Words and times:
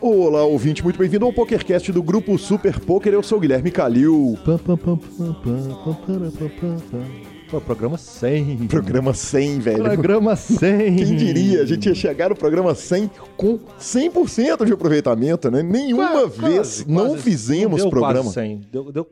Olá, 0.00 0.42
ouvinte, 0.44 0.82
muito 0.82 0.98
bem-vindo 0.98 1.24
ao 1.24 1.32
PokerCast 1.32 1.92
do 1.92 2.02
grupo 2.02 2.36
Super 2.38 2.78
Poker. 2.80 3.12
Eu 3.12 3.22
sou 3.22 3.38
o 3.38 3.40
Guilherme 3.40 3.70
Calil. 3.70 4.36
Pô, 7.50 7.60
programa 7.60 7.98
100. 7.98 8.66
Programa 8.68 9.12
100, 9.14 9.58
velho. 9.60 9.82
Programa 9.84 10.34
100. 10.34 10.96
Quem 10.96 11.16
diria? 11.16 11.62
A 11.62 11.66
gente 11.66 11.88
ia 11.88 11.94
chegar 11.94 12.30
no 12.30 12.36
programa 12.36 12.74
100 12.74 13.10
com 13.36 13.58
100% 13.78 14.64
de 14.64 14.72
aproveitamento, 14.72 15.50
né? 15.50 15.62
Nenhuma 15.62 16.08
Quase, 16.28 16.40
vez 16.40 16.56
quase, 16.56 16.88
não 16.88 17.08
quase. 17.10 17.22
fizemos 17.22 17.82
Deu 17.82 17.90
programa. 17.90 18.22
Quase 18.22 18.34
100. 18.34 18.60
Deu, 18.72 18.90
deu- 18.90 19.06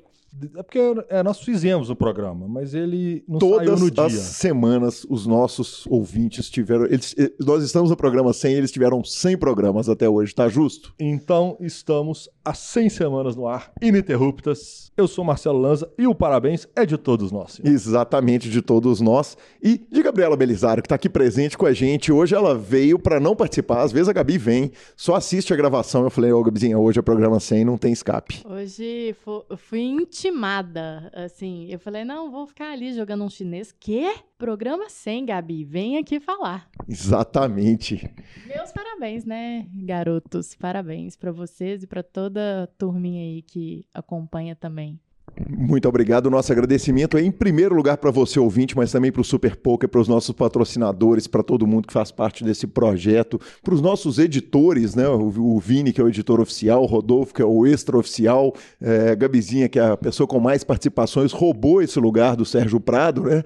é 0.57 0.63
porque 0.63 0.79
é, 1.09 1.23
nós 1.23 1.41
fizemos 1.41 1.91
o 1.91 1.97
programa, 1.97 2.47
mas 2.49 2.73
ele 2.73 3.25
não 3.29 3.39
Todas 3.39 3.67
saiu 3.67 3.79
no 3.79 3.91
dia. 3.91 4.05
as 4.05 4.13
semanas, 4.13 5.07
os 5.11 5.27
nossos 5.27 5.85
ouvintes 5.89 6.49
tiveram. 6.49 6.85
Eles, 6.85 7.15
eh, 7.19 7.33
nós 7.41 7.65
estamos 7.65 7.91
no 7.91 7.97
programa 7.97 8.33
100, 8.33 8.55
eles 8.55 8.71
tiveram 8.71 9.03
100 9.03 9.37
programas 9.39 9.89
até 9.89 10.09
hoje, 10.09 10.35
tá 10.35 10.49
justo? 10.49 10.95
Então, 11.01 11.57
estamos 11.61 12.29
há 12.45 12.55
100 12.55 12.89
semanas 12.91 13.35
no 13.37 13.47
ar, 13.49 13.73
ininterruptas. 13.83 14.91
Eu 14.97 15.09
sou 15.09 15.25
Marcelo 15.25 15.59
Lanza 15.59 15.91
e 15.99 16.07
o 16.07 16.15
parabéns 16.15 16.67
é 16.77 16.85
de 16.85 16.97
todos 16.97 17.33
nós. 17.33 17.53
senhor. 17.53 17.73
Exatamente, 17.73 18.51
de 18.51 18.61
todos 18.63 19.01
nós. 19.01 19.37
E 19.63 19.79
de 19.91 20.03
Gabriela 20.03 20.37
Belisário, 20.37 20.83
que 20.83 20.87
está 20.87 20.95
aqui 20.95 21.09
presente 21.09 21.57
com 21.57 21.67
a 21.67 21.73
gente. 21.73 22.13
Hoje 22.13 22.35
ela 22.35 22.55
veio 22.55 22.99
para 22.99 23.19
não 23.19 23.35
participar. 23.35 23.83
Às 23.83 23.93
vezes 23.93 24.09
a 24.09 24.13
Gabi 24.13 24.37
vem, 24.39 24.71
só 24.97 25.15
assiste 25.15 25.53
a 25.53 25.57
gravação. 25.57 26.05
Eu 26.05 26.11
falei, 26.11 26.31
ô 26.33 26.43
Gabizinha, 26.43 26.79
hoje 26.79 26.99
é 26.99 27.03
programa 27.03 27.41
100, 27.41 27.65
não 27.65 27.79
tem 27.79 27.93
escape. 27.93 28.43
Hoje 28.45 29.15
fui 29.57 29.81
intimada, 30.21 31.11
assim. 31.15 31.67
Eu 31.71 31.79
falei, 31.79 32.05
não, 32.05 32.31
vou 32.31 32.47
ficar 32.47 32.73
ali 32.73 32.93
jogando 32.93 33.25
um 33.25 33.31
chinês. 33.31 33.73
Quê? 33.73 34.15
Programa 34.37 34.89
100, 34.89 35.27
Gabi. 35.27 35.65
Vem 35.65 35.97
aqui 35.97 36.21
falar. 36.21 36.69
Exatamente. 36.87 38.13
Meus 38.47 38.71
parabéns, 38.71 39.25
né, 39.25 39.67
garotos? 39.73 40.55
Parabéns 40.55 41.17
pra 41.17 41.33
vocês 41.33 41.83
e 41.83 41.87
pra 41.87 42.03
toda 42.03 42.65
a 42.65 42.67
turminha 42.67 43.23
aí 43.23 43.43
que 43.43 43.87
acompanha 43.95 44.55
também. 44.55 45.01
Muito 45.49 45.89
obrigado. 45.89 46.31
Nosso 46.31 46.53
agradecimento 46.53 47.17
é 47.17 47.23
em 47.23 47.31
primeiro 47.31 47.75
lugar 47.75 47.97
para 47.97 48.11
você, 48.11 48.39
ouvinte, 48.39 48.77
mas 48.77 48.93
também 48.93 49.11
para 49.11 49.21
o 49.21 49.25
Super 49.25 49.57
Poker, 49.57 49.89
para 49.89 50.01
os 50.01 50.09
nossos 50.09 50.35
patrocinadores, 50.35 51.27
para 51.27 51.43
todo 51.43 51.67
mundo 51.67 51.87
que 51.87 51.93
faz 51.93 52.11
parte 52.11 52.45
desse 52.45 52.67
projeto, 52.67 53.41
para 53.63 53.75
os 53.75 53.81
nossos 53.81 54.19
editores, 54.19 54.95
né? 54.95 55.09
O, 55.09 55.55
o 55.57 55.59
Vini, 55.59 55.93
que 55.93 56.01
é 56.01 56.05
o 56.05 56.09
editor 56.09 56.41
oficial, 56.41 56.83
o 56.83 56.87
Rodolfo, 56.87 57.35
que 57.35 57.43
é 57.43 57.45
o 57.45 57.67
extra-oficial, 57.67 58.55
é, 58.81 59.15
Gabizinha, 59.17 59.69
que 59.69 59.79
é 59.79 59.91
a 59.91 59.97
pessoa 59.97 60.27
com 60.27 60.41
mais 60.41 60.65
participações, 60.65 61.33
roubou 61.33 61.83
esse 61.83 61.99
lugar 61.99 62.37
do 62.37 62.45
Sérgio 62.45 62.81
Prado, 62.81 63.23
né? 63.23 63.43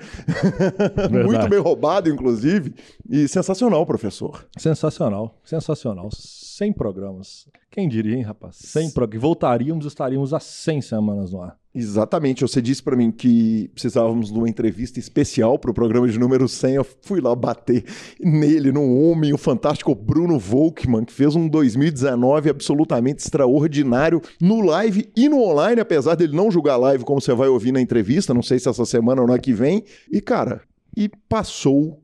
Muito 1.11 1.48
bem 1.48 1.61
roubado, 1.61 2.11
inclusive. 2.11 2.75
E 3.09 3.29
sensacional, 3.29 3.85
professor. 3.87 4.47
Sensacional, 4.59 5.39
sensacional. 5.45 6.09
100 6.13 6.73
programas. 6.73 7.48
Quem 7.71 7.89
diria, 7.89 8.17
hein, 8.17 8.23
rapaz? 8.23 8.57
100 8.57 8.91
programas. 8.91 9.23
Voltaríamos, 9.23 9.87
estaríamos 9.87 10.33
há 10.33 10.41
100 10.41 10.83
semanas 10.83 11.33
no 11.33 11.43
ar. 11.43 11.64
Exatamente, 11.75 12.42
você 12.42 12.62
disse 12.62 12.80
para 12.80 12.94
mim 12.94 13.11
que 13.11 13.69
precisávamos 13.75 14.30
de 14.30 14.39
uma 14.39 14.48
entrevista 14.48 15.00
especial 15.00 15.58
para 15.58 15.72
o 15.72 15.75
programa 15.75 16.06
de 16.06 16.17
número 16.17 16.48
100. 16.48 16.75
Eu 16.75 16.86
fui 17.03 17.20
lá 17.20 17.34
bater 17.34 17.84
nele, 18.20 18.70
no 18.70 18.83
homem, 19.00 19.33
o 19.33 19.39
fantástico 19.39 19.92
Bruno 19.92 20.39
Volkmann, 20.39 21.05
que 21.05 21.12
fez 21.12 21.34
um 21.34 21.48
2019 21.48 22.48
absolutamente 22.48 23.25
extraordinário 23.25 24.22
no 24.41 24.61
live 24.61 25.11
e 25.17 25.28
no 25.28 25.42
online, 25.42 25.80
apesar 25.80 26.14
dele 26.14 26.36
não 26.36 26.48
julgar 26.48 26.77
live, 26.77 27.02
como 27.02 27.20
você 27.20 27.34
vai 27.34 27.48
ouvir 27.48 27.72
na 27.72 27.80
entrevista, 27.80 28.33
não 28.33 28.42
sei 28.42 28.61
se 28.61 28.69
essa 28.69 28.84
semana 28.84 29.22
ou 29.22 29.27
na 29.27 29.36
que 29.36 29.52
vem. 29.52 29.83
E, 30.12 30.20
cara, 30.20 30.62
e 30.97 31.08
passou 31.28 32.00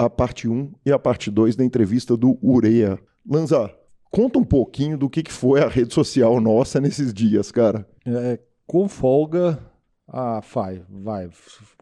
a 0.00 0.10
parte 0.10 0.48
1 0.48 0.72
e 0.84 0.90
a 0.90 0.98
parte 0.98 1.30
2 1.30 1.54
da 1.54 1.64
entrevista 1.64 2.16
do 2.16 2.36
Urea. 2.42 2.98
Lanza, 3.28 3.72
conta 4.10 4.38
um 4.38 4.44
pouquinho 4.44 4.98
do 4.98 5.08
que 5.08 5.22
que 5.22 5.32
foi 5.32 5.62
a 5.62 5.68
rede 5.68 5.94
social 5.94 6.40
nossa 6.40 6.80
nesses 6.80 7.14
dias, 7.14 7.52
cara. 7.52 7.86
É, 8.04 8.38
com 8.66 8.88
folga, 8.88 9.58
ah, 10.08 10.40
vai, 10.52 10.82
vai, 10.88 11.28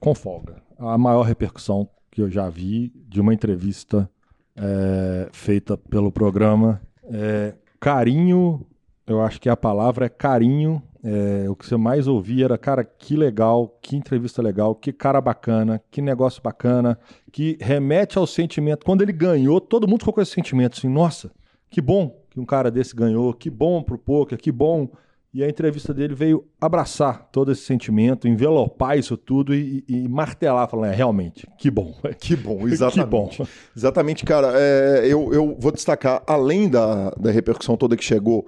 com 0.00 0.14
folga. 0.14 0.62
A 0.78 0.98
maior 0.98 1.22
repercussão 1.22 1.88
que 2.10 2.22
eu 2.22 2.30
já 2.30 2.48
vi 2.48 2.92
de 3.08 3.20
uma 3.20 3.34
entrevista 3.34 4.08
é, 4.56 5.28
feita 5.32 5.76
pelo 5.76 6.12
programa. 6.12 6.80
É, 7.04 7.54
carinho, 7.80 8.66
eu 9.06 9.20
acho 9.20 9.40
que 9.40 9.48
a 9.48 9.56
palavra 9.56 10.06
é 10.06 10.08
carinho. 10.08 10.82
É, 11.02 11.50
o 11.50 11.54
que 11.54 11.66
você 11.66 11.76
mais 11.76 12.06
ouvia 12.06 12.46
era, 12.46 12.56
cara, 12.56 12.82
que 12.82 13.14
legal, 13.14 13.78
que 13.82 13.94
entrevista 13.94 14.40
legal, 14.40 14.74
que 14.74 14.90
cara 14.92 15.20
bacana, 15.20 15.82
que 15.90 16.00
negócio 16.00 16.42
bacana, 16.42 16.98
que 17.30 17.58
remete 17.60 18.16
ao 18.16 18.26
sentimento. 18.26 18.86
Quando 18.86 19.02
ele 19.02 19.12
ganhou, 19.12 19.60
todo 19.60 19.86
mundo 19.86 20.00
ficou 20.00 20.14
com 20.14 20.22
esse 20.22 20.32
sentimento 20.32 20.78
assim, 20.78 20.88
nossa, 20.88 21.30
que 21.68 21.80
bom 21.80 22.24
que 22.34 22.40
um 22.40 22.44
cara 22.44 22.68
desse 22.68 22.96
ganhou, 22.96 23.32
que 23.32 23.48
bom 23.48 23.80
pro 23.80 23.96
poker, 23.96 24.36
que 24.36 24.50
bom. 24.50 24.88
E 25.34 25.42
a 25.42 25.48
entrevista 25.48 25.92
dele 25.92 26.14
veio 26.14 26.44
abraçar 26.60 27.28
todo 27.32 27.50
esse 27.50 27.62
sentimento, 27.62 28.28
envelopar 28.28 28.96
isso 28.96 29.16
tudo 29.16 29.52
e, 29.52 29.82
e- 29.88 30.08
martelar, 30.08 30.70
falando, 30.70 30.92
é, 30.92 30.94
realmente, 30.94 31.44
que 31.58 31.68
bom. 31.68 31.92
Que 32.20 32.36
bom, 32.36 32.66
exatamente. 32.68 33.36
Que 33.36 33.42
bom. 33.42 33.48
Exatamente, 33.76 34.24
cara. 34.24 34.52
é, 34.54 35.06
eu, 35.06 35.34
eu 35.34 35.56
vou 35.58 35.72
destacar, 35.72 36.22
além 36.24 36.68
da, 36.68 37.10
da 37.10 37.32
repercussão 37.32 37.76
toda 37.76 37.96
que 37.96 38.04
chegou 38.04 38.46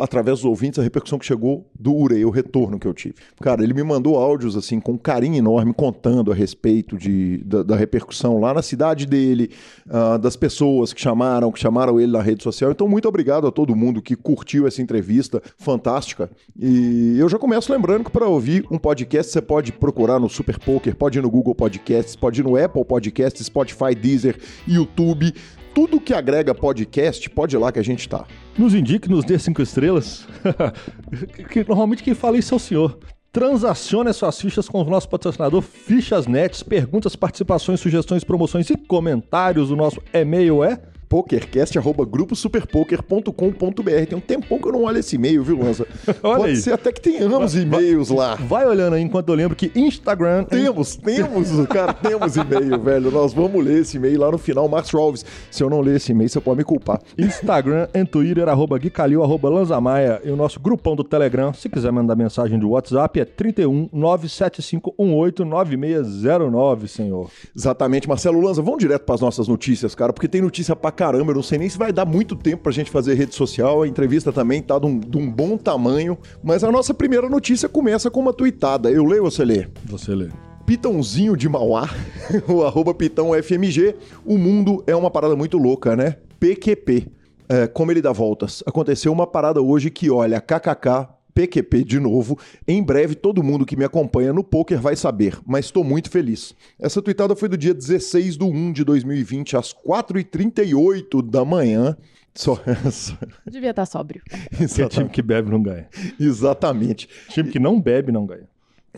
através 0.00 0.38
dos 0.38 0.44
ouvintes, 0.44 0.78
a 0.78 0.82
repercussão 0.82 1.18
que 1.18 1.26
chegou 1.26 1.68
do 1.78 1.94
Urei, 1.94 2.24
o 2.24 2.30
retorno 2.30 2.78
que 2.78 2.86
eu 2.86 2.94
tive. 2.94 3.14
Cara, 3.40 3.62
ele 3.62 3.74
me 3.74 3.82
mandou 3.82 4.16
áudios 4.16 4.56
assim 4.56 4.80
com 4.80 4.92
um 4.92 4.98
carinho 4.98 5.36
enorme, 5.36 5.72
contando 5.72 6.32
a 6.32 6.34
respeito 6.34 6.96
de, 6.96 7.38
da, 7.44 7.62
da 7.62 7.76
repercussão 7.76 8.40
lá 8.40 8.54
na 8.54 8.62
cidade 8.62 9.06
dele, 9.06 9.50
ah, 9.88 10.16
das 10.16 10.36
pessoas 10.36 10.92
que 10.92 11.00
chamaram, 11.00 11.50
que 11.52 11.58
chamaram 11.58 12.00
ele 12.00 12.12
na 12.12 12.22
rede 12.22 12.42
social. 12.42 12.70
Então, 12.70 12.88
muito 12.88 13.08
obrigado 13.08 13.46
a 13.46 13.52
todo 13.52 13.74
mundo 13.74 14.02
que 14.02 14.16
curtiu 14.16 14.66
essa 14.66 14.82
entrevista 14.82 15.42
fantástica. 15.56 16.30
E 16.58 17.16
eu 17.18 17.28
já 17.28 17.38
começo 17.38 17.72
lembrando 17.72 18.04
que 18.04 18.10
para 18.10 18.26
ouvir 18.26 18.66
um 18.70 18.78
podcast 18.78 19.32
você 19.32 19.42
pode 19.42 19.72
procurar 19.72 20.18
no 20.18 20.28
Super 20.28 20.58
Poker, 20.58 20.96
pode 20.96 21.18
ir 21.18 21.22
no 21.22 21.30
Google 21.30 21.54
Podcasts, 21.54 22.16
pode 22.16 22.40
ir 22.40 22.44
no 22.44 22.56
Apple 22.56 22.84
Podcasts, 22.84 23.46
Spotify, 23.46 23.94
Deezer, 23.94 24.38
YouTube. 24.66 25.32
Tudo 25.78 26.00
que 26.00 26.12
agrega 26.12 26.52
podcast, 26.52 27.30
pode 27.30 27.54
ir 27.54 27.58
lá 27.60 27.70
que 27.70 27.78
a 27.78 27.84
gente 27.84 28.08
tá. 28.08 28.26
Nos 28.58 28.74
indique, 28.74 29.08
nos 29.08 29.24
dê 29.24 29.38
cinco 29.38 29.62
estrelas. 29.62 30.26
que, 31.52 31.62
normalmente 31.62 32.02
quem 32.02 32.14
fala 32.14 32.36
isso 32.36 32.52
é 32.52 32.56
o 32.56 32.58
senhor. 32.58 32.98
Transacione 33.30 34.10
as 34.10 34.16
suas 34.16 34.40
fichas 34.40 34.68
com 34.68 34.82
o 34.82 34.84
nosso 34.90 35.08
patrocinador 35.08 35.62
Fichas 35.62 36.26
Nets. 36.26 36.64
Perguntas, 36.64 37.14
participações, 37.14 37.78
sugestões, 37.78 38.24
promoções 38.24 38.68
e 38.70 38.76
comentários. 38.76 39.70
O 39.70 39.76
nosso 39.76 40.02
e-mail 40.12 40.64
é 40.64 40.82
pokercast.gruposuperpoker.com.br. 41.08 44.06
Tem 44.08 44.18
um 44.18 44.20
tempão 44.20 44.58
que 44.58 44.68
eu 44.68 44.72
não 44.72 44.84
olho 44.84 44.98
esse 44.98 45.16
e-mail, 45.16 45.42
viu, 45.42 45.58
Lança? 45.58 45.86
Olha 46.22 46.38
Pode 46.38 46.50
aí. 46.50 46.56
ser 46.56 46.72
até 46.72 46.92
que 46.92 47.00
tenhamos 47.00 47.54
e-mails 47.54 48.10
lá. 48.10 48.34
Vai 48.34 48.66
olhando 48.66 48.94
aí 48.94 49.02
enquanto 49.02 49.28
eu 49.30 49.34
lembro 49.34 49.56
que 49.56 49.70
Instagram. 49.74 50.44
Temos, 50.44 50.96
temos, 50.96 51.66
cara, 51.66 51.92
temos 51.92 52.36
e-mail, 52.36 52.80
velho. 52.80 53.10
Nós 53.10 53.32
vamos 53.32 53.64
ler 53.64 53.80
esse 53.80 53.96
e-mail 53.96 54.20
lá 54.20 54.30
no 54.30 54.38
final. 54.38 54.68
Marcos 54.68 54.94
Alves, 54.94 55.24
se 55.50 55.62
eu 55.62 55.70
não 55.70 55.80
ler 55.80 55.96
esse 55.96 56.12
e-mail, 56.12 56.28
você 56.28 56.40
pode 56.40 56.58
me 56.58 56.64
culpar. 56.64 57.00
Instagram 57.16 57.88
e 57.94 58.04
Twitter, 58.04 58.48
arroba 58.48 58.78
Guicalil, 58.78 59.22
arroba 59.22 59.48
Lanzamaia. 59.48 60.20
E 60.24 60.30
o 60.30 60.36
nosso 60.36 60.60
grupão 60.60 60.94
do 60.94 61.04
Telegram, 61.04 61.52
se 61.52 61.68
quiser 61.68 61.92
mandar 61.92 62.16
mensagem 62.16 62.58
de 62.58 62.66
WhatsApp, 62.66 63.20
é 63.20 63.24
31 63.24 63.88
97518 63.92 65.44
9609, 65.44 66.88
senhor. 66.88 67.30
Exatamente, 67.56 68.08
Marcelo 68.08 68.40
Lanza, 68.40 68.62
vamos 68.62 68.78
direto 68.78 69.04
para 69.04 69.14
as 69.14 69.20
nossas 69.20 69.48
notícias, 69.48 69.94
cara, 69.94 70.12
porque 70.12 70.28
tem 70.28 70.42
notícia 70.42 70.76
pra 70.76 70.90
caramba. 70.98 71.30
Eu 71.30 71.36
não 71.36 71.42
sei 71.44 71.58
nem 71.58 71.68
se 71.68 71.78
vai 71.78 71.92
dar 71.92 72.04
muito 72.04 72.34
tempo 72.34 72.64
pra 72.64 72.72
gente 72.72 72.90
fazer 72.90 73.14
rede 73.14 73.32
social. 73.32 73.82
A 73.82 73.88
entrevista 73.88 74.32
também 74.32 74.60
tá 74.60 74.76
de 74.80 74.86
um, 74.86 74.98
de 74.98 75.16
um 75.16 75.30
bom 75.30 75.56
tamanho. 75.56 76.18
Mas 76.42 76.64
a 76.64 76.72
nossa 76.72 76.92
primeira 76.92 77.28
notícia 77.28 77.68
começa 77.68 78.10
com 78.10 78.18
uma 78.18 78.32
tuitada. 78.32 78.90
Eu 78.90 79.04
leio 79.04 79.22
ou 79.22 79.30
você 79.30 79.44
lê? 79.44 79.68
Você 79.84 80.12
lê. 80.12 80.28
Pitãozinho 80.66 81.36
de 81.36 81.48
Mauá, 81.48 81.88
o 82.48 82.64
arroba 82.64 82.92
Pitão 82.92 83.30
FMG. 83.32 83.94
O 84.26 84.36
mundo 84.36 84.82
é 84.88 84.96
uma 84.96 85.10
parada 85.10 85.36
muito 85.36 85.56
louca, 85.56 85.94
né? 85.94 86.16
PQP. 86.40 87.06
É, 87.48 87.66
como 87.66 87.92
ele 87.92 88.02
dá 88.02 88.12
voltas. 88.12 88.62
Aconteceu 88.66 89.12
uma 89.12 89.26
parada 89.26 89.62
hoje 89.62 89.90
que, 89.90 90.10
olha, 90.10 90.38
kkk, 90.40 91.08
PQP 91.38 91.84
de 91.84 92.00
novo. 92.00 92.36
Em 92.66 92.82
breve, 92.82 93.14
todo 93.14 93.44
mundo 93.44 93.64
que 93.64 93.76
me 93.76 93.84
acompanha 93.84 94.32
no 94.32 94.42
poker 94.42 94.80
vai 94.80 94.96
saber, 94.96 95.38
mas 95.46 95.66
estou 95.66 95.84
muito 95.84 96.10
feliz. 96.10 96.52
Essa 96.80 97.00
tweetada 97.00 97.36
foi 97.36 97.48
do 97.48 97.56
dia 97.56 97.72
16 97.72 98.36
de 98.36 98.42
1 98.44 98.72
de 98.72 98.82
2020, 98.82 99.56
às 99.56 99.72
4h38 99.72 101.22
da 101.22 101.44
manhã. 101.44 101.96
Só, 102.34 102.54
só- 102.92 103.16
Devia 103.50 103.70
estar 103.70 103.84
sóbrio. 103.84 104.22
Que 104.56 104.82
é 104.82 104.88
time 104.88 105.08
que 105.08 105.20
bebe 105.22 105.50
não 105.50 105.60
ganha. 105.60 105.88
exatamente. 106.20 107.08
Time 107.30 107.50
que 107.50 107.58
não 107.58 107.80
bebe 107.80 108.12
não 108.12 108.24
ganha. 108.26 108.46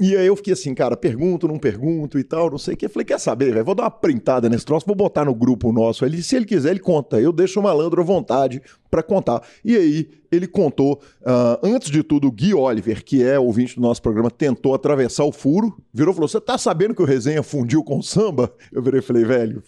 E 0.00 0.16
aí 0.16 0.26
eu 0.26 0.34
fiquei 0.34 0.54
assim, 0.54 0.74
cara, 0.74 0.96
pergunto, 0.96 1.46
não 1.46 1.58
pergunto 1.58 2.18
e 2.18 2.24
tal, 2.24 2.50
não 2.50 2.56
sei 2.56 2.72
o 2.72 2.76
que. 2.76 2.88
Falei, 2.88 3.04
quer 3.04 3.20
saber, 3.20 3.52
velho? 3.52 3.64
Vou 3.64 3.74
dar 3.74 3.82
uma 3.82 3.90
printada 3.90 4.48
nesse 4.48 4.64
troço, 4.64 4.86
vou 4.86 4.96
botar 4.96 5.26
no 5.26 5.34
grupo 5.34 5.70
nosso. 5.72 6.06
Ele, 6.06 6.22
se 6.22 6.36
ele 6.36 6.46
quiser, 6.46 6.70
ele 6.70 6.80
conta. 6.80 7.20
Eu 7.20 7.32
deixo 7.32 7.60
o 7.60 7.62
malandro 7.62 8.00
à 8.00 8.04
vontade 8.04 8.62
para 8.90 9.02
contar. 9.02 9.42
E 9.62 9.76
aí 9.76 10.08
ele 10.32 10.46
contou, 10.46 11.00
uh, 11.20 11.58
antes 11.62 11.90
de 11.90 12.02
tudo, 12.02 12.28
o 12.28 12.32
Gui 12.32 12.54
Oliver, 12.54 13.04
que 13.04 13.22
é 13.22 13.38
ouvinte 13.38 13.76
do 13.76 13.82
nosso 13.82 14.00
programa, 14.00 14.30
tentou 14.30 14.74
atravessar 14.74 15.24
o 15.24 15.32
furo, 15.32 15.76
virou 15.92 16.12
e 16.12 16.14
falou: 16.14 16.28
Você 16.28 16.40
tá 16.40 16.56
sabendo 16.56 16.94
que 16.94 17.02
o 17.02 17.06
resenha 17.06 17.42
fundiu 17.42 17.84
com 17.84 17.98
o 17.98 18.02
samba? 18.02 18.52
Eu 18.72 18.82
virei 18.82 19.00
e 19.00 19.02
falei, 19.02 19.24
velho, 19.24 19.62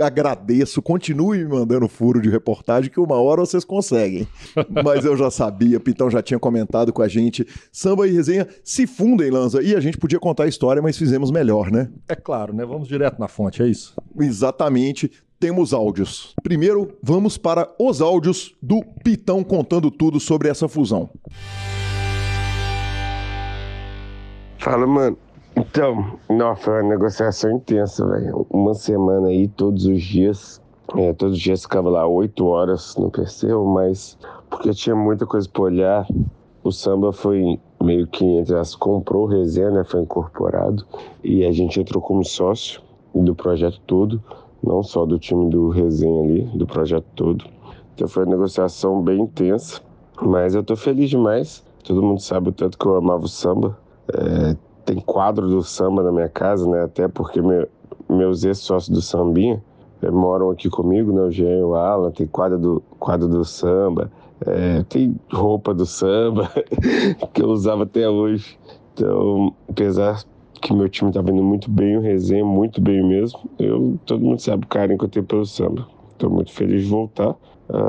agradeço, 0.00 0.82
continue 0.82 1.38
me 1.38 1.48
mandando 1.50 1.88
furo 1.88 2.20
de 2.20 2.28
reportagem 2.28 2.90
que 2.90 3.00
uma 3.00 3.16
hora 3.16 3.40
vocês 3.40 3.64
conseguem. 3.64 4.26
Mas 4.84 5.04
eu 5.04 5.16
já 5.16 5.30
sabia, 5.30 5.80
Pitão 5.80 6.10
já 6.10 6.22
tinha 6.22 6.38
comentado 6.38 6.92
com 6.92 7.02
a 7.02 7.08
gente. 7.08 7.46
Samba 7.72 8.06
e 8.06 8.12
resenha 8.12 8.46
se 8.62 8.86
fundem, 8.86 9.30
Lanza, 9.30 9.62
e 9.62 9.74
a 9.74 9.80
gente 9.80 9.98
podia 9.98 10.18
contar 10.18 10.44
a 10.44 10.48
história, 10.48 10.82
mas 10.82 10.96
fizemos 10.96 11.30
melhor, 11.30 11.70
né? 11.70 11.90
É 12.08 12.14
claro, 12.14 12.54
né? 12.54 12.64
Vamos 12.64 12.88
direto 12.88 13.18
na 13.18 13.28
fonte, 13.28 13.62
é 13.62 13.66
isso? 13.66 13.94
Exatamente. 14.18 15.10
Temos 15.40 15.72
áudios. 15.72 16.34
Primeiro, 16.42 16.96
vamos 17.00 17.38
para 17.38 17.72
os 17.78 18.00
áudios 18.00 18.54
do 18.60 18.82
Pitão 19.04 19.44
contando 19.44 19.90
tudo 19.90 20.18
sobre 20.18 20.48
essa 20.48 20.68
fusão. 20.68 21.08
Fala, 24.58 24.86
mano. 24.86 25.16
Então, 25.58 26.18
não, 26.30 26.54
foi 26.54 26.82
uma 26.82 26.90
negociação 26.90 27.50
intensa, 27.50 28.06
velho. 28.06 28.46
Uma 28.48 28.74
semana 28.74 29.26
aí, 29.26 29.48
todos 29.48 29.86
os 29.86 30.00
dias. 30.00 30.62
É, 30.96 31.12
todos 31.12 31.36
os 31.36 31.42
dias 31.42 31.62
ficava 31.62 31.90
lá 31.90 32.06
oito 32.06 32.46
horas 32.46 32.96
no 32.96 33.10
PCO, 33.10 33.66
mas 33.66 34.16
porque 34.48 34.70
tinha 34.70 34.94
muita 34.94 35.26
coisa 35.26 35.48
para 35.48 35.62
olhar, 35.62 36.06
o 36.64 36.70
samba 36.70 37.12
foi 37.12 37.60
meio 37.82 38.06
que 38.06 38.24
entre 38.24 38.56
as 38.56 38.74
comprou 38.74 39.26
resenha, 39.26 39.70
né, 39.70 39.84
foi 39.84 40.00
incorporado 40.00 40.86
e 41.22 41.44
a 41.44 41.52
gente 41.52 41.78
entrou 41.78 42.02
como 42.02 42.24
sócio 42.24 42.80
do 43.14 43.34
projeto 43.34 43.80
todo, 43.86 44.22
não 44.62 44.82
só 44.82 45.04
do 45.04 45.18
time 45.18 45.50
do 45.50 45.68
resenha 45.68 46.22
ali, 46.22 46.42
do 46.56 46.66
projeto 46.66 47.06
todo. 47.14 47.44
Então 47.94 48.08
foi 48.08 48.24
uma 48.24 48.30
negociação 48.30 49.02
bem 49.02 49.20
intensa, 49.20 49.82
mas 50.22 50.54
eu 50.54 50.62
tô 50.62 50.74
feliz 50.76 51.10
demais. 51.10 51.62
Todo 51.84 52.02
mundo 52.02 52.20
sabe 52.20 52.48
o 52.48 52.52
tanto 52.52 52.78
que 52.78 52.86
eu 52.86 52.96
amava 52.96 53.24
o 53.24 53.28
samba. 53.28 53.76
É, 54.14 54.56
tem 54.88 55.00
quadro 55.00 55.46
do 55.46 55.62
samba 55.62 56.02
na 56.02 56.10
minha 56.10 56.30
casa, 56.30 56.66
né? 56.66 56.84
Até 56.84 57.06
porque 57.08 57.42
meu, 57.42 57.68
meus 58.08 58.42
ex-sócios 58.42 58.88
do 58.88 59.02
sambinha 59.02 59.62
é, 60.00 60.10
moram 60.10 60.50
aqui 60.50 60.70
comigo, 60.70 61.12
né? 61.12 61.20
O 61.20 61.30
Jean 61.30 61.58
e 61.58 61.62
o 61.62 61.74
Alan, 61.74 62.10
tem 62.10 62.26
quadro 62.26 62.58
do, 62.58 62.82
quadro 62.98 63.28
do 63.28 63.44
samba, 63.44 64.10
é, 64.46 64.82
tem 64.88 65.14
roupa 65.30 65.74
do 65.74 65.84
samba 65.84 66.50
que 67.34 67.42
eu 67.42 67.48
usava 67.48 67.82
até 67.82 68.08
hoje. 68.08 68.58
Então, 68.94 69.54
apesar 69.68 70.24
que 70.62 70.72
meu 70.72 70.88
time 70.88 71.12
tá 71.12 71.20
vindo 71.20 71.42
muito 71.42 71.70
bem, 71.70 71.98
o 71.98 72.00
resenha 72.00 72.44
muito 72.44 72.80
bem 72.80 73.06
mesmo, 73.06 73.40
eu, 73.58 73.98
todo 74.06 74.24
mundo 74.24 74.40
sabe 74.40 74.64
o 74.64 74.68
carinho 74.68 74.98
que 74.98 75.04
eu 75.04 75.08
tenho 75.10 75.26
pelo 75.26 75.44
samba. 75.44 75.86
Estou 76.12 76.30
muito 76.30 76.50
feliz 76.50 76.84
de 76.84 76.88
voltar. 76.88 77.36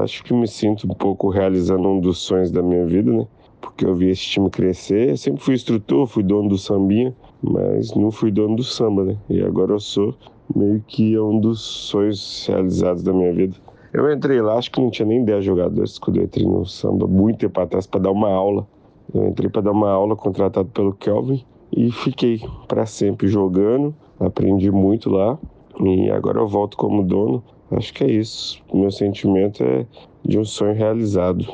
Acho 0.04 0.22
que 0.26 0.34
me 0.34 0.48
sinto 0.48 0.86
um 0.86 0.94
pouco 0.94 1.30
realizando 1.30 1.88
um 1.88 2.02
dos 2.02 2.20
sonhos 2.20 2.52
da 2.52 2.62
minha 2.62 2.86
vida, 2.86 3.10
né? 3.10 3.26
Porque 3.62 3.86
eu 3.86 3.96
vi 3.96 4.10
esse 4.10 4.24
time 4.24 4.50
crescer. 4.50 5.10
Eu 5.10 5.18
sempre 5.18 5.42
fui 5.42 5.54
instrutor, 5.54 6.08
fui 6.08 6.24
dono 6.24 6.50
do 6.50 6.58
sambinha, 6.58 7.16
mas 7.42 7.94
não 7.94 8.12
fui 8.12 8.32
dono 8.32 8.56
do 8.56 8.64
samba, 8.64 9.04
né? 9.04 9.18
E 9.30 9.42
agora 9.42 9.74
eu 9.74 9.80
sou 9.80 10.16
meio 10.56 10.84
que 10.88 11.18
um 11.20 11.40
dos 11.40 11.62
sonhos 11.62 12.46
realizados 12.48 13.04
da 13.04 13.14
minha 13.14 13.34
vida. 13.34 13.56
Eu 13.92 14.12
entrei 14.12 14.42
lá, 14.42 14.56
acho 14.56 14.72
que 14.72 14.80
não 14.80 14.92
tinha 14.92 15.08
nem 15.08 15.24
10 15.24 15.44
jogadores 15.44 15.98
quando 15.98 16.18
eu 16.18 16.24
entrei 16.24 16.46
no 16.46 16.66
samba, 16.66 17.08
muito 17.08 17.40
tempo 17.40 17.60
atrás, 17.60 17.88
para 17.88 18.02
dar 18.02 18.12
uma 18.12 18.30
aula. 18.30 18.68
Eu 19.14 19.28
entrei 19.28 19.50
para 19.50 19.62
dar 19.62 19.72
uma 19.72 19.90
aula 19.90 20.16
contratado 20.16 20.70
pelo 20.70 20.94
Kelvin 20.94 21.44
e 21.76 21.92
fiquei 21.92 22.42
para 22.68 22.86
sempre 22.86 23.28
jogando, 23.28 23.96
aprendi 24.20 24.70
muito 24.70 25.10
lá 25.10 25.40
e 25.80 26.10
agora 26.12 26.40
eu 26.40 26.48
volto 26.48 26.78
como 26.78 27.04
dono. 27.04 27.44
Acho 27.72 27.94
que 27.94 28.04
é 28.04 28.12
isso. 28.12 28.62
Meu 28.74 28.92
sentimento 28.92 29.64
é 29.64 29.86
de 30.24 30.38
um 30.38 30.46
sonho 30.46 30.74
realizado. 30.74 31.46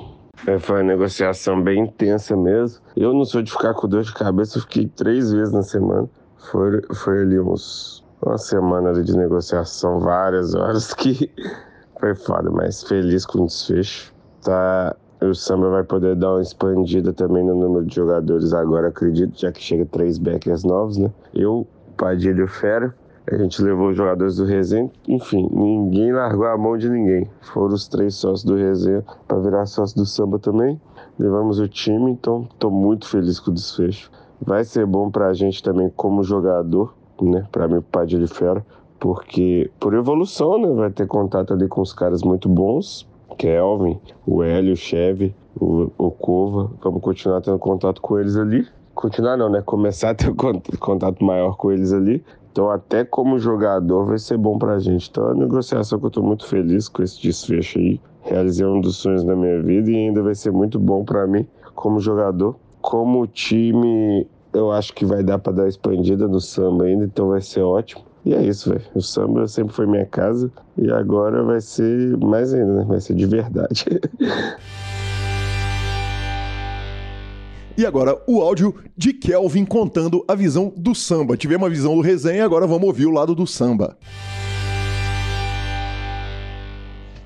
É, 0.48 0.60
foi 0.60 0.78
uma 0.78 0.84
negociação 0.84 1.62
bem 1.62 1.84
intensa 1.84 2.36
mesmo. 2.36 2.82
Eu 2.96 3.14
não 3.14 3.26
sou 3.26 3.42
de 3.42 3.52
ficar 3.52 3.74
com 3.74 3.88
dor 3.88 4.04
de 4.04 4.14
cabeça, 4.14 4.58
eu 4.58 4.62
fiquei 4.62 4.88
três 4.88 5.32
vezes 5.32 5.54
na 5.54 5.64
semana. 5.64 6.10
Foi, 6.38 6.82
foi 6.94 7.22
ali 7.22 7.40
uns 7.40 8.06
uma 8.22 8.38
semana 8.38 8.90
ali 8.90 9.04
de 9.04 9.16
negociação, 9.16 10.00
várias 10.00 10.56
horas 10.56 10.94
que 10.96 11.30
foi 12.00 12.16
foda, 12.16 12.50
mas 12.50 12.84
feliz 12.84 13.26
com 13.26 13.44
o 13.44 13.46
desfecho. 13.46 14.14
Tá, 14.42 14.96
o 15.22 15.34
samba 15.34 15.70
vai 15.70 15.84
poder 15.84 16.16
dar 16.16 16.34
uma 16.34 16.42
expandida 16.42 17.14
também 17.14 17.44
no 17.44 17.56
número 17.56 17.86
de 17.86 17.96
jogadores 17.96 18.54
agora, 18.54 18.90
acredito, 18.90 19.40
já 19.40 19.52
que 19.52 19.62
chega 19.62 19.86
três 19.86 20.18
backers 20.18 20.64
novos, 20.64 20.98
né? 20.98 21.12
Eu, 21.34 21.68
Padilha 21.98 22.40
e 22.40 22.44
o 22.44 22.48
Fera. 22.48 22.94
A 23.32 23.38
gente 23.38 23.60
levou 23.60 23.90
os 23.90 23.98
jogadores 23.98 24.36
do 24.36 24.46
Resenha, 24.46 24.90
enfim, 25.08 25.50
ninguém 25.52 26.14
largou 26.14 26.46
a 26.46 26.56
mão 26.56 26.78
de 26.78 26.88
ninguém. 26.88 27.28
Foram 27.42 27.74
os 27.74 27.88
três 27.88 28.14
sócios 28.14 28.44
do 28.44 28.56
Resenha 28.56 29.04
para 29.28 29.40
virar 29.40 29.66
sócio 29.66 29.98
do 29.98 30.06
samba 30.06 30.38
também. 30.38 30.80
Levamos 31.18 31.60
o 31.60 31.68
time, 31.68 32.12
então 32.12 32.48
estou 32.52 32.70
muito 32.70 33.08
feliz 33.08 33.40
com 33.40 33.50
o 33.50 33.54
desfecho. 33.54 34.12
Vai 34.40 34.64
ser 34.64 34.86
bom 34.86 35.10
para 35.10 35.28
a 35.28 35.34
gente 35.34 35.64
também 35.64 35.90
como 35.96 36.22
jogador, 36.24 36.94
né? 37.20 37.48
Para 37.52 37.68
mim, 37.68 37.82
Padre 37.82 38.20
de 38.20 38.28
Fera, 38.28 38.64
porque 39.00 39.72
por 39.80 39.96
evolução, 39.96 40.62
né? 40.62 40.72
Vai 40.74 40.92
ter 40.92 41.08
contato 41.08 41.52
ali 41.52 41.68
com 41.68 41.82
os 41.82 41.94
caras 41.94 42.22
muito 42.22 42.48
bons, 42.48 43.10
que 43.40 43.48
é 43.48 43.58
Elvin, 43.58 44.00
o 44.28 44.44
Hélio, 44.44 44.74
o 44.74 44.78
Cheve, 44.78 45.36
o, 45.60 45.90
o 45.98 46.12
Cova. 46.12 46.70
Vamos 46.84 47.02
continuar 47.02 47.42
tendo 47.42 47.58
contato 47.58 48.00
com 48.02 48.20
eles 48.20 48.36
ali. 48.36 48.68
Continuar 48.94 49.36
não, 49.36 49.50
né? 49.50 49.64
Começar 49.66 50.12
a 50.12 50.16
ter 50.16 50.32
contato 50.80 51.24
maior 51.26 51.58
com 51.58 51.72
eles 51.72 51.92
ali. 51.92 52.24
Então, 52.56 52.72
até 52.72 53.04
como 53.04 53.38
jogador, 53.38 54.06
vai 54.06 54.18
ser 54.18 54.38
bom 54.38 54.58
pra 54.58 54.80
gente. 54.80 55.10
Então, 55.10 55.26
é 55.26 55.34
uma 55.34 55.44
negociação 55.44 56.00
que 56.00 56.06
eu 56.06 56.10
tô 56.10 56.24
muito 56.24 56.48
feliz 56.48 56.88
com 56.88 57.04
esse 57.04 57.22
desfecho 57.22 57.78
aí. 57.78 58.00
Realizei 58.22 58.66
um 58.66 58.80
dos 58.80 58.96
sonhos 58.96 59.26
da 59.26 59.36
minha 59.36 59.62
vida 59.62 59.92
e 59.92 59.96
ainda 59.98 60.24
vai 60.24 60.34
ser 60.34 60.54
muito 60.54 60.80
bom 60.80 61.04
para 61.04 61.28
mim 61.28 61.46
como 61.76 62.00
jogador. 62.00 62.56
Como 62.82 63.28
time, 63.28 64.26
eu 64.54 64.72
acho 64.72 64.94
que 64.94 65.04
vai 65.04 65.22
dar 65.22 65.38
para 65.38 65.52
dar 65.52 65.68
expandida 65.68 66.30
no 66.30 66.40
samba 66.40 66.86
ainda, 66.86 67.04
então 67.04 67.28
vai 67.28 67.42
ser 67.42 67.60
ótimo. 67.60 68.06
E 68.24 68.34
é 68.34 68.42
isso, 68.42 68.70
velho. 68.70 68.86
O 68.96 69.02
samba 69.02 69.50
sempre 69.50 69.74
foi 69.74 69.86
minha 69.86 70.06
casa 70.06 70.50
e 70.78 70.90
agora 70.90 71.44
vai 71.44 71.60
ser 71.60 72.16
mais 72.20 72.54
ainda, 72.54 72.72
né? 72.72 72.86
Vai 72.88 73.02
ser 73.02 73.16
de 73.16 73.26
verdade. 73.26 73.84
E 77.78 77.86
agora 77.86 78.18
o 78.26 78.42
áudio 78.42 78.74
de 78.96 79.12
Kelvin 79.12 79.66
contando 79.66 80.24
a 80.30 80.34
visão 80.34 80.72
do 80.78 80.96
samba. 80.96 81.36
Tivemos 81.36 81.68
a 81.68 81.70
visão 81.70 81.94
do 81.94 82.02
resenha, 82.02 82.46
agora 82.46 82.66
vamos 82.66 82.88
ouvir 82.88 83.06
o 83.06 83.12
lado 83.12 83.36
do 83.36 83.46
samba. 83.46 83.98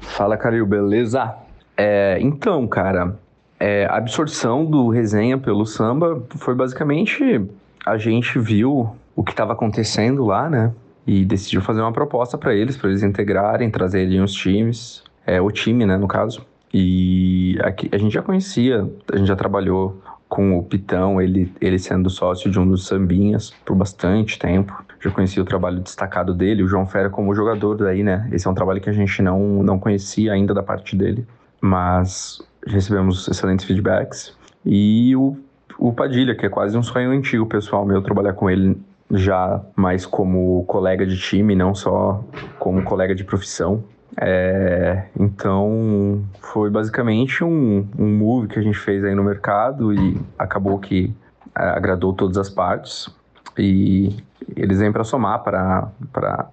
Fala, 0.01 0.35
Calil, 0.37 0.65
beleza? 0.65 1.35
É, 1.77 2.17
então, 2.19 2.67
cara, 2.67 3.15
é, 3.59 3.85
a 3.85 3.97
absorção 3.97 4.65
do 4.65 4.89
resenha 4.89 5.37
pelo 5.37 5.67
samba 5.67 6.23
foi 6.37 6.55
basicamente 6.55 7.47
a 7.85 7.97
gente 7.97 8.39
viu 8.39 8.95
o 9.15 9.23
que 9.23 9.31
estava 9.31 9.53
acontecendo 9.53 10.25
lá, 10.25 10.49
né? 10.49 10.73
E 11.05 11.23
decidiu 11.25 11.61
fazer 11.61 11.81
uma 11.81 11.93
proposta 11.93 12.37
para 12.39 12.55
eles, 12.55 12.75
para 12.75 12.89
eles 12.89 13.03
integrarem, 13.03 13.69
trazerem 13.69 14.21
os 14.21 14.33
times, 14.33 15.03
é, 15.27 15.39
o 15.39 15.51
time, 15.51 15.85
né, 15.85 15.95
no 15.95 16.07
caso. 16.07 16.45
E 16.73 17.57
aqui, 17.61 17.89
a 17.91 17.97
gente 17.97 18.13
já 18.13 18.21
conhecia, 18.21 18.87
a 19.11 19.17
gente 19.17 19.27
já 19.27 19.35
trabalhou 19.35 20.01
com 20.29 20.57
o 20.59 20.63
Pitão, 20.63 21.19
ele, 21.19 21.51
ele 21.59 21.79
sendo 21.79 22.07
sócio 22.07 22.51
de 22.51 22.59
um 22.59 22.67
dos 22.67 22.85
sambinhas 22.85 23.51
por 23.65 23.75
bastante 23.75 24.37
tempo. 24.37 24.85
Já 25.01 25.09
conhecia 25.09 25.41
o 25.41 25.45
trabalho 25.45 25.79
destacado 25.79 26.35
dele, 26.35 26.61
o 26.61 26.67
João 26.67 26.85
Fera 26.85 27.09
como 27.09 27.33
jogador 27.33 27.75
daí, 27.75 28.03
né? 28.03 28.29
Esse 28.31 28.47
é 28.47 28.49
um 28.49 28.53
trabalho 28.53 28.79
que 28.79 28.89
a 28.89 28.93
gente 28.93 29.21
não, 29.23 29.63
não 29.63 29.79
conhecia 29.79 30.31
ainda 30.31 30.53
da 30.53 30.61
parte 30.61 30.95
dele, 30.95 31.25
mas 31.59 32.41
recebemos 32.67 33.27
excelentes 33.27 33.65
feedbacks. 33.65 34.37
E 34.63 35.15
o, 35.15 35.35
o 35.79 35.91
Padilha, 35.91 36.35
que 36.35 36.45
é 36.45 36.49
quase 36.49 36.77
um 36.77 36.83
sonho 36.83 37.09
antigo 37.09 37.47
pessoal 37.47 37.83
meu, 37.83 38.01
trabalhar 38.01 38.33
com 38.33 38.49
ele 38.49 38.79
já 39.11 39.59
mais 39.75 40.05
como 40.05 40.63
colega 40.65 41.07
de 41.07 41.17
time, 41.17 41.55
não 41.55 41.73
só 41.73 42.23
como 42.59 42.83
colega 42.83 43.15
de 43.15 43.23
profissão. 43.23 43.83
É, 44.17 45.05
então, 45.19 46.23
foi 46.41 46.69
basicamente 46.69 47.43
um, 47.43 47.87
um 47.97 48.17
move 48.17 48.47
que 48.47 48.59
a 48.59 48.61
gente 48.61 48.77
fez 48.77 49.03
aí 49.03 49.15
no 49.15 49.23
mercado 49.23 49.93
e 49.93 50.19
acabou 50.37 50.79
que 50.79 51.13
é, 51.57 51.63
agradou 51.63 52.13
todas 52.13 52.37
as 52.37 52.49
partes. 52.49 53.09
E 53.57 54.15
eles 54.55 54.79
vêm 54.79 54.91
para 54.91 55.03
somar, 55.03 55.43
para 55.43 56.49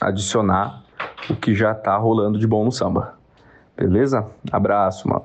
adicionar 0.00 0.82
o 1.30 1.36
que 1.36 1.54
já 1.54 1.74
tá 1.74 1.96
rolando 1.96 2.38
de 2.38 2.46
bom 2.46 2.64
no 2.64 2.72
samba. 2.72 3.14
Beleza? 3.76 4.26
Abraço, 4.50 5.08
mano. 5.08 5.24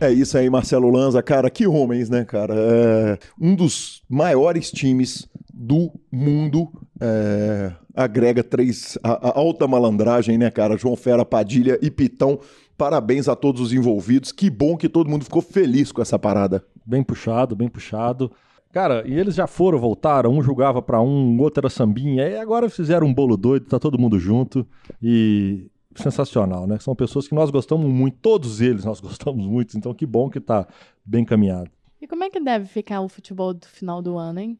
É 0.00 0.10
isso 0.10 0.38
aí, 0.38 0.48
Marcelo 0.48 0.90
Lanza. 0.90 1.22
Cara, 1.22 1.50
que 1.50 1.66
homens, 1.66 2.08
né, 2.08 2.24
cara? 2.24 2.54
É 2.56 3.18
um 3.38 3.54
dos 3.54 4.02
maiores 4.08 4.70
times 4.70 5.28
do 5.60 5.92
mundo. 6.10 6.72
É, 6.98 7.72
agrega 7.94 8.42
três. 8.42 8.98
A, 9.02 9.28
a, 9.28 9.38
alta 9.38 9.68
malandragem, 9.68 10.38
né, 10.38 10.50
cara? 10.50 10.78
João 10.78 10.96
Fera, 10.96 11.22
Padilha 11.22 11.78
e 11.82 11.90
Pitão. 11.90 12.40
Parabéns 12.78 13.28
a 13.28 13.36
todos 13.36 13.60
os 13.60 13.72
envolvidos. 13.74 14.32
Que 14.32 14.48
bom 14.48 14.74
que 14.74 14.88
todo 14.88 15.10
mundo 15.10 15.24
ficou 15.24 15.42
feliz 15.42 15.92
com 15.92 16.00
essa 16.00 16.18
parada. 16.18 16.64
bem 16.86 17.02
puxado, 17.02 17.54
bem 17.54 17.68
puxado. 17.68 18.32
Cara, 18.72 19.06
e 19.06 19.12
eles 19.12 19.34
já 19.34 19.46
foram, 19.46 19.78
voltaram, 19.78 20.32
um 20.32 20.40
jogava 20.40 20.80
pra 20.80 21.02
um, 21.02 21.36
o 21.36 21.42
outro 21.42 21.60
era 21.60 21.68
sambinha, 21.68 22.26
e 22.28 22.38
agora 22.38 22.70
fizeram 22.70 23.08
um 23.08 23.12
bolo 23.12 23.36
doido, 23.36 23.66
tá 23.66 23.80
todo 23.80 23.98
mundo 23.98 24.16
junto, 24.16 24.64
e 25.02 25.68
sensacional, 25.96 26.68
né? 26.68 26.78
São 26.78 26.94
pessoas 26.94 27.26
que 27.26 27.34
nós 27.34 27.50
gostamos 27.50 27.90
muito, 27.90 28.18
todos 28.22 28.60
eles 28.60 28.84
nós 28.84 29.00
gostamos 29.02 29.44
muito, 29.44 29.76
então 29.76 29.92
que 29.92 30.06
bom 30.06 30.30
que 30.30 30.38
tá 30.38 30.68
bem 31.04 31.24
caminhado. 31.24 31.68
E 32.00 32.06
como 32.06 32.22
é 32.22 32.30
que 32.30 32.38
deve 32.38 32.66
ficar 32.66 33.00
o 33.00 33.08
futebol 33.08 33.52
do 33.52 33.66
final 33.66 34.00
do 34.00 34.16
ano, 34.16 34.38
hein? 34.38 34.58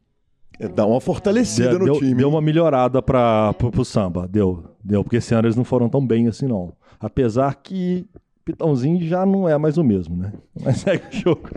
É, 0.61 0.67
dá 0.67 0.85
uma 0.85 1.01
fortalecida 1.01 1.79
no 1.79 1.85
deu, 1.85 1.95
time. 1.95 2.15
deu 2.15 2.29
uma 2.29 2.41
melhorada 2.41 3.01
pra, 3.01 3.53
pro, 3.53 3.71
pro 3.71 3.83
samba, 3.83 4.27
deu, 4.27 4.63
deu, 4.83 5.03
porque 5.03 5.17
esse 5.17 5.33
ano 5.33 5.47
eles 5.47 5.55
não 5.55 5.63
foram 5.63 5.89
tão 5.89 6.05
bem 6.05 6.27
assim 6.27 6.47
não. 6.47 6.73
Apesar 6.99 7.55
que 7.55 8.07
Pitãozinho 8.43 9.05
já 9.07 9.25
não 9.25 9.47
é 9.47 9.57
mais 9.57 9.77
o 9.77 9.83
mesmo, 9.83 10.17
né? 10.17 10.33
Mas 10.59 10.77
segue 10.81 11.03
o 11.11 11.19
jogo. 11.19 11.49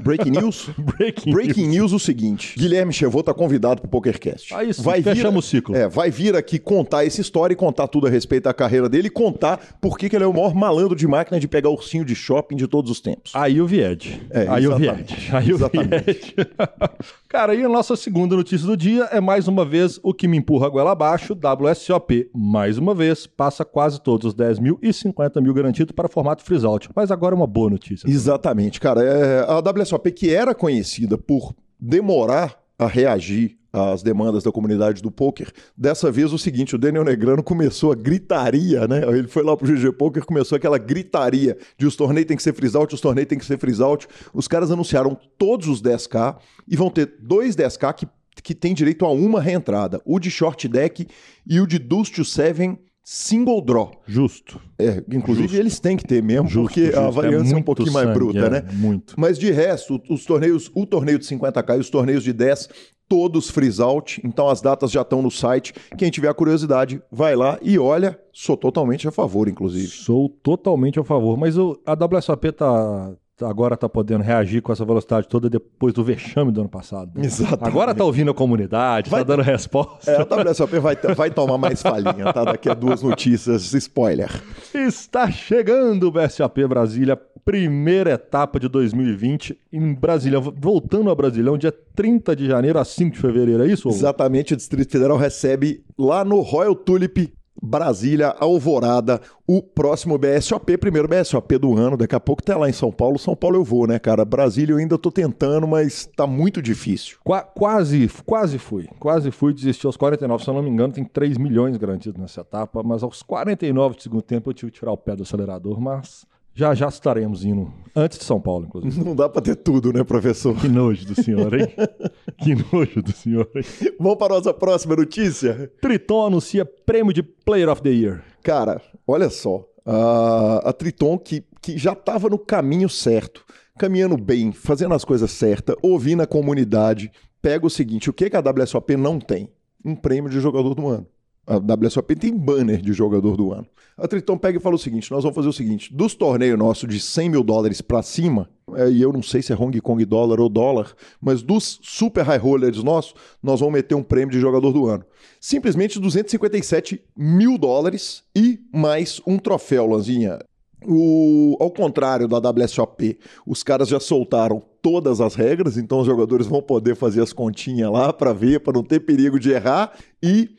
Breaking 0.00 0.30
news? 0.30 0.70
Breaking, 0.78 1.32
Breaking 1.32 1.66
news 1.68 1.92
o 1.92 1.98
seguinte: 1.98 2.54
Guilherme 2.58 2.92
Chevot 2.92 3.24
tá 3.24 3.34
convidado 3.34 3.80
pro 3.80 3.90
PokerCast. 3.90 4.54
Ah, 4.54 4.62
isso, 4.62 4.82
vai 4.82 5.00
vir, 5.00 5.14
fechamos 5.14 5.44
o 5.44 5.48
ciclo. 5.48 5.74
É, 5.74 5.88
vai 5.88 6.10
vir 6.10 6.36
aqui 6.36 6.58
contar 6.58 7.04
essa 7.04 7.20
história 7.20 7.52
e 7.52 7.56
contar 7.56 7.88
tudo 7.88 8.06
a 8.06 8.10
respeito 8.10 8.44
da 8.44 8.54
carreira 8.54 8.88
dele 8.88 9.08
e 9.08 9.10
contar 9.10 9.78
por 9.80 9.98
que 9.98 10.08
que 10.08 10.16
ele 10.16 10.24
é 10.24 10.26
o 10.26 10.32
maior 10.32 10.54
malandro 10.54 10.94
de 10.94 11.06
máquina 11.06 11.40
de 11.40 11.48
pegar 11.48 11.70
ursinho 11.70 12.04
de 12.04 12.14
shopping 12.14 12.56
de 12.56 12.66
todos 12.66 12.90
os 12.90 13.00
tempos. 13.00 13.32
Aí 13.34 13.60
o 13.60 13.66
Vied. 13.66 14.22
É, 14.30 14.46
Aí 14.48 14.66
o. 14.66 14.76
Vied. 14.76 15.30
Aí 15.32 15.52
o. 15.52 15.58
Vied. 15.58 16.36
Cara, 17.28 17.54
e 17.54 17.64
a 17.64 17.68
nossa 17.68 17.96
segunda 17.96 18.36
notícia 18.36 18.66
do 18.66 18.76
dia 18.76 19.04
é 19.12 19.20
mais 19.20 19.48
uma 19.48 19.64
vez 19.64 19.98
o 20.02 20.14
que 20.14 20.28
me 20.28 20.36
empurra 20.36 20.66
a 20.66 20.70
goela 20.70 20.92
abaixo, 20.92 21.34
WSOP. 21.34 22.30
Mais 22.34 22.78
uma 22.78 22.94
vez, 22.94 23.26
passa 23.26 23.64
quase 23.64 24.00
todos 24.00 24.28
os 24.28 24.34
10 24.34 24.58
mil 24.58 24.78
e 24.80 24.92
50 24.92 25.40
mil 25.40 25.52
garantidos 25.52 25.92
para 25.94 26.08
formato 26.18 26.42
freeze 26.42 26.66
out. 26.66 26.90
Mas 26.94 27.10
agora 27.10 27.34
uma 27.34 27.46
boa 27.46 27.70
notícia. 27.70 28.08
Exatamente, 28.08 28.80
cara. 28.80 29.02
É, 29.02 29.40
a 29.40 29.58
WSOP, 29.58 30.10
que 30.10 30.34
era 30.34 30.54
conhecida 30.54 31.16
por 31.16 31.54
demorar 31.78 32.58
a 32.76 32.86
reagir 32.86 33.56
às 33.72 34.02
demandas 34.02 34.42
da 34.42 34.50
comunidade 34.50 35.00
do 35.00 35.10
poker, 35.10 35.52
dessa 35.76 36.10
vez 36.10 36.32
o 36.32 36.38
seguinte, 36.38 36.74
o 36.74 36.78
Daniel 36.78 37.04
Negrano 37.04 37.42
começou 37.42 37.92
a 37.92 37.94
gritaria, 37.94 38.88
né? 38.88 39.02
Ele 39.06 39.28
foi 39.28 39.44
lá 39.44 39.56
pro 39.56 39.66
GG 39.66 39.92
Poker, 39.92 40.24
começou 40.24 40.56
aquela 40.56 40.78
gritaria 40.78 41.56
de 41.76 41.86
os 41.86 41.94
torneios 41.94 42.26
tem 42.26 42.36
que 42.36 42.42
ser 42.42 42.54
freeze 42.54 42.76
out, 42.76 42.92
os 42.92 43.00
torneios 43.00 43.28
tem 43.28 43.38
que 43.38 43.44
ser 43.44 43.58
freeze 43.58 43.82
out. 43.82 44.08
Os 44.32 44.48
caras 44.48 44.70
anunciaram 44.70 45.16
todos 45.36 45.68
os 45.68 45.82
10k 45.82 46.36
e 46.66 46.76
vão 46.76 46.90
ter 46.90 47.14
dois 47.20 47.54
10k 47.54 47.94
que, 47.94 48.08
que 48.42 48.54
tem 48.54 48.74
direito 48.74 49.04
a 49.04 49.12
uma 49.12 49.40
reentrada, 49.40 50.00
o 50.04 50.18
de 50.18 50.30
short 50.30 50.66
deck 50.66 51.06
e 51.46 51.60
o 51.60 51.66
de 51.66 51.78
deuce 51.78 52.10
to 52.10 52.24
seven 52.24 52.78
single 53.10 53.62
draw. 53.62 53.90
Justo. 54.06 54.60
É, 54.78 55.02
inclusive 55.10 55.56
eles 55.56 55.80
têm 55.80 55.96
que 55.96 56.04
ter 56.04 56.22
mesmo, 56.22 56.46
Justo, 56.46 56.74
porque 56.74 56.94
a 56.94 57.04
justo. 57.04 57.12
variância 57.12 57.48
é, 57.48 57.52
um 57.52 57.54
muito 57.54 57.64
pouquinho 57.64 57.90
mais 57.90 58.06
sangue, 58.06 58.18
bruta, 58.18 58.38
é, 58.38 58.50
né? 58.50 58.64
Muito. 58.74 59.14
Mas 59.16 59.38
de 59.38 59.50
resto, 59.50 59.98
os 60.10 60.26
torneios, 60.26 60.70
o 60.74 60.84
torneio 60.84 61.18
de 61.18 61.24
50k 61.24 61.78
e 61.78 61.80
os 61.80 61.88
torneios 61.88 62.22
de 62.22 62.34
10, 62.34 62.68
todos 63.08 63.48
freeze 63.48 63.80
out. 63.80 64.20
Então 64.22 64.46
as 64.50 64.60
datas 64.60 64.90
já 64.90 65.00
estão 65.00 65.22
no 65.22 65.30
site. 65.30 65.72
Quem 65.96 66.10
tiver 66.10 66.32
curiosidade, 66.34 67.02
vai 67.10 67.34
lá 67.34 67.58
e 67.62 67.78
olha. 67.78 68.20
Sou 68.30 68.58
totalmente 68.58 69.08
a 69.08 69.10
favor, 69.10 69.48
inclusive. 69.48 69.88
Sou 69.88 70.28
totalmente 70.28 71.00
a 71.00 71.02
favor. 71.04 71.38
Mas 71.38 71.56
o, 71.56 71.80
a 71.86 71.94
WSOP 71.94 72.52
tá- 72.52 73.14
agora 73.42 73.76
tá 73.76 73.88
podendo 73.88 74.22
reagir 74.24 74.60
com 74.62 74.72
essa 74.72 74.84
velocidade 74.84 75.28
toda 75.28 75.48
depois 75.48 75.92
do 75.94 76.02
vexame 76.02 76.50
do 76.50 76.60
ano 76.60 76.68
passado. 76.68 77.10
né? 77.14 77.24
Exatamente. 77.26 77.68
Agora 77.68 77.94
tá 77.94 78.04
ouvindo 78.04 78.30
a 78.30 78.34
comunidade, 78.34 79.10
Vai- 79.10 79.20
tá 79.20 79.26
dando 79.36 79.42
resposta. 79.42 80.10
É, 80.10 80.16
a 80.20 80.24
WSOP 80.50 80.78
vai, 80.78 80.96
vai 81.16 81.30
tomar 81.30 81.58
mais 81.58 81.80
falinha, 81.82 82.32
tá? 82.32 82.44
Daqui 82.44 82.68
a 82.68 82.74
duas 82.74 83.02
notícias, 83.02 83.72
spoiler. 83.74 84.30
Está 84.74 85.30
chegando 85.30 86.08
o 86.08 86.10
BSAP 86.10 86.66
Brasília, 86.66 87.16
primeira 87.44 88.10
etapa 88.12 88.58
de 88.60 88.68
2020 88.68 89.58
em 89.72 89.94
Brasília. 89.94 90.38
Voltando 90.40 91.10
a 91.10 91.14
Brasília, 91.14 91.56
dia 91.56 91.72
30 91.94 92.36
de 92.36 92.46
janeiro 92.46 92.78
a 92.78 92.84
5 92.84 93.14
de 93.14 93.20
fevereiro, 93.20 93.62
é 93.64 93.66
isso? 93.66 93.88
Hugo? 93.88 93.96
Exatamente, 93.96 94.52
o 94.54 94.56
Distrito 94.56 94.90
Federal 94.92 95.16
recebe 95.16 95.82
lá 95.98 96.24
no 96.24 96.40
Royal 96.40 96.74
Tulip 96.74 97.32
Brasília, 97.60 98.34
Alvorada, 98.38 99.20
o 99.46 99.60
próximo 99.62 100.16
BSOP, 100.16 100.76
primeiro 100.78 101.08
BSOP 101.08 101.58
do 101.58 101.76
ano. 101.76 101.96
Daqui 101.96 102.14
a 102.14 102.20
pouco 102.20 102.42
tá 102.42 102.56
lá 102.56 102.68
em 102.68 102.72
São 102.72 102.92
Paulo. 102.92 103.18
São 103.18 103.34
Paulo 103.34 103.56
eu 103.56 103.64
vou, 103.64 103.86
né, 103.86 103.98
cara? 103.98 104.24
Brasília 104.24 104.72
eu 104.74 104.78
ainda 104.78 104.96
tô 104.96 105.10
tentando, 105.10 105.66
mas 105.66 106.06
tá 106.16 106.26
muito 106.26 106.62
difícil. 106.62 107.18
Qua- 107.24 107.42
quase, 107.42 108.08
quase 108.24 108.58
fui. 108.58 108.88
Quase 109.00 109.30
fui, 109.30 109.52
desisti 109.52 109.86
aos 109.86 109.96
49. 109.96 110.44
Se 110.44 110.50
eu 110.50 110.54
não 110.54 110.62
me 110.62 110.70
engano, 110.70 110.92
tem 110.92 111.04
3 111.04 111.36
milhões 111.36 111.76
garantidos 111.76 112.20
nessa 112.20 112.42
etapa, 112.42 112.82
mas 112.82 113.02
aos 113.02 113.22
49 113.22 113.96
de 113.96 114.02
segundo 114.04 114.22
tempo 114.22 114.50
eu 114.50 114.54
tive 114.54 114.70
que 114.72 114.78
tirar 114.78 114.92
o 114.92 114.96
pé 114.96 115.16
do 115.16 115.22
acelerador, 115.24 115.80
mas 115.80 116.24
já 116.54 116.74
já 116.74 116.88
estaremos 116.88 117.44
indo. 117.44 117.72
Antes 117.94 118.18
de 118.18 118.24
São 118.24 118.40
Paulo, 118.40 118.66
inclusive. 118.66 119.04
Não 119.04 119.14
dá 119.14 119.28
pra 119.28 119.42
ter 119.42 119.56
tudo, 119.56 119.92
né, 119.92 120.04
professor? 120.04 120.54
Que 120.56 120.68
nojo 120.68 121.04
do 121.06 121.20
senhor, 121.20 121.52
hein? 121.54 121.66
que 122.42 122.54
nojo 122.54 123.02
do 123.02 123.12
senhor, 123.12 123.48
hein? 123.54 123.62
Vamos 123.98 124.18
para 124.18 124.34
a 124.34 124.36
nossa 124.36 124.54
próxima 124.54 124.94
notícia? 124.94 125.70
Triton 125.80 126.26
anuncia 126.26 126.64
prêmio 126.64 127.12
de 127.12 127.22
Player 127.22 127.68
of 127.68 127.82
the 127.82 127.90
Year. 127.90 128.22
Cara, 128.42 128.80
olha 129.06 129.28
só. 129.30 129.64
A, 129.84 130.68
a 130.68 130.72
Triton, 130.72 131.18
que, 131.18 131.42
que 131.62 131.78
já 131.78 131.92
estava 131.92 132.28
no 132.28 132.38
caminho 132.38 132.88
certo, 132.88 133.44
caminhando 133.78 134.16
bem, 134.16 134.52
fazendo 134.52 134.94
as 134.94 135.04
coisas 135.04 135.30
certas, 135.30 135.74
ouvindo 135.82 136.22
a 136.22 136.26
comunidade, 136.26 137.10
pega 137.40 137.66
o 137.66 137.70
seguinte: 137.70 138.10
o 138.10 138.12
que, 138.12 138.28
que 138.28 138.36
a 138.36 138.40
WSOP 138.40 138.96
não 138.96 139.18
tem? 139.18 139.48
Um 139.84 139.96
prêmio 139.96 140.30
de 140.30 140.40
jogador 140.40 140.74
do 140.74 140.86
ano. 140.88 141.06
A 141.48 141.56
WSOP 141.56 142.14
tem 142.14 142.36
banner 142.36 142.82
de 142.82 142.92
jogador 142.92 143.34
do 143.34 143.54
ano. 143.54 143.66
A 143.96 144.06
Triton 144.06 144.36
pega 144.36 144.58
e 144.58 144.60
fala 144.60 144.74
o 144.74 144.78
seguinte: 144.78 145.10
nós 145.10 145.22
vamos 145.22 145.34
fazer 145.34 145.48
o 145.48 145.52
seguinte: 145.52 145.92
dos 145.94 146.14
torneios 146.14 146.58
nossos 146.58 146.86
de 146.86 147.00
100 147.00 147.30
mil 147.30 147.42
dólares 147.42 147.80
para 147.80 148.02
cima, 148.02 148.50
é, 148.74 148.90
e 148.90 149.00
eu 149.00 149.10
não 149.10 149.22
sei 149.22 149.40
se 149.40 149.50
é 149.50 149.56
Hong 149.56 149.80
Kong 149.80 150.04
dólar 150.04 150.40
ou 150.40 150.50
dólar, 150.50 150.94
mas 151.18 151.40
dos 151.40 151.80
super 151.82 152.22
high 152.22 152.38
rollers 152.38 152.82
nossos, 152.84 153.14
nós 153.42 153.60
vamos 153.60 153.76
meter 153.76 153.94
um 153.94 154.02
prêmio 154.02 154.30
de 154.30 154.38
jogador 154.38 154.70
do 154.72 154.86
ano. 154.86 155.06
Simplesmente 155.40 155.98
257 155.98 157.00
mil 157.16 157.56
dólares 157.56 158.22
e 158.36 158.60
mais 158.70 159.18
um 159.26 159.38
troféu, 159.38 159.86
Lanzinha. 159.86 160.38
O, 160.86 161.56
ao 161.58 161.70
contrário 161.70 162.28
da 162.28 162.38
WSOP, 162.38 163.18
os 163.46 163.64
caras 163.64 163.88
já 163.88 163.98
soltaram 163.98 164.62
todas 164.80 165.20
as 165.20 165.34
regras, 165.34 165.76
então 165.76 166.00
os 166.00 166.06
jogadores 166.06 166.46
vão 166.46 166.62
poder 166.62 166.94
fazer 166.94 167.20
as 167.20 167.32
continhas 167.32 167.90
lá 167.90 168.12
para 168.12 168.32
ver, 168.32 168.60
para 168.60 168.74
não 168.74 168.84
ter 168.84 169.00
perigo 169.00 169.40
de 169.40 169.50
errar. 169.50 169.92
E 170.22 170.50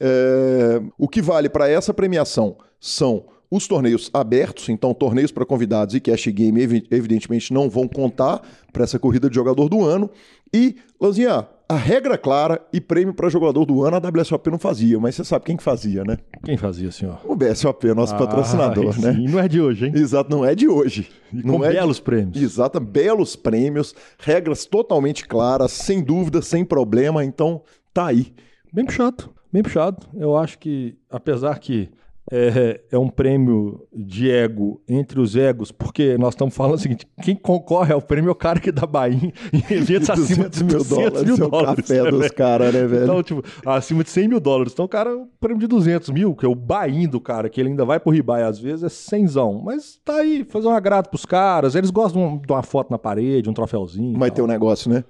é, 0.00 0.80
o 0.96 1.08
que 1.08 1.20
vale 1.22 1.48
para 1.48 1.68
essa 1.68 1.92
premiação 1.92 2.56
são 2.80 3.24
os 3.50 3.66
torneios 3.66 4.10
abertos, 4.12 4.68
então 4.68 4.92
torneios 4.92 5.32
para 5.32 5.46
convidados 5.46 5.94
e 5.94 6.00
cash 6.00 6.26
game, 6.26 6.60
evi- 6.60 6.86
evidentemente, 6.90 7.52
não 7.52 7.68
vão 7.70 7.88
contar 7.88 8.42
para 8.72 8.84
essa 8.84 8.98
corrida 8.98 9.28
de 9.30 9.34
jogador 9.34 9.70
do 9.70 9.82
ano. 9.84 10.10
E, 10.54 10.76
Lanzinha, 11.00 11.46
a 11.66 11.74
regra 11.76 12.18
clara 12.18 12.60
e 12.74 12.78
prêmio 12.80 13.14
para 13.14 13.28
jogador 13.30 13.64
do 13.64 13.82
ano 13.84 13.96
a 13.96 14.00
WSOP 14.20 14.50
não 14.50 14.58
fazia, 14.58 15.00
mas 15.00 15.14
você 15.14 15.24
sabe 15.24 15.46
quem 15.46 15.56
que 15.56 15.62
fazia, 15.62 16.04
né? 16.04 16.18
Quem 16.44 16.58
fazia, 16.58 16.90
senhor? 16.92 17.20
O 17.24 17.34
BSOP, 17.34 17.84
nosso 17.94 18.16
patrocinador, 18.18 18.94
Ah, 18.98 19.00
né? 19.00 19.14
Sim, 19.14 19.28
não 19.28 19.38
é 19.38 19.48
de 19.48 19.60
hoje, 19.62 19.86
hein? 19.86 19.92
Exato, 19.96 20.30
não 20.30 20.44
é 20.44 20.54
de 20.54 20.68
hoje. 20.68 21.08
E 21.32 21.42
não 21.42 21.56
com 21.58 21.64
é 21.64 21.68
de- 21.68 21.74
belos 21.74 22.00
prêmios. 22.00 22.42
Exato, 22.42 22.78
belos 22.80 23.34
prêmios, 23.34 23.94
regras 24.18 24.66
totalmente 24.66 25.26
claras, 25.26 25.72
sem 25.72 26.02
dúvida, 26.02 26.42
sem 26.42 26.66
problema, 26.66 27.24
então 27.24 27.62
tá 27.94 28.06
aí. 28.08 28.32
Bem 28.72 28.84
puxado, 28.84 29.30
bem 29.52 29.62
puxado. 29.62 30.06
Eu 30.14 30.36
acho 30.36 30.58
que, 30.58 30.96
apesar 31.10 31.58
que 31.58 31.90
é, 32.30 32.80
é 32.92 32.98
um 32.98 33.08
prêmio 33.08 33.86
de 33.94 34.30
ego 34.30 34.82
entre 34.86 35.18
os 35.18 35.34
egos, 35.34 35.72
porque 35.72 36.18
nós 36.18 36.34
estamos 36.34 36.54
falando 36.54 36.74
o 36.74 36.78
seguinte: 36.78 37.06
quem 37.22 37.34
concorre 37.34 37.92
ao 37.92 38.02
prêmio 38.02 38.28
é 38.28 38.32
o 38.32 38.34
cara 38.34 38.60
que 38.60 38.70
dá 38.70 38.86
bainha 38.86 39.32
em 39.52 39.74
eventos 39.74 40.10
acima 40.10 40.48
de 40.48 40.62
200 40.62 40.62
mil 40.62 40.78
200 40.78 40.88
dólares, 40.88 41.24
mil 41.24 41.34
é 41.34 41.50
dólares. 41.50 41.88
café 41.88 42.02
né, 42.02 42.10
dos 42.10 42.28
caras, 42.28 42.74
né, 42.74 42.86
velho? 42.86 43.04
Então, 43.04 43.22
tipo, 43.22 43.42
acima 43.64 44.04
de 44.04 44.10
100 44.10 44.28
mil 44.28 44.40
dólares. 44.40 44.72
Então, 44.74 44.84
o 44.84 44.88
cara, 44.88 45.16
o 45.16 45.26
prêmio 45.40 45.60
de 45.60 45.66
200 45.66 46.10
mil, 46.10 46.34
que 46.34 46.44
é 46.44 46.48
o 46.48 46.54
buy 46.54 47.06
do 47.06 47.20
cara, 47.20 47.48
que 47.48 47.60
ele 47.60 47.70
ainda 47.70 47.84
vai 47.84 47.98
pro 47.98 48.12
ribai 48.12 48.42
às 48.42 48.58
vezes, 48.58 48.84
é 48.84 48.88
100 48.88 49.26
Mas 49.64 49.98
tá 50.04 50.16
aí, 50.16 50.44
fazer 50.44 50.68
um 50.68 50.72
agrado 50.72 51.08
pros 51.08 51.24
caras. 51.24 51.74
Eles 51.74 51.90
gostam 51.90 52.38
de 52.44 52.52
uma 52.52 52.62
foto 52.62 52.90
na 52.90 52.98
parede, 52.98 53.48
um 53.48 53.54
troféuzinho. 53.54 54.18
Mas 54.18 54.28
tal. 54.28 54.36
tem 54.36 54.44
um 54.44 54.48
negócio, 54.48 54.90
né? 54.90 55.02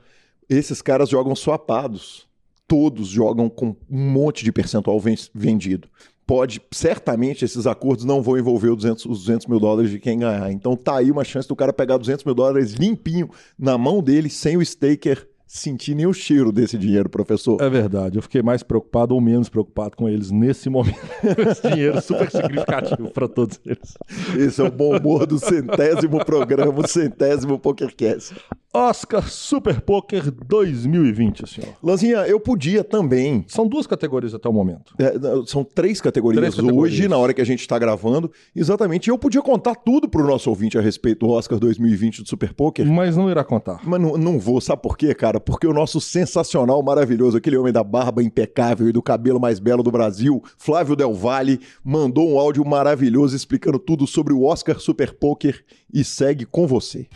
Esses 0.49 0.80
caras 0.80 1.09
jogam 1.09 1.35
swapados. 1.35 2.27
Todos 2.68 3.08
jogam 3.08 3.48
com 3.48 3.75
um 3.90 4.10
monte 4.10 4.44
de 4.44 4.52
percentual 4.52 5.00
ven- 5.00 5.16
vendido. 5.34 5.88
Pode, 6.26 6.60
certamente, 6.70 7.42
esses 7.42 7.66
acordos 7.66 8.04
não 8.04 8.20
vão 8.20 8.37
envolver 8.37 8.68
os 8.68 8.76
200, 8.76 9.06
os 9.06 9.20
200 9.25 9.46
mil 9.46 9.58
dólares 9.58 9.90
de 9.90 9.98
quem 9.98 10.18
ganhar. 10.18 10.52
Então 10.52 10.76
tá 10.76 10.98
aí 10.98 11.10
uma 11.10 11.25
chance 11.25 11.48
do 11.48 11.56
cara 11.56 11.72
pegar 11.72 11.96
200 11.96 12.22
mil 12.26 12.34
dólares 12.34 12.72
limpinho 12.75 13.30
na 13.58 13.78
mão 13.78 14.02
dele, 14.02 14.28
sem 14.28 14.54
o 14.58 14.62
staker 14.62 15.26
sentir 15.46 15.94
nem 15.94 16.06
o 16.06 16.12
cheiro 16.12 16.52
desse 16.52 16.76
dinheiro, 16.76 17.08
professor. 17.08 17.58
É 17.62 17.70
verdade, 17.70 18.18
eu 18.18 18.22
fiquei 18.22 18.42
mais 18.42 18.62
preocupado 18.62 19.14
ou 19.14 19.20
menos 19.22 19.48
preocupado 19.48 19.96
com 19.96 20.06
eles 20.06 20.30
nesse 20.30 20.68
momento. 20.68 20.98
Esse 21.50 21.70
dinheiro 21.70 22.02
super 22.02 22.30
significativo 22.30 23.10
para 23.10 23.26
todos 23.26 23.58
eles. 23.64 23.94
Esse 24.37 24.60
é 24.60 24.64
o 24.64 24.70
bom 24.70 24.94
humor 24.94 25.26
do 25.26 25.38
centésimo 25.38 26.22
programa, 26.22 26.78
o 26.78 26.87
centésimo 26.87 27.58
PokerCast. 27.58 28.34
Oscar 28.78 29.28
Super 29.28 29.80
Poker 29.80 30.30
2020, 30.30 31.49
senhor. 31.49 31.75
Lanzinha, 31.82 32.18
eu 32.18 32.38
podia 32.38 32.85
também. 32.85 33.44
São 33.49 33.66
duas 33.66 33.88
categorias 33.88 34.32
até 34.35 34.49
o 34.49 34.52
momento. 34.52 34.94
É, 35.00 35.14
são 35.47 35.64
três 35.64 36.00
categorias, 36.00 36.40
Três 36.40 36.54
categorias. 36.54 36.94
hoje, 36.94 37.08
na 37.08 37.16
hora 37.16 37.35
que 37.35 37.40
a 37.40 37.44
gente 37.44 37.58
está 37.58 37.76
gravando. 37.76 38.30
Exatamente. 38.54 39.11
Eu 39.11 39.18
podia 39.18 39.42
contar 39.42 39.75
tudo 39.75 40.08
pro 40.08 40.25
nosso 40.25 40.49
ouvinte 40.49 40.78
a 40.78 40.80
respeito 40.80 41.26
do 41.26 41.32
Oscar 41.32 41.58
2020 41.58 42.23
do 42.23 42.28
Super 42.28 42.54
Poker. 42.54 42.87
Mas 42.87 43.16
não 43.16 43.28
irá 43.28 43.42
contar. 43.42 43.80
Mas 43.85 44.00
não, 44.00 44.16
não 44.16 44.38
vou, 44.38 44.61
sabe 44.61 44.80
por 44.80 44.97
quê, 44.97 45.12
cara? 45.12 45.40
Porque 45.40 45.66
o 45.66 45.73
nosso 45.73 46.00
sensacional, 46.00 46.80
maravilhoso, 46.80 47.37
aquele 47.37 47.56
homem 47.56 47.73
da 47.73 47.82
barba 47.82 48.23
impecável 48.23 48.88
e 48.88 48.92
do 48.92 49.02
cabelo 49.02 49.40
mais 49.40 49.58
belo 49.58 49.82
do 49.82 49.90
Brasil, 49.90 50.40
Flávio 50.56 50.94
Del 50.94 51.14
Valle, 51.14 51.58
mandou 51.82 52.32
um 52.32 52.38
áudio 52.38 52.64
maravilhoso 52.64 53.35
explicando 53.35 53.80
tudo 53.80 54.06
sobre 54.06 54.32
o 54.32 54.44
Oscar 54.44 54.78
Super 54.78 55.12
Poker 55.14 55.64
e 55.92 56.04
segue 56.04 56.44
com 56.47 56.64
você. 56.64 57.08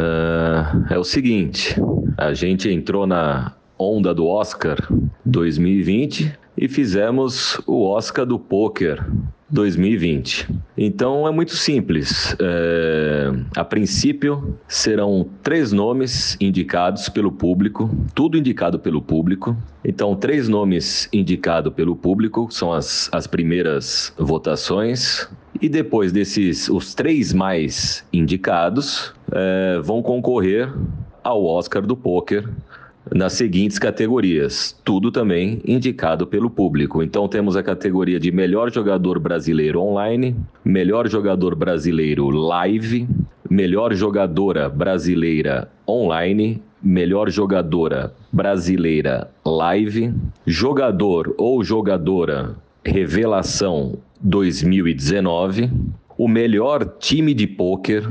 Ah, 0.00 0.86
é 0.90 0.96
o 0.96 1.02
seguinte, 1.02 1.74
a 2.16 2.32
gente 2.32 2.70
entrou 2.70 3.04
na 3.04 3.52
onda 3.76 4.14
do 4.14 4.28
Oscar 4.28 4.76
2020 5.24 6.38
e 6.56 6.68
fizemos 6.68 7.60
o 7.66 7.82
Oscar 7.84 8.24
do 8.24 8.38
Poker 8.38 9.04
2020. 9.50 10.48
Então 10.76 11.26
é 11.26 11.30
muito 11.30 11.56
simples. 11.56 12.36
É, 12.40 13.30
a 13.56 13.64
princípio 13.64 14.58
serão 14.68 15.28
três 15.42 15.72
nomes 15.72 16.36
indicados 16.40 17.08
pelo 17.08 17.32
público, 17.32 17.90
tudo 18.14 18.36
indicado 18.36 18.78
pelo 18.78 19.00
público. 19.00 19.56
Então, 19.84 20.14
três 20.14 20.48
nomes 20.48 21.08
indicados 21.12 21.72
pelo 21.72 21.96
público 21.96 22.48
são 22.50 22.72
as, 22.72 23.08
as 23.12 23.26
primeiras 23.26 24.12
votações. 24.18 25.28
E 25.60 25.68
depois 25.68 26.12
desses, 26.12 26.68
os 26.68 26.94
três 26.94 27.32
mais 27.32 28.04
indicados 28.12 29.14
é, 29.32 29.80
vão 29.82 30.02
concorrer 30.02 30.72
ao 31.22 31.44
Oscar 31.44 31.82
do 31.86 31.96
Poker 31.96 32.48
nas 33.14 33.32
seguintes 33.34 33.78
categorias, 33.78 34.78
tudo 34.84 35.10
também 35.10 35.60
indicado 35.64 36.26
pelo 36.26 36.50
público. 36.50 37.02
Então 37.02 37.28
temos 37.28 37.56
a 37.56 37.62
categoria 37.62 38.20
de 38.20 38.30
melhor 38.30 38.72
jogador 38.72 39.18
brasileiro 39.18 39.80
online, 39.80 40.36
melhor 40.64 41.08
jogador 41.08 41.54
brasileiro 41.54 42.28
live, 42.28 43.08
melhor 43.48 43.94
jogadora 43.94 44.68
brasileira 44.68 45.70
online, 45.88 46.62
melhor 46.82 47.30
jogadora 47.30 48.14
brasileira 48.32 49.30
live, 49.44 50.12
jogador 50.46 51.34
ou 51.38 51.62
jogadora 51.64 52.56
revelação 52.84 53.98
2019, 54.20 55.70
o 56.16 56.28
melhor 56.28 56.84
time 56.98 57.32
de 57.32 57.46
pôquer 57.46 58.02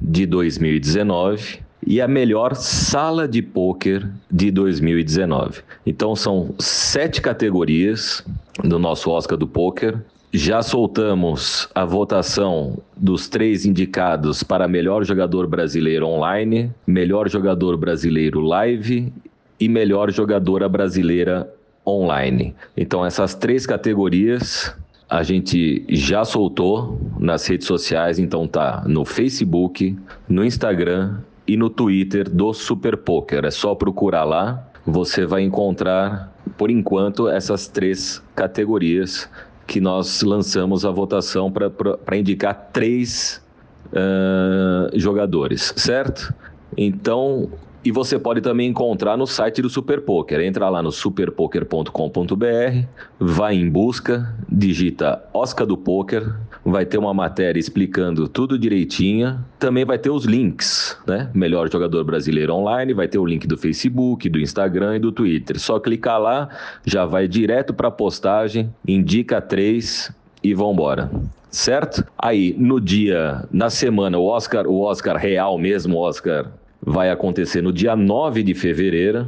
de 0.00 0.26
2019 0.26 1.63
e 1.86 2.00
a 2.00 2.08
melhor 2.08 2.54
sala 2.54 3.28
de 3.28 3.42
pôquer 3.42 4.08
de 4.30 4.50
2019. 4.50 5.62
Então 5.84 6.16
são 6.16 6.54
sete 6.58 7.20
categorias 7.20 8.24
do 8.62 8.78
nosso 8.78 9.10
Oscar 9.10 9.36
do 9.36 9.46
Pôquer. 9.46 9.98
Já 10.32 10.62
soltamos 10.62 11.68
a 11.74 11.84
votação 11.84 12.78
dos 12.96 13.28
três 13.28 13.64
indicados 13.64 14.42
para 14.42 14.66
melhor 14.66 15.04
jogador 15.04 15.46
brasileiro 15.46 16.06
online, 16.06 16.72
melhor 16.86 17.28
jogador 17.28 17.76
brasileiro 17.76 18.40
live 18.40 19.12
e 19.60 19.68
melhor 19.68 20.10
jogadora 20.10 20.68
brasileira 20.68 21.48
online. 21.86 22.54
Então 22.76 23.04
essas 23.04 23.34
três 23.34 23.66
categorias 23.66 24.74
a 25.08 25.22
gente 25.22 25.84
já 25.88 26.24
soltou 26.24 26.98
nas 27.20 27.46
redes 27.46 27.66
sociais, 27.66 28.18
então 28.18 28.48
tá 28.48 28.82
no 28.86 29.04
Facebook, 29.04 29.96
no 30.28 30.44
Instagram 30.44 31.18
e 31.46 31.56
no 31.56 31.68
Twitter 31.68 32.28
do 32.28 32.52
Super 32.52 32.96
Poker. 32.96 33.44
É 33.44 33.50
só 33.50 33.74
procurar 33.74 34.24
lá, 34.24 34.68
você 34.86 35.26
vai 35.26 35.42
encontrar, 35.42 36.32
por 36.56 36.70
enquanto, 36.70 37.28
essas 37.28 37.68
três 37.68 38.22
categorias 38.34 39.28
que 39.66 39.80
nós 39.80 40.22
lançamos 40.22 40.84
a 40.84 40.90
votação 40.90 41.50
para 41.50 42.16
indicar 42.16 42.70
três 42.72 43.42
uh, 43.88 44.98
jogadores, 44.98 45.72
certo? 45.76 46.34
Então, 46.76 47.50
e 47.84 47.90
você 47.90 48.18
pode 48.18 48.40
também 48.40 48.70
encontrar 48.70 49.16
no 49.16 49.26
site 49.26 49.60
do 49.60 49.68
Super 49.68 50.00
Poker. 50.00 50.40
Entra 50.40 50.68
lá 50.68 50.82
no 50.82 50.90
superpoker.com.br, 50.90 52.86
vai 53.18 53.54
em 53.54 53.68
busca, 53.68 54.34
digita 54.48 55.22
Oscar 55.32 55.66
do 55.66 55.76
Poker, 55.76 56.34
vai 56.64 56.86
ter 56.86 56.96
uma 56.96 57.12
matéria 57.12 57.60
explicando 57.60 58.26
tudo 58.26 58.58
direitinho. 58.58 59.38
Também 59.58 59.84
vai 59.84 59.98
ter 59.98 60.10
os 60.10 60.24
links, 60.24 60.96
né? 61.06 61.30
Melhor 61.34 61.70
jogador 61.70 62.02
brasileiro 62.04 62.54
online, 62.54 62.94
vai 62.94 63.06
ter 63.06 63.18
o 63.18 63.26
link 63.26 63.46
do 63.46 63.58
Facebook, 63.58 64.28
do 64.28 64.40
Instagram 64.40 64.96
e 64.96 64.98
do 64.98 65.12
Twitter. 65.12 65.58
Só 65.60 65.78
clicar 65.78 66.20
lá, 66.20 66.48
já 66.84 67.04
vai 67.04 67.28
direto 67.28 67.74
para 67.74 67.88
a 67.88 67.90
postagem, 67.90 68.72
indica 68.86 69.40
três 69.40 70.10
e 70.42 70.54
vambora 70.54 71.10
certo? 71.54 72.04
Aí, 72.18 72.54
no 72.58 72.80
dia, 72.80 73.44
na 73.52 73.70
semana, 73.70 74.18
o 74.18 74.26
Oscar, 74.26 74.66
o 74.66 74.80
Oscar 74.80 75.16
real 75.16 75.56
mesmo, 75.56 75.96
o 75.96 76.00
Oscar 76.00 76.50
vai 76.82 77.10
acontecer 77.10 77.62
no 77.62 77.72
dia 77.72 77.94
9 77.94 78.42
de 78.42 78.54
fevereiro. 78.54 79.26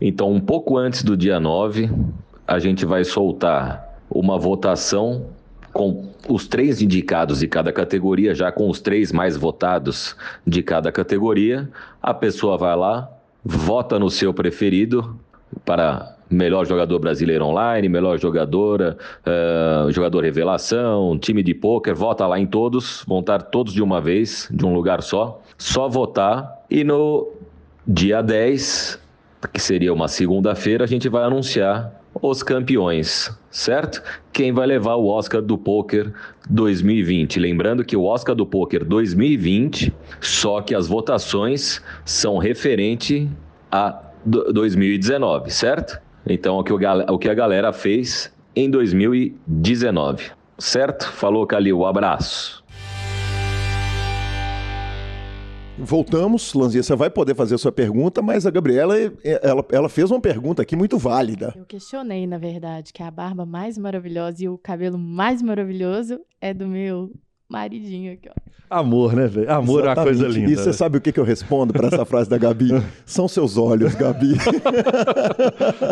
Então, 0.00 0.32
um 0.32 0.40
pouco 0.40 0.76
antes 0.76 1.02
do 1.02 1.16
dia 1.16 1.38
9, 1.38 1.88
a 2.46 2.58
gente 2.58 2.84
vai 2.84 3.04
soltar 3.04 4.00
uma 4.10 4.36
votação 4.38 5.26
com 5.72 6.15
os 6.28 6.46
três 6.46 6.82
indicados 6.82 7.40
de 7.40 7.48
cada 7.48 7.72
categoria, 7.72 8.34
já 8.34 8.50
com 8.50 8.68
os 8.68 8.80
três 8.80 9.12
mais 9.12 9.36
votados 9.36 10.16
de 10.46 10.62
cada 10.62 10.90
categoria. 10.90 11.68
A 12.02 12.12
pessoa 12.12 12.56
vai 12.56 12.76
lá, 12.76 13.10
vota 13.44 13.98
no 13.98 14.10
seu 14.10 14.34
preferido 14.34 15.18
para 15.64 16.16
melhor 16.28 16.66
jogador 16.66 16.98
brasileiro 16.98 17.44
online, 17.44 17.88
melhor 17.88 18.18
jogadora, 18.18 18.96
uh, 19.24 19.90
jogador 19.92 20.24
revelação, 20.24 21.16
time 21.18 21.42
de 21.42 21.54
pôquer, 21.54 21.94
vota 21.94 22.26
lá 22.26 22.38
em 22.38 22.46
todos, 22.46 23.04
vão 23.06 23.20
estar 23.20 23.42
todos 23.42 23.72
de 23.72 23.82
uma 23.82 24.00
vez, 24.00 24.48
de 24.50 24.66
um 24.66 24.74
lugar 24.74 25.02
só. 25.02 25.40
Só 25.56 25.88
votar 25.88 26.64
e 26.70 26.82
no 26.82 27.32
dia 27.86 28.20
10, 28.22 29.00
que 29.52 29.60
seria 29.60 29.92
uma 29.92 30.08
segunda-feira, 30.08 30.84
a 30.84 30.86
gente 30.88 31.08
vai 31.08 31.22
anunciar 31.22 31.92
os 32.22 32.42
campeões, 32.42 33.30
certo? 33.50 34.02
Quem 34.32 34.52
vai 34.52 34.66
levar 34.66 34.96
o 34.96 35.06
Oscar 35.06 35.42
do 35.42 35.58
Poker 35.58 36.12
2020. 36.48 37.38
Lembrando 37.38 37.84
que 37.84 37.96
o 37.96 38.04
Oscar 38.04 38.34
do 38.34 38.46
Poker 38.46 38.84
2020, 38.84 39.92
só 40.20 40.60
que 40.60 40.74
as 40.74 40.86
votações 40.86 41.82
são 42.04 42.38
referente 42.38 43.28
a 43.70 44.00
2019, 44.24 45.50
certo? 45.50 46.00
Então, 46.28 46.58
o 46.58 47.18
que, 47.18 47.28
a 47.28 47.34
galera 47.34 47.72
fez 47.72 48.32
em 48.54 48.70
2019, 48.70 50.30
certo? 50.58 51.08
Falou, 51.12 51.46
Calil, 51.46 51.84
abraço. 51.84 52.64
Voltamos, 55.78 56.54
Lanzinha, 56.54 56.82
você 56.82 56.96
vai 56.96 57.10
poder 57.10 57.34
fazer 57.34 57.54
a 57.54 57.58
sua 57.58 57.70
pergunta, 57.70 58.22
mas 58.22 58.46
a 58.46 58.50
Gabriela, 58.50 58.94
ela, 59.22 59.64
ela 59.70 59.88
fez 59.88 60.10
uma 60.10 60.20
pergunta 60.20 60.62
aqui 60.62 60.74
muito 60.74 60.96
válida. 60.96 61.52
Eu 61.54 61.66
questionei, 61.66 62.26
na 62.26 62.38
verdade, 62.38 62.92
que 62.92 63.02
a 63.02 63.10
barba 63.10 63.44
mais 63.44 63.76
maravilhosa 63.76 64.44
e 64.44 64.48
o 64.48 64.56
cabelo 64.56 64.98
mais 64.98 65.42
maravilhoso 65.42 66.20
é 66.40 66.54
do 66.54 66.66
meu 66.66 67.10
maridinho 67.48 68.14
aqui, 68.14 68.28
ó. 68.28 68.46
Amor, 68.68 69.14
né, 69.14 69.28
velho? 69.28 69.48
Amor 69.52 69.84
Exatamente. 69.84 69.86
é 69.86 70.00
uma 70.00 70.04
coisa 70.04 70.28
linda. 70.28 70.50
E 70.50 70.56
você 70.56 70.66
né? 70.66 70.72
sabe 70.72 70.98
o 70.98 71.00
que, 71.00 71.12
que 71.12 71.20
eu 71.20 71.24
respondo 71.24 71.72
para 71.72 71.86
essa 71.86 72.04
frase 72.04 72.28
da 72.28 72.36
Gabi? 72.36 72.70
São 73.06 73.28
seus 73.28 73.56
olhos, 73.56 73.94
Gabi. 73.94 74.34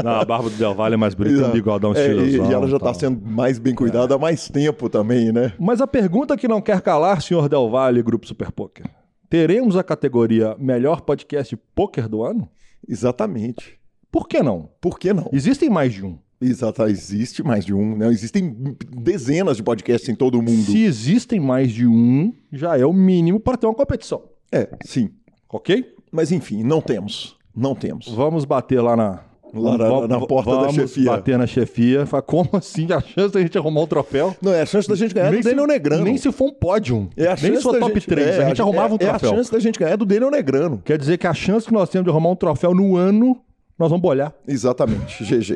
Não, 0.03 0.13
a 0.13 0.25
barba 0.25 0.51
do 0.51 0.57
Del 0.57 0.75
Valle 0.75 0.95
é 0.95 0.97
mais 0.97 1.15
bonita, 1.15 1.47
um 1.47 1.53
bigodão 1.53 1.95
é, 1.95 2.13
E 2.13 2.37
ela 2.37 2.67
já 2.67 2.77
está 2.77 2.93
sendo 2.93 3.25
mais 3.25 3.61
bem 3.61 3.75
cuidada 3.75 4.15
é. 4.15 4.17
há 4.17 4.19
mais 4.19 4.49
tempo 4.49 4.89
também, 4.89 5.31
né? 5.31 5.53
Mas 5.57 5.81
a 5.81 5.87
pergunta 5.87 6.37
que 6.37 6.49
não 6.49 6.61
quer 6.61 6.81
calar, 6.81 7.23
senhor 7.23 7.49
Del 7.49 7.71
Valle, 7.71 8.03
Grupo 8.03 8.27
Super 8.27 8.51
Poker. 8.51 8.87
Teremos 9.29 9.77
a 9.77 9.83
categoria 9.83 10.57
Melhor 10.59 11.01
Podcast 11.01 11.57
Poker 11.75 12.09
do 12.09 12.23
ano? 12.23 12.49
Exatamente. 12.89 13.79
Por 14.11 14.29
que 14.29 14.43
não? 14.43 14.71
Por 14.81 14.99
que 14.99 15.13
não? 15.13 15.29
Existem 15.33 15.69
mais 15.69 15.93
de 15.93 16.05
um. 16.05 16.19
Exato, 16.41 16.83
existe 16.85 17.43
mais 17.43 17.65
de 17.65 17.73
um, 17.73 17.97
né? 17.97 18.09
Existem 18.09 18.55
dezenas 18.91 19.57
de 19.57 19.63
podcasts 19.63 20.09
em 20.09 20.15
todo 20.15 20.39
o 20.39 20.43
mundo. 20.43 20.63
Se 20.63 20.85
existem 20.85 21.41
mais 21.41 21.73
de 21.73 21.87
um, 21.87 22.33
já 22.53 22.77
é 22.79 22.85
o 22.85 22.93
mínimo 22.93 23.41
para 23.41 23.57
ter 23.57 23.67
uma 23.67 23.75
competição. 23.75 24.23
É, 24.53 24.69
sim. 24.85 25.11
Ok? 25.49 25.95
Mas 26.13 26.31
enfim, 26.31 26.63
não 26.63 26.81
temos. 26.81 27.37
Não 27.57 27.75
temos. 27.75 28.09
Vamos 28.09 28.45
bater 28.45 28.81
lá 28.81 28.95
na, 28.97 29.25
Lá 29.55 29.79
na, 29.79 30.09
na 30.09 30.27
porta 30.27 30.51
vamos 30.51 30.67
da 30.67 30.83
chefia. 30.83 31.11
bater 31.13 31.39
na 31.39 31.47
chefia. 31.47 32.07
Fala, 32.07 32.23
como 32.23 32.51
assim? 32.55 32.87
A 32.93 33.01
chance 33.01 33.33
da 33.33 33.41
gente 33.41 33.57
arrumar 33.57 33.83
um 33.83 33.87
troféu? 33.87 34.37
Não, 34.43 34.53
é 34.53 34.63
a 34.63 34.67
chance 34.67 34.89
da 34.89 34.97
gente 34.97 35.15
ganhar 35.15 35.31
nem 35.31 35.41
do 35.41 35.45
Daniel 35.45 35.67
Negrano. 35.67 36.05
Nem 36.05 36.17
se 36.17 36.31
for 36.33 36.47
um 36.47 36.53
pódio. 36.53 37.09
É 37.17 37.27
a 37.27 37.37
nem 37.41 37.57
se 37.57 37.63
for 37.63 37.79
top 37.79 37.95
gente, 37.95 38.07
3. 38.07 38.27
É, 38.27 38.45
a 38.45 38.49
gente 38.49 38.61
arrumava 38.61 38.93
é, 38.93 38.95
um 38.95 38.99
troféu. 38.99 39.31
É 39.31 39.33
a 39.33 39.37
chance 39.37 39.53
da 39.53 39.59
gente 39.59 39.79
ganhar 39.79 39.97
do 39.97 40.05
Daniel 40.05 40.31
Negrano. 40.31 40.83
Quer 40.85 40.99
dizer 40.99 41.19
que 41.19 41.27
a 41.27 41.35
chance 41.35 41.67
que 41.67 41.73
nós 41.73 41.89
temos 41.89 42.05
de 42.05 42.11
arrumar 42.11 42.31
um 42.31 42.37
troféu 42.37 42.75
no 42.75 42.97
ano 42.97 43.41
nós 43.79 43.91
vamos 43.91 44.03
bolhar. 44.03 44.33
Exatamente, 44.47 45.25
GG. 45.25 45.55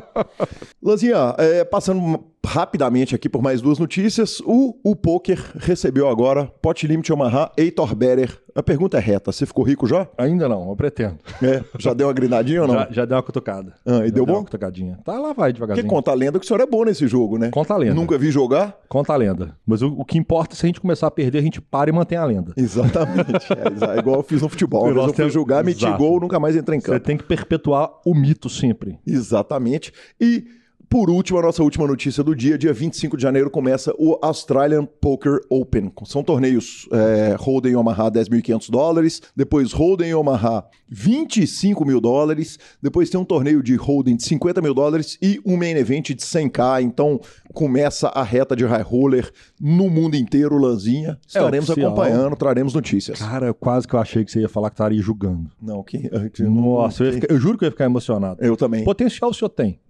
Lanzinha, 0.82 1.34
é, 1.36 1.64
passando 1.64 2.24
rapidamente 2.46 3.14
aqui 3.14 3.28
por 3.28 3.42
mais 3.42 3.60
duas 3.60 3.78
notícias. 3.78 4.40
O, 4.46 4.78
o 4.84 4.94
Poker 4.96 5.38
recebeu 5.56 6.08
agora 6.08 6.46
Pot 6.62 6.86
Limit 6.86 7.12
Omaha, 7.12 7.50
Heitor 7.56 7.94
Berer. 7.94 8.40
A 8.54 8.62
pergunta 8.62 8.96
é 8.96 9.00
reta: 9.00 9.30
você 9.32 9.44
ficou 9.44 9.64
rico 9.64 9.86
já? 9.86 10.08
Ainda 10.16 10.48
não, 10.48 10.68
eu 10.70 10.76
pretendo. 10.76 11.18
É, 11.42 11.62
já 11.78 11.92
deu 11.92 12.06
uma 12.06 12.12
grinadinha 12.14 12.62
ou 12.62 12.68
não? 12.68 12.74
Já, 12.74 12.88
já 12.90 13.04
deu 13.04 13.16
uma 13.16 13.22
cutucada. 13.22 13.74
Ah, 13.84 13.98
e 14.04 14.08
Já 14.08 14.14
deu 14.14 14.24
Uma 14.24 14.32
bom? 14.34 14.44
cutucadinha. 14.44 14.98
Tá 15.04 15.12
lá, 15.14 15.32
vai 15.32 15.34
Porque 15.34 15.52
devagarzinho. 15.54 15.88
conta 15.88 16.10
a 16.10 16.14
lenda 16.14 16.38
que 16.38 16.44
o 16.44 16.48
senhor 16.48 16.60
é 16.60 16.66
bom 16.66 16.84
nesse 16.84 17.06
jogo, 17.06 17.36
né? 17.36 17.50
Conta 17.50 17.74
a 17.74 17.76
lenda. 17.76 17.94
Nunca 17.94 18.16
vi 18.16 18.30
jogar? 18.30 18.74
Conta 18.88 19.12
a 19.12 19.16
lenda. 19.16 19.56
Mas 19.66 19.82
o, 19.82 19.88
o 19.88 20.04
que 20.04 20.16
importa 20.16 20.54
é 20.54 20.56
se 20.56 20.64
a 20.64 20.68
gente 20.68 20.80
começar 20.80 21.06
a 21.08 21.10
perder, 21.10 21.38
a 21.38 21.42
gente 21.42 21.60
para 21.60 21.90
e 21.90 21.92
mantém 21.92 22.16
a 22.16 22.24
lenda. 22.24 22.52
Exatamente. 22.56 23.46
É, 23.52 23.96
é 23.96 23.98
igual 23.98 24.16
eu 24.16 24.22
fiz 24.22 24.40
no 24.40 24.48
futebol. 24.48 24.90
Uma 24.90 25.02
eu 25.02 25.12
fui 25.12 25.28
jogar, 25.28 25.62
meti 25.64 25.84
Exato. 25.84 25.98
gol, 25.98 26.20
nunca 26.20 26.40
mais 26.40 26.56
entrei 26.56 26.78
em 26.78 26.80
Você 26.80 26.92
campo. 26.92 27.04
tem 27.04 27.16
que 27.16 27.24
perpetuar 27.24 27.90
o 28.06 28.14
mito 28.14 28.48
sempre. 28.48 28.98
Exatamente. 29.06 29.92
E, 30.20 30.44
por 30.88 31.10
último, 31.10 31.38
a 31.38 31.42
nossa 31.42 31.62
última 31.62 31.86
notícia 31.86 32.22
do 32.22 32.34
dia, 32.34 32.56
dia 32.56 32.72
25 32.72 33.16
de 33.16 33.22
janeiro, 33.22 33.50
começa 33.50 33.92
o 33.98 34.18
Australian 34.22 34.84
Poker 34.84 35.40
Open. 35.50 35.92
São 36.04 36.22
torneios 36.22 36.88
é, 36.92 37.36
Holden 37.38 37.76
Omaha 37.76 38.10
10.500 38.10 38.70
dólares, 38.70 39.22
depois 39.34 39.72
Holden 39.72 40.14
Omaha 40.14 40.64
25 40.88 41.84
mil 41.84 42.00
dólares, 42.00 42.58
depois 42.82 43.10
tem 43.10 43.20
um 43.20 43.24
torneio 43.24 43.62
de 43.62 43.74
Holden 43.74 44.16
de 44.16 44.24
50 44.24 44.60
mil 44.62 44.72
dólares 44.74 45.18
e 45.20 45.40
um 45.44 45.56
main 45.56 45.72
event 45.76 46.06
de 46.08 46.16
100k. 46.16 46.82
Então 46.82 47.20
começa 47.52 48.08
a 48.08 48.22
reta 48.22 48.54
de 48.54 48.64
high 48.64 48.82
roller 48.82 49.30
no 49.60 49.88
mundo 49.90 50.14
inteiro, 50.16 50.56
Lanzinha. 50.58 51.18
Estaremos 51.26 51.68
oficial. 51.70 51.92
acompanhando, 51.92 52.36
traremos 52.36 52.74
notícias. 52.74 53.18
Cara, 53.18 53.52
quase 53.52 53.88
que 53.88 53.94
eu 53.94 54.00
achei 54.00 54.24
que 54.24 54.30
você 54.30 54.40
ia 54.40 54.48
falar 54.48 54.70
que 54.70 54.74
estaria 54.74 55.02
julgando. 55.02 55.50
Não, 55.60 55.82
que, 55.82 56.08
que 56.30 56.42
Nossa, 56.46 57.04
eu, 57.04 57.12
ficar- 57.14 57.32
eu 57.32 57.40
juro 57.40 57.58
que 57.58 57.64
eu 57.64 57.66
ia 57.66 57.72
ficar 57.72 57.84
emocionado. 57.86 58.42
eu 58.44 58.56
também. 58.56 58.84
Potencial 58.84 59.30
o 59.30 59.34
senhor 59.34 59.48
tem. 59.50 59.80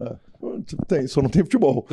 Tem, 0.87 1.07
só 1.07 1.23
não 1.23 1.29
tem 1.29 1.43
futebol. 1.43 1.87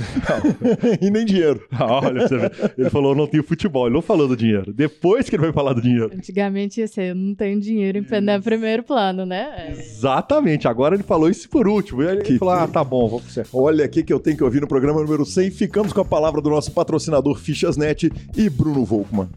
e 1.01 1.09
nem 1.09 1.25
dinheiro. 1.25 1.61
Ah, 1.71 1.99
olha, 1.99 2.27
você 2.27 2.37
vê. 2.37 2.51
ele 2.77 2.89
falou 2.89 3.15
não 3.15 3.27
tenho 3.27 3.43
futebol, 3.43 3.87
ele 3.87 3.95
não 3.95 4.01
falou 4.01 4.27
do 4.27 4.35
dinheiro. 4.35 4.73
Depois 4.73 5.29
que 5.29 5.35
ele 5.35 5.43
vai 5.43 5.53
falar 5.53 5.73
do 5.73 5.81
dinheiro. 5.81 6.11
Antigamente 6.13 6.79
ia 6.79 6.87
ser, 6.87 7.11
eu 7.11 7.15
não 7.15 7.35
tenho 7.35 7.59
dinheiro 7.59 7.97
em 7.97 8.03
em 8.03 8.41
primeiro 8.41 8.83
plano, 8.83 9.25
né? 9.25 9.53
É. 9.57 9.71
Exatamente, 9.71 10.67
agora 10.67 10.95
ele 10.95 11.03
falou 11.03 11.29
isso 11.29 11.49
por 11.49 11.67
último. 11.67 12.03
E 12.03 12.07
aí 12.07 12.15
ele 12.15 12.23
Que 12.23 12.37
falou: 12.37 12.53
ah, 12.53 12.67
tá 12.67 12.83
bom, 12.83 13.07
vou 13.07 13.19
pro 13.19 13.29
você. 13.29 13.43
Olha 13.53 13.85
aqui 13.85 14.03
que 14.03 14.13
eu 14.13 14.19
tenho 14.19 14.37
que 14.37 14.43
ouvir 14.43 14.61
no 14.61 14.67
programa 14.67 15.01
número 15.01 15.25
100. 15.25 15.51
Ficamos 15.51 15.93
com 15.93 16.01
a 16.01 16.05
palavra 16.05 16.41
do 16.41 16.49
nosso 16.49 16.71
patrocinador 16.71 17.37
Fichasnet 17.37 18.11
e 18.35 18.49
Bruno 18.49 18.85
Volkmann. 18.85 19.29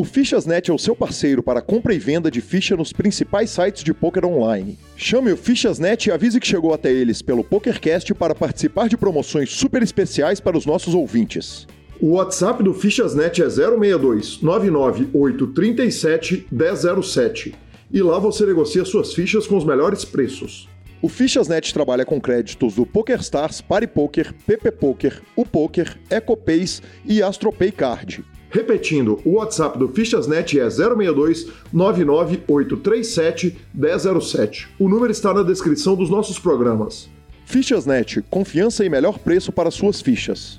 O 0.00 0.02
Fichasnet 0.02 0.70
é 0.70 0.72
o 0.72 0.78
seu 0.78 0.96
parceiro 0.96 1.42
para 1.42 1.60
compra 1.60 1.92
e 1.92 1.98
venda 1.98 2.30
de 2.30 2.40
ficha 2.40 2.74
nos 2.74 2.90
principais 2.90 3.50
sites 3.50 3.84
de 3.84 3.92
poker 3.92 4.24
online. 4.24 4.78
Chame 4.96 5.30
o 5.30 5.36
Fichasnet 5.36 6.08
e 6.08 6.10
avise 6.10 6.40
que 6.40 6.46
chegou 6.46 6.72
até 6.72 6.90
eles 6.90 7.20
pelo 7.20 7.44
PokerCast 7.44 8.14
para 8.14 8.34
participar 8.34 8.88
de 8.88 8.96
promoções 8.96 9.50
super 9.50 9.82
especiais 9.82 10.40
para 10.40 10.56
os 10.56 10.64
nossos 10.64 10.94
ouvintes. 10.94 11.66
O 12.00 12.12
WhatsApp 12.12 12.62
do 12.62 12.72
Fichasnet 12.72 13.42
é 13.42 13.50
062 13.50 14.40
99837 14.40 16.46
1007 16.50 17.54
e 17.92 18.00
lá 18.00 18.18
você 18.18 18.46
negocia 18.46 18.86
suas 18.86 19.12
fichas 19.12 19.46
com 19.46 19.58
os 19.58 19.66
melhores 19.66 20.02
preços. 20.02 20.66
O 21.02 21.10
Fichasnet 21.10 21.74
trabalha 21.74 22.06
com 22.06 22.18
créditos 22.18 22.74
do 22.74 22.86
PokerStars, 22.86 23.60
PariPoker, 23.60 24.32
PP 24.46 24.70
Poker, 24.70 25.20
o 25.36 25.44
Poker, 25.44 25.94
EcoPays 26.08 26.80
e 27.04 27.22
AstroPay 27.22 27.70
Card. 27.70 28.24
Repetindo, 28.50 29.20
o 29.24 29.34
WhatsApp 29.34 29.78
do 29.78 29.88
Fichasnet 29.88 30.58
é 30.58 30.68
062 30.68 31.46
99837 31.72 33.56
1007. 33.72 34.68
O 34.78 34.88
número 34.88 35.12
está 35.12 35.32
na 35.32 35.42
descrição 35.44 35.94
dos 35.94 36.10
nossos 36.10 36.38
programas. 36.38 37.08
Fichasnet, 37.46 38.22
confiança 38.28 38.84
e 38.84 38.88
melhor 38.88 39.18
preço 39.18 39.52
para 39.52 39.70
suas 39.70 40.00
fichas. 40.00 40.58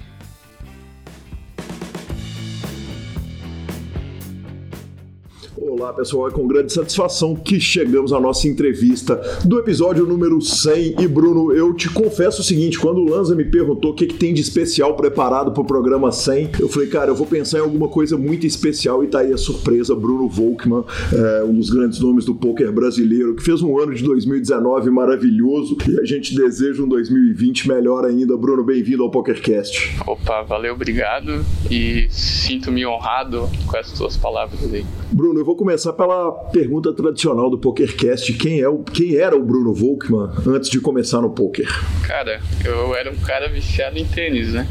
Olá 5.81 5.93
pessoal, 5.93 6.27
é 6.27 6.31
com 6.31 6.45
grande 6.45 6.71
satisfação 6.71 7.35
que 7.35 7.59
chegamos 7.59 8.13
à 8.13 8.19
nossa 8.19 8.47
entrevista 8.47 9.19
do 9.43 9.57
episódio 9.57 10.05
número 10.05 10.39
100. 10.39 10.97
E 11.01 11.07
Bruno, 11.07 11.51
eu 11.53 11.73
te 11.73 11.89
confesso 11.89 12.41
o 12.41 12.43
seguinte: 12.43 12.77
quando 12.77 12.99
o 12.99 13.09
Lanza 13.09 13.33
me 13.33 13.43
perguntou 13.43 13.89
o 13.89 13.95
que, 13.95 14.05
que 14.05 14.13
tem 14.13 14.31
de 14.31 14.41
especial 14.41 14.95
preparado 14.95 15.51
para 15.51 15.61
o 15.61 15.65
programa 15.65 16.11
100, 16.11 16.51
eu 16.59 16.69
falei, 16.69 16.87
cara, 16.87 17.09
eu 17.09 17.15
vou 17.15 17.25
pensar 17.25 17.57
em 17.57 17.61
alguma 17.61 17.87
coisa 17.87 18.15
muito 18.15 18.45
especial. 18.45 19.03
E 19.03 19.07
tá 19.07 19.21
aí 19.21 19.33
a 19.33 19.37
surpresa: 19.37 19.95
Bruno 19.95 20.29
Volkmann, 20.29 20.83
é, 21.11 21.43
um 21.45 21.55
dos 21.55 21.71
grandes 21.71 21.99
nomes 21.99 22.25
do 22.25 22.35
poker 22.35 22.71
brasileiro, 22.71 23.33
que 23.33 23.41
fez 23.41 23.63
um 23.63 23.79
ano 23.79 23.95
de 23.95 24.03
2019 24.03 24.91
maravilhoso 24.91 25.77
e 25.89 25.99
a 25.99 26.05
gente 26.05 26.35
deseja 26.35 26.83
um 26.83 26.87
2020 26.87 27.67
melhor 27.67 28.05
ainda. 28.05 28.37
Bruno, 28.37 28.63
bem-vindo 28.63 29.01
ao 29.01 29.09
PokerCast. 29.09 29.97
Opa, 30.05 30.43
valeu, 30.43 30.75
obrigado 30.75 31.43
e 31.71 32.05
sinto-me 32.11 32.85
honrado 32.85 33.49
com 33.65 33.75
essas 33.75 33.97
suas 33.97 34.15
palavras 34.15 34.71
aí. 34.71 34.85
Bruno, 35.11 35.39
eu 35.39 35.45
vou 35.45 35.55
começar 35.55 35.70
pela 35.93 36.31
pergunta 36.51 36.93
tradicional 36.93 37.49
do 37.49 37.57
PokerCast. 37.57 38.33
Quem, 38.33 38.59
é 38.61 38.67
o, 38.67 38.79
quem 38.79 39.15
era 39.15 39.35
o 39.35 39.43
Bruno 39.43 39.73
Volkmann 39.73 40.31
antes 40.47 40.69
de 40.69 40.79
começar 40.79 41.21
no 41.21 41.29
poker? 41.29 41.67
Cara, 42.05 42.41
eu 42.65 42.95
era 42.95 43.11
um 43.11 43.17
cara 43.17 43.47
viciado 43.49 43.97
em 43.97 44.05
tênis, 44.05 44.53
né? 44.53 44.67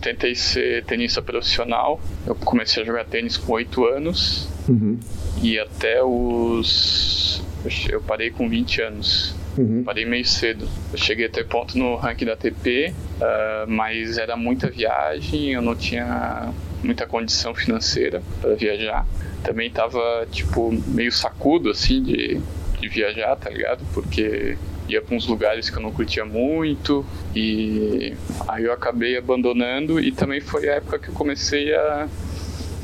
Tentei 0.00 0.34
ser 0.34 0.84
tenista 0.84 1.22
profissional. 1.22 2.00
Eu 2.26 2.34
comecei 2.34 2.82
a 2.82 2.86
jogar 2.86 3.04
tênis 3.04 3.36
com 3.36 3.52
8 3.52 3.84
anos 3.86 4.48
Uhum, 4.68 4.98
e 5.42 5.58
até 5.58 6.02
os. 6.02 7.42
Eu 7.88 8.00
parei 8.00 8.30
com 8.30 8.48
20 8.48 8.82
anos. 8.82 9.34
uhum. 9.56 9.82
Parei 9.84 10.04
meio 10.04 10.24
cedo. 10.24 10.66
Eu 10.92 10.98
cheguei 10.98 11.26
a 11.26 11.28
ter 11.28 11.46
ponto 11.46 11.76
no 11.78 11.96
ranking 11.96 12.24
da 12.24 12.32
ATP, 12.32 12.92
ah, 13.20 13.64
mas 13.68 14.18
era 14.18 14.36
muita 14.36 14.68
viagem, 14.70 15.52
eu 15.52 15.62
não 15.62 15.74
tinha 15.74 16.52
muita 16.82 17.06
condição 17.06 17.54
financeira 17.54 18.22
para 18.40 18.54
viajar. 18.54 19.06
Também 19.44 19.70
tava, 19.70 20.26
tipo, 20.32 20.72
meio 20.88 21.12
sacudo, 21.12 21.70
assim, 21.70 22.02
de, 22.02 22.40
de 22.80 22.88
viajar, 22.88 23.36
tá 23.36 23.50
ligado? 23.50 23.84
Porque 23.92 24.56
ia 24.88 25.00
para 25.00 25.16
uns 25.16 25.26
lugares 25.26 25.70
que 25.70 25.76
eu 25.78 25.82
não 25.82 25.92
curtia 25.92 26.24
muito 26.24 27.06
e 27.34 28.14
aí 28.46 28.64
eu 28.64 28.72
acabei 28.72 29.16
abandonando 29.16 29.98
e 29.98 30.12
também 30.12 30.40
foi 30.40 30.68
a 30.68 30.74
época 30.74 30.98
que 30.98 31.08
eu 31.08 31.14
comecei 31.14 31.74
a 31.74 32.06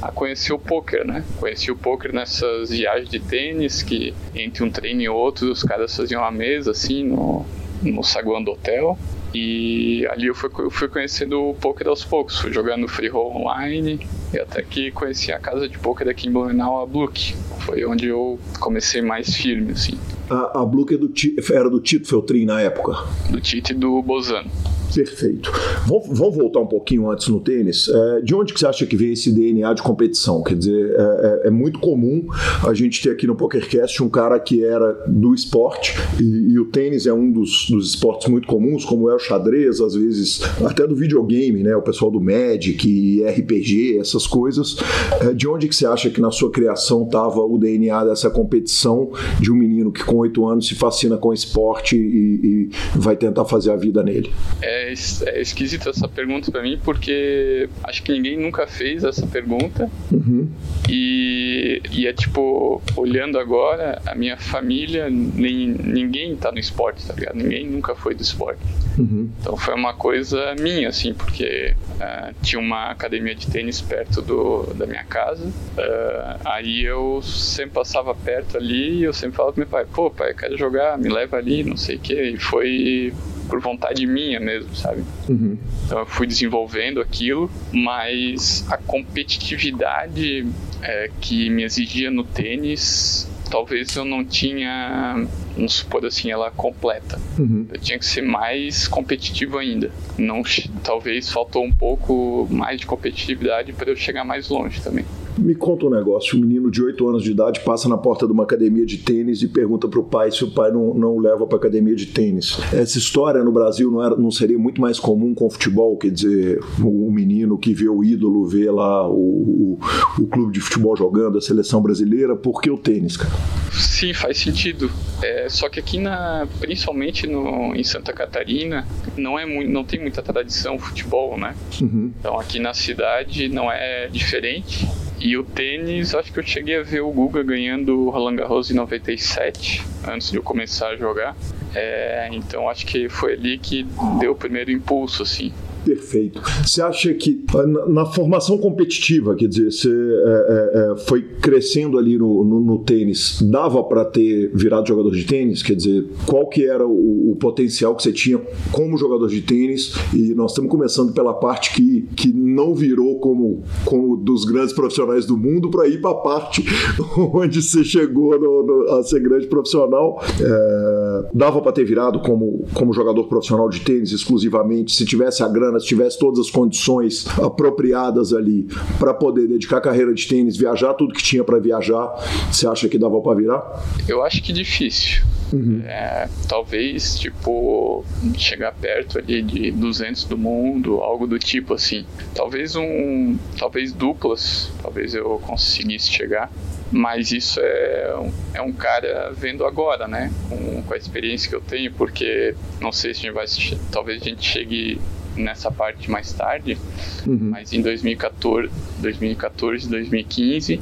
a 0.03 0.11
conhecer 0.11 0.53
o 0.53 0.59
poker, 0.59 1.07
né? 1.07 1.23
Conheci 1.39 1.71
o 1.71 1.77
poker 1.77 2.13
nessas 2.15 2.71
viagens 2.71 3.11
de 3.11 3.21
tênis 3.21 3.83
que 3.83 4.15
entre 4.35 4.65
um 4.65 4.71
treino 4.71 5.03
e 5.03 5.09
outro 5.09 5.51
os 5.53 5.63
caras 5.63 5.95
faziam 5.95 6.23
uma 6.23 6.31
mesa 6.31 6.71
assim 6.71 7.05
no, 7.05 7.45
no 7.83 8.03
saguão 8.03 8.43
do 8.43 8.53
hotel. 8.53 8.99
E 9.35 10.07
ali 10.11 10.27
eu 10.27 10.35
fui, 10.35 10.51
eu 10.59 10.71
fui 10.71 10.89
conhecendo 10.89 11.51
o 11.51 11.55
poker 11.55 11.87
aos 11.87 12.05
poucos, 12.05 12.41
fui 12.41 12.53
jogando 12.53 12.89
free 12.89 13.09
roll 13.09 13.37
online 13.37 14.01
e 14.33 14.39
até 14.39 14.63
que 14.63 14.91
conheci 14.91 15.33
a 15.33 15.39
casa 15.39 15.69
de 15.69 15.79
poker 15.79 16.09
aqui 16.09 16.29
em 16.29 16.33
Blumenau, 16.33 16.83
a 16.83 16.87
Bluke. 16.87 17.35
Foi 17.61 17.85
onde 17.85 18.07
eu 18.07 18.39
comecei 18.59 19.03
mais 19.03 19.35
firme, 19.35 19.73
assim, 19.73 19.99
A, 20.29 20.61
a 20.61 20.65
Blue 20.65 20.87
é 20.91 20.97
do, 20.97 21.13
era 21.53 21.69
do 21.69 21.81
Tito 21.81 22.09
Feltrin 22.09 22.45
na 22.45 22.61
época. 22.61 22.93
do 23.29 23.41
Tite 23.41 23.73
e 23.73 23.75
do 23.75 24.01
Bozano. 24.03 24.49
Perfeito. 24.95 25.51
Vamos, 25.87 26.07
vamos 26.19 26.37
voltar 26.37 26.61
um 26.61 26.67
pouquinho 26.67 27.11
antes 27.11 27.29
no 27.29 27.41
tênis. 27.41 27.89
É, 27.89 28.21
de 28.23 28.35
onde 28.35 28.53
que 28.53 28.61
você 28.61 28.67
acha 28.67 28.87
que 28.87 28.97
veio 28.97 29.13
esse 29.13 29.31
DNA 29.33 29.73
de 29.75 29.83
competição? 29.83 30.43
Quer 30.43 30.57
dizer, 30.57 30.91
é, 30.97 31.43
é- 31.45 31.49
é 31.49 31.51
muito 31.51 31.79
comum 31.79 32.27
a 32.67 32.75
gente 32.75 33.03
ter 33.03 33.11
aqui 33.11 33.27
no 33.27 33.35
PokerCast 33.37 34.03
um 34.03 34.09
cara 34.09 34.39
que 34.39 34.65
era 34.65 34.93
do 35.07 35.35
esporte 35.35 35.95
e, 36.21 36.53
e 36.53 36.59
o 36.59 36.67
tênis 36.67 37.07
é 37.07 37.13
um 37.13 37.31
dos, 37.31 37.67
dos 37.71 37.91
esportes 37.91 38.29
muito 38.29 38.47
comuns, 38.47 38.85
como 38.85 39.09
é 39.09 39.15
o 39.15 39.19
xadrez, 39.19 39.81
às 39.81 39.95
vezes 39.95 40.41
até 40.65 40.87
do 40.87 40.95
videogame, 40.95 41.63
né? 41.63 41.75
O 41.77 41.83
pessoal 41.83 42.11
do 42.11 42.21
Magic 42.21 43.23
RPG, 43.25 43.99
essas 43.99 44.27
coisas. 44.27 44.77
É, 45.21 45.33
de 45.33 45.49
onde 45.49 45.69
que 45.69 45.75
você 45.75 45.87
acha 45.87 46.11
que 46.11 46.21
na 46.21 46.31
sua 46.31 46.51
criação 46.51 47.05
estava 47.05 47.41
o 47.41 47.59
DNA 47.59 48.05
dessa 48.05 48.31
competição 48.31 49.11
de 49.41 49.51
um 49.53 49.55
menino 49.57 49.91
que 49.93 50.03
com 50.05 50.17
oito 50.17 50.47
anos 50.47 50.67
se 50.69 50.75
fascina 50.75 51.17
com 51.17 51.33
esporte 51.33 51.97
e, 51.97 52.69
e 52.69 52.99
vai 52.99 53.17
tentar 53.17 53.45
fazer 53.45 53.71
a 53.71 53.77
vida 53.77 54.03
nele? 54.03 54.31
É, 54.63 54.80
es- 54.93 55.23
é 55.23 55.41
esquisita 55.41 55.91
essa 55.91 56.09
pergunta 56.09 56.51
pra 56.51 56.63
mim 56.63 56.79
porque 56.83 57.69
acho 57.85 58.03
que 58.03 58.13
ninguém 58.13 58.39
nunca 58.39 58.67
fez 58.67 59.05
essa 59.05 59.27
pergunta. 59.27 59.91
Uhum. 60.13 60.49
E, 60.89 61.81
e 61.93 62.07
é 62.07 62.13
tipo, 62.13 62.83
olhando 62.97 63.39
agora, 63.39 64.01
a 64.07 64.15
minha 64.15 64.37
família, 64.37 65.09
nem, 65.11 65.69
ninguém 65.69 66.35
tá 66.37 66.51
no 66.51 66.59
esporte, 66.59 67.07
tá 67.07 67.15
ligado? 67.15 67.37
Ninguém 67.37 67.67
nunca 67.67 67.95
foi 67.95 68.15
do 68.15 68.23
esporte. 68.23 68.61
Uhum. 68.99 69.31
Então 69.41 69.57
foi 69.57 69.75
uma 69.75 69.95
coisa 69.95 70.55
minha, 70.61 70.89
assim, 70.89 71.15
porque 71.15 71.75
ah, 72.01 72.33
tinha 72.43 72.61
uma 72.61 72.91
academia 72.91 73.35
de 73.35 73.47
tênis 73.47 73.81
perto 73.81 74.21
do, 74.21 74.73
da 74.75 74.87
minha 74.87 75.05
casa. 75.05 75.49
Ah, 75.79 76.41
aí 76.57 76.83
eu 76.85 77.21
sempre 77.23 77.73
passava 77.75 78.15
perto 78.15 78.57
ali 78.57 78.99
e 78.99 79.03
eu 79.05 79.13
sempre 79.13 79.37
falava 79.37 79.53
pro 79.55 79.61
meu 79.61 79.69
pai, 79.71 79.87
pô, 79.93 80.11
pai, 80.11 80.35
quero 80.35 80.57
jogar, 80.59 80.99
me 80.99 81.09
leva 81.09 81.37
ali, 81.37 81.63
não 81.63 81.77
sei 81.77 81.97
o 81.97 82.01
quê. 82.01 82.33
E 82.35 82.39
foi 82.39 83.13
por 83.51 83.61
vontade 83.61 84.07
minha 84.07 84.39
mesmo, 84.39 84.75
sabe? 84.75 85.05
Uhum. 85.29 85.59
Então 85.85 85.99
eu 85.99 86.07
fui 86.07 86.27
desenvolvendo 86.27 87.01
aquilo, 87.01 87.51
mas 87.73 88.65
a 88.71 88.79
competitividade 88.79 90.47
é, 90.81 91.11
que 91.21 91.51
me 91.51 91.65
exigia 91.65 92.11
no 92.11 92.25
tênis 92.25 93.29
talvez 93.51 93.95
eu 93.97 94.05
não 94.05 94.25
tinha, 94.25 95.27
vamos 95.57 95.75
supor 95.75 96.07
assim, 96.07 96.31
ela 96.31 96.51
completa. 96.51 97.21
Uhum. 97.39 97.67
Eu 97.71 97.81
tinha 97.81 97.99
que 97.99 98.07
ser 98.07 98.23
mais 98.23 98.87
competitivo 98.87 99.59
ainda. 99.59 99.91
Não, 100.17 100.43
talvez 100.85 101.29
faltou 101.29 101.65
um 101.65 101.73
pouco 101.73 102.47
mais 102.51 102.81
de 102.81 102.87
competitividade 102.87 103.73
para 103.73 103.91
eu 103.91 103.97
chegar 103.97 104.25
mais 104.25 104.49
longe 104.49 104.81
também. 104.81 105.05
Me 105.41 105.55
conta 105.55 105.87
um 105.87 105.91
negócio: 105.91 106.37
um 106.37 106.41
menino 106.41 106.71
de 106.71 106.83
8 106.83 107.09
anos 107.09 107.23
de 107.23 107.31
idade 107.31 107.61
passa 107.61 107.89
na 107.89 107.97
porta 107.97 108.27
de 108.27 108.33
uma 108.33 108.45
academia 108.45 108.85
de 108.85 108.99
tênis 108.99 109.43
e 109.43 109.49
pergunta 109.49 109.89
para 109.89 109.99
o 109.99 110.05
pai 110.05 110.31
se 110.31 110.45
o 110.45 110.51
pai 110.51 110.71
não, 110.71 110.95
não 110.95 111.17
o 111.17 111.21
leva 111.21 111.47
para 111.47 111.57
academia 111.57 111.95
de 111.95 112.07
tênis. 112.07 112.59
Essa 112.73 112.99
história 112.99 113.43
no 113.43 113.53
Brasil 113.53 113.91
não, 113.91 114.05
era, 114.05 114.17
não 114.17 114.31
seria 114.31 114.59
muito 114.59 114.81
mais 114.81 114.99
comum 114.99 115.35
com 115.35 115.47
o 115.47 115.51
futebol? 115.51 115.97
Quer 115.97 116.11
dizer, 116.11 116.61
um 116.79 117.11
menino 117.11 117.59
que 117.59 117.73
vê 117.73 117.89
o 117.89 118.05
ídolo, 118.05 118.47
vê 118.47 118.71
lá 118.71 119.09
o, 119.09 119.15
o, 119.15 119.79
o, 120.19 120.27
clube 120.27 120.53
de 120.53 120.61
futebol 120.61 120.97
jogando, 120.97 121.39
a 121.39 121.41
seleção 121.41 121.81
brasileira, 121.83 122.37
por 122.37 122.61
que 122.61 122.71
o 122.71 122.77
tênis, 122.77 123.17
cara? 123.17 123.33
Sim, 123.73 124.13
faz 124.13 124.39
sentido. 124.39 124.91
É, 125.23 125.49
só 125.49 125.69
que 125.69 125.79
aqui, 125.79 125.99
na, 125.99 126.47
principalmente 126.61 127.27
no, 127.27 127.75
em 127.75 127.85
Santa 127.85 128.13
Catarina, 128.13 128.87
não, 129.17 129.39
é 129.39 129.47
muito, 129.47 129.71
não 129.71 129.85
tem 129.85 130.01
muita 130.01 130.23
tradição 130.23 130.79
futebol, 130.79 131.39
né? 131.39 131.55
Uhum. 131.81 132.11
Então 132.19 132.39
aqui 132.39 132.59
na 132.59 132.75
cidade 132.75 133.49
não 133.49 133.71
é 133.71 134.09
diferente. 134.09 134.87
E 135.21 135.37
o 135.37 135.45
tênis, 135.45 136.15
acho 136.15 136.33
que 136.33 136.39
eu 136.39 136.43
cheguei 136.43 136.79
a 136.79 136.83
ver 136.83 137.01
o 137.01 137.11
Guga 137.11 137.43
ganhando 137.43 138.07
o 138.07 138.11
Roland 138.11 138.37
Garros 138.37 138.71
em 138.71 138.75
97, 138.75 139.85
antes 140.09 140.31
de 140.31 140.39
eu 140.39 140.43
começar 140.43 140.89
a 140.89 140.97
jogar. 140.97 141.37
É, 141.75 142.31
então 142.33 142.69
acho 142.69 142.87
que 142.87 143.09
foi 143.09 143.35
ali 143.35 143.59
que 143.59 143.87
deu 144.19 144.33
o 144.33 144.35
primeiro 144.35 144.71
impulso, 144.71 145.23
assim 145.23 145.53
perfeito. 145.85 146.41
Você 146.65 146.83
acha 146.83 147.13
que 147.15 147.45
na, 147.67 147.87
na 147.87 148.07
formação 148.07 148.59
competitiva, 148.59 149.35
quer 149.35 149.49
dizer, 149.49 149.71
você 149.71 149.89
é, 149.91 149.91
é, 149.93 150.93
é 150.93 150.97
foi 151.07 151.23
crescendo 151.23 151.99
ali 151.99 152.19
no, 152.19 152.45
no, 152.45 152.61
no 152.61 152.79
tênis, 152.79 153.41
dava 153.43 153.83
para 153.85 154.05
ter 154.05 154.51
virado 154.55 154.87
jogador 154.89 155.11
de 155.11 155.25
tênis? 155.25 155.63
Quer 155.63 155.75
dizer, 155.75 156.07
qual 156.27 156.47
que 156.49 156.65
era 156.65 156.87
o, 156.87 157.33
o, 157.33 157.37
potencial 157.37 157.95
que 157.95 158.03
você 158.03 158.13
tinha 158.13 158.41
como 158.73 158.97
jogador 158.97 159.29
de 159.29 159.41
tênis? 159.41 159.95
E 160.15 160.35
nós 160.35 160.53
estamos 160.53 160.71
começando 160.71 161.13
pela 161.13 161.35
parte 161.35 161.75
que, 161.75 162.09
que 162.17 162.33
não 162.33 162.75
virou 162.75 163.19
como, 163.19 163.63
como 163.85 164.17
dos 164.17 164.45
grandes 164.45 164.73
profissionais 164.73 165.27
do 165.27 165.37
mundo 165.37 165.71
para 165.71 165.89
ir 165.89 166.01
para 166.01 166.11
a 166.11 166.15
parte 166.15 166.65
onde 167.33 167.63
você 167.63 167.85
chegou 167.85 168.39
no, 168.39 168.95
a 168.95 169.03
ser 169.03 169.21
grande 169.21 169.47
profissional. 169.47 170.23
É, 170.41 171.29
dava 171.35 171.61
para 171.61 171.73
ter 171.73 171.85
virado 171.85 172.21
como, 172.21 172.65
como 172.75 172.93
jogador 172.93 173.25
profissional 173.25 173.69
de 173.69 173.81
tênis 173.81 174.13
exclusivamente 174.13 174.93
se 174.93 175.05
tivesse 175.05 175.43
a 175.43 175.49
grana 175.49 175.70
grana, 175.71 175.81
se 175.81 175.87
tivesse 175.87 176.19
todas 176.19 176.41
as 176.41 176.51
condições 176.51 177.27
apropriadas 177.39 178.33
ali 178.33 178.67
para 178.99 179.15
poder 179.15 179.47
dedicar 179.47 179.79
a 179.79 179.81
carreira 179.81 180.13
de 180.13 180.27
tênis, 180.27 180.57
viajar 180.57 180.95
tudo 180.95 181.15
que 181.15 181.23
tinha 181.23 181.45
para 181.45 181.59
viajar, 181.59 182.09
você 182.51 182.67
acha 182.67 182.89
que 182.89 182.99
dava 182.99 183.21
para 183.21 183.37
virar? 183.37 183.85
Eu 184.09 184.23
acho 184.25 184.43
que 184.43 184.53
difícil. 184.53 185.23
Uhum. 185.53 185.83
É, 185.85 186.29
talvez, 186.49 187.19
tipo, 187.19 188.05
chegar 188.37 188.73
perto 188.73 189.19
ali 189.19 189.43
de 189.43 189.71
200 189.73 190.25
do 190.25 190.39
mundo, 190.39 191.01
algo 191.01 191.27
do 191.27 191.39
tipo 191.39 191.75
assim. 191.75 192.05
Talvez 192.35 192.77
um, 192.77 193.37
talvez 193.59 193.93
duplas, 193.93 194.71
talvez 194.83 195.15
eu 195.15 195.41
conseguisse 195.45 196.11
chegar. 196.11 196.51
Mas 196.93 197.31
isso 197.31 197.61
é, 197.61 198.15
é 198.55 198.63
um 198.63 198.73
cara 198.73 199.33
vendo 199.33 199.65
agora, 199.65 200.09
né? 200.09 200.33
Com, 200.49 200.83
com 200.83 200.95
a 200.95 200.97
experiência 200.97 201.49
que 201.49 201.55
eu 201.55 201.61
tenho, 201.61 201.93
porque 201.93 202.55
não 202.81 202.91
sei 202.91 203.15
se 203.15 203.21
a 203.21 203.23
gente 203.23 203.35
vai. 203.35 203.47
Talvez 203.93 204.21
a 204.21 204.25
gente 204.25 204.45
chegue 204.45 205.01
nessa 205.41 205.71
parte 205.71 206.11
mais 206.11 206.33
tarde, 206.33 206.79
uhum. 207.27 207.39
mas 207.51 207.73
em 207.73 207.83
2014, 207.83 208.71
2014 208.99 209.89
2015, 209.89 210.75
uh, 210.75 210.81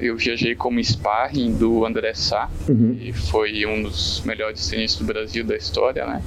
eu 0.00 0.16
viajei 0.16 0.54
como 0.54 0.80
sparring 0.80 1.54
do 1.54 1.84
André 1.84 2.14
Sá, 2.14 2.50
uhum. 2.68 2.94
que 2.94 3.12
foi 3.12 3.64
um 3.66 3.82
dos 3.82 4.22
melhores 4.24 4.66
tenistas 4.66 5.06
do 5.06 5.12
Brasil 5.12 5.44
da 5.44 5.56
história, 5.56 6.06
né? 6.06 6.22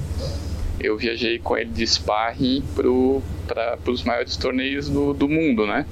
Eu 0.79 0.95
viajei 0.95 1.39
com 1.39 1.57
ele 1.57 1.71
de 1.71 1.87
sparring 1.87 2.63
para 2.75 3.91
os 3.91 4.03
maiores 4.03 4.37
torneios 4.37 4.87
do, 4.87 5.11
do 5.11 5.27
mundo, 5.27 5.65
né? 5.65 5.87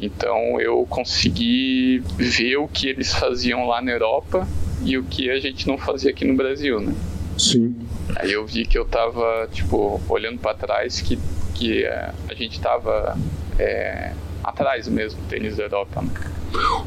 Então 0.00 0.60
eu 0.60 0.84
consegui 0.90 2.02
ver 2.16 2.56
o 2.56 2.66
que 2.66 2.88
eles 2.88 3.14
faziam 3.14 3.66
lá 3.66 3.80
na 3.80 3.92
Europa 3.92 4.46
e 4.84 4.98
o 4.98 5.04
que 5.04 5.30
a 5.30 5.38
gente 5.38 5.68
não 5.68 5.78
fazia 5.78 6.10
aqui 6.10 6.24
no 6.24 6.34
Brasil, 6.34 6.80
né? 6.80 6.94
Sim. 7.38 7.76
Aí 8.16 8.32
eu 8.32 8.46
vi 8.46 8.64
que 8.64 8.78
eu 8.78 8.84
tava, 8.84 9.48
tipo, 9.52 10.00
olhando 10.08 10.38
para 10.38 10.54
trás, 10.54 11.00
que, 11.00 11.18
que 11.54 11.84
é, 11.84 12.12
a 12.28 12.34
gente 12.34 12.60
tava 12.60 13.16
é, 13.58 14.12
atrás 14.42 14.88
mesmo, 14.88 15.20
tênis 15.28 15.56
da 15.56 15.64
Europa. 15.64 16.02
Né? 16.02 16.10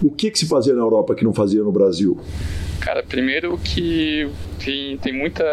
O 0.02 0.10
que, 0.10 0.32
que 0.32 0.40
se 0.40 0.48
fazia 0.48 0.74
na 0.74 0.82
Europa 0.82 1.16
que 1.16 1.24
não 1.24 1.34
fazia 1.34 1.64
no 1.64 1.72
Brasil? 1.72 2.18
Cara, 2.80 3.04
primeiro 3.04 3.58
que 3.58 4.30
tem, 4.64 4.98
tem 4.98 5.14
muita 5.14 5.44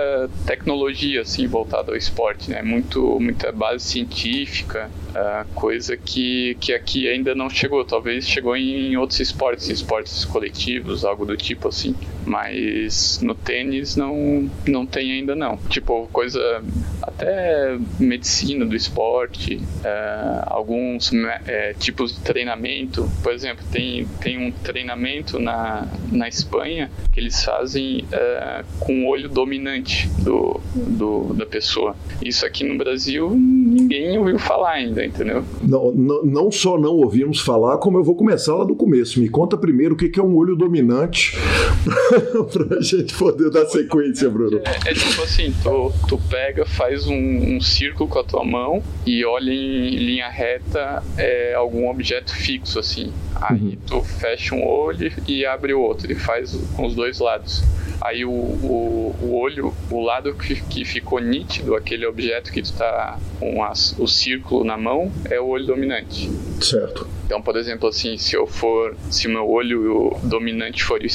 tecnologia 0.46 1.22
assim 1.22 1.46
voltada 1.46 1.92
ao 1.92 1.96
esporte, 1.96 2.50
né? 2.50 2.62
Muito, 2.62 3.18
muita 3.20 3.52
base 3.52 3.84
científica, 3.84 4.90
uh, 5.10 5.46
coisa 5.54 5.96
que, 5.96 6.56
que 6.60 6.72
aqui 6.72 7.08
ainda 7.08 7.34
não 7.34 7.48
chegou. 7.48 7.84
Talvez 7.84 8.28
chegou 8.28 8.56
em 8.56 8.96
outros 8.96 9.20
esportes, 9.20 9.68
esportes 9.68 10.24
coletivos, 10.24 11.04
algo 11.04 11.24
do 11.24 11.36
tipo 11.36 11.68
assim. 11.68 11.94
Mas 12.26 13.20
no 13.20 13.34
tênis 13.34 13.96
não, 13.96 14.50
não 14.66 14.86
tem 14.86 15.12
ainda 15.12 15.34
não. 15.34 15.56
Tipo, 15.68 16.08
coisa 16.12 16.62
até 17.02 17.76
medicina 17.98 18.64
do 18.64 18.74
esporte, 18.74 19.56
uh, 19.56 20.44
alguns 20.46 21.12
uh, 21.12 21.78
tipos 21.78 22.14
de 22.14 22.20
treinamento. 22.22 23.08
Por 23.22 23.32
exemplo, 23.32 23.64
tem, 23.70 24.06
tem 24.20 24.38
um 24.38 24.50
treinamento 24.50 25.38
na, 25.38 25.86
na 26.10 26.28
Espanha 26.28 26.90
que 27.14 27.20
eles 27.20 27.44
fazem 27.44 28.04
uh, 28.12 28.64
com 28.80 29.04
o 29.04 29.08
olho 29.08 29.28
dominante 29.28 30.08
do, 30.18 30.60
do, 30.74 31.32
da 31.32 31.46
pessoa. 31.46 31.94
Isso 32.20 32.44
aqui 32.44 32.64
no 32.64 32.76
Brasil 32.76 33.30
ninguém 33.30 34.18
ouviu 34.18 34.38
falar 34.38 34.72
ainda, 34.72 35.04
entendeu? 35.04 35.44
Não, 35.62 35.92
não, 35.92 36.24
não 36.24 36.50
só 36.50 36.76
não 36.76 36.94
ouvimos 36.96 37.40
falar, 37.40 37.78
como 37.78 37.98
eu 37.98 38.04
vou 38.04 38.16
começar 38.16 38.56
lá 38.56 38.64
do 38.64 38.74
começo. 38.74 39.20
Me 39.20 39.28
conta 39.28 39.56
primeiro 39.56 39.94
o 39.94 39.96
que 39.96 40.18
é 40.18 40.22
um 40.22 40.34
olho 40.34 40.56
dominante 40.56 41.36
pra 42.52 42.80
gente 42.80 43.14
poder 43.14 43.50
dar 43.50 43.66
sequência, 43.66 44.28
Bruno. 44.28 44.60
É, 44.64 44.90
é 44.90 44.94
tipo 44.94 45.22
assim, 45.22 45.54
tu, 45.62 45.92
tu 46.08 46.18
pega, 46.28 46.64
faz 46.64 47.06
um, 47.06 47.56
um, 47.56 47.60
círculo 47.60 48.08
com 48.08 48.18
a 48.18 48.24
tua 48.24 48.44
mão 48.44 48.82
e 49.06 49.24
olha 49.24 49.52
em 49.52 49.90
linha 49.96 50.28
reta 50.28 51.02
é, 51.16 51.54
algum 51.54 51.88
objeto 51.88 52.34
fixo, 52.34 52.78
assim. 52.78 53.12
Aí 53.40 53.58
uhum. 53.58 53.76
tu 53.86 54.02
fecha 54.02 54.54
um 54.54 54.66
olho 54.66 55.12
e 55.26 55.44
abre 55.44 55.74
o 55.74 55.80
outro, 55.80 56.10
e 56.10 56.14
faz 56.14 56.54
com 56.74 56.86
os 56.86 56.94
dois 56.94 57.18
lados. 57.18 57.62
Aí 58.00 58.24
o, 58.24 58.30
o, 58.30 59.16
o 59.22 59.34
olho, 59.34 59.72
o 59.90 60.00
lado 60.00 60.34
que, 60.34 60.56
que 60.56 60.84
ficou 60.84 61.20
nítido, 61.20 61.74
aquele 61.74 62.06
objeto 62.06 62.52
que 62.52 62.60
está 62.60 63.18
com 63.38 63.62
as, 63.64 63.94
o 63.98 64.06
círculo 64.06 64.64
na 64.64 64.76
mão, 64.76 65.10
é 65.30 65.40
o 65.40 65.46
olho 65.46 65.66
dominante. 65.66 66.30
Certo. 66.60 67.08
Então, 67.24 67.40
por 67.40 67.56
exemplo, 67.56 67.88
assim, 67.88 68.18
se 68.18 68.36
eu 68.36 68.46
for, 68.46 68.94
se 69.10 69.26
meu 69.26 69.48
olho 69.48 70.14
dominante 70.22 70.84
for 70.84 71.00
o 71.00 71.06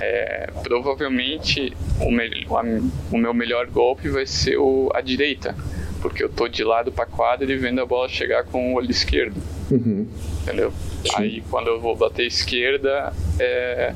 é, 0.00 0.50
provavelmente 0.62 1.72
o, 2.00 2.10
me, 2.10 2.46
o 3.10 3.16
meu 3.16 3.34
melhor 3.34 3.66
golpe 3.66 4.08
vai 4.08 4.26
ser 4.26 4.56
o, 4.58 4.90
a 4.94 5.00
direita, 5.00 5.54
porque 6.00 6.22
eu 6.22 6.28
tô 6.28 6.48
de 6.48 6.64
lado 6.64 6.90
para 6.90 7.06
quadra 7.06 7.50
e 7.50 7.56
vendo 7.56 7.80
a 7.80 7.86
bola 7.86 8.08
chegar 8.08 8.44
com 8.44 8.72
o 8.72 8.76
olho 8.76 8.90
esquerdo. 8.90 9.40
Uhum. 9.70 10.06
Entendeu? 10.42 10.72
Sim. 11.04 11.10
Aí 11.16 11.44
quando 11.50 11.68
eu 11.68 11.80
vou 11.80 11.96
bater 11.96 12.26
esquerda, 12.26 13.12
é, 13.38 13.94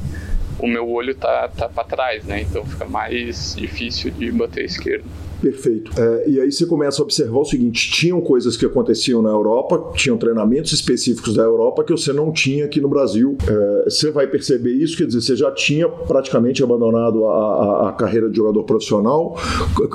o 0.58 0.66
meu 0.66 0.88
olho 0.88 1.14
tá, 1.14 1.48
tá 1.48 1.68
para 1.68 1.84
trás, 1.84 2.24
né? 2.24 2.42
Então 2.42 2.64
fica 2.64 2.84
mais 2.84 3.54
difícil 3.56 4.10
de 4.10 4.30
bater 4.32 4.64
esquerda. 4.64 5.04
Perfeito. 5.40 5.90
É, 6.00 6.28
e 6.28 6.40
aí 6.40 6.50
você 6.50 6.64
começa 6.64 7.02
a 7.02 7.04
observar 7.04 7.38
o 7.38 7.44
seguinte: 7.44 7.90
tinham 7.90 8.20
coisas 8.20 8.56
que 8.56 8.64
aconteciam 8.64 9.20
na 9.20 9.30
Europa, 9.30 9.92
tinham 9.94 10.16
treinamentos 10.16 10.72
específicos 10.72 11.34
da 11.34 11.42
Europa 11.42 11.84
que 11.84 11.92
você 11.92 12.12
não 12.12 12.32
tinha 12.32 12.64
aqui 12.64 12.80
no 12.80 12.88
Brasil. 12.88 13.36
É, 13.46 13.90
você 13.90 14.10
vai 14.10 14.26
perceber 14.26 14.72
isso, 14.72 14.96
quer 14.96 15.06
dizer, 15.06 15.20
você 15.20 15.36
já 15.36 15.50
tinha 15.52 15.88
praticamente 15.88 16.62
abandonado 16.62 17.26
a, 17.26 17.34
a, 17.34 17.88
a, 17.88 17.92
carreira 17.92 18.30
de 18.30 18.36
jogador 18.36 18.64
profissional. 18.64 19.36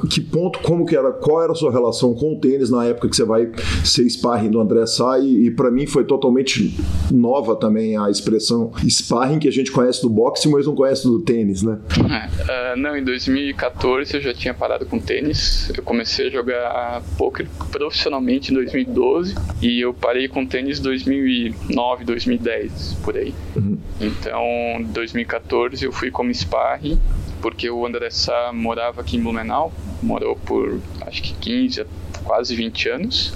Que 0.10 0.22
ponto, 0.22 0.60
como 0.60 0.86
que 0.86 0.96
era, 0.96 1.12
qual 1.12 1.42
era 1.42 1.52
a 1.52 1.56
sua 1.56 1.72
relação 1.72 2.14
com 2.14 2.34
o 2.34 2.40
tênis 2.40 2.70
na 2.70 2.86
época 2.86 3.10
que 3.10 3.16
você 3.16 3.26
vai 3.26 3.52
ser 3.84 4.08
sparring 4.10 4.52
do 4.52 4.60
André 4.60 4.86
Sá? 4.86 5.18
E, 5.20 5.48
e 5.48 5.52
para 5.52 5.72
mim 5.72 5.88
foi 5.88 6.04
totalmente 6.04 6.76
nova 7.12 7.56
também 7.56 7.98
a 7.98 8.10
expressão 8.10 8.72
sparring 8.88 9.40
que 9.40 9.48
a 9.48 9.52
gente 9.52 9.72
conhece 9.72 10.02
do 10.02 10.10
boxe, 10.10 10.48
mas 10.48 10.68
não 10.68 10.76
conhece 10.76 11.04
do 11.04 11.20
tênis, 11.20 11.64
né? 11.64 11.80
Uh, 11.98 12.78
não, 12.78 12.96
em 12.96 13.04
2014 13.04 14.16
eu 14.16 14.22
já 14.22 14.34
tinha 14.34 14.54
parado 14.54 14.86
com 14.86 15.00
tênis 15.00 15.31
tênis. 15.32 15.72
Eu 15.76 15.84
comecei 15.84 16.28
a 16.28 16.30
jogar 16.30 17.02
poker 17.18 17.48
profissionalmente 17.72 18.52
em 18.52 18.56
2012 18.56 19.36
e 19.62 19.80
eu 19.80 19.94
parei 19.94 20.28
com 20.28 20.46
tênis 20.46 20.80
em 20.80 20.84
2009, 20.84 22.06
2010, 22.06 22.98
por 23.04 23.18
aí. 23.18 23.34
Uhum. 23.56 23.78
Então, 24.00 24.44
em 24.80 24.84
2014 24.84 25.86
eu 25.86 25.92
fui 25.92 26.12
como 26.12 26.34
sparring 26.34 27.00
porque 27.42 27.70
o 27.70 27.86
André 27.86 28.10
Sá 28.12 28.52
morava 28.54 29.02
aqui 29.02 29.18
em 29.18 29.22
Blumenau, 29.22 29.74
morou 30.02 30.36
por 30.36 30.80
acho 31.02 31.24
que 31.24 31.34
15, 31.34 31.86
quase 32.24 32.56
20 32.56 32.90
anos. 32.90 33.34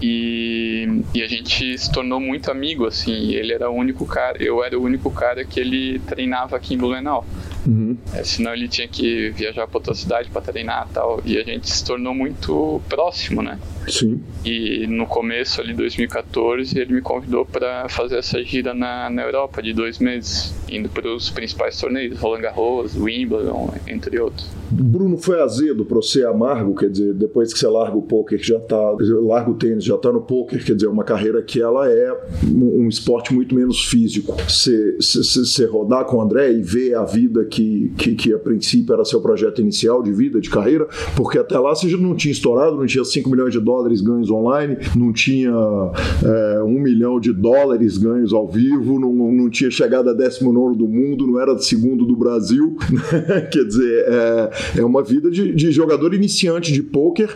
E, 0.00 1.02
e 1.12 1.22
a 1.24 1.26
gente 1.26 1.76
se 1.76 1.90
tornou 1.90 2.20
muito 2.20 2.52
amigo, 2.52 2.86
assim. 2.86 3.32
Ele 3.32 3.52
era 3.52 3.68
o 3.68 3.74
único 3.74 4.06
cara, 4.06 4.40
eu 4.40 4.62
era 4.62 4.78
o 4.78 4.82
único 4.84 5.10
cara 5.10 5.44
que 5.44 5.58
ele 5.58 5.98
treinava 5.98 6.54
aqui 6.56 6.74
em 6.74 6.78
Blumenau. 6.78 7.26
Uhum. 7.66 7.96
É, 8.14 8.22
senão 8.24 8.52
ele 8.54 8.68
tinha 8.68 8.88
que 8.88 9.30
viajar 9.30 9.66
para 9.66 9.78
outra 9.78 9.94
cidade 9.94 10.28
para 10.30 10.40
treinar 10.40 10.86
e 10.90 10.94
tal. 10.94 11.20
E 11.24 11.38
a 11.38 11.42
gente 11.42 11.68
se 11.68 11.84
tornou 11.84 12.14
muito 12.14 12.80
próximo, 12.88 13.42
né? 13.42 13.58
Sim. 13.88 14.20
E 14.44 14.86
no 14.86 15.06
começo 15.06 15.60
ali, 15.60 15.74
2014, 15.74 16.78
ele 16.78 16.94
me 16.94 17.00
convidou 17.00 17.44
para 17.44 17.88
fazer 17.88 18.18
essa 18.18 18.42
gira 18.42 18.74
na, 18.74 19.10
na 19.10 19.22
Europa 19.22 19.62
de 19.62 19.72
dois 19.72 19.98
meses, 19.98 20.54
indo 20.68 20.88
para 20.88 21.08
os 21.12 21.30
principais 21.30 21.78
torneios, 21.80 22.18
Roland 22.18 22.40
Garros, 22.40 22.96
Wimbledon, 22.96 23.74
entre 23.86 24.18
outros. 24.20 24.48
Bruno, 24.70 25.16
foi 25.16 25.40
azedo 25.40 25.84
para 25.84 25.96
você 25.96 26.24
amargo, 26.24 26.74
quer 26.74 26.90
dizer, 26.90 27.14
depois 27.14 27.52
que 27.52 27.58
você 27.58 27.66
larga 27.66 27.96
o 27.96 28.02
poker, 28.02 28.38
já 28.42 28.60
tá, 28.60 28.76
larga 29.22 29.50
o 29.50 29.54
tênis, 29.54 29.84
já 29.84 29.96
tá 29.96 30.12
no 30.12 30.20
poker, 30.20 30.62
quer 30.64 30.74
dizer, 30.74 30.88
uma 30.88 31.04
carreira 31.04 31.42
que 31.42 31.60
ela 31.60 31.90
é 31.90 32.12
um, 32.44 32.84
um 32.84 32.88
esporte 32.88 33.32
muito 33.32 33.54
menos 33.54 33.84
físico. 33.84 34.36
Você 34.46 35.64
rodar 35.66 36.04
com 36.04 36.18
o 36.18 36.20
André 36.20 36.52
e 36.52 36.62
ver 36.62 36.94
a 36.94 37.04
vida 37.04 37.44
que, 37.48 37.92
que, 37.96 38.14
que 38.14 38.32
a 38.32 38.38
princípio 38.38 38.92
era 38.92 39.04
seu 39.04 39.20
projeto 39.20 39.60
inicial 39.60 40.02
de 40.02 40.12
vida, 40.12 40.40
de 40.40 40.50
carreira, 40.50 40.86
porque 41.16 41.38
até 41.38 41.58
lá 41.58 41.74
você 41.74 41.88
não 41.96 42.14
tinha 42.14 42.32
estourado, 42.32 42.76
não 42.76 42.86
tinha 42.86 43.04
5 43.04 43.28
milhões 43.28 43.52
de 43.52 43.60
dólares 43.60 44.00
ganhos 44.00 44.30
online, 44.30 44.76
não 44.94 45.12
tinha 45.12 45.50
é, 45.50 46.62
1 46.62 46.68
milhão 46.80 47.18
de 47.18 47.32
dólares 47.32 47.98
ganhos 47.98 48.32
ao 48.32 48.48
vivo, 48.48 48.98
não, 49.00 49.12
não 49.12 49.50
tinha 49.50 49.70
chegado 49.70 50.10
a 50.10 50.12
19 50.12 50.76
do 50.76 50.86
mundo, 50.86 51.26
não 51.26 51.40
era 51.40 51.58
segundo 51.58 52.04
do 52.04 52.16
Brasil, 52.16 52.76
quer 53.50 53.64
dizer, 53.64 54.04
é, 54.06 54.80
é 54.80 54.84
uma 54.84 55.02
vida 55.02 55.30
de, 55.30 55.54
de 55.54 55.72
jogador 55.72 56.14
iniciante 56.14 56.72
de 56.72 56.82
pôquer 56.82 57.28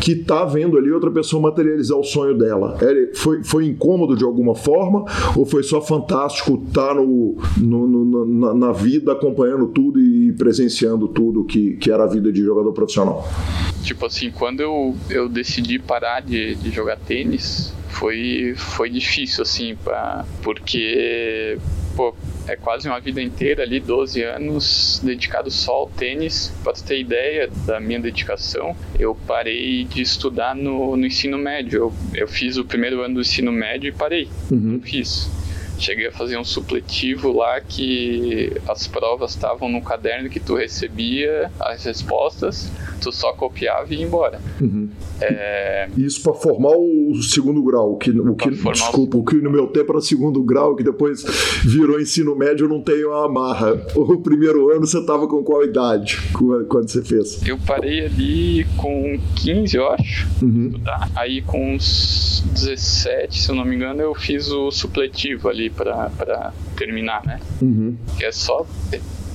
que 0.00 0.14
tá 0.14 0.44
vendo 0.44 0.76
ali 0.76 0.90
outra 0.90 1.10
pessoa 1.10 1.42
materializar 1.42 1.98
o 1.98 2.04
sonho 2.04 2.36
dela. 2.36 2.76
É, 2.80 3.10
foi, 3.14 3.42
foi 3.42 3.66
incômodo 3.66 4.16
de 4.16 4.24
alguma 4.24 4.54
forma 4.54 5.04
ou 5.36 5.44
foi 5.44 5.62
só 5.62 5.80
fantástico 5.80 6.62
estar 6.66 6.88
tá 6.88 6.94
no, 6.94 7.36
no, 7.58 7.86
no 7.88 8.24
na, 8.26 8.54
na, 8.54 8.72
vida 8.72 9.12
acompanhando 9.12 9.53
tudo 9.68 10.00
e 10.00 10.32
presenciando 10.32 11.08
tudo 11.08 11.44
que, 11.44 11.76
que 11.76 11.90
era 11.90 12.04
a 12.04 12.06
vida 12.06 12.32
de 12.32 12.42
jogador 12.42 12.72
profissional? 12.72 13.28
Tipo 13.82 14.06
assim, 14.06 14.30
quando 14.30 14.60
eu, 14.60 14.96
eu 15.10 15.28
decidi 15.28 15.78
parar 15.78 16.20
de, 16.20 16.54
de 16.54 16.70
jogar 16.70 16.96
tênis, 16.96 17.72
foi, 17.88 18.54
foi 18.56 18.90
difícil, 18.90 19.42
assim, 19.42 19.76
pra, 19.76 20.24
porque 20.42 21.58
pô, 21.94 22.14
é 22.46 22.56
quase 22.56 22.88
uma 22.88 23.00
vida 23.00 23.22
inteira 23.22 23.62
ali, 23.62 23.80
12 23.80 24.22
anos, 24.22 25.00
dedicado 25.02 25.50
só 25.50 25.72
ao 25.72 25.88
tênis. 25.88 26.52
Para 26.62 26.72
ter 26.74 27.00
ideia 27.00 27.48
da 27.66 27.80
minha 27.80 28.00
dedicação, 28.00 28.76
eu 28.98 29.16
parei 29.26 29.84
de 29.84 30.02
estudar 30.02 30.54
no, 30.54 30.96
no 30.96 31.06
ensino 31.06 31.38
médio. 31.38 31.78
Eu, 32.14 32.22
eu 32.22 32.28
fiz 32.28 32.56
o 32.56 32.64
primeiro 32.64 33.00
ano 33.02 33.14
do 33.14 33.20
ensino 33.20 33.52
médio 33.52 33.88
e 33.88 33.92
parei. 33.92 34.28
Uhum. 34.50 34.58
Não 34.58 34.80
fiz. 34.80 35.30
Cheguei 35.78 36.06
a 36.06 36.12
fazer 36.12 36.38
um 36.38 36.44
supletivo 36.44 37.32
lá 37.32 37.60
que 37.60 38.52
as 38.68 38.86
provas 38.86 39.32
estavam 39.32 39.68
no 39.68 39.82
caderno 39.82 40.30
que 40.30 40.40
tu 40.40 40.54
recebia 40.54 41.50
as 41.60 41.84
respostas, 41.84 42.70
tu 43.04 43.12
só 43.12 43.32
copiava 43.32 43.92
e 43.92 43.98
ia 43.98 44.04
embora. 44.04 44.40
Uhum. 44.60 44.88
É... 45.20 45.88
Isso 45.96 46.22
para 46.22 46.34
formar 46.34 46.72
o 46.76 47.14
segundo 47.22 47.62
grau, 47.62 47.96
que, 47.96 48.10
o 48.10 48.34
que 48.34 48.50
desculpa, 48.50 49.16
o... 49.16 49.20
o 49.20 49.24
que 49.24 49.36
no 49.36 49.50
meu 49.50 49.66
tempo 49.68 49.92
era 49.92 50.00
segundo 50.00 50.42
grau, 50.42 50.74
que 50.74 50.82
depois 50.82 51.22
virou 51.64 52.00
ensino 52.00 52.34
médio, 52.34 52.64
eu 52.64 52.68
não 52.68 52.80
tenho 52.80 53.12
a 53.12 53.26
amarra. 53.26 53.74
O 53.94 54.18
primeiro 54.18 54.70
ano 54.70 54.86
você 54.86 55.04
tava 55.04 55.26
com 55.26 55.42
qual 55.42 55.64
idade 55.64 56.18
quando 56.32 56.88
você 56.88 57.02
fez? 57.02 57.46
Eu 57.46 57.58
parei 57.58 58.06
ali 58.06 58.64
com 58.76 59.18
15, 59.36 59.76
eu 59.76 59.88
acho. 59.90 60.26
Uhum. 60.42 60.72
Aí 61.14 61.42
com 61.42 61.74
uns 61.74 62.42
17, 62.52 63.42
se 63.42 63.48
eu 63.50 63.54
não 63.54 63.64
me 63.64 63.76
engano, 63.76 64.00
eu 64.00 64.14
fiz 64.14 64.50
o 64.50 64.70
supletivo 64.70 65.48
ali 65.48 65.70
para 65.70 66.52
terminar, 66.76 67.24
né? 67.24 67.40
Uhum. 67.60 67.96
Que 68.16 68.24
é 68.24 68.32
só 68.32 68.66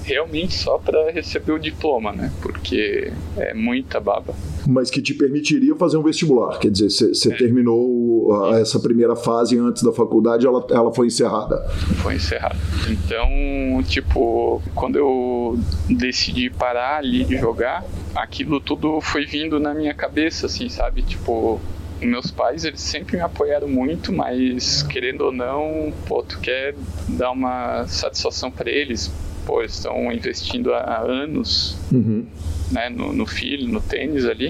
realmente 0.10 0.56
só 0.56 0.78
para 0.78 1.12
receber 1.12 1.52
o 1.52 1.60
diploma, 1.60 2.12
né? 2.12 2.32
Porque 2.42 3.12
é 3.38 3.54
muita 3.54 4.00
baba. 4.00 4.34
Mas 4.68 4.90
que 4.90 5.02
te 5.02 5.14
permitiria 5.14 5.76
fazer 5.76 5.98
um 5.98 6.04
vestibular, 6.04 6.58
quer 6.60 6.72
dizer, 6.72 6.90
você 6.90 7.32
é. 7.32 7.36
terminou 7.36 8.44
a, 8.44 8.60
essa 8.60 8.80
primeira 8.80 9.16
fase 9.16 9.58
antes 9.58 9.84
da 9.84 9.92
faculdade, 9.92 10.46
ela, 10.46 10.66
ela 10.72 10.94
foi 10.94 11.08
encerrada. 11.08 11.58
Foi 12.02 12.16
encerrada. 12.16 12.58
Então, 12.90 13.84
tipo, 13.84 14.62
quando 14.74 14.98
eu 14.98 15.60
decidi 15.90 16.50
parar 16.50 16.98
ali 16.98 17.24
de 17.24 17.38
jogar, 17.38 17.86
aquilo 18.16 18.60
tudo 18.60 19.00
foi 19.02 19.26
vindo 19.26 19.60
na 19.60 19.74
minha 19.74 19.94
cabeça, 19.94 20.48
assim, 20.48 20.70
sabe? 20.70 21.04
Tipo, 21.04 21.60
meus 22.02 22.32
pais, 22.32 22.64
eles 22.64 22.82
sempre 22.82 23.18
me 23.18 23.24
apoiaram 23.24 23.68
muito, 23.68 24.12
mas 24.12 24.84
querendo 24.84 25.22
ou 25.22 25.32
não, 25.32 25.94
pô, 26.08 26.24
tu 26.24 26.40
quer 26.40 26.76
dar 27.08 27.32
uma 27.32 27.86
satisfação 27.88 28.50
para 28.50 28.70
eles. 28.70 29.12
Pô, 29.50 29.64
estão 29.64 30.12
investindo 30.12 30.76
há 30.76 31.00
anos 31.00 31.76
uhum. 31.92 32.24
né, 32.72 32.88
no, 32.88 33.12
no, 33.12 33.26
filho, 33.26 33.68
no 33.68 33.82
tênis 33.82 34.24
ali. 34.24 34.50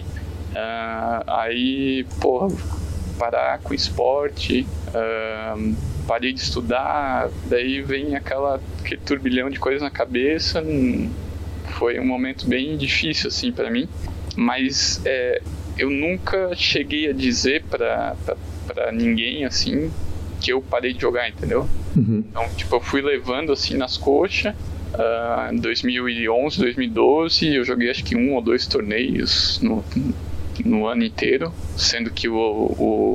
Uh, 0.52 1.24
aí, 1.26 2.06
pô, 2.20 2.52
parar 3.18 3.60
com 3.60 3.74
esporte, 3.74 4.68
uh, 4.90 5.76
parei 6.06 6.34
de 6.34 6.42
estudar, 6.42 7.30
daí 7.46 7.82
vem 7.82 8.18
aquela, 8.18 8.60
aquele 8.82 9.00
turbilhão 9.00 9.50
de 9.50 9.58
coisas 9.58 9.82
na 9.82 9.90
cabeça. 9.90 10.62
Foi 11.78 11.98
um 11.98 12.06
momento 12.06 12.46
bem 12.46 12.76
difícil, 12.76 13.30
assim, 13.30 13.54
para 13.54 13.72
mim. 13.72 13.88
Mas 14.36 15.02
é, 15.06 15.42
eu 15.78 15.90
nunca 15.90 16.54
cheguei 16.58 17.10
a 17.10 17.14
dizer 17.14 17.64
pra 17.70 18.18
ninguém 18.92 19.46
assim 19.46 19.90
que 20.42 20.52
eu 20.52 20.62
parei 20.62 20.94
de 20.94 21.00
jogar, 21.00 21.30
entendeu? 21.30 21.70
Uhum. 21.96 22.24
Então, 22.30 22.48
tipo, 22.56 22.76
eu 22.76 22.82
fui 22.82 23.02
levando 23.02 23.54
assim 23.54 23.78
nas 23.78 23.98
coxas. 23.98 24.54
Uh, 25.00 25.54
em 25.54 25.60
2011, 25.60 26.60
2012, 26.60 27.56
eu 27.56 27.64
joguei 27.64 27.90
acho 27.90 28.04
que 28.04 28.18
um 28.18 28.36
ou 28.36 28.42
dois 28.42 28.68
torneios 28.68 29.58
no, 29.62 29.82
no 30.66 30.88
ano 30.88 31.06
inteiro, 31.06 31.54
sendo 31.78 32.12
que 32.12 32.28
o, 32.28 32.36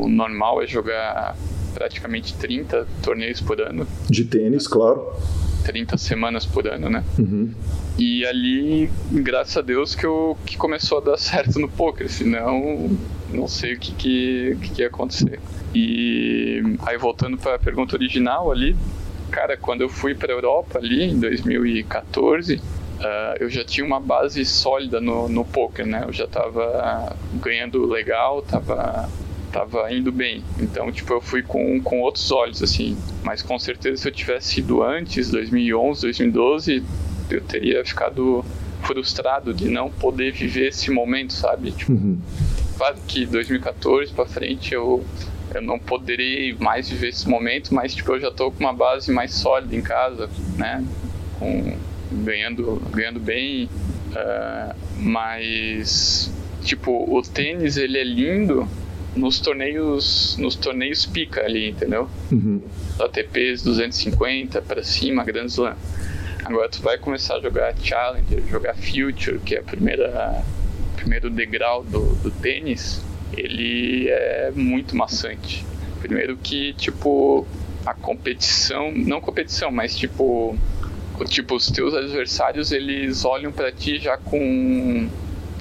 o 0.03 0.09
normal 0.09 0.63
é 0.63 0.67
jogar 0.67 1.37
praticamente 1.75 2.33
30 2.35 2.87
torneios 3.03 3.43
por 3.43 3.61
ano. 3.61 3.87
De 4.09 4.25
tênis, 4.25 4.67
claro. 4.67 5.05
30 5.65 5.99
semanas 5.99 6.47
por 6.47 6.67
ano, 6.67 6.89
né? 6.89 7.05
Uhum. 7.19 7.51
E 7.99 8.25
ali, 8.25 8.91
graças 9.13 9.57
a 9.57 9.61
Deus, 9.61 9.95
que, 9.95 10.07
eu, 10.07 10.39
que 10.47 10.57
começou 10.57 10.99
a 10.99 11.01
dar 11.03 11.17
certo 11.19 11.59
no 11.59 11.69
poker, 11.69 12.09
senão 12.09 12.97
não 13.31 13.47
sei 13.47 13.75
o 13.75 13.79
que, 13.79 13.93
que, 13.93 14.57
que 14.63 14.81
ia 14.81 14.87
acontecer. 14.87 15.39
E 15.75 16.63
aí, 16.87 16.97
voltando 16.97 17.37
para 17.37 17.57
a 17.57 17.59
pergunta 17.59 17.95
original 17.95 18.51
ali, 18.51 18.75
cara, 19.35 19.57
quando 19.57 19.81
eu 19.81 19.89
fui 19.89 20.15
para 20.15 20.33
Europa 20.33 20.79
ali 20.79 21.03
em 21.03 21.19
2014, 21.19 22.55
uh, 22.55 22.61
ah, 23.01 23.35
eu 23.41 23.51
já 23.51 23.65
tinha 23.65 23.85
uma 23.85 23.99
base 23.99 24.45
sólida 24.45 25.01
no, 25.01 25.29
no 25.29 25.45
poker, 25.45 25.85
né? 25.85 26.05
Eu 26.07 26.13
já 26.13 26.25
estava 26.25 27.17
ganhando 27.43 27.85
legal, 27.85 28.39
estava 28.39 29.09
tava 29.51 29.93
indo 29.93 30.13
bem. 30.13 30.43
Então, 30.59 30.91
tipo, 30.91 31.13
eu 31.13 31.21
fui 31.21 31.43
com, 31.43 31.81
com 31.81 32.01
outros 32.01 32.31
olhos, 32.31 32.63
assim. 32.63 32.97
Mas 33.25 33.43
com 33.43 33.59
certeza 33.59 34.03
se 34.03 34.09
eu 34.09 34.13
tivesse 34.13 34.61
ido 34.61 34.83
antes, 34.83 35.31
2011, 35.31 36.03
2012, 36.03 36.83
eu 37.31 37.41
teria 37.41 37.85
ficado 37.85 38.45
frustrado 38.83 39.53
de 39.53 39.69
não 39.69 39.91
poder 39.91 40.33
viver 40.33 40.69
esse 40.69 40.91
momento, 40.91 41.33
sabe? 41.33 41.73
Tipo, 41.73 41.93
uhum. 41.93 42.19
claro 42.77 42.97
que 43.07 43.27
2014 43.27 44.13
para 44.13 44.27
frente 44.27 44.75
eu 44.75 45.05
eu 45.55 45.63
não 45.63 45.79
poderei 45.79 46.55
mais 46.59 46.89
viver 46.89 47.09
esse 47.09 47.29
momento, 47.29 47.75
mas 47.75 47.95
tipo 47.95 48.13
eu 48.13 48.21
já 48.21 48.31
tô 48.31 48.51
com 48.51 48.61
uma 48.61 48.73
base 48.73 49.13
mais 49.13 49.35
sólida 49.35 49.75
em 49.75 49.83
casa, 49.83 50.29
né? 50.57 50.85
Com 51.39 51.77
ganhando 52.13 52.81
ganhando 52.91 53.21
bem, 53.21 53.69
uh, 54.11 54.75
mas 54.99 56.33
tipo 56.63 56.93
o 56.93 57.23
tênis 57.23 57.77
ele 57.77 57.99
é 57.99 58.05
lindo 58.05 58.69
nos 59.17 59.39
torneios 59.41 60.37
nos 60.39 60.55
torneios 60.57 61.07
pica 61.07 61.45
ali, 61.45 61.71
entendeu? 61.71 62.09
Uhum. 62.31 62.61
ATPs 62.99 63.63
250 63.63 64.63
para 64.63 64.83
cima, 64.83 65.25
Grand 65.25 65.47
Slam. 65.47 65.77
Agora 66.45 66.69
tu 66.69 66.83
vai 66.83 66.99
começar 66.99 67.37
a 67.37 67.41
jogar 67.41 67.75
Challenger, 67.83 68.43
jogar 68.49 68.75
Future, 68.75 69.39
que 69.39 69.55
é 69.55 69.61
a 69.61 69.63
primeira 69.63 70.45
primeiro 70.97 71.29
degrau 71.31 71.85
do, 71.85 72.15
do 72.17 72.31
tênis, 72.31 73.03
ele 73.37 74.09
é 74.09 74.53
muito 74.55 74.97
maçante. 74.97 75.65
Primeiro 76.01 76.37
que, 76.37 76.73
tipo, 76.75 77.47
a 77.87 77.95
competição, 77.95 78.93
não 78.93 79.21
competição, 79.21 79.71
mas 79.71 79.97
tipo, 79.97 80.57
tipo 81.29 81.55
os 81.55 81.71
teus 81.71 81.95
adversários, 81.95 82.73
eles 82.73 83.25
olham 83.25 83.53
para 83.53 83.73
ti 83.73 83.99
já 83.99 84.17
com 84.17 85.09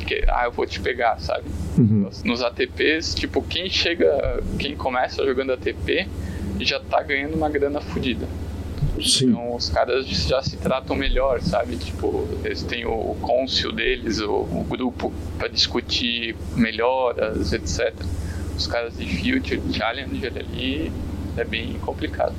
que, 0.06 0.24
ah, 0.28 0.46
eu 0.46 0.52
vou 0.52 0.66
te 0.66 0.80
pegar, 0.80 1.18
sabe? 1.20 1.46
Uhum. 1.78 2.10
Nos 2.26 2.42
ATPs, 2.42 3.16
tipo, 3.16 3.42
quem 3.42 3.70
chega, 3.70 4.44
quem 4.60 4.76
começa 4.76 5.26
jogando 5.26 5.54
ATP 5.54 6.08
já 6.60 6.80
tá 6.80 7.02
ganhando 7.02 7.36
uma 7.36 7.50
grana 7.50 7.82
fodida. 7.82 8.28
Sim. 9.04 9.30
Então 9.30 9.56
os 9.56 9.70
caras 9.70 10.06
já 10.08 10.42
se 10.42 10.58
tratam 10.58 10.96
melhor, 10.96 11.42
sabe? 11.42 11.76
Tipo, 11.78 12.28
eles 12.44 12.64
têm 12.64 12.86
o 12.86 13.16
cônsul 13.22 13.72
deles, 13.72 14.20
o, 14.20 14.32
o 14.32 14.66
grupo 14.70 15.12
para 15.38 15.48
discutir 15.48 16.36
melhoras, 16.56 17.54
etc. 17.54 17.94
os 18.56 18.68
caras 18.68 18.98
de 18.98 19.06
Future 19.06 19.62
Challenger 19.74 20.34
ali, 20.38 20.92
é 21.36 21.44
bem 21.44 21.74
complicado 21.80 22.34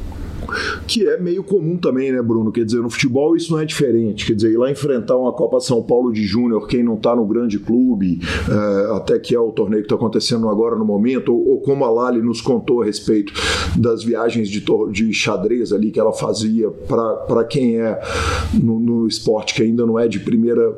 que 0.87 1.07
é 1.07 1.19
meio 1.19 1.43
comum 1.43 1.77
também, 1.77 2.13
né, 2.13 2.23
Bruno? 2.23 2.53
Quer 2.53 2.65
dizer, 2.65 2.81
no 2.81 2.91
futebol 2.91 3.37
isso 3.37 3.53
não 3.53 3.61
é 3.61 3.65
diferente. 3.65 4.27
Quer 4.27 4.35
dizer, 4.35 4.53
ir 4.53 4.57
lá 4.57 4.71
enfrentar 4.71 5.17
uma 5.17 5.33
Copa 5.33 5.61
São 5.61 5.83
Paulo 5.83 6.13
de 6.13 6.25
Júnior, 6.25 6.67
quem 6.67 6.83
não 6.83 6.95
está 6.95 7.15
no 7.15 7.27
grande 7.27 7.59
clube, 7.59 8.21
é, 8.49 8.97
até 8.97 9.19
que 9.19 9.35
é 9.35 9.41
o 9.41 9.51
torneio 9.51 9.83
que 9.83 9.87
está 9.87 9.97
acontecendo 9.97 10.49
agora 10.49 10.77
no 10.77 10.85
momento, 10.85 11.33
ou, 11.33 11.51
ou, 11.51 11.61
como 11.61 11.85
a 11.85 11.91
Lali 11.91 12.21
nos 12.23 12.41
contou 12.41 12.83
a 12.83 12.85
respeito 12.85 13.33
das 13.77 14.05
viagens 14.05 14.49
de, 14.49 14.65
de 14.93 15.13
xadrez 15.13 15.73
ali 15.73 15.91
que 15.91 16.01
ela 16.01 16.13
fazia 16.13 16.71
para 16.71 17.45
quem 17.45 17.81
é 17.81 18.01
no, 18.53 18.79
no, 18.79 19.07
esporte 19.07 19.55
que 19.55 19.63
ainda 19.63 19.85
não 19.87 19.99
é 19.99 20.09
de 20.09 20.21
primeira 20.21 20.75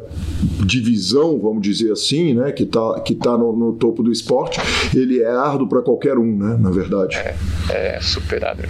divisão, 0.65 1.39
vamos 1.39 1.63
dizer 1.63 1.93
assim, 1.93 2.35
né, 2.35 2.53
que 2.53 2.65
está 2.65 3.01
que 3.01 3.15
tá 3.15 3.37
no, 3.37 3.55
no 3.55 3.73
topo 3.75 4.03
do 4.03 4.11
esporte, 4.11 4.61
ele 4.95 5.21
é 5.21 5.31
árduo 5.31 5.69
para 5.69 5.83
qualquer 5.83 6.19
um, 6.19 6.37
né, 6.37 6.57
na 6.61 6.71
verdade. 6.71 7.17
É, 7.17 7.37
é 7.71 8.01
super 8.01 8.45
árduo. 8.45 8.67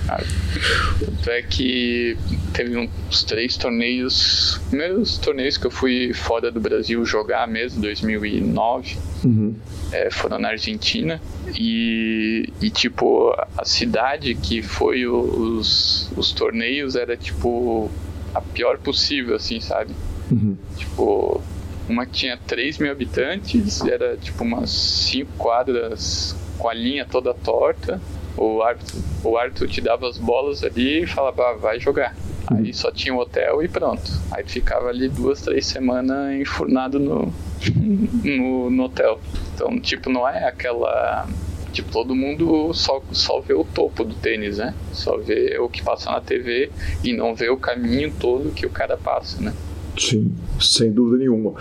Tanto 0.98 1.30
é 1.30 1.42
que 1.42 2.16
teve 2.52 2.76
uns 2.76 3.22
três 3.24 3.56
torneios, 3.56 4.60
primeiros 4.68 5.18
torneios 5.18 5.58
que 5.58 5.66
eu 5.66 5.70
fui 5.70 6.12
fora 6.14 6.50
do 6.50 6.60
Brasil 6.60 7.04
jogar 7.04 7.46
mesmo, 7.46 7.82
2009, 7.82 8.96
uhum. 9.24 9.54
é, 9.92 10.10
foram 10.10 10.38
na 10.38 10.48
Argentina. 10.48 11.20
E, 11.54 12.48
e, 12.60 12.70
tipo, 12.70 13.34
a 13.56 13.64
cidade 13.64 14.34
que 14.34 14.62
foi 14.62 15.06
os, 15.06 16.10
os 16.16 16.32
torneios 16.32 16.96
era, 16.96 17.16
tipo, 17.16 17.90
a 18.34 18.40
pior 18.40 18.78
possível, 18.78 19.36
assim, 19.36 19.60
sabe? 19.60 19.92
Uhum. 20.30 20.56
Tipo, 20.76 21.42
uma 21.88 22.06
que 22.06 22.12
tinha 22.12 22.36
3 22.36 22.78
mil 22.78 22.90
habitantes, 22.90 23.80
era, 23.82 24.16
tipo, 24.16 24.42
umas 24.44 24.70
5 24.70 25.30
quadras 25.36 26.36
com 26.58 26.68
a 26.68 26.74
linha 26.74 27.04
toda 27.04 27.34
torta 27.34 28.00
o 28.36 28.62
árbitro, 28.62 29.02
o 29.24 29.36
árbitro 29.36 29.66
te 29.66 29.80
dava 29.80 30.08
as 30.08 30.18
bolas 30.18 30.62
ali 30.62 31.02
e 31.02 31.06
falava, 31.06 31.50
ah, 31.50 31.52
vai 31.54 31.80
jogar. 31.80 32.14
Aí 32.48 32.72
só 32.72 32.92
tinha 32.92 33.12
um 33.12 33.18
hotel 33.18 33.62
e 33.62 33.68
pronto. 33.68 34.10
Aí 34.30 34.44
ficava 34.44 34.88
ali 34.88 35.08
duas, 35.08 35.40
três 35.40 35.66
semanas 35.66 36.34
enfurnado 36.40 36.98
no, 36.98 37.32
no, 38.24 38.70
no, 38.70 38.84
hotel. 38.84 39.20
Então, 39.54 39.80
tipo, 39.80 40.10
não 40.10 40.28
é 40.28 40.46
aquela. 40.46 41.26
Tipo, 41.72 41.90
todo 41.90 42.14
mundo 42.14 42.72
só, 42.72 43.02
só 43.10 43.40
vê 43.40 43.52
o 43.52 43.64
topo 43.64 44.04
do 44.04 44.14
tênis, 44.14 44.58
né? 44.58 44.74
Só 44.92 45.18
vê 45.18 45.58
o 45.58 45.68
que 45.68 45.82
passa 45.82 46.10
na 46.10 46.20
TV 46.20 46.70
e 47.04 47.12
não 47.12 47.34
vê 47.34 47.50
o 47.50 47.56
caminho 47.56 48.12
todo 48.18 48.52
que 48.52 48.64
o 48.64 48.70
cara 48.70 48.96
passa, 48.96 49.42
né? 49.42 49.52
Sim, 49.98 50.32
sem 50.60 50.92
dúvida 50.92 51.18
nenhuma. 51.18 51.54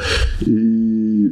E 0.45 1.31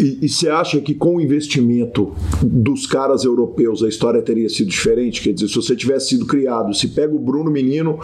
e 0.00 0.28
você 0.28 0.48
acha 0.48 0.80
que 0.80 0.94
com 0.94 1.16
o 1.16 1.20
investimento 1.20 2.14
dos 2.42 2.86
caras 2.86 3.24
europeus 3.24 3.82
a 3.82 3.88
história 3.88 4.22
teria 4.22 4.48
sido 4.48 4.68
diferente? 4.68 5.20
Quer 5.20 5.32
dizer, 5.32 5.48
se 5.48 5.54
você 5.54 5.74
tivesse 5.74 6.10
sido 6.10 6.26
criado, 6.26 6.74
se 6.74 6.88
pega 6.88 7.14
o 7.14 7.18
Bruno 7.18 7.50
Menino 7.50 7.98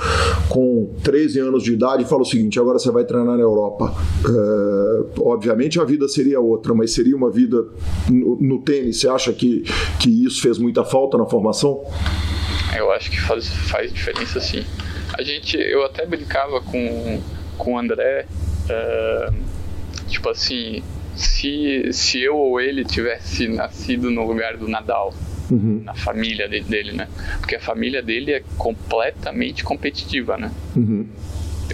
com 0.49 0.93
13 1.03 1.41
anos 1.41 1.63
de 1.63 1.73
idade 1.73 2.03
e 2.03 2.07
fala 2.07 2.23
o 2.23 2.25
seguinte: 2.25 2.59
agora 2.59 2.79
você 2.79 2.91
vai 2.91 3.05
treinar 3.05 3.37
na 3.37 3.43
Europa. 3.43 3.95
É, 4.25 5.21
obviamente 5.21 5.79
a 5.79 5.85
vida 5.85 6.09
seria 6.09 6.41
outra, 6.41 6.75
mas 6.75 6.93
seria 6.93 7.17
uma 7.17 7.31
vida 7.31 7.65
no, 8.11 8.37
no 8.41 8.59
tênis. 8.63 9.01
Você 9.01 9.09
acha 9.09 9.33
que, 9.33 9.63
que 10.01 10.25
isso 10.25 10.41
fez 10.41 10.59
muita 10.59 10.85
falta 10.85 11.19
na 11.19 11.27
formação? 11.27 11.85
Eu 12.77 12.91
acho 12.91 13.11
que 13.11 13.21
faz, 13.21 13.47
faz 13.47 13.93
diferença 13.93 14.41
sim. 14.41 14.65
A 15.17 15.23
gente, 15.23 15.57
eu 15.57 15.85
até 15.85 16.05
brincava 16.05 16.61
com, 16.61 17.21
com 17.57 17.75
o 17.75 17.79
André, 17.79 18.27
uh, 18.65 19.35
tipo 20.09 20.29
assim, 20.29 20.83
se, 21.17 21.93
se 21.93 22.21
eu 22.21 22.37
ou 22.37 22.61
ele 22.61 22.85
tivesse 22.85 23.49
nascido 23.49 24.11
no 24.11 24.27
lugar 24.27 24.57
do 24.57 24.69
Nadal, 24.69 25.15
uhum. 25.51 25.83
na 25.85 25.95
família 25.95 26.49
dele, 26.49 26.93
né? 26.93 27.09
Porque 27.39 27.57
a 27.57 27.61
família 27.61 28.03
dele 28.03 28.33
é 28.33 28.43
completamente 28.57 29.65
competitiva, 29.65 30.37
né? 30.37 30.51
Uhum. 30.77 31.07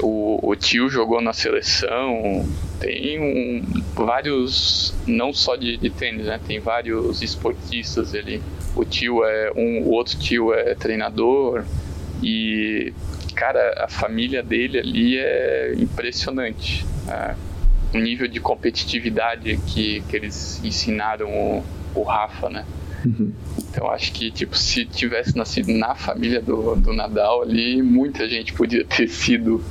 O, 0.03 0.51
o, 0.51 0.57
tio 0.57 0.89
jogou 0.89 1.21
na 1.21 1.33
seleção, 1.33 2.49
tem 2.79 3.21
um, 3.21 3.83
vários, 3.95 4.95
não 5.07 5.33
só 5.33 5.57
de, 5.57 5.77
de, 5.77 5.91
tênis, 5.91 6.27
né? 6.27 6.41
Tem 6.47 6.61
vários 6.61 7.23
esportistas 7.23 8.15
ali. 8.15 8.41
O 8.77 8.85
tio 8.85 9.25
é 9.25 9.51
um, 9.57 9.83
o 9.83 9.91
outro 9.91 10.17
tio 10.17 10.55
é 10.55 10.75
treinador 10.75 11.65
e 12.23 12.93
cara, 13.33 13.85
a 13.85 13.89
família 13.89 14.43
dele 14.43 14.79
ali 14.79 15.19
é 15.19 15.75
impressionante. 15.77 16.85
Né? 17.07 17.37
o 17.95 17.99
nível 17.99 18.29
de 18.29 18.41
competitividade 18.41 19.57
que, 19.67 20.03
que 20.09 20.17
eles 20.17 20.61
ensinaram 20.65 21.29
o, 21.29 21.65
o 21.95 22.03
Rafa, 22.03 22.49
né? 22.49 22.65
Uhum. 23.05 23.33
Então 23.59 23.91
acho 23.91 24.13
que 24.13 24.31
tipo 24.31 24.57
se 24.57 24.85
tivesse 24.85 25.37
nascido 25.37 25.73
na 25.73 25.95
família 25.95 26.41
do, 26.41 26.77
do 26.77 26.93
Nadal 26.93 27.43
ali, 27.43 27.83
muita 27.83 28.29
gente 28.29 28.53
podia 28.53 28.85
ter 28.85 29.09
sido 29.09 29.65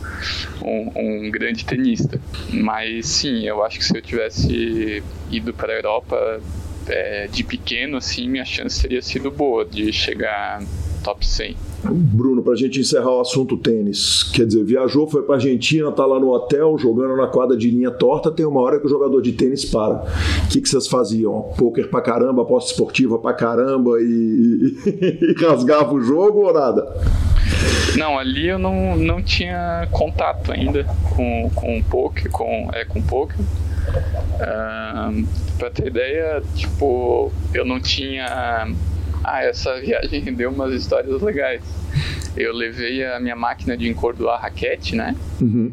um, 0.62 1.28
um 1.28 1.32
grande 1.32 1.64
tenista. 1.64 2.20
Mas 2.52 3.08
sim, 3.08 3.46
eu 3.46 3.64
acho 3.64 3.78
que 3.78 3.86
se 3.86 3.96
eu 3.96 4.02
tivesse 4.02 5.04
ido 5.30 5.54
para 5.54 5.74
a 5.74 5.76
Europa 5.76 6.42
é, 6.88 7.28
de 7.28 7.44
pequeno, 7.44 7.98
assim, 7.98 8.28
minha 8.28 8.46
chance 8.46 8.82
teria 8.82 9.02
sido 9.02 9.30
boa 9.30 9.64
de 9.64 9.94
chegar 9.94 10.62
top 11.04 11.26
100. 11.26 11.56
Bruno, 11.84 12.44
para 12.44 12.54
a 12.54 12.56
gente 12.56 12.80
encerrar 12.80 13.12
o 13.12 13.22
assunto 13.22 13.58
tênis, 13.58 14.24
quer 14.24 14.46
dizer, 14.46 14.64
viajou, 14.64 15.08
foi 15.08 15.24
para 15.24 15.36
Argentina, 15.36 15.92
tá 15.92 16.06
lá 16.06 16.20
no 16.20 16.30
hotel, 16.30 16.78
jogando 16.78 17.16
na 17.16 17.28
quadra 17.28 17.56
de 17.56 17.70
linha 17.70 17.92
torta, 17.92 18.30
tem 18.30 18.46
uma 18.46 18.60
hora 18.60 18.80
que 18.80 18.86
o 18.86 18.90
jogador 18.90 19.22
de 19.22 19.32
tênis 19.32 19.64
para. 19.66 20.04
O 20.46 20.50
que, 20.50 20.60
que 20.60 20.68
vocês 20.68 20.88
faziam? 20.88 21.54
Pôquer 21.58 21.90
pra 21.90 22.02
caramba, 22.02 22.42
aposta 22.42 22.72
esportiva 22.72 23.18
pra 23.18 23.34
caramba 23.34 23.98
e, 24.00 24.76
e, 24.86 25.36
rasgava 25.42 25.94
o 25.94 26.02
jogo 26.02 26.48
ou 26.48 26.54
nada? 26.54 26.86
Não, 27.98 28.20
ali 28.20 28.48
eu 28.48 28.60
não, 28.60 28.96
não 28.98 29.22
tinha 29.22 29.88
contato 29.92 30.52
ainda 30.52 30.84
com, 31.16 31.50
com 31.56 31.82
poker, 31.84 32.30
com, 32.30 32.70
é, 32.74 32.86
com 32.86 33.02
poker. 33.02 33.40
Uh, 33.40 35.26
ter 35.74 35.88
ideia, 35.88 36.42
tipo, 36.56 37.32
eu 37.54 37.66
não 37.66 37.80
tinha 37.80 38.68
ah, 39.24 39.44
essa 39.44 39.80
viagem 39.80 40.24
deu 40.34 40.50
umas 40.50 40.74
histórias 40.74 41.22
legais. 41.22 41.62
Eu 42.38 42.54
levei 42.54 43.06
a 43.06 43.20
minha 43.20 43.36
máquina 43.36 43.76
de 43.76 43.90
encordoar 43.90 44.42
raquete, 44.42 44.96
né? 44.96 45.16
Uhum. 45.42 45.72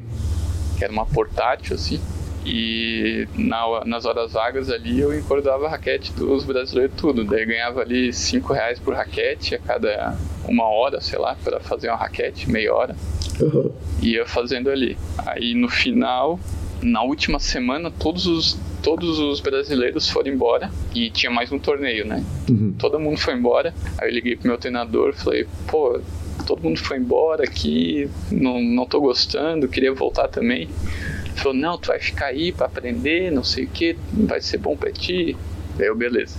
Que 0.77 0.85
era 0.85 0.93
uma 0.93 1.07
portátil, 1.07 1.75
assim. 1.75 2.01
E 2.45 3.27
na, 3.35 3.85
nas 3.85 4.05
horas 4.05 4.33
vagas 4.33 4.71
ali 4.71 5.01
eu 5.01 5.17
encordava 5.17 5.67
a 5.67 5.71
raquete 5.71 6.13
dos 6.13 6.45
brasileiros 6.45 6.95
tudo. 6.97 7.25
Daí 7.25 7.45
ganhava 7.45 7.81
ali 7.81 8.13
5 8.13 8.53
reais 8.53 8.79
por 8.79 8.95
raquete 8.95 9.57
a 9.57 9.59
cada 9.59 10.17
uma 10.47 10.65
hora, 10.65 11.01
sei 11.01 11.19
lá, 11.19 11.37
para 11.43 11.59
fazer 11.59 11.89
uma 11.89 11.97
raquete, 11.97 12.49
meia 12.49 12.73
hora. 12.73 12.95
Uhum. 13.41 13.73
Ia 14.01 14.25
fazendo 14.27 14.71
ali. 14.71 14.97
Aí 15.19 15.55
no 15.55 15.69
final, 15.69 16.39
na 16.83 17.03
última 17.03 17.39
semana, 17.39 17.91
todos 17.91 18.27
os 18.27 18.59
todos 18.83 19.19
os 19.19 19.41
brasileiros 19.41 20.09
foram 20.09 20.31
embora 20.31 20.71
e 20.95 21.11
tinha 21.11 21.29
mais 21.29 21.51
um 21.51 21.59
torneio, 21.59 22.07
né? 22.07 22.25
Uhum. 22.49 22.73
Todo 22.79 23.01
mundo 23.01 23.19
foi 23.19 23.35
embora. 23.35 23.75
Aí 23.99 24.09
eu 24.09 24.15
liguei 24.15 24.37
pro 24.37 24.47
meu 24.47 24.57
treinador 24.57 25.13
falei, 25.13 25.45
pô, 25.67 26.01
todo 26.47 26.63
mundo 26.63 26.79
foi 26.79 26.99
embora 26.99 27.43
aqui, 27.43 28.09
não, 28.31 28.63
não 28.63 28.87
tô 28.87 29.01
gostando, 29.01 29.67
queria 29.67 29.93
voltar 29.93 30.29
também. 30.29 30.63
Ele 30.63 31.35
falou, 31.35 31.55
não, 31.55 31.77
tu 31.77 31.89
vai 31.89 31.99
ficar 31.99 32.27
aí 32.27 32.53
para 32.53 32.67
aprender, 32.67 33.33
não 33.33 33.43
sei 33.43 33.65
o 33.65 33.69
que, 33.69 33.97
vai 34.13 34.41
ser 34.41 34.59
bom 34.59 34.77
pra 34.77 34.93
ti. 34.93 35.37
Daí 35.77 35.89
eu, 35.89 35.97
beleza. 35.97 36.39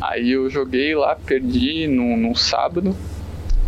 Aí 0.00 0.30
eu 0.30 0.48
joguei 0.48 0.94
lá, 0.94 1.16
perdi 1.16 1.88
num, 1.88 2.16
num 2.16 2.36
sábado, 2.36 2.96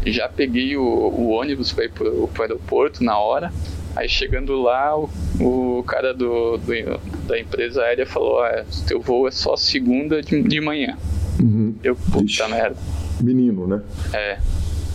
já 0.07 0.29
peguei 0.29 0.77
o, 0.77 0.83
o 0.83 1.31
ônibus 1.31 1.73
para 1.73 1.85
ir 1.85 1.91
pro, 1.91 2.29
pro 2.29 2.43
aeroporto 2.43 3.03
na 3.03 3.19
hora. 3.19 3.53
Aí 3.95 4.09
chegando 4.09 4.61
lá, 4.61 4.97
o, 4.97 5.09
o 5.41 5.85
cara 5.85 6.15
do, 6.15 6.57
do, 6.59 7.27
da 7.27 7.39
empresa 7.39 7.83
aérea 7.83 8.07
falou: 8.07 8.43
ah, 8.43 8.65
teu 8.87 9.01
voo 9.01 9.29
é 9.29 9.31
só 9.31 9.57
segunda 9.57 10.23
de, 10.23 10.43
de 10.43 10.61
manhã. 10.61 10.97
Uhum. 11.41 11.75
Eu, 11.83 11.95
puta 11.97 12.25
Ixi, 12.25 12.49
merda. 12.49 12.77
Menino, 13.21 13.67
né? 13.67 13.83
É. 14.13 14.39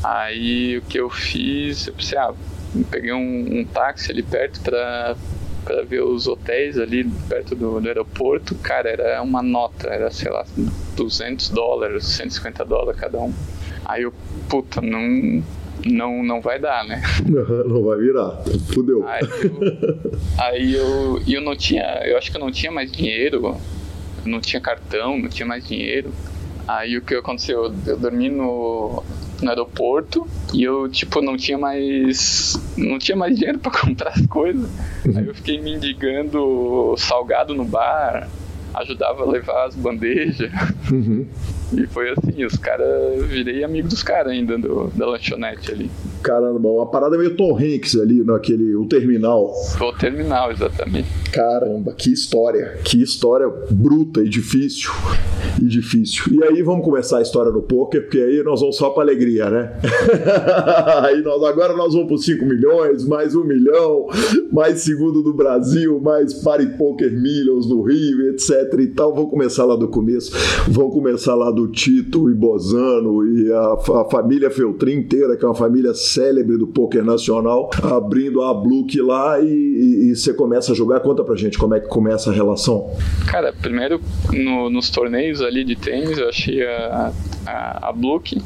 Aí 0.03 0.77
o 0.77 0.81
que 0.81 0.99
eu 0.99 1.09
fiz, 1.09 1.87
eu 1.87 1.93
pensei, 1.93 2.17
ah, 2.17 2.33
peguei 2.89 3.13
um, 3.13 3.59
um 3.59 3.65
táxi 3.65 4.11
ali 4.11 4.23
perto 4.23 4.61
pra, 4.61 5.15
pra 5.63 5.83
ver 5.83 6.01
os 6.03 6.27
hotéis 6.27 6.77
ali 6.77 7.03
perto 7.27 7.55
do, 7.55 7.79
do 7.79 7.87
aeroporto. 7.87 8.55
Cara, 8.55 8.89
era 8.89 9.21
uma 9.21 9.41
nota, 9.43 9.87
era 9.87 10.09
sei 10.11 10.31
lá, 10.31 10.45
200 10.95 11.49
dólares, 11.49 12.05
150 12.05 12.65
dólares 12.65 12.99
cada 12.99 13.19
um. 13.19 13.33
Aí 13.85 14.03
eu, 14.03 14.13
puta, 14.49 14.81
não, 14.81 15.43
não, 15.89 16.23
não 16.23 16.41
vai 16.41 16.59
dar, 16.59 16.85
né? 16.85 17.01
não 17.65 17.83
vai 17.83 17.97
virar, 17.97 18.41
fudeu. 18.73 19.07
Aí 19.07 19.21
eu, 19.23 20.09
aí 20.37 20.73
eu, 20.73 21.21
eu 21.27 21.41
não 21.41 21.55
tinha, 21.55 22.01
eu 22.05 22.17
acho 22.17 22.31
que 22.31 22.37
eu 22.37 22.41
não 22.41 22.51
tinha 22.51 22.71
mais 22.71 22.91
dinheiro, 22.91 23.55
não 24.25 24.39
tinha 24.39 24.61
cartão, 24.61 25.17
não 25.17 25.29
tinha 25.29 25.45
mais 25.45 25.67
dinheiro. 25.67 26.11
Aí 26.67 26.97
o 26.97 27.01
que 27.01 27.15
aconteceu? 27.15 27.73
Eu 27.85 27.97
dormi 27.97 28.29
no, 28.29 29.01
no 29.41 29.49
aeroporto 29.49 30.27
e 30.53 30.63
eu, 30.63 30.89
tipo, 30.89 31.21
não 31.21 31.37
tinha 31.37 31.57
mais. 31.57 32.59
Não 32.75 32.99
tinha 32.99 33.15
mais 33.15 33.37
dinheiro 33.37 33.59
para 33.59 33.71
comprar 33.79 34.09
as 34.09 34.25
coisas. 34.25 34.69
Aí 35.15 35.25
eu 35.25 35.33
fiquei 35.33 35.61
mendigando 35.61 36.93
salgado 36.97 37.53
no 37.53 37.63
bar, 37.63 38.27
ajudava 38.73 39.23
a 39.23 39.27
levar 39.27 39.67
as 39.67 39.75
bandejas. 39.75 40.51
Uhum. 40.91 41.25
E 41.73 41.85
foi 41.87 42.09
assim, 42.09 42.45
os 42.45 42.55
caras, 42.55 43.25
virei 43.25 43.63
amigo 43.63 43.87
dos 43.87 44.01
caras 44.01 44.31
ainda 44.31 44.57
do, 44.57 44.87
da 44.95 45.05
lanchonete 45.05 45.71
ali. 45.71 45.91
Caramba, 46.23 46.67
uma 46.67 46.85
parada 46.85 47.17
meio 47.17 47.35
Tom 47.35 47.57
Hanks 47.57 47.95
ali 47.99 48.23
naquele, 48.23 48.75
o 48.75 48.85
terminal. 48.85 49.53
O 49.79 49.91
terminal, 49.93 50.51
exatamente. 50.51 51.07
Caramba, 51.31 51.93
que 51.93 52.11
história, 52.11 52.79
que 52.83 53.01
história 53.01 53.47
bruta 53.69 54.21
e 54.21 54.29
difícil. 54.29 54.91
E 55.61 55.65
difícil. 55.65 56.33
E 56.33 56.43
aí 56.43 56.61
vamos 56.61 56.85
começar 56.85 57.17
a 57.17 57.21
história 57.21 57.51
do 57.51 57.61
poker, 57.61 58.03
porque 58.03 58.19
aí 58.19 58.43
nós 58.43 58.61
vamos 58.61 58.77
só 58.77 58.89
pra 58.89 59.03
alegria, 59.03 59.49
né? 59.49 59.73
aí 61.03 61.21
nós, 61.21 61.43
agora 61.43 61.75
nós 61.75 61.93
vamos 61.93 62.07
por 62.07 62.17
5 62.17 62.45
milhões, 62.45 63.05
mais 63.05 63.35
um 63.35 63.43
milhão, 63.43 64.07
mais 64.51 64.81
segundo 64.81 65.21
do 65.21 65.33
Brasil, 65.33 65.99
mais 65.99 66.33
Party 66.33 66.77
Poker 66.77 67.11
Millions 67.11 67.67
no 67.69 67.81
Rio, 67.81 68.29
etc 68.31 68.51
e 68.79 68.87
tal. 68.87 69.13
Vamos 69.13 69.31
começar 69.31 69.65
lá 69.65 69.75
do 69.75 69.87
começo. 69.87 70.31
Vamos 70.67 70.93
começar 70.93 71.35
lá 71.35 71.51
do 71.57 71.67
Tito 71.67 72.29
e 72.29 72.35
Bozano 72.35 73.27
e 73.27 73.51
a, 73.51 73.73
a 73.73 74.05
família 74.09 74.51
Feltrin 74.51 74.99
inteira, 74.99 75.35
que 75.35 75.43
é 75.43 75.47
uma 75.47 75.55
família 75.55 75.93
célebre 75.93 76.55
do 76.55 76.67
poker 76.67 77.03
nacional, 77.03 77.69
abrindo 77.81 78.43
a 78.43 78.53
Bluke 78.53 79.01
lá 79.01 79.39
e, 79.41 80.15
você 80.15 80.33
começa 80.33 80.71
a 80.71 80.75
jogar. 80.75 80.99
Conta 80.99 81.23
pra 81.23 81.35
gente 81.35 81.57
como 81.57 81.73
é 81.73 81.79
que 81.79 81.87
começa 81.87 82.29
a 82.29 82.33
relação. 82.33 82.89
Cara, 83.27 83.51
primeiro 83.51 83.99
no, 84.31 84.69
nos 84.69 84.89
torneios 84.89 85.41
ali 85.41 85.63
de 85.63 85.75
tênis 85.75 86.17
eu 86.17 86.29
achei 86.29 86.63
a, 86.63 87.11
a 87.49 87.91
Bluke, 87.91 88.41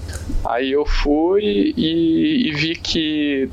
aí 0.45 0.71
eu 0.71 0.85
fui 0.85 1.73
e, 1.75 2.49
e 2.49 2.53
vi 2.53 2.75
que 2.75 3.49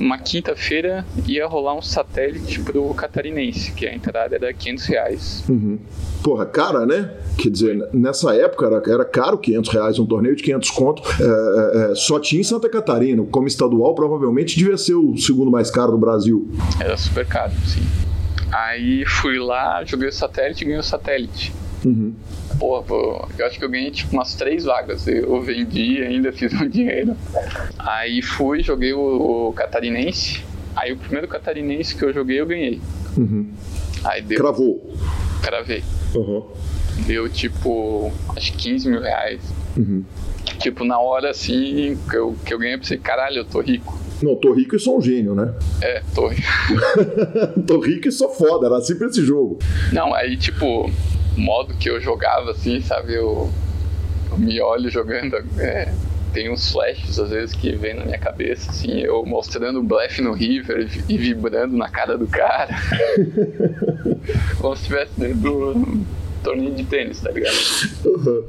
uma 0.00 0.18
quinta-feira 0.18 1.04
ia 1.26 1.46
rolar 1.46 1.74
um 1.74 1.82
satélite 1.82 2.60
pro 2.60 2.92
catarinense, 2.94 3.72
que 3.72 3.86
a 3.86 3.94
entrada 3.94 4.34
era 4.36 4.52
500 4.52 4.86
reais. 4.86 5.44
Uhum. 5.48 5.78
Porra, 6.22 6.46
cara, 6.46 6.86
né? 6.86 7.10
Quer 7.36 7.50
dizer, 7.50 7.88
nessa 7.92 8.34
época 8.34 8.66
era, 8.66 8.82
era 8.86 9.04
caro 9.04 9.36
500 9.36 9.72
reais, 9.72 9.98
um 9.98 10.06
torneio 10.06 10.36
de 10.36 10.42
500 10.42 10.70
conto. 10.70 11.02
É, 11.20 11.88
é, 11.88 11.92
é, 11.92 11.94
só 11.94 12.18
tinha 12.18 12.40
em 12.40 12.44
Santa 12.44 12.68
Catarina. 12.68 13.22
Como 13.30 13.46
estadual, 13.46 13.94
provavelmente 13.94 14.56
devia 14.56 14.76
ser 14.76 14.94
o 14.94 15.16
segundo 15.16 15.50
mais 15.50 15.70
caro 15.70 15.92
do 15.92 15.98
Brasil. 15.98 16.48
Era 16.80 16.96
super 16.96 17.26
caro, 17.26 17.52
sim. 17.66 17.82
Aí 18.52 19.04
fui 19.04 19.38
lá, 19.38 19.84
joguei 19.84 20.08
o 20.08 20.12
satélite 20.12 20.62
e 20.62 20.66
ganhei 20.66 20.80
o 20.80 20.82
satélite. 20.82 21.52
Uhum. 21.84 22.14
Pô, 22.58 22.82
pô, 22.82 23.28
eu 23.38 23.46
acho 23.46 23.58
que 23.58 23.64
eu 23.64 23.68
ganhei 23.68 23.90
tipo 23.90 24.12
umas 24.12 24.34
três 24.34 24.64
vagas. 24.64 25.06
Eu 25.06 25.40
vendi 25.42 26.02
ainda, 26.02 26.32
fiz 26.32 26.52
um 26.54 26.66
dinheiro. 26.68 27.16
Aí 27.78 28.22
fui, 28.22 28.62
joguei 28.62 28.92
o, 28.92 29.48
o 29.48 29.52
catarinense. 29.52 30.42
Aí 30.74 30.92
o 30.92 30.96
primeiro 30.96 31.28
catarinense 31.28 31.94
que 31.94 32.04
eu 32.04 32.12
joguei, 32.12 32.40
eu 32.40 32.46
ganhei. 32.46 32.80
Uhum. 33.16 33.48
Aí 34.02 34.22
deu. 34.22 34.38
Cravou. 34.38 34.94
Cravei. 35.42 35.82
Uhum. 36.14 36.44
Deu 37.06 37.28
tipo, 37.28 38.12
acho 38.36 38.52
que 38.52 38.70
15 38.70 38.88
mil 38.88 39.00
reais. 39.00 39.40
Uhum. 39.76 40.04
Tipo, 40.58 40.84
na 40.84 40.98
hora 40.98 41.30
assim 41.30 41.98
que 42.08 42.16
eu, 42.16 42.34
que 42.44 42.54
eu 42.54 42.58
ganhei, 42.58 42.74
eu 42.74 42.78
pensei, 42.78 42.98
caralho, 42.98 43.38
eu 43.38 43.44
tô 43.44 43.60
rico. 43.60 43.98
Não, 44.22 44.36
tô 44.36 44.52
rico 44.52 44.76
e 44.76 44.78
sou 44.78 44.98
um 44.98 45.00
gênio, 45.00 45.34
né? 45.34 45.52
É, 45.82 46.02
tô 46.14 46.28
rico. 46.28 46.48
tô 47.66 47.80
rico 47.80 48.08
e 48.08 48.12
sou 48.12 48.30
foda, 48.30 48.66
era 48.66 48.80
sempre 48.80 49.08
esse 49.08 49.24
jogo. 49.24 49.58
Não, 49.92 50.14
aí 50.14 50.36
tipo, 50.36 50.90
modo 51.36 51.74
que 51.74 51.88
eu 51.88 52.00
jogava 52.00 52.50
assim, 52.50 52.80
sabe? 52.80 53.14
Eu, 53.14 53.50
eu 54.30 54.38
me 54.38 54.60
olho 54.60 54.90
jogando. 54.90 55.36
É, 55.58 55.92
tem 56.32 56.50
uns 56.50 56.72
flashes 56.72 57.18
às 57.18 57.30
vezes 57.30 57.54
que 57.54 57.76
vem 57.76 57.94
na 57.94 58.04
minha 58.04 58.18
cabeça, 58.18 58.70
assim, 58.70 59.00
eu 59.00 59.24
mostrando 59.24 59.78
o 59.78 59.82
blefe 59.82 60.20
no 60.20 60.32
River 60.32 60.90
e 61.08 61.16
vibrando 61.16 61.76
na 61.76 61.88
cara 61.88 62.18
do 62.18 62.26
cara. 62.26 62.74
Como 64.58 64.74
se 64.74 64.82
estivesse 64.82 65.12
dentro 65.18 65.38
do 65.38 66.23
torneio 66.44 66.74
de 66.74 66.84
tênis, 66.84 67.20
tá 67.20 67.30
ligado? 67.30 67.54
Uhum. 68.04 68.44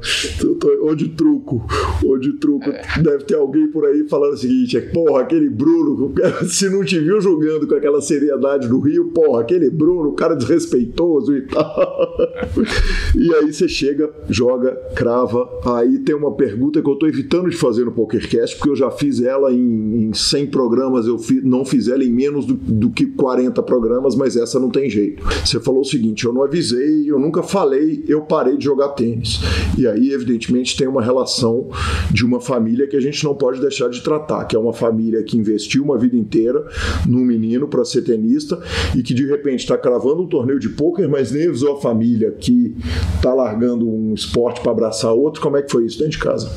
Ou 0.82 0.94
de 0.94 1.08
truco, 1.08 1.66
ou 2.04 2.18
de 2.18 2.34
truco. 2.34 2.68
É. 2.68 2.82
Deve 3.02 3.24
ter 3.24 3.36
alguém 3.36 3.68
por 3.68 3.84
aí 3.86 4.06
falando 4.08 4.34
o 4.34 4.36
seguinte: 4.36 4.76
é, 4.76 4.80
porra, 4.80 5.22
aquele 5.22 5.48
Bruno, 5.48 6.12
se 6.46 6.68
não 6.68 6.84
te 6.84 6.98
viu 6.98 7.20
jogando 7.20 7.66
com 7.66 7.74
aquela 7.74 8.00
seriedade 8.00 8.68
do 8.68 8.78
Rio, 8.80 9.06
porra, 9.06 9.40
aquele 9.40 9.70
Bruno, 9.70 10.12
cara 10.12 10.34
desrespeitoso 10.34 11.36
e 11.36 11.42
tal. 11.42 12.16
e 13.16 13.34
aí 13.34 13.52
você 13.52 13.66
chega, 13.66 14.10
joga, 14.28 14.72
crava. 14.94 15.48
Aí 15.64 15.98
tem 16.00 16.14
uma 16.14 16.32
pergunta 16.32 16.82
que 16.82 16.88
eu 16.88 16.96
tô 16.96 17.06
evitando 17.06 17.48
de 17.48 17.56
fazer 17.56 17.84
no 17.84 17.92
PokerCast, 17.92 18.56
porque 18.56 18.70
eu 18.70 18.76
já 18.76 18.90
fiz 18.90 19.22
ela 19.22 19.52
em, 19.52 20.08
em 20.08 20.14
100 20.14 20.46
programas, 20.48 21.06
eu 21.06 21.18
fi, 21.18 21.40
não 21.42 21.64
fiz 21.64 21.88
ela 21.88 22.04
em 22.04 22.10
menos 22.10 22.44
do, 22.44 22.54
do 22.54 22.90
que 22.90 23.06
40 23.06 23.62
programas, 23.62 24.14
mas 24.14 24.36
essa 24.36 24.60
não 24.60 24.70
tem 24.70 24.90
jeito. 24.90 25.24
Você 25.44 25.58
falou 25.60 25.80
o 25.80 25.84
seguinte: 25.84 26.26
eu 26.26 26.32
não 26.32 26.42
avisei, 26.42 27.10
eu 27.10 27.18
nunca 27.18 27.42
falei 27.42 27.85
eu 28.08 28.22
parei 28.22 28.56
de 28.56 28.64
jogar 28.64 28.88
tênis. 28.90 29.40
E 29.76 29.86
aí, 29.86 30.12
evidentemente, 30.12 30.76
tem 30.76 30.86
uma 30.86 31.02
relação 31.02 31.68
de 32.10 32.24
uma 32.24 32.40
família 32.40 32.86
que 32.86 32.96
a 32.96 33.00
gente 33.00 33.24
não 33.24 33.34
pode 33.34 33.60
deixar 33.60 33.88
de 33.88 34.02
tratar, 34.02 34.44
que 34.44 34.56
é 34.56 34.58
uma 34.58 34.72
família 34.72 35.22
que 35.22 35.36
investiu 35.36 35.84
uma 35.84 35.98
vida 35.98 36.16
inteira 36.16 36.64
num 37.06 37.24
menino 37.24 37.68
para 37.68 37.84
ser 37.84 38.02
tenista 38.02 38.60
e 38.94 39.02
que 39.02 39.14
de 39.14 39.26
repente 39.26 39.60
está 39.60 39.76
cravando 39.76 40.22
um 40.22 40.26
torneio 40.26 40.58
de 40.58 40.68
pôquer, 40.70 41.08
mas 41.08 41.32
nem 41.32 41.48
avisou 41.48 41.76
a 41.76 41.80
família 41.80 42.30
que 42.32 42.74
está 43.16 43.34
largando 43.34 43.88
um 43.88 44.14
esporte 44.14 44.60
para 44.60 44.72
abraçar 44.72 45.12
outro. 45.12 45.40
Como 45.40 45.56
é 45.56 45.62
que 45.62 45.70
foi 45.70 45.84
isso 45.86 45.98
dentro 45.98 46.12
de 46.12 46.18
casa? 46.18 46.50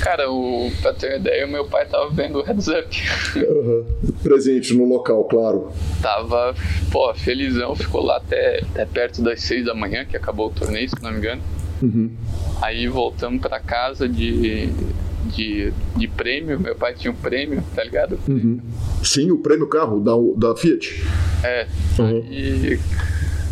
Cara, 0.00 0.30
o, 0.30 0.70
pra 0.82 0.92
ter 0.92 1.08
uma 1.08 1.16
ideia, 1.16 1.46
o 1.46 1.50
meu 1.50 1.64
pai 1.64 1.86
tava 1.86 2.10
vendo 2.10 2.38
o 2.38 2.42
Heads 2.42 2.68
Up. 2.68 3.02
Uhum. 3.36 3.84
Presente 4.22 4.74
no 4.74 4.84
local, 4.84 5.24
claro. 5.24 5.72
Tava, 6.02 6.54
pô, 6.92 7.12
felizão, 7.14 7.74
ficou 7.74 8.02
lá 8.02 8.18
até, 8.18 8.60
até 8.72 8.84
perto 8.84 9.22
das 9.22 9.40
seis 9.42 9.64
da 9.64 9.74
manhã, 9.74 10.04
que 10.04 10.16
acabou 10.16 10.48
o 10.48 10.50
torneio, 10.50 10.65
se 10.88 11.02
não 11.02 11.12
me 11.12 11.18
engano. 11.18 11.42
Uhum. 11.82 12.10
Aí 12.62 12.88
voltamos 12.88 13.40
pra 13.40 13.60
casa 13.60 14.08
de, 14.08 14.70
de, 15.26 15.72
de 15.96 16.08
prêmio. 16.08 16.58
Meu 16.58 16.74
pai 16.74 16.94
tinha 16.94 17.10
um 17.10 17.16
prêmio, 17.16 17.62
tá 17.74 17.84
ligado? 17.84 18.18
Uhum. 18.28 18.60
Sim, 19.02 19.30
o 19.30 19.38
prêmio 19.38 19.68
carro 19.68 20.00
da, 20.00 20.12
da 20.48 20.56
Fiat. 20.56 21.04
É. 21.42 21.66
Uhum. 21.98 22.06
Aí 22.06 22.78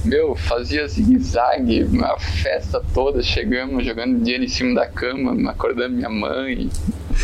meu, 0.05 0.35
fazia 0.35 0.87
zigue-zague, 0.87 1.85
uma 1.85 2.19
festa 2.19 2.83
toda, 2.93 3.23
chegamos 3.23 3.85
jogando 3.87 4.19
dinheiro 4.23 4.45
em 4.45 4.49
cima 4.49 4.75
da 4.75 4.87
cama, 4.87 5.51
acordando 5.51 5.97
minha 5.97 6.11
mãe. 6.11 6.69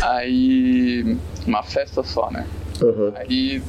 Aí, 0.01 1.15
uma 1.45 1.61
festa 1.61 2.01
só, 2.01 2.31
né? 2.31 2.47
Uhum. 2.81 3.13
Aí 3.15 3.61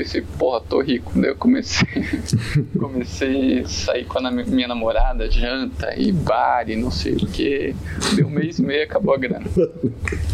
pensei, 0.00 0.22
porra, 0.38 0.60
tô 0.60 0.80
rico. 0.80 1.12
Daí 1.14 1.30
eu 1.30 1.36
comecei, 1.36 1.86
comecei 2.78 3.60
a 3.60 3.68
sair 3.68 4.04
com 4.06 4.18
a 4.18 4.30
minha 4.30 4.66
namorada, 4.66 5.30
janta 5.30 5.94
e 5.96 6.10
bar 6.10 6.68
e 6.70 6.76
não 6.76 6.90
sei 6.90 7.14
o 7.14 7.26
que. 7.26 7.74
Deu 8.16 8.26
um 8.26 8.30
mês 8.30 8.58
e 8.58 8.62
meio 8.62 8.84
acabou 8.84 9.14
a 9.14 9.18
grana. 9.18 9.46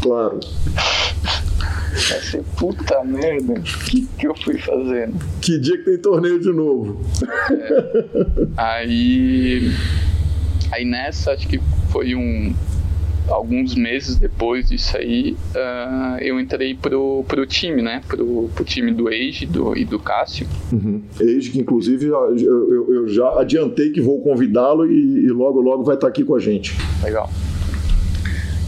Claro. 0.00 0.38
Assim, 1.92 2.42
puta 2.56 3.02
merda, 3.02 3.54
o 3.54 3.62
que, 3.62 4.06
que 4.18 4.26
eu 4.26 4.34
fui 4.36 4.56
fazendo? 4.58 5.18
Que 5.40 5.58
dia 5.58 5.76
que 5.78 5.84
tem 5.84 5.98
torneio 5.98 6.38
de 6.38 6.52
novo? 6.52 7.00
É. 7.50 8.46
Aí. 8.56 9.72
Aí 10.70 10.84
nessa, 10.84 11.32
acho 11.32 11.48
que 11.48 11.60
foi 11.90 12.14
um. 12.14 12.54
Alguns 13.28 13.74
meses 13.74 14.16
depois 14.16 14.68
disso 14.68 14.96
aí, 14.96 15.36
uh, 15.54 16.18
eu 16.20 16.38
entrei 16.38 16.74
pro, 16.74 17.24
pro 17.26 17.44
time, 17.44 17.82
né? 17.82 18.00
Pro, 18.06 18.48
pro 18.54 18.64
time 18.64 18.92
do 18.92 19.08
Age 19.08 19.46
do, 19.46 19.76
e 19.76 19.84
do 19.84 19.98
Cássio. 19.98 20.46
Uhum. 20.72 21.02
Age, 21.20 21.50
que 21.50 21.58
inclusive 21.58 22.06
eu, 22.06 22.38
eu, 22.38 22.94
eu 22.94 23.08
já 23.08 23.40
adiantei 23.40 23.90
que 23.90 24.00
vou 24.00 24.20
convidá-lo 24.20 24.88
e, 24.90 25.26
e, 25.26 25.30
logo, 25.30 25.60
logo 25.60 25.82
vai 25.82 25.96
estar 25.96 26.06
aqui 26.06 26.24
com 26.24 26.36
a 26.36 26.38
gente. 26.38 26.76
Legal. 27.02 27.28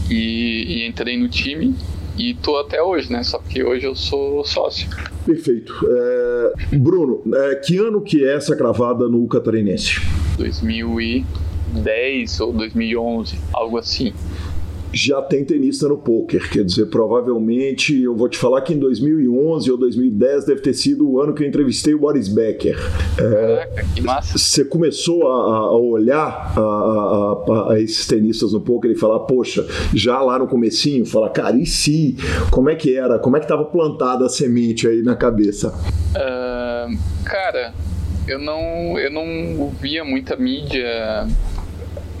E, 0.09 0.65
e 0.67 0.87
entrei 0.87 1.17
no 1.17 1.29
time 1.29 1.73
e 2.17 2.33
tô 2.33 2.57
até 2.57 2.83
hoje, 2.83 3.09
né? 3.11 3.23
Só 3.23 3.39
que 3.39 3.63
hoje 3.63 3.85
eu 3.85 3.95
sou 3.95 4.43
sócio. 4.43 4.89
Perfeito. 5.25 5.73
É... 5.89 6.51
Bruno, 6.75 7.21
é, 7.33 7.55
que 7.55 7.77
ano 7.77 8.01
que 8.01 8.25
é 8.25 8.35
essa 8.35 8.57
cravada 8.57 9.07
no 9.07 9.25
Catarinense? 9.27 10.01
2010 10.37 12.41
ou 12.41 12.51
2011, 12.51 13.39
algo 13.53 13.77
assim 13.77 14.11
já 14.91 15.21
tem 15.21 15.45
tenista 15.45 15.87
no 15.87 15.97
poker. 15.97 16.49
Quer 16.49 16.63
dizer, 16.63 16.87
provavelmente, 16.87 18.01
eu 18.01 18.15
vou 18.15 18.27
te 18.27 18.37
falar 18.37 18.61
que 18.61 18.73
em 18.73 18.79
2011 18.79 19.71
ou 19.71 19.77
2010 19.77 20.45
deve 20.45 20.61
ter 20.61 20.73
sido 20.73 21.09
o 21.09 21.21
ano 21.21 21.33
que 21.33 21.43
eu 21.43 21.47
entrevistei 21.47 21.93
o 21.93 21.99
Boris 21.99 22.27
Becker. 22.27 22.77
Caraca, 23.15 23.81
é, 23.81 23.85
que 23.93 24.01
massa. 24.01 24.37
Você 24.37 24.65
começou 24.65 25.27
a, 25.27 25.57
a 25.57 25.77
olhar 25.77 26.53
a, 26.55 26.59
a, 26.59 27.73
a, 27.73 27.79
esses 27.79 28.05
tenistas 28.07 28.53
no 28.53 28.61
poker 28.61 28.91
e 28.91 28.95
falar, 28.95 29.19
poxa, 29.21 29.65
já 29.93 30.19
lá 30.21 30.39
no 30.39 30.47
comecinho, 30.47 31.05
falar, 31.05 31.29
cara, 31.29 31.55
e 31.55 31.65
se? 31.65 32.15
Como 32.49 32.69
é 32.69 32.75
que 32.75 32.95
era? 32.95 33.19
Como 33.19 33.37
é 33.37 33.39
que 33.39 33.45
estava 33.45 33.65
plantada 33.65 34.25
a 34.25 34.29
semente 34.29 34.87
aí 34.87 35.01
na 35.03 35.15
cabeça? 35.15 35.73
Uh, 36.15 36.97
cara, 37.23 37.73
eu 38.27 38.39
não, 38.39 38.97
eu 38.97 39.11
não 39.11 39.69
via 39.79 40.03
muita 40.03 40.35
mídia 40.35 41.27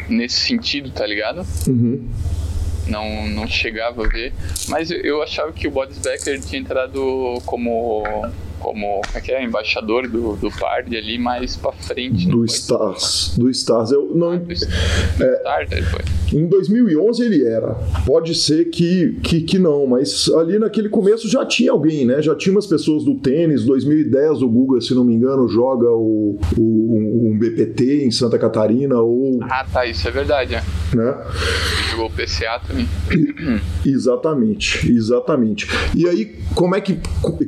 nesse 0.07 0.39
sentido, 0.41 0.91
tá 0.91 1.05
ligado? 1.05 1.45
Uhum 1.67 2.07
não, 2.89 3.27
não 3.27 3.47
chegava 3.47 4.05
a 4.05 4.07
ver. 4.07 4.33
Mas 4.67 4.91
eu 4.91 5.21
achava 5.21 5.51
que 5.51 5.67
o 5.67 5.71
Boris 5.71 5.97
Becker 5.97 6.39
tinha 6.41 6.59
entrado 6.61 7.41
como 7.45 8.03
como 8.59 9.01
é 9.13 9.21
que 9.21 9.31
é, 9.31 9.43
embaixador 9.43 10.07
do, 10.07 10.35
do 10.35 10.51
Party 10.51 10.97
ali 10.97 11.17
mais 11.17 11.55
pra 11.55 11.71
frente. 11.71 12.27
Do 12.27 12.45
Stars. 12.45 13.35
Do 13.37 13.49
Stars. 13.49 13.91
Eu 13.91 14.11
não. 14.13 14.37
Do, 14.37 14.45
do 14.45 14.53
Stars, 14.53 15.71
ele 15.71 15.83
foi. 15.83 16.01
Em 16.33 16.45
2011 16.47 17.23
ele 17.23 17.45
era. 17.45 17.75
Pode 18.05 18.35
ser 18.35 18.65
que, 18.65 19.17
que, 19.23 19.41
que 19.41 19.57
não, 19.57 19.87
mas 19.87 20.29
ali 20.37 20.59
naquele 20.59 20.89
começo 20.89 21.27
já 21.27 21.45
tinha 21.45 21.71
alguém, 21.71 22.05
né? 22.05 22.21
Já 22.21 22.35
tinha 22.35 22.53
umas 22.53 22.67
pessoas 22.67 23.03
do 23.03 23.15
tênis. 23.15 23.63
2010 23.65 24.41
o 24.41 24.49
Guga, 24.49 24.81
se 24.81 24.93
não 24.93 25.03
me 25.03 25.13
engano, 25.13 25.47
joga 25.47 25.89
o, 25.89 26.39
o 26.57 27.29
um 27.29 27.37
BPT 27.37 28.03
em 28.05 28.11
Santa 28.11 28.37
Catarina 28.37 28.99
ou. 28.99 29.39
Ah, 29.43 29.65
tá, 29.71 29.85
isso 29.85 30.07
é 30.07 30.11
verdade, 30.11 30.55
é. 30.55 30.63
Né? 30.95 31.17
Jogou 31.91 32.07
o 32.07 32.09
PCA 32.09 32.59
também. 32.65 32.87
Exatamente, 33.85 34.91
exatamente. 34.91 35.67
E 35.95 36.07
aí, 36.07 36.35
como 36.55 36.75
é 36.75 36.81
que. 36.81 36.99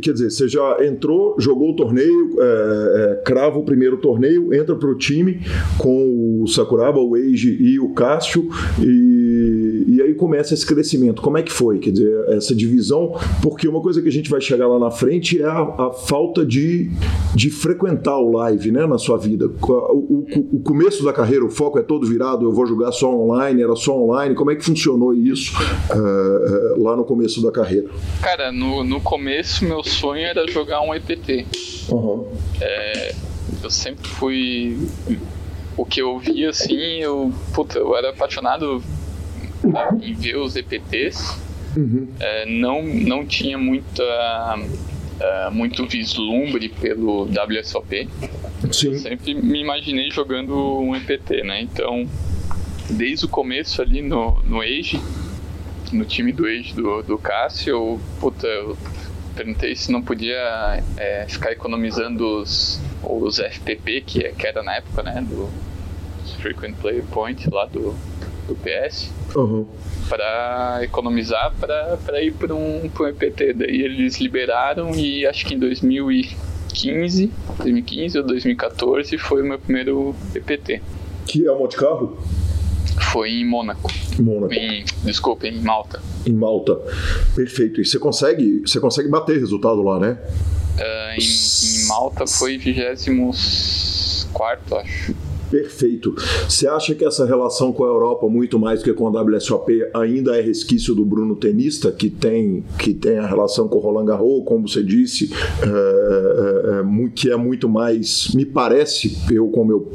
Quer 0.01 0.13
dizer, 0.13 0.29
você 0.29 0.47
já 0.47 0.77
entrou, 0.81 1.00
jogou 1.37 1.71
o 1.71 1.75
torneio, 1.75 2.35
é, 2.39 2.43
é, 2.43 3.21
crava 3.23 3.57
o 3.57 3.63
primeiro 3.63 3.97
torneio, 3.97 4.53
entra 4.53 4.75
pro 4.75 4.97
time 4.97 5.39
com 5.77 6.41
o 6.41 6.47
Sakuraba, 6.47 6.99
o 6.99 7.15
Eiji 7.15 7.57
e 7.61 7.79
o 7.79 7.93
Cássio, 7.93 8.47
e, 8.79 9.60
e 9.87 10.01
aí 10.01 10.13
começa 10.13 10.53
esse 10.53 10.65
crescimento. 10.65 11.21
Como 11.21 11.37
é 11.37 11.43
que 11.43 11.51
foi? 11.51 11.79
Quer 11.79 11.91
dizer, 11.91 12.29
essa 12.29 12.53
divisão, 12.55 13.15
porque 13.41 13.67
uma 13.67 13.81
coisa 13.81 14.01
que 14.01 14.07
a 14.07 14.11
gente 14.11 14.29
vai 14.29 14.41
chegar 14.41 14.67
lá 14.67 14.79
na 14.79 14.91
frente 14.91 15.41
é 15.41 15.45
a, 15.45 15.61
a 15.61 15.91
falta 15.91 16.45
de, 16.45 16.91
de 17.35 17.49
frequentar 17.49 18.17
o 18.17 18.31
live 18.31 18.71
né, 18.71 18.85
na 18.85 18.97
sua 18.97 19.17
vida. 19.17 19.47
O, 19.47 19.71
o, 19.71 20.25
o, 20.53 20.59
começo 20.59 21.03
da 21.03 21.13
carreira, 21.13 21.45
o 21.45 21.49
foco 21.49 21.79
é 21.79 21.81
todo 21.81 22.07
virado, 22.07 22.45
eu 22.45 22.51
vou 22.51 22.65
jogar 22.65 22.91
só 22.91 23.13
online, 23.13 23.61
era 23.61 23.75
só 23.75 23.97
online. 23.97 24.35
Como 24.35 24.51
é 24.51 24.55
que 24.55 24.63
funcionou 24.63 25.13
isso 25.13 25.53
uh, 25.57 26.79
uh, 26.79 26.83
lá 26.83 26.95
no 26.95 27.03
começo 27.03 27.41
da 27.41 27.51
carreira? 27.51 27.89
Cara, 28.21 28.51
no, 28.51 28.83
no 28.83 29.01
começo 29.01 29.65
meu 29.65 29.83
sonho 29.83 30.25
era 30.25 30.47
jogar 30.47 30.81
um 30.81 30.93
EPT. 30.93 31.45
Uhum. 31.89 32.27
É, 32.59 33.15
eu 33.63 33.69
sempre 33.69 34.07
fui. 34.07 34.77
O 35.77 35.85
que 35.85 36.01
eu 36.01 36.19
via 36.19 36.49
assim, 36.49 36.99
eu, 36.99 37.31
puta, 37.53 37.79
eu 37.79 37.95
era 37.95 38.09
apaixonado 38.09 38.83
em 40.01 40.13
ver 40.13 40.37
os 40.37 40.55
EPTs. 40.55 41.39
Uhum. 41.75 42.07
É, 42.19 42.45
não, 42.45 42.83
não 42.83 43.25
tinha 43.25 43.57
muita, 43.57 44.03
uh, 44.03 45.51
muito 45.51 45.85
vislumbre 45.85 46.69
pelo 46.69 47.23
WSOP. 47.23 48.09
Sim. 48.71 48.87
Eu 48.87 48.99
sempre 48.99 49.33
me 49.33 49.61
imaginei 49.61 50.11
jogando 50.11 50.79
um 50.79 50.95
EPT, 50.95 51.43
né? 51.43 51.61
Então, 51.61 52.07
desde 52.89 53.25
o 53.25 53.29
começo 53.29 53.81
ali 53.81 54.01
no, 54.01 54.41
no 54.43 54.61
Age, 54.61 55.01
no 55.91 56.05
time 56.05 56.31
do 56.31 56.45
Age 56.45 56.73
do, 56.73 57.01
do 57.03 57.17
Cássio, 57.17 57.71
eu, 57.71 58.01
puta, 58.19 58.47
eu 58.47 58.77
perguntei 59.35 59.75
se 59.75 59.91
não 59.91 60.01
podia 60.01 60.83
é, 60.97 61.25
ficar 61.27 61.51
economizando 61.51 62.41
os, 62.41 62.81
os 63.01 63.39
FPP, 63.39 64.01
que, 64.01 64.23
que 64.33 64.47
era 64.47 64.61
na 64.61 64.75
época, 64.75 65.03
né? 65.03 65.25
Do 65.27 65.49
Frequent 66.41 66.75
Player 66.75 67.03
Point 67.05 67.49
lá 67.49 67.65
do, 67.65 67.95
do 68.47 68.55
PS. 68.55 69.11
Uhum. 69.35 69.65
Para 70.09 70.79
economizar 70.83 71.53
para 71.59 72.21
ir 72.21 72.33
para 72.33 72.53
um, 72.53 72.81
um 72.83 73.07
EPT. 73.07 73.53
Daí 73.53 73.81
eles 73.81 74.19
liberaram 74.19 74.93
e 74.95 75.25
acho 75.25 75.45
que 75.45 75.55
em 75.55 75.59
2015, 75.59 77.31
2015 77.57 78.19
ou 78.19 78.25
2014 78.25 79.17
foi 79.17 79.41
o 79.41 79.45
meu 79.45 79.59
primeiro 79.59 80.15
EPT. 80.35 80.81
Que 81.25 81.45
é 81.45 81.51
o 81.51 81.59
Monte 81.59 81.77
Carlo? 81.77 82.17
Foi 83.11 83.29
em 83.29 83.45
Mônaco. 83.45 83.91
Mônaco. 84.19 84.53
Em, 84.53 84.83
desculpa, 85.03 85.47
em 85.47 85.61
Malta. 85.61 86.01
Em 86.25 86.33
Malta. 86.33 86.79
Perfeito. 87.35 87.81
E 87.81 87.85
você 87.85 87.99
consegue, 87.99 88.61
você 88.65 88.79
consegue 88.79 89.09
bater 89.09 89.37
resultado 89.39 89.81
lá, 89.81 89.99
né? 89.99 90.17
Uh, 90.77 91.19
em, 91.19 91.83
em 91.83 91.87
Malta 91.87 92.27
foi 92.27 92.57
24, 92.57 94.77
acho. 94.77 95.13
Perfeito. 95.51 96.15
Você 96.47 96.65
acha 96.65 96.95
que 96.95 97.03
essa 97.03 97.25
relação 97.25 97.73
com 97.73 97.83
a 97.83 97.87
Europa, 97.87 98.27
muito 98.29 98.57
mais 98.57 98.79
do 98.79 98.85
que 98.85 98.93
com 98.93 99.05
a 99.05 99.21
WSOP, 99.21 99.85
ainda 99.93 100.37
é 100.37 100.41
resquício 100.41 100.95
do 100.95 101.03
Bruno 101.03 101.35
tenista, 101.35 101.91
que 101.91 102.09
tem, 102.09 102.63
que 102.79 102.93
tem 102.93 103.17
a 103.17 103.27
relação 103.27 103.67
com 103.67 103.77
o 103.77 103.81
Roland 103.81 104.05
Garros, 104.05 104.43
como 104.45 104.67
você 104.67 104.81
disse, 104.81 105.29
é, 105.61 106.79
é, 106.79 107.09
que 107.13 107.29
é 107.29 107.35
muito 107.35 107.67
mais, 107.67 108.33
me 108.33 108.45
parece, 108.45 109.17
eu 109.29 109.49
com 109.49 109.65
meu 109.65 109.91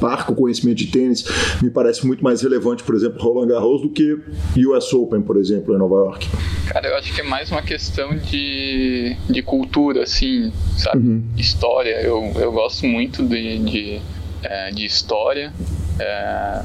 parco 0.00 0.34
conhecimento 0.34 0.78
de 0.78 0.88
tênis, 0.88 1.24
me 1.62 1.70
parece 1.70 2.04
muito 2.04 2.24
mais 2.24 2.42
relevante, 2.42 2.82
por 2.82 2.96
exemplo, 2.96 3.22
Roland 3.22 3.48
Garros 3.48 3.82
do 3.82 3.90
que 3.90 4.18
US 4.66 4.92
Open, 4.92 5.22
por 5.22 5.36
exemplo, 5.36 5.72
em 5.72 5.78
Nova 5.78 5.94
York. 5.96 6.28
Cara, 6.66 6.88
eu 6.88 6.96
acho 6.96 7.14
que 7.14 7.20
é 7.20 7.24
mais 7.24 7.50
uma 7.52 7.62
questão 7.62 8.16
de, 8.16 9.16
de 9.30 9.42
cultura, 9.42 10.02
assim, 10.02 10.52
sabe? 10.76 11.06
Uhum. 11.06 11.22
História. 11.36 12.02
Eu, 12.02 12.32
eu 12.36 12.50
gosto 12.50 12.86
muito 12.86 13.22
de, 13.22 13.58
de 13.60 14.00
é, 14.42 14.70
de 14.70 14.84
história 14.84 15.52
é, 15.98 16.62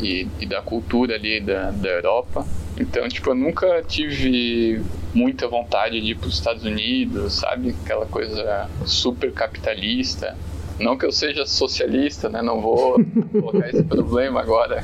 e, 0.00 0.28
e, 0.40 0.46
da 0.46 0.60
cultura 0.60 1.14
ali 1.14 1.40
da, 1.40 1.70
da 1.70 1.88
Europa. 1.88 2.46
Então, 2.78 3.08
tipo, 3.08 3.30
eu 3.30 3.34
nunca 3.34 3.82
tive 3.82 4.82
muita 5.14 5.46
vontade 5.46 6.00
de 6.00 6.10
ir 6.10 6.14
para 6.16 6.28
os 6.28 6.34
Estados 6.34 6.64
Unidos, 6.64 7.34
sabe? 7.34 7.74
Aquela 7.84 8.06
coisa 8.06 8.68
super 8.84 9.32
capitalista. 9.32 10.36
Não 10.78 10.98
que 10.98 11.06
eu 11.06 11.12
seja 11.12 11.46
socialista, 11.46 12.28
né? 12.28 12.42
Não 12.42 12.60
vou 12.60 12.96
colocar 13.30 13.68
esse 13.68 13.84
problema 13.84 14.40
agora. 14.40 14.82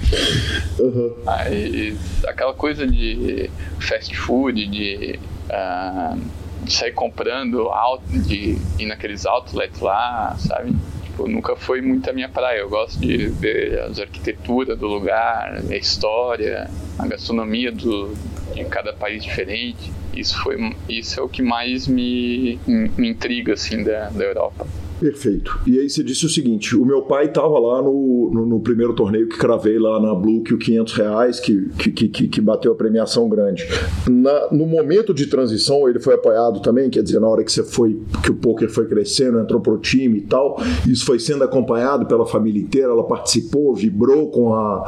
Uhum. 0.78 1.14
Aí, 1.26 1.96
aquela 2.28 2.54
coisa 2.54 2.86
de 2.86 3.50
fast 3.80 4.16
food, 4.16 4.66
de, 4.66 5.18
uh, 5.48 6.20
de 6.62 6.72
sair 6.72 6.92
comprando, 6.92 7.68
out, 7.68 8.04
de 8.08 8.56
ir 8.78 8.86
naqueles 8.86 9.26
outlets 9.26 9.80
lá, 9.80 10.36
sabe? 10.38 10.76
Tipo, 11.10 11.28
nunca 11.28 11.56
foi 11.56 11.80
muito 11.80 12.08
a 12.08 12.12
minha 12.12 12.28
praia. 12.28 12.60
Eu 12.60 12.68
gosto 12.68 12.98
de 12.98 13.28
ver 13.28 13.80
as 13.80 13.98
arquiteturas 13.98 14.78
do 14.78 14.86
lugar, 14.86 15.60
a 15.68 15.76
história, 15.76 16.70
a 16.98 17.06
gastronomia 17.06 17.72
do, 17.72 18.14
de 18.54 18.64
cada 18.64 18.92
país 18.92 19.22
diferente. 19.22 19.92
Isso, 20.14 20.40
foi, 20.42 20.56
isso 20.88 21.20
é 21.20 21.22
o 21.22 21.28
que 21.28 21.42
mais 21.42 21.86
me, 21.86 22.58
me 22.66 23.08
intriga 23.08 23.54
assim, 23.54 23.82
da, 23.82 24.08
da 24.08 24.24
Europa. 24.24 24.66
Perfeito. 25.00 25.58
E 25.66 25.78
aí 25.78 25.88
você 25.88 26.04
disse 26.04 26.26
o 26.26 26.28
seguinte: 26.28 26.76
o 26.76 26.84
meu 26.84 27.00
pai 27.00 27.24
estava 27.24 27.58
lá 27.58 27.80
no, 27.80 28.30
no, 28.30 28.44
no, 28.44 28.60
primeiro 28.60 28.92
torneio 28.92 29.26
que 29.26 29.38
cravei 29.38 29.78
lá 29.78 29.98
na 29.98 30.14
Blue, 30.14 30.42
que 30.42 30.52
o 30.52 30.58
500 30.58 30.92
reais, 30.92 31.40
que, 31.40 31.70
que, 31.70 31.90
que, 31.90 32.28
que 32.28 32.40
bateu 32.40 32.72
a 32.72 32.74
premiação 32.74 33.26
grande. 33.26 33.66
Na, 34.06 34.48
no 34.52 34.66
momento 34.66 35.14
de 35.14 35.26
transição, 35.26 35.88
ele 35.88 35.98
foi 35.98 36.14
apoiado 36.14 36.60
também, 36.60 36.90
quer 36.90 37.02
dizer, 37.02 37.18
na 37.18 37.26
hora 37.26 37.42
que 37.42 37.50
você 37.50 37.64
foi, 37.64 37.98
que 38.22 38.30
o 38.30 38.34
poker 38.34 38.68
foi 38.68 38.86
crescendo, 38.86 39.40
entrou 39.40 39.58
pro 39.58 39.78
time 39.78 40.18
e 40.18 40.22
tal, 40.22 40.60
isso 40.86 41.06
foi 41.06 41.18
sendo 41.18 41.44
acompanhado 41.44 42.04
pela 42.04 42.26
família 42.26 42.60
inteira, 42.60 42.88
ela 42.88 43.04
participou, 43.04 43.74
vibrou 43.74 44.28
com 44.28 44.52
a, 44.52 44.84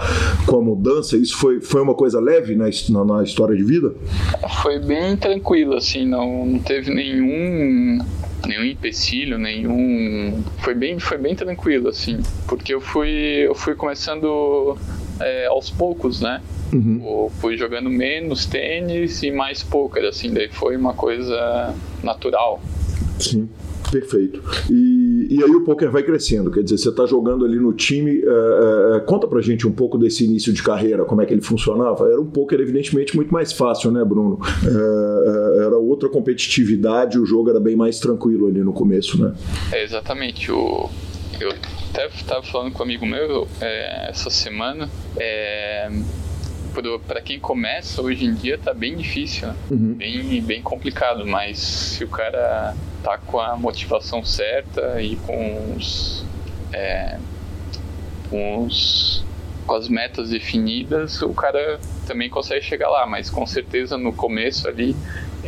com 0.46 0.58
a 0.58 0.62
mudança, 0.62 1.16
isso 1.16 1.38
foi, 1.38 1.58
foi 1.62 1.80
uma 1.80 1.94
coisa 1.94 2.20
leve 2.20 2.54
na, 2.54 2.66
na, 2.90 3.04
na 3.04 3.22
história 3.22 3.56
de 3.56 3.64
vida? 3.64 3.94
Foi 4.62 4.78
bem 4.78 5.16
tranquilo, 5.16 5.74
assim, 5.74 6.06
não, 6.06 6.44
não 6.44 6.58
teve 6.58 6.92
nenhum 6.92 7.98
nenhum 8.46 8.64
empecilho, 8.64 9.38
nenhum. 9.38 10.42
Foi 10.58 10.74
bem, 10.74 10.98
foi 10.98 11.18
bem 11.18 11.34
tranquilo, 11.34 11.88
assim, 11.88 12.18
porque 12.46 12.74
eu 12.74 12.80
fui, 12.80 13.10
eu 13.10 13.54
fui 13.54 13.74
começando 13.74 14.76
é, 15.20 15.46
aos 15.46 15.70
poucos, 15.70 16.20
né? 16.20 16.40
Uhum. 16.72 17.28
fui 17.38 17.54
jogando 17.54 17.90
menos 17.90 18.46
tênis 18.46 19.22
e 19.22 19.30
mais 19.30 19.62
poker, 19.62 20.06
assim, 20.06 20.32
daí 20.32 20.48
foi 20.48 20.74
uma 20.74 20.94
coisa 20.94 21.74
natural. 22.02 22.62
Sim. 23.18 23.48
Perfeito. 23.92 24.42
E, 24.70 25.26
e 25.28 25.44
aí 25.44 25.50
o 25.50 25.64
poker 25.64 25.90
vai 25.90 26.02
crescendo, 26.02 26.50
quer 26.50 26.62
dizer, 26.62 26.78
você 26.78 26.88
está 26.88 27.04
jogando 27.04 27.44
ali 27.44 27.56
no 27.56 27.74
time. 27.74 28.22
É, 28.24 28.96
é, 28.96 29.00
conta 29.00 29.28
pra 29.28 29.42
gente 29.42 29.68
um 29.68 29.72
pouco 29.72 29.98
desse 29.98 30.24
início 30.24 30.50
de 30.50 30.62
carreira, 30.62 31.04
como 31.04 31.20
é 31.20 31.26
que 31.26 31.34
ele 31.34 31.42
funcionava. 31.42 32.08
Era 32.08 32.18
um 32.18 32.24
poker, 32.24 32.58
evidentemente, 32.58 33.14
muito 33.14 33.30
mais 33.30 33.52
fácil, 33.52 33.90
né, 33.90 34.02
Bruno? 34.02 34.40
É, 34.64 35.66
era 35.66 35.76
outra 35.76 36.08
competitividade, 36.08 37.18
o 37.18 37.26
jogo 37.26 37.50
era 37.50 37.60
bem 37.60 37.76
mais 37.76 37.98
tranquilo 37.98 38.46
ali 38.46 38.60
no 38.60 38.72
começo, 38.72 39.22
né? 39.22 39.34
É, 39.70 39.84
exatamente. 39.84 40.50
O, 40.50 40.88
eu 41.38 41.50
até 41.50 42.06
estava 42.06 42.42
falando 42.42 42.72
com 42.72 42.78
um 42.78 42.82
amigo 42.82 43.04
meu 43.04 43.46
é, 43.60 44.08
essa 44.08 44.30
semana. 44.30 44.88
É, 45.18 45.90
para 47.06 47.20
quem 47.20 47.38
começa 47.38 48.00
hoje 48.00 48.24
em 48.24 48.32
dia 48.32 48.56
tá 48.56 48.72
bem 48.72 48.96
difícil, 48.96 49.48
né? 49.48 49.54
uhum. 49.70 49.92
bem, 49.92 50.40
bem 50.40 50.62
complicado, 50.62 51.26
mas 51.26 51.58
se 51.58 52.04
o 52.04 52.08
cara 52.08 52.74
tá 53.02 53.18
com 53.18 53.40
a 53.40 53.56
motivação 53.56 54.24
certa 54.24 55.00
e 55.00 55.16
com 55.16 55.74
os, 55.76 56.24
é, 56.72 57.18
com 58.30 58.64
os 58.64 59.24
com 59.66 59.74
as 59.74 59.88
metas 59.88 60.30
definidas, 60.30 61.22
o 61.22 61.32
cara 61.32 61.78
também 62.04 62.28
consegue 62.28 62.64
chegar 62.64 62.90
lá, 62.90 63.06
mas 63.06 63.30
com 63.30 63.46
certeza 63.46 63.96
no 63.96 64.12
começo 64.12 64.66
ali 64.66 64.96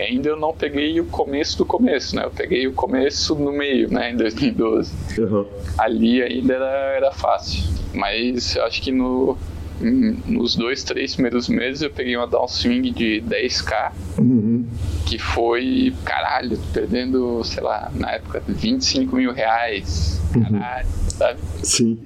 ainda 0.02 0.28
eu 0.28 0.36
não 0.36 0.52
peguei 0.52 1.00
o 1.00 1.07
começo 1.07 1.59
do 1.59 1.64
começo, 1.64 2.16
né? 2.16 2.24
Eu 2.24 2.30
peguei 2.30 2.66
o 2.66 2.72
começo 2.72 3.34
no 3.34 3.52
meio, 3.52 3.90
né? 3.90 4.11
Em 4.11 4.16
2012. 4.16 4.92
Uhum. 5.18 5.46
Ali 5.78 6.22
ainda 6.22 6.55
era, 6.55 6.70
era 6.96 7.12
fácil. 7.12 7.62
Mas 7.92 8.57
eu 8.57 8.64
acho 8.64 8.82
que 8.82 8.90
no, 8.90 9.36
nos 9.80 10.54
dois, 10.56 10.82
três 10.84 11.14
primeiros 11.14 11.48
meses 11.48 11.82
eu 11.82 11.90
peguei 11.90 12.16
uma 12.16 12.26
downswing 12.26 12.92
de 12.92 13.22
10k, 13.26 13.92
uhum. 14.18 14.66
que 15.06 15.18
foi, 15.18 15.92
caralho, 16.04 16.58
perdendo, 16.72 17.42
sei 17.44 17.62
lá, 17.62 17.90
na 17.94 18.12
época, 18.12 18.42
25 18.46 19.16
mil 19.16 19.32
reais. 19.32 20.20
Caralho, 20.32 20.86
uhum. 20.86 21.10
sabe? 21.10 21.40
Sim. 21.62 21.98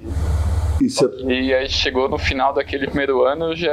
Isso 0.81 1.11
é... 1.27 1.33
E 1.33 1.55
aí 1.55 1.69
chegou 1.69 2.09
no 2.09 2.19
final 2.19 2.55
daquele 2.55 2.87
primeiro 2.87 3.23
ano, 3.23 3.55
já 3.55 3.73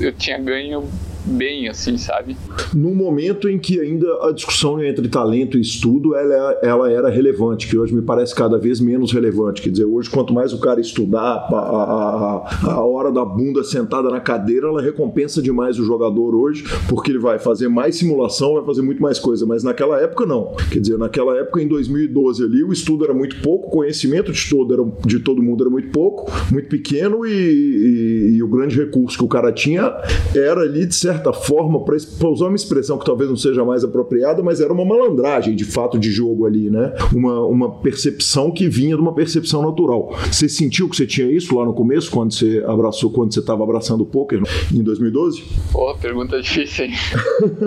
eu 0.00 0.12
tinha 0.12 0.38
ganho 0.38 0.88
bem, 1.28 1.68
assim, 1.68 1.96
sabe? 1.96 2.36
Num 2.74 2.94
momento 2.94 3.48
em 3.48 3.58
que 3.58 3.80
ainda 3.80 4.06
a 4.22 4.32
discussão 4.32 4.82
entre 4.82 5.08
talento 5.08 5.58
e 5.58 5.60
estudo 5.60 6.14
ela, 6.14 6.58
ela 6.62 6.90
era 6.90 7.08
relevante, 7.08 7.68
que 7.68 7.76
hoje 7.76 7.94
me 7.94 8.02
parece 8.02 8.34
cada 8.34 8.58
vez 8.58 8.80
menos 8.80 9.12
relevante. 9.12 9.62
Quer 9.62 9.70
dizer, 9.70 9.84
hoje 9.84 10.08
quanto 10.10 10.32
mais 10.32 10.52
o 10.52 10.60
cara 10.60 10.80
estudar, 10.80 11.46
a, 11.50 11.56
a, 11.56 12.72
a 12.72 12.84
hora 12.84 13.12
da 13.12 13.24
bunda 13.24 13.62
sentada 13.62 14.10
na 14.10 14.20
cadeira, 14.20 14.68
ela 14.68 14.82
recompensa 14.82 15.42
demais 15.42 15.78
o 15.78 15.84
jogador 15.84 16.34
hoje, 16.34 16.64
porque 16.88 17.10
ele 17.10 17.18
vai 17.18 17.38
fazer 17.38 17.68
mais 17.68 17.96
simulação, 17.96 18.54
vai 18.54 18.64
fazer 18.64 18.82
muito 18.82 19.02
mais 19.02 19.18
coisa. 19.18 19.44
Mas 19.46 19.62
naquela 19.62 20.00
época, 20.00 20.26
não. 20.26 20.54
Quer 20.70 20.80
dizer, 20.80 20.98
naquela 20.98 21.36
época, 21.36 21.60
em 21.60 21.68
2012 21.68 22.44
ali, 22.44 22.64
o 22.64 22.72
estudo 22.72 23.04
era 23.04 23.14
muito 23.14 23.40
pouco, 23.42 23.68
o 23.68 23.70
conhecimento 23.70 24.32
de 24.32 24.48
todo, 24.48 24.72
era, 24.72 24.84
de 25.06 25.20
todo 25.20 25.42
mundo 25.42 25.64
era 25.64 25.70
muito 25.70 25.90
pouco, 25.90 26.30
muito 26.50 26.68
pequeno, 26.68 27.26
e, 27.26 27.30
e, 27.30 28.36
e 28.36 28.42
o 28.42 28.48
grande 28.48 28.76
recurso 28.76 29.18
que 29.18 29.24
o 29.24 29.28
cara 29.28 29.52
tinha 29.52 29.94
era 30.34 30.62
ali, 30.62 30.86
de 30.86 30.94
certa 30.94 31.17
certa 31.18 31.32
forma, 31.32 31.80
para 31.84 31.96
usar 32.28 32.46
uma 32.46 32.56
expressão 32.56 32.98
que 32.98 33.04
talvez 33.04 33.28
não 33.28 33.36
seja 33.36 33.64
mais 33.64 33.84
apropriada, 33.84 34.42
mas 34.42 34.60
era 34.60 34.72
uma 34.72 34.84
malandragem 34.84 35.54
de 35.54 35.64
fato 35.64 35.98
de 35.98 36.10
jogo 36.10 36.46
ali, 36.46 36.70
né? 36.70 36.94
Uma, 37.12 37.40
uma 37.44 37.70
percepção 37.70 38.50
que 38.50 38.68
vinha 38.68 38.94
de 38.94 39.02
uma 39.02 39.12
percepção 39.12 39.62
natural. 39.62 40.14
Você 40.30 40.48
sentiu 40.48 40.88
que 40.88 40.96
você 40.96 41.06
tinha 41.06 41.30
isso 41.30 41.56
lá 41.56 41.64
no 41.64 41.74
começo, 41.74 42.10
quando 42.10 42.32
você 42.32 42.64
abraçou, 42.66 43.10
quando 43.10 43.34
você 43.34 43.40
estava 43.40 43.62
abraçando 43.64 44.02
o 44.02 44.06
poker 44.06 44.40
em 44.72 44.82
2012? 44.82 45.44
Pô, 45.72 45.94
pergunta 45.96 46.40
difícil, 46.40 46.86
hein? 46.86 46.92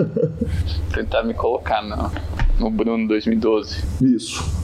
Tentar 0.94 1.22
me 1.22 1.34
colocar 1.34 1.82
no, 1.82 2.64
no 2.64 2.70
Bruno 2.70 3.06
2012. 3.06 3.82
Isso. 4.02 4.61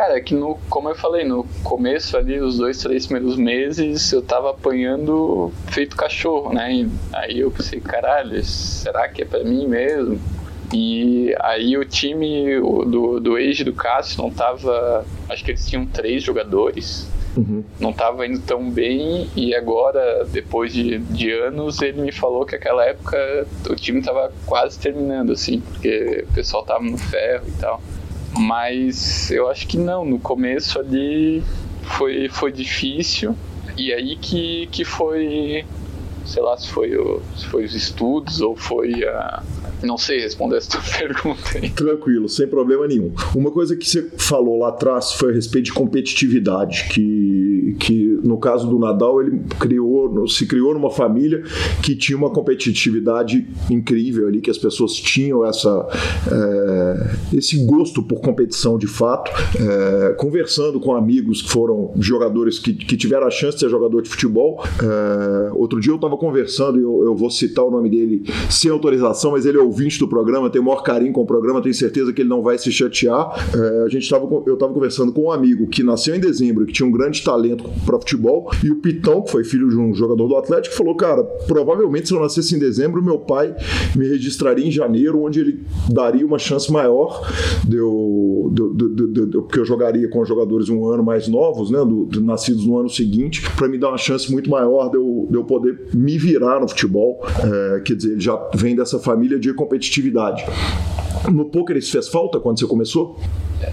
Cara, 0.00 0.16
é 0.16 0.20
que 0.22 0.34
no, 0.34 0.58
como 0.70 0.88
eu 0.88 0.94
falei, 0.94 1.26
no 1.26 1.44
começo 1.62 2.16
ali, 2.16 2.40
os 2.40 2.56
dois, 2.56 2.78
três 2.78 3.06
primeiros 3.06 3.36
meses, 3.36 4.10
eu 4.10 4.22
tava 4.22 4.48
apanhando 4.48 5.52
feito 5.66 5.94
cachorro, 5.94 6.54
né? 6.54 6.72
E 6.72 6.90
aí 7.12 7.40
eu 7.40 7.50
pensei, 7.50 7.82
caralho, 7.82 8.42
será 8.42 9.06
que 9.10 9.20
é 9.20 9.24
pra 9.26 9.44
mim 9.44 9.68
mesmo? 9.68 10.18
E 10.72 11.36
aí 11.40 11.76
o 11.76 11.84
time 11.84 12.58
do, 12.58 13.20
do 13.20 13.36
Age 13.36 13.62
do 13.62 13.74
Cássio 13.74 14.22
não 14.22 14.30
tava. 14.30 15.04
Acho 15.28 15.44
que 15.44 15.50
eles 15.50 15.68
tinham 15.68 15.84
três 15.84 16.22
jogadores. 16.22 17.06
Uhum. 17.36 17.62
Não 17.78 17.92
tava 17.92 18.26
indo 18.26 18.40
tão 18.40 18.70
bem 18.70 19.28
e 19.36 19.54
agora, 19.54 20.24
depois 20.32 20.72
de, 20.72 20.96
de 20.96 21.30
anos, 21.30 21.82
ele 21.82 22.00
me 22.00 22.10
falou 22.10 22.46
que 22.46 22.54
aquela 22.54 22.86
época 22.86 23.46
o 23.68 23.76
time 23.76 24.00
tava 24.00 24.32
quase 24.46 24.78
terminando, 24.78 25.32
assim, 25.32 25.60
porque 25.60 26.24
o 26.26 26.32
pessoal 26.32 26.64
tava 26.64 26.84
no 26.84 26.96
ferro 26.96 27.44
e 27.46 27.60
tal. 27.60 27.82
Mas 28.36 29.30
eu 29.30 29.48
acho 29.48 29.66
que 29.66 29.76
não, 29.76 30.04
no 30.04 30.18
começo 30.18 30.78
ali 30.78 31.42
foi, 31.82 32.28
foi 32.28 32.52
difícil. 32.52 33.34
E 33.76 33.92
aí 33.92 34.16
que, 34.16 34.68
que 34.68 34.84
foi, 34.84 35.64
sei 36.24 36.42
lá, 36.42 36.56
se 36.56 36.68
foi, 36.68 36.96
o, 36.96 37.20
se 37.36 37.46
foi 37.46 37.64
os 37.64 37.74
estudos 37.74 38.40
ou 38.40 38.56
foi 38.56 39.04
a, 39.04 39.42
não 39.82 39.96
sei 39.96 40.20
responder 40.20 40.56
essa 40.56 40.78
pergunta 40.98 41.40
aí. 41.54 41.70
Tranquilo, 41.70 42.28
sem 42.28 42.46
problema 42.46 42.86
nenhum. 42.86 43.12
Uma 43.34 43.50
coisa 43.50 43.76
que 43.76 43.88
você 43.88 44.08
falou 44.16 44.58
lá 44.58 44.68
atrás 44.68 45.12
foi 45.12 45.30
a 45.30 45.34
respeito 45.34 45.66
de 45.66 45.72
competitividade, 45.72 46.88
que, 46.92 47.76
que 47.78 48.20
no 48.22 48.38
caso 48.38 48.68
do 48.68 48.78
Nadal, 48.78 49.20
ele 49.20 49.40
criou, 49.58 50.26
se 50.28 50.46
criou 50.46 50.74
numa 50.74 50.90
família 50.90 51.42
que 51.82 51.94
tinha 51.94 52.16
uma 52.16 52.30
competitividade 52.30 53.46
incrível 53.70 54.28
ali, 54.28 54.40
que 54.40 54.50
as 54.50 54.58
pessoas 54.58 54.94
tinham 54.94 55.44
essa, 55.44 55.86
é, 56.30 57.36
esse 57.36 57.64
gosto 57.64 58.02
por 58.02 58.20
competição 58.20 58.78
de 58.78 58.86
fato. 58.86 59.30
É, 59.60 60.12
conversando 60.14 60.80
com 60.80 60.94
amigos 60.94 61.42
que 61.42 61.50
foram 61.50 61.92
jogadores 61.98 62.58
que, 62.58 62.72
que 62.72 62.96
tiveram 62.96 63.26
a 63.26 63.30
chance 63.30 63.54
de 63.54 63.60
ser 63.60 63.68
jogador 63.68 64.02
de 64.02 64.08
futebol. 64.08 64.62
É, 64.82 65.52
outro 65.52 65.80
dia 65.80 65.92
eu 65.92 65.96
estava 65.96 66.16
conversando, 66.16 66.78
eu, 66.78 67.04
eu 67.04 67.14
vou 67.14 67.30
citar 67.30 67.64
o 67.64 67.70
nome 67.70 67.88
dele 67.88 68.24
sem 68.50 68.70
autorização, 68.70 69.32
mas 69.32 69.46
ele 69.46 69.58
é 69.58 69.62
ouvinte 69.70 69.98
do 69.98 70.08
programa, 70.08 70.50
tem 70.50 70.60
o 70.60 70.64
maior 70.64 70.82
carinho 70.82 71.12
com 71.12 71.22
o 71.22 71.26
programa, 71.26 71.62
tenho 71.62 71.74
certeza 71.74 72.12
que 72.12 72.22
ele 72.22 72.28
não 72.28 72.42
vai 72.42 72.58
se 72.58 72.70
chatear. 72.72 73.30
É, 73.54 73.84
a 73.84 73.88
gente 73.88 74.08
tava, 74.08 74.26
eu 74.46 74.54
estava 74.54 74.72
conversando 74.72 75.12
com 75.12 75.22
um 75.22 75.32
amigo 75.32 75.66
que 75.68 75.82
nasceu 75.82 76.14
em 76.14 76.20
dezembro, 76.20 76.66
que 76.66 76.72
tinha 76.72 76.86
um 76.86 76.92
grande 76.92 77.22
talento 77.22 77.64
para 77.86 77.98
futebol, 77.98 78.50
e 78.62 78.70
o 78.70 78.76
Pitão, 78.76 79.22
que 79.22 79.30
foi 79.30 79.44
filho 79.44 79.68
de 79.68 79.76
um 79.76 79.94
jogador 79.94 80.26
do 80.26 80.36
Atlético, 80.36 80.74
falou: 80.74 80.94
Cara, 80.94 81.22
provavelmente 81.46 82.08
se 82.08 82.14
eu 82.14 82.20
nascesse 82.20 82.54
em 82.54 82.58
dezembro, 82.58 83.02
meu 83.02 83.18
pai 83.18 83.54
me 83.94 84.08
registraria 84.08 84.66
em 84.66 84.70
janeiro, 84.70 85.22
onde 85.22 85.40
ele 85.40 85.64
daria 85.88 86.26
uma 86.26 86.38
chance 86.38 86.70
maior 86.70 87.26
de 87.66 87.76
eu, 87.76 88.50
de, 88.52 88.94
de, 88.94 89.26
de, 89.26 89.38
porque 89.38 89.60
eu 89.60 89.64
jogaria 89.64 90.08
com 90.08 90.24
jogadores 90.24 90.68
um 90.68 90.86
ano 90.86 91.02
mais 91.02 91.28
novos, 91.28 91.70
né, 91.70 91.78
do, 91.78 92.08
nascidos 92.20 92.66
no 92.66 92.78
ano 92.78 92.88
seguinte, 92.88 93.42
para 93.56 93.68
me 93.68 93.78
dar 93.78 93.88
uma 93.88 93.98
chance 93.98 94.30
muito 94.30 94.50
maior 94.50 94.90
de 94.90 94.96
eu, 94.96 95.26
de 95.30 95.36
eu 95.36 95.44
poder 95.44 95.88
me 95.94 96.18
virar 96.18 96.60
no 96.60 96.68
futebol. 96.68 97.20
É, 97.42 97.80
quer 97.80 97.94
dizer, 97.94 98.12
ele 98.12 98.20
já 98.20 98.36
vem 98.54 98.74
dessa 98.74 98.98
família 98.98 99.38
de 99.38 99.50
competitividade. 99.60 100.44
No 101.30 101.44
poker 101.44 101.76
isso 101.76 101.92
fez 101.92 102.08
falta 102.08 102.40
quando 102.40 102.58
você 102.58 102.66
começou? 102.66 103.20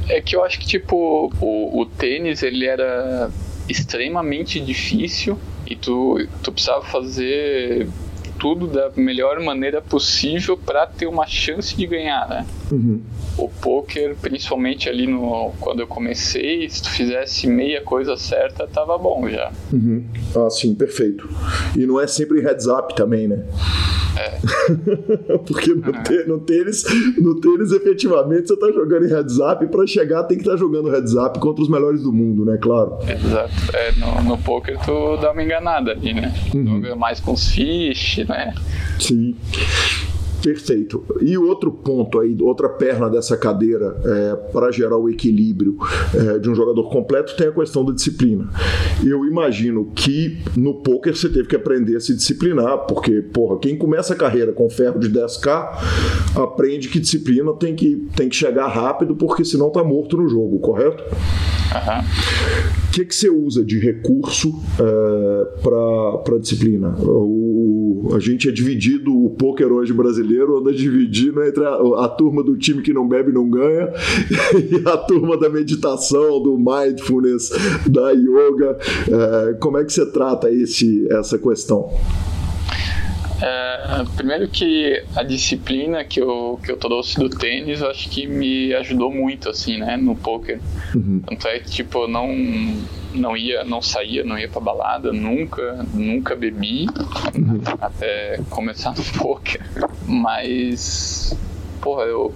É 0.10 0.22
que 0.22 0.36
eu 0.36 0.44
acho 0.44 0.60
que 0.60 0.68
tipo 0.68 1.32
o, 1.40 1.82
o 1.82 1.86
tênis 1.86 2.44
ele 2.44 2.66
era 2.66 3.30
extremamente 3.70 4.60
difícil 4.60 5.38
e 5.66 5.76
tu, 5.76 6.28
tu 6.44 6.52
precisava 6.52 6.84
fazer 6.84 7.88
tudo 8.38 8.68
da 8.68 8.92
melhor 8.96 9.40
maneira 9.40 9.82
possível 9.82 10.58
para 10.58 10.86
ter 10.86 11.08
uma 11.08 11.26
chance 11.26 11.76
de 11.76 11.88
ganhar, 11.88 12.28
né? 12.28 12.46
Uhum. 12.72 13.02
O 13.38 13.48
poker, 13.48 14.16
principalmente 14.16 14.90
ali 14.90 15.06
no 15.06 15.52
quando 15.60 15.82
eu 15.82 15.88
comecei, 15.88 16.68
se 16.70 16.82
tu 16.82 16.90
fizesse 16.90 17.48
meia 17.48 17.82
coisa 17.82 18.18
certa, 18.18 18.68
tava 18.68 18.98
bom 18.98 19.30
já. 19.30 19.52
Uhum. 19.72 20.04
Ah, 20.36 20.50
sim, 20.50 20.74
perfeito. 20.74 21.30
E 21.76 21.86
não 21.86 22.00
é 22.00 22.08
sempre 22.08 22.42
heads 22.42 22.68
up 22.68 22.96
também, 22.96 23.28
né? 23.28 23.46
É. 24.18 25.38
Porque 25.46 25.74
no, 25.74 25.86
uhum. 25.86 26.28
no, 26.28 26.40
tênis, 26.40 26.84
no 27.18 27.40
tênis, 27.40 27.72
efetivamente, 27.72 28.48
você 28.48 28.58
tá 28.58 28.72
jogando 28.72 29.06
em 29.06 29.10
heads 29.10 29.38
up 29.38 29.66
para 29.68 29.86
chegar 29.86 30.24
tem 30.24 30.38
que 30.38 30.44
estar 30.44 30.54
tá 30.54 30.58
jogando 30.58 30.90
heads 30.90 31.14
up 31.14 31.40
contra 31.40 31.62
os 31.62 31.70
melhores 31.70 32.02
do 32.02 32.12
mundo, 32.12 32.44
né? 32.44 32.58
Claro. 32.60 32.98
Exato. 33.08 33.54
É, 33.74 33.92
no, 33.94 34.24
no 34.24 34.38
poker 34.40 34.78
tu 34.84 35.18
dá 35.18 35.32
uma 35.32 35.44
enganada 35.44 35.92
ali, 35.92 36.14
né? 36.14 36.34
Uhum. 36.54 36.82
Joga 36.82 36.96
mais 36.96 37.20
com 37.20 37.34
os 37.34 37.50
fish, 37.50 38.26
né? 38.28 38.54
Sim. 39.00 39.36
Perfeito. 40.48 41.04
E 41.20 41.38
outro 41.38 41.70
ponto 41.70 42.22
aí, 42.22 42.38
outra 42.40 42.70
perna 42.70 43.10
dessa 43.10 43.36
cadeira 43.36 43.98
é, 44.06 44.36
para 44.54 44.72
gerar 44.72 44.96
o 44.96 45.10
equilíbrio 45.10 45.76
é, 46.16 46.40
de 46.40 46.50
um 46.50 46.56
jogador 46.56 46.90
completo 46.90 47.36
tem 47.36 47.50
a 47.50 47.52
questão 47.52 47.84
da 47.84 47.92
disciplina. 47.92 48.50
Eu 49.06 49.26
imagino 49.26 49.92
que 49.94 50.38
no 50.56 50.76
poker 50.76 51.14
você 51.14 51.28
teve 51.28 51.50
que 51.50 51.56
aprender 51.58 51.98
a 51.98 52.00
se 52.00 52.16
disciplinar, 52.16 52.86
porque, 52.88 53.22
porra, 53.22 53.60
quem 53.60 53.78
começa 53.78 54.14
a 54.14 54.16
carreira 54.16 54.54
com 54.54 54.70
ferro 54.70 54.98
de 54.98 55.10
10k 55.10 55.68
aprende 56.42 56.88
que 56.88 57.02
disciplina 57.02 57.52
tem 57.52 57.76
que, 57.76 58.08
tem 58.16 58.30
que 58.30 58.36
chegar 58.38 58.70
rápido, 58.70 59.18
porque 59.18 59.44
senão 59.44 59.70
tá 59.70 59.84
morto 59.84 60.16
no 60.16 60.30
jogo, 60.30 60.60
correto? 60.60 61.04
O 62.87 62.87
que, 62.98 63.06
que 63.06 63.16
você 63.16 63.30
usa 63.30 63.64
de 63.64 63.78
recurso 63.78 64.50
uh, 64.50 66.24
para 66.24 66.40
disciplina? 66.40 66.96
O, 67.00 68.10
a 68.14 68.20
gente 68.20 68.50
é 68.50 68.52
dividido, 68.52 69.16
o 69.16 69.30
poker 69.30 69.72
hoje 69.72 69.94
brasileiro 69.94 70.58
anda 70.58 70.74
dividido 70.74 71.44
entre 71.44 71.64
a, 71.64 71.74
a, 71.74 72.10
turma 72.10 72.44
do 72.44 72.58
time 72.58 72.82
que 72.82 72.94
não 72.94 73.08
bebe 73.08 73.32
não 73.32 73.50
ganha 73.50 73.92
e 74.72 74.88
a 74.88 74.98
turma 74.98 75.38
da 75.38 75.50
meditação, 75.50 76.42
do 76.42 76.58
mindfulness, 76.58 77.52
da 77.88 78.12
yoga. 78.12 78.78
Uh, 79.08 79.60
como 79.60 79.78
é 79.78 79.84
que 79.84 79.94
você 79.94 80.06
trata 80.12 80.52
esse, 80.52 81.08
essa 81.12 81.38
questão? 81.38 81.92
É, 83.42 84.04
primeiro 84.16 84.48
que 84.48 85.04
a 85.16 85.24
disciplina 85.24 86.04
que 86.04 86.20
eu, 86.20 86.60
que 86.64 86.72
eu 86.72 86.78
trouxe 86.78 87.20
do 87.20 87.30
tênis, 87.30 87.82
eu 87.82 87.90
acho 87.90 88.10
que 88.10 88.26
me 88.26 88.74
ajudou 88.76 89.12
muito, 89.12 89.50
assim, 89.50 89.78
né, 89.78 89.96
no 89.98 90.16
poker. 90.16 90.60
Uhum. 90.96 91.22
Tanto 91.26 91.48
é 91.48 91.60
que, 91.60 91.70
tipo, 91.70 92.08
não, 92.08 92.28
não 93.14 93.38
ia, 93.38 93.64
não 93.64 93.82
saía, 93.82 94.24
não 94.24 94.38
ia 94.38 94.48
pra 94.48 94.60
balada, 94.60 95.14
nunca, 95.14 95.86
nunca 95.94 96.36
bebi, 96.36 96.88
uhum. 97.36 97.62
até 97.80 98.40
começar 98.50 98.94
no 98.96 99.04
poker. 99.20 99.62
Mas, 100.08 101.38
porra, 101.82 102.04
eu, 102.04 102.34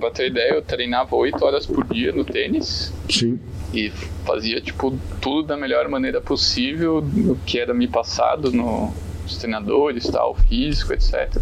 pra 0.00 0.10
ter 0.10 0.28
ideia, 0.28 0.54
eu 0.54 0.62
treinava 0.62 1.14
8 1.14 1.44
horas 1.44 1.64
por 1.64 1.84
dia 1.84 2.12
no 2.12 2.24
tênis. 2.24 2.92
Sim. 3.08 3.38
E 3.72 3.90
fazia, 4.24 4.60
tipo, 4.60 4.96
tudo 5.20 5.48
da 5.48 5.56
melhor 5.56 5.88
maneira 5.88 6.20
possível, 6.20 6.98
o 6.98 7.36
que 7.44 7.58
era 7.58 7.74
me 7.74 7.88
passado 7.88 8.52
no 8.52 8.92
os 9.24 9.36
treinadores, 9.36 10.06
tal, 10.08 10.34
físico, 10.34 10.92
etc, 10.92 11.36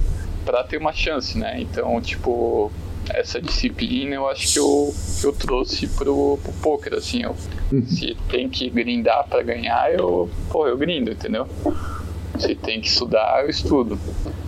para 0.44 0.62
ter 0.64 0.76
uma 0.76 0.92
chance, 0.92 1.38
né? 1.38 1.60
Então, 1.60 2.00
tipo, 2.00 2.70
essa 3.10 3.40
disciplina 3.40 4.14
eu 4.14 4.28
acho 4.28 4.52
que 4.52 4.58
eu, 4.58 4.94
eu 5.24 5.32
trouxe 5.32 5.86
pro, 5.88 6.38
pro 6.42 6.52
poker, 6.62 6.94
assim, 6.94 7.22
eu, 7.22 7.34
uhum. 7.70 7.86
se 7.86 8.16
tem 8.28 8.48
que 8.48 8.68
grindar 8.70 9.26
para 9.28 9.42
ganhar, 9.42 9.92
eu, 9.92 10.30
pô, 10.50 10.66
eu 10.66 10.76
grindo, 10.76 11.10
entendeu? 11.10 11.46
Se 12.38 12.54
tem 12.54 12.80
que 12.80 12.88
estudar, 12.88 13.42
eu 13.42 13.50
estudo. 13.50 13.98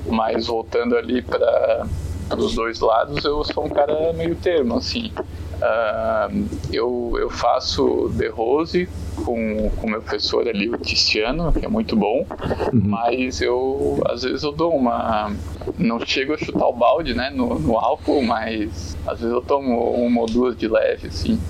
Mas 0.07 0.47
voltando 0.47 0.97
ali 0.97 1.23
para 1.23 1.87
dos 2.31 2.55
dois 2.55 2.81
lados, 2.81 3.25
eu 3.25 3.45
sou 3.45 3.67
um 3.67 3.69
cara 3.69 4.13
meio 4.13 4.35
termo, 4.37 4.77
assim. 4.77 5.13
Uh, 5.55 6.49
eu, 6.73 7.17
eu 7.19 7.31
faço 7.31 8.13
The 8.19 8.29
Rose 8.29 8.89
com 9.25 9.71
o 9.83 9.89
meu 9.89 10.03
professor 10.03 10.47
ali, 10.49 10.69
o 10.69 10.77
Tiziano, 10.77 11.53
que 11.53 11.65
é 11.65 11.69
muito 11.69 11.97
bom, 11.97 12.27
uhum. 12.73 12.81
mas 12.85 13.41
eu, 13.41 14.03
às 14.07 14.23
vezes 14.23 14.43
eu 14.43 14.53
dou 14.53 14.75
uma... 14.75 15.33
Não 15.79 16.05
chego 16.05 16.35
a 16.35 16.39
chutar 16.39 16.67
o 16.67 16.73
balde, 16.73 17.15
né, 17.15 17.31
no, 17.31 17.59
no 17.59 17.79
álcool, 17.79 18.23
mas 18.23 18.97
às 19.07 19.21
vezes 19.21 19.35
eu 19.35 19.41
tomo 19.41 19.93
uma 19.93 20.21
ou 20.21 20.27
duas 20.27 20.57
de 20.57 20.69
leve, 20.69 21.09
assim. 21.09 21.41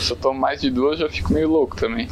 Se 0.00 0.12
eu 0.12 0.16
tomo 0.16 0.38
mais 0.38 0.60
de 0.60 0.70
duas, 0.70 1.00
eu 1.00 1.08
já 1.08 1.12
fico 1.12 1.32
meio 1.32 1.48
louco 1.48 1.76
também. 1.76 2.08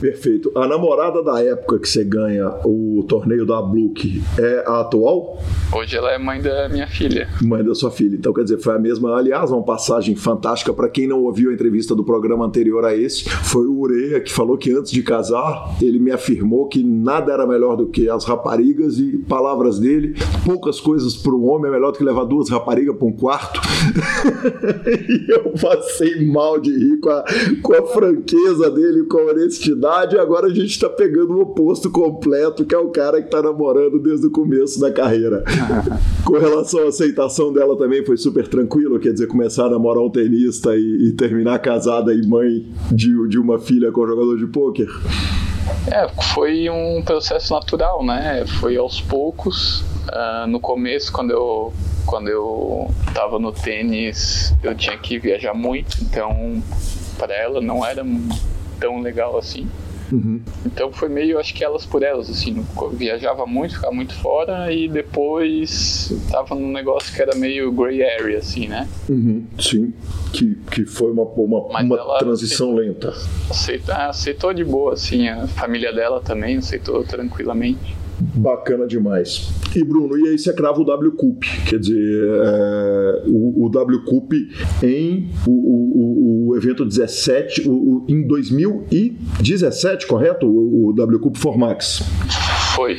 Perfeito. 0.00 0.52
A 0.54 0.66
namorada 0.66 1.22
da 1.22 1.42
época 1.42 1.78
que 1.78 1.88
você 1.88 2.04
ganha 2.04 2.48
o 2.64 3.04
torneio 3.08 3.46
da 3.46 3.62
Bluke 3.62 4.22
é 4.38 4.64
a 4.66 4.80
atual? 4.80 5.38
Hoje 5.72 5.96
ela 5.96 6.12
é 6.12 6.18
mãe 6.18 6.40
da 6.40 6.68
minha 6.68 6.86
filha. 6.86 7.28
Mãe 7.42 7.64
da 7.64 7.74
sua 7.74 7.90
filha. 7.90 8.14
Então, 8.14 8.32
quer 8.32 8.42
dizer, 8.42 8.58
foi 8.58 8.74
a 8.74 8.78
mesma. 8.78 9.16
Aliás, 9.16 9.50
uma 9.50 9.62
passagem 9.62 10.14
fantástica 10.14 10.72
para 10.72 10.88
quem 10.88 11.06
não 11.06 11.22
ouviu 11.22 11.50
a 11.50 11.54
entrevista 11.54 11.94
do 11.94 12.04
programa 12.04 12.44
anterior 12.44 12.84
a 12.84 12.94
esse. 12.94 13.28
Foi 13.28 13.66
o 13.66 13.78
Ureia 13.78 14.20
que 14.20 14.32
falou 14.32 14.58
que 14.58 14.70
antes 14.70 14.92
de 14.92 15.02
casar, 15.02 15.76
ele 15.80 15.98
me 15.98 16.10
afirmou 16.10 16.68
que 16.68 16.84
nada 16.84 17.32
era 17.32 17.46
melhor 17.46 17.76
do 17.76 17.86
que 17.86 18.08
as 18.08 18.24
raparigas 18.24 18.98
e 18.98 19.16
palavras 19.28 19.78
dele, 19.78 20.14
poucas 20.44 20.78
coisas 20.78 21.16
para 21.16 21.32
um 21.32 21.48
homem 21.48 21.70
é 21.70 21.74
melhor 21.74 21.92
do 21.92 21.98
que 21.98 22.04
levar 22.04 22.24
duas 22.24 22.50
raparigas 22.50 22.96
para 22.96 23.06
um 23.06 23.12
quarto. 23.12 23.60
e 24.86 25.32
eu 25.32 25.52
passei 25.52 26.26
mal 26.26 26.60
de 26.60 26.70
rir 26.70 27.00
com 27.00 27.08
a, 27.08 27.24
com 27.62 27.74
a 27.74 27.86
franqueza 27.86 28.70
dele, 28.70 29.04
com 29.04 29.18
a 29.18 29.32
honestidade 29.32 29.85
e 30.14 30.18
agora 30.18 30.46
a 30.46 30.54
gente 30.54 30.70
está 30.70 30.88
pegando 30.88 31.36
o 31.36 31.42
oposto 31.42 31.90
completo, 31.90 32.64
que 32.64 32.74
é 32.74 32.78
o 32.78 32.88
cara 32.88 33.20
que 33.20 33.28
está 33.28 33.40
namorando 33.40 33.98
desde 34.00 34.26
o 34.26 34.30
começo 34.30 34.80
da 34.80 34.90
carreira. 34.90 35.44
Com 36.24 36.38
relação 36.38 36.80
à 36.80 36.88
aceitação 36.88 37.52
dela 37.52 37.76
também 37.78 38.04
foi 38.04 38.16
super 38.16 38.48
tranquilo, 38.48 38.98
quer 38.98 39.12
dizer, 39.12 39.28
começar 39.28 39.66
a 39.66 39.70
namorar 39.70 40.02
um 40.02 40.10
tenista 40.10 40.76
e, 40.76 41.08
e 41.08 41.12
terminar 41.12 41.58
casada 41.60 42.12
e 42.12 42.26
mãe 42.26 42.66
de, 42.90 43.28
de 43.28 43.38
uma 43.38 43.58
filha 43.58 43.92
com 43.92 44.02
um 44.02 44.08
jogador 44.08 44.36
de 44.36 44.46
pôquer. 44.46 44.88
É, 45.86 46.08
foi 46.34 46.68
um 46.68 47.02
processo 47.02 47.52
natural, 47.52 48.04
né? 48.04 48.44
Foi 48.60 48.76
aos 48.76 49.00
poucos. 49.00 49.84
Uh, 50.08 50.46
no 50.48 50.60
começo, 50.60 51.12
quando 51.12 51.30
eu 51.30 51.72
quando 52.06 52.28
eu 52.28 52.88
estava 53.08 53.38
no 53.38 53.50
tênis, 53.50 54.54
eu 54.62 54.74
tinha 54.76 54.96
que 54.96 55.18
viajar 55.18 55.52
muito, 55.52 55.98
então 56.00 56.62
para 57.18 57.34
ela 57.34 57.60
não 57.60 57.84
era 57.84 58.04
tão 58.78 59.00
legal 59.00 59.36
assim. 59.38 59.68
Uhum. 60.12 60.40
Então 60.64 60.92
foi 60.92 61.08
meio, 61.08 61.38
acho 61.38 61.52
que 61.54 61.64
elas 61.64 61.84
por 61.84 62.02
elas, 62.02 62.30
assim, 62.30 62.64
viajava 62.92 63.46
muito, 63.46 63.74
ficava 63.74 63.92
muito 63.92 64.14
fora 64.14 64.72
e 64.72 64.88
depois 64.88 66.12
tava 66.30 66.54
num 66.54 66.70
negócio 66.70 67.14
que 67.14 67.20
era 67.20 67.34
meio 67.34 67.72
gray 67.72 68.02
area, 68.02 68.38
assim, 68.38 68.68
né? 68.68 68.88
Uhum. 69.08 69.44
Sim, 69.58 69.92
que, 70.32 70.54
que 70.70 70.84
foi 70.84 71.10
uma, 71.10 71.24
uma, 71.24 71.80
uma 71.80 72.18
transição 72.18 72.72
aceitou, 72.72 72.74
lenta. 72.74 73.14
Aceitou, 73.50 73.94
aceitou 73.94 74.54
de 74.54 74.64
boa, 74.64 74.94
assim, 74.94 75.28
a 75.28 75.46
família 75.48 75.92
dela 75.92 76.20
também 76.20 76.56
aceitou 76.56 77.02
tranquilamente. 77.02 77.96
Bacana 78.18 78.86
demais. 78.86 79.50
E 79.74 79.84
Bruno, 79.84 80.16
e 80.18 80.28
aí 80.28 80.38
você 80.38 80.52
crava 80.52 80.80
o 80.80 80.84
W 80.84 81.12
Cup, 81.12 81.44
quer 81.68 81.78
dizer, 81.78 82.28
é, 82.28 83.22
o, 83.26 83.66
o 83.66 83.68
W 83.68 84.04
Cup 84.04 84.32
em 84.82 85.30
o, 85.46 85.50
o, 85.50 86.48
o 86.48 86.56
evento 86.56 86.84
17, 86.84 87.68
o, 87.68 88.04
em 88.08 88.26
2017, 88.26 90.06
correto? 90.06 90.46
O, 90.46 90.88
o 90.88 90.92
W 90.94 91.20
Cup 91.20 91.36
Formax. 91.36 92.02
Foi. 92.74 92.98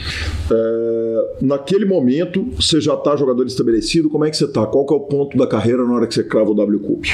É, 0.51 1.35
naquele 1.41 1.85
momento, 1.85 2.47
você 2.55 2.79
já 2.79 2.93
está 2.93 3.15
jogador 3.15 3.45
estabelecido, 3.45 4.09
como 4.09 4.25
é 4.25 4.29
que 4.29 4.37
você 4.37 4.45
está? 4.45 4.65
Qual 4.65 4.85
que 4.85 4.93
é 4.93 4.97
o 4.97 5.01
ponto 5.01 5.37
da 5.37 5.47
carreira 5.47 5.83
na 5.83 5.93
hora 5.93 6.07
que 6.07 6.13
você 6.13 6.23
crava 6.23 6.51
o 6.51 6.55
W 6.55 6.79
Cup? 6.79 7.05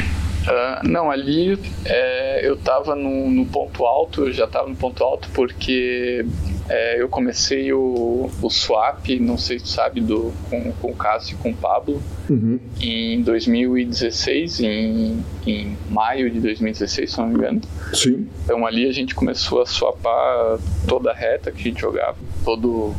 Uh, 0.44 0.88
não, 0.88 1.10
ali 1.10 1.58
é, 1.86 2.46
eu 2.46 2.56
estava 2.56 2.96
no, 2.96 3.30
no, 3.30 3.46
ponto 3.46 3.86
alto, 3.86 4.32
já 4.32 4.44
estava 4.44 4.68
no 4.68 4.76
ponto 4.76 5.02
alto 5.02 5.30
porque 5.34 6.26
é, 6.68 7.02
eu 7.02 7.08
comecei 7.08 7.72
o, 7.72 8.30
o 8.42 8.50
swap, 8.50 9.08
não 9.22 9.38
sei 9.38 9.60
se 9.60 9.68
sabe, 9.68 10.02
do, 10.02 10.34
com, 10.50 10.72
com 10.74 10.92
o 10.92 10.96
Cássio 10.96 11.36
e 11.36 11.38
com 11.38 11.52
o 11.52 11.56
Pablo, 11.56 12.02
uhum. 12.30 12.60
em 12.82 13.22
2016, 13.22 14.60
em, 14.60 15.24
em 15.48 15.78
maio 15.90 16.30
de 16.30 16.42
2016, 16.42 17.12
se 17.12 17.18
não 17.18 17.28
me 17.28 17.36
engano. 17.36 17.62
Sim. 17.94 18.28
Então 18.44 18.66
ali 18.66 18.88
a 18.88 18.92
gente 18.92 19.16
começou 19.16 19.62
a 19.62 19.66
swapar 19.66 20.60
toda 20.88 21.12
a 21.12 21.14
reta 21.14 21.52
que 21.52 21.62
a 21.62 21.64
gente 21.64 21.80
jogava, 21.80 22.18
todo 22.44 22.94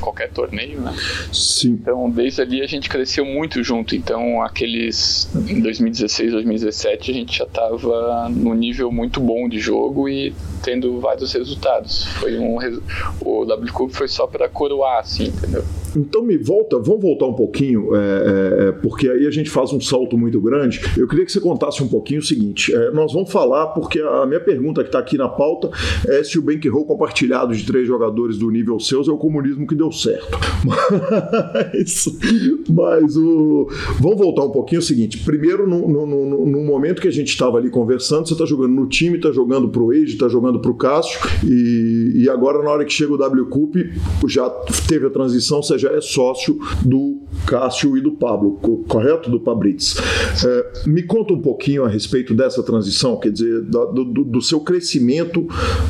qualquer 0.00 0.30
torneio, 0.30 0.80
né? 0.80 0.94
Sim. 1.32 1.70
Então, 1.70 2.10
desde 2.10 2.42
ali 2.42 2.62
a 2.62 2.66
gente 2.66 2.88
cresceu 2.88 3.24
muito 3.24 3.62
junto. 3.62 3.94
Então, 3.94 4.42
aqueles 4.42 5.28
em 5.48 5.60
2016, 5.60 6.32
2017, 6.32 7.10
a 7.10 7.14
gente 7.14 7.38
já 7.38 7.44
estava 7.44 8.28
no 8.28 8.54
nível 8.54 8.90
muito 8.90 9.20
bom 9.20 9.48
de 9.48 9.58
jogo 9.58 10.08
e 10.08 10.34
tendo 10.62 11.00
vários 11.00 11.32
resultados. 11.32 12.04
Foi 12.04 12.38
um 12.38 12.56
o 13.20 13.44
W 13.44 13.72
Cup 13.72 13.90
foi 13.92 14.08
só 14.08 14.26
para 14.26 14.48
coroar, 14.48 15.00
assim, 15.00 15.26
entendeu? 15.26 15.64
Então 15.96 16.22
me 16.22 16.36
volta, 16.36 16.78
vamos 16.78 17.00
voltar 17.00 17.26
um 17.26 17.32
pouquinho, 17.32 17.96
é, 17.96 17.98
é, 17.98 18.68
é, 18.68 18.72
porque 18.72 19.08
aí 19.08 19.26
a 19.26 19.30
gente 19.30 19.48
faz 19.48 19.72
um 19.72 19.80
salto 19.80 20.18
muito 20.18 20.38
grande. 20.40 20.80
Eu 20.96 21.08
queria 21.08 21.24
que 21.24 21.32
você 21.32 21.40
contasse 21.40 21.82
um 21.82 21.88
pouquinho 21.88 22.20
o 22.20 22.22
seguinte: 22.22 22.74
é, 22.74 22.90
nós 22.90 23.14
vamos 23.14 23.32
falar, 23.32 23.68
porque 23.68 24.00
a 24.00 24.26
minha 24.26 24.40
pergunta 24.40 24.82
que 24.82 24.88
está 24.88 24.98
aqui 24.98 25.16
na 25.16 25.28
pauta 25.28 25.70
é 26.06 26.22
se 26.22 26.38
o 26.38 26.42
bankroll 26.42 26.84
compartilhado 26.84 27.54
de 27.54 27.64
três 27.64 27.86
jogadores 27.86 28.36
do 28.36 28.50
nível 28.50 28.78
seus 28.78 29.08
é 29.08 29.10
o 29.10 29.16
comunismo 29.16 29.66
que 29.66 29.74
deu 29.74 29.90
certo. 29.90 30.36
Mas, 31.76 32.06
mas 32.68 33.16
o, 33.16 33.68
vamos 34.00 34.18
voltar 34.18 34.44
um 34.44 34.50
pouquinho 34.50 34.80
o 34.80 34.84
seguinte: 34.84 35.18
primeiro, 35.18 35.68
no, 35.68 35.88
no, 35.88 36.06
no, 36.06 36.46
no 36.46 36.64
momento 36.64 37.00
que 37.00 37.08
a 37.08 37.12
gente 37.12 37.28
estava 37.28 37.58
ali 37.58 37.70
conversando, 37.70 38.26
você 38.26 38.34
está 38.34 38.44
jogando 38.44 38.72
no 38.72 38.86
time, 38.86 39.16
está 39.16 39.30
jogando 39.30 39.68
para 39.68 39.82
o 39.82 39.90
Age, 39.90 40.12
está 40.14 40.28
jogando 40.28 40.60
para 40.60 40.70
o 40.70 40.74
Cássio, 40.74 41.18
e, 41.44 42.12
e 42.16 42.28
agora 42.28 42.62
na 42.62 42.70
hora 42.70 42.84
que 42.84 42.92
chega 42.92 43.12
o 43.12 43.16
W 43.16 43.46
Cup, 43.46 43.76
já 44.26 44.48
teve 44.88 45.06
a 45.06 45.10
transição, 45.10 45.62
você 45.62 45.78
já 45.78 45.85
é 45.86 46.00
sócio 46.00 46.58
do 46.82 47.22
Cássio 47.46 47.96
e 47.96 48.00
do 48.00 48.12
Pablo, 48.12 48.58
correto? 48.88 49.30
Do 49.30 49.40
Pabritz. 49.40 49.96
É, 50.44 50.88
me 50.88 51.02
conta 51.02 51.32
um 51.32 51.40
pouquinho 51.40 51.84
a 51.84 51.88
respeito 51.88 52.34
dessa 52.34 52.62
transição, 52.62 53.18
quer 53.18 53.30
dizer, 53.30 53.62
do, 53.62 54.04
do, 54.04 54.24
do 54.24 54.42
seu 54.42 54.60
crescimento 54.60 55.46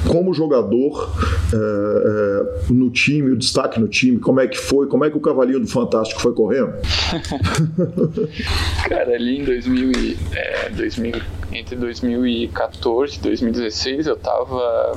como 0.09 0.35
jogador 0.35 1.13
é, 1.53 1.57
é, 1.57 2.73
no 2.73 2.91
time, 2.91 3.31
o 3.31 3.37
destaque 3.37 3.81
no 3.81 3.89
time, 3.89 4.19
como 4.19 4.41
é 4.41 4.47
que 4.47 4.59
foi, 4.59 4.87
como 4.87 5.05
é 5.05 5.11
que 5.11 5.17
o 5.17 5.21
Cavalinho 5.21 5.61
do 5.61 5.67
Fantástico 5.67 6.21
foi 6.21 6.33
correndo? 6.33 6.75
Cara, 8.89 9.15
ali 9.15 9.41
em 9.41 9.45
2000, 9.45 9.93
é, 10.33 10.71
2000, 10.71 11.15
entre 11.53 11.77
2014 11.77 13.17
e 13.17 13.21
2016 13.21 14.07
eu 14.07 14.17
tava 14.17 14.93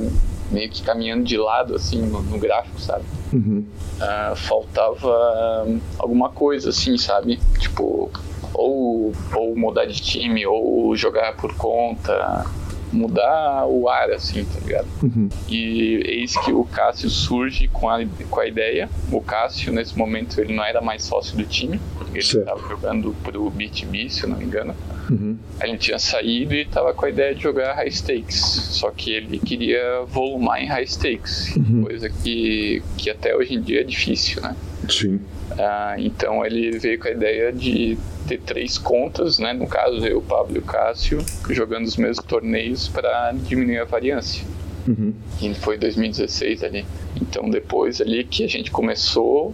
meio 0.51 0.69
que 0.69 0.81
caminhando 0.83 1.23
de 1.23 1.37
lado, 1.37 1.75
assim, 1.75 2.01
no, 2.01 2.21
no 2.21 2.37
gráfico, 2.39 2.79
sabe? 2.79 3.03
Uhum. 3.31 3.65
Uh, 3.99 4.35
faltava 4.35 5.67
alguma 5.97 6.29
coisa, 6.29 6.69
assim, 6.69 6.97
sabe? 6.97 7.39
Tipo, 7.59 8.11
ou, 8.53 9.13
ou 9.33 9.55
mudar 9.55 9.85
de 9.85 10.01
time, 10.01 10.45
ou 10.45 10.95
jogar 10.95 11.35
por 11.37 11.53
conta, 11.55 12.45
mudar 12.91 13.65
o 13.67 13.87
ar, 13.87 14.09
assim, 14.11 14.43
tá 14.45 14.59
ligado? 14.59 14.87
Uhum. 15.03 15.29
E 15.47 16.01
eis 16.05 16.35
que 16.37 16.51
o 16.51 16.63
Cássio 16.63 17.09
surge 17.09 17.67
com 17.67 17.89
a, 17.89 17.99
com 18.29 18.39
a 18.39 18.47
ideia. 18.47 18.89
O 19.11 19.21
Cássio, 19.21 19.71
nesse 19.71 19.97
momento, 19.97 20.39
ele 20.39 20.53
não 20.53 20.63
era 20.63 20.81
mais 20.81 21.03
sócio 21.03 21.37
do 21.37 21.43
time, 21.43 21.79
ele 22.13 22.19
estava 22.19 22.59
jogando 22.67 23.15
pro 23.23 23.49
BTB, 23.49 24.09
se 24.09 24.23
eu 24.23 24.29
não 24.29 24.37
me 24.37 24.45
engano. 24.45 24.75
Uhum. 25.09 25.37
Ele 25.61 25.77
tinha 25.77 25.97
saído 25.99 26.53
e 26.53 26.61
estava 26.61 26.93
com 26.93 27.05
a 27.05 27.09
ideia 27.09 27.33
de 27.33 27.41
jogar 27.41 27.73
high 27.73 27.89
stakes. 27.89 28.39
Só 28.39 28.91
que 28.91 29.11
ele 29.11 29.39
queria 29.39 30.01
volumar 30.07 30.61
em 30.61 30.67
high 30.67 30.85
stakes, 30.85 31.55
uhum. 31.55 31.83
coisa 31.83 32.09
que, 32.09 32.81
que 32.97 33.09
até 33.09 33.35
hoje 33.35 33.55
em 33.55 33.61
dia 33.61 33.81
é 33.81 33.83
difícil, 33.83 34.41
né? 34.41 34.55
Sim. 34.87 35.19
Ah, 35.59 35.95
então 35.97 36.45
ele 36.45 36.79
veio 36.79 36.97
com 36.97 37.09
a 37.09 37.11
ideia 37.11 37.51
de 37.51 37.97
ter 38.27 38.39
três 38.39 38.77
contas, 38.77 39.37
né? 39.39 39.51
No 39.51 39.67
caso, 39.67 40.05
eu, 40.05 40.19
o 40.19 40.21
Pablo 40.21 40.55
e 40.55 40.59
o 40.59 40.61
Cássio, 40.61 41.19
jogando 41.49 41.85
os 41.85 41.97
mesmos 41.97 42.25
torneios 42.25 42.87
para 42.87 43.33
diminuir 43.33 43.79
a 43.79 43.83
variância. 43.83 44.45
Uhum. 44.87 45.13
E 45.41 45.53
foi 45.53 45.77
2016 45.77 46.63
ali. 46.63 46.85
Então 47.21 47.49
depois 47.49 47.99
ali 47.99 48.23
que 48.23 48.45
a 48.45 48.47
gente 48.47 48.71
começou, 48.71 49.53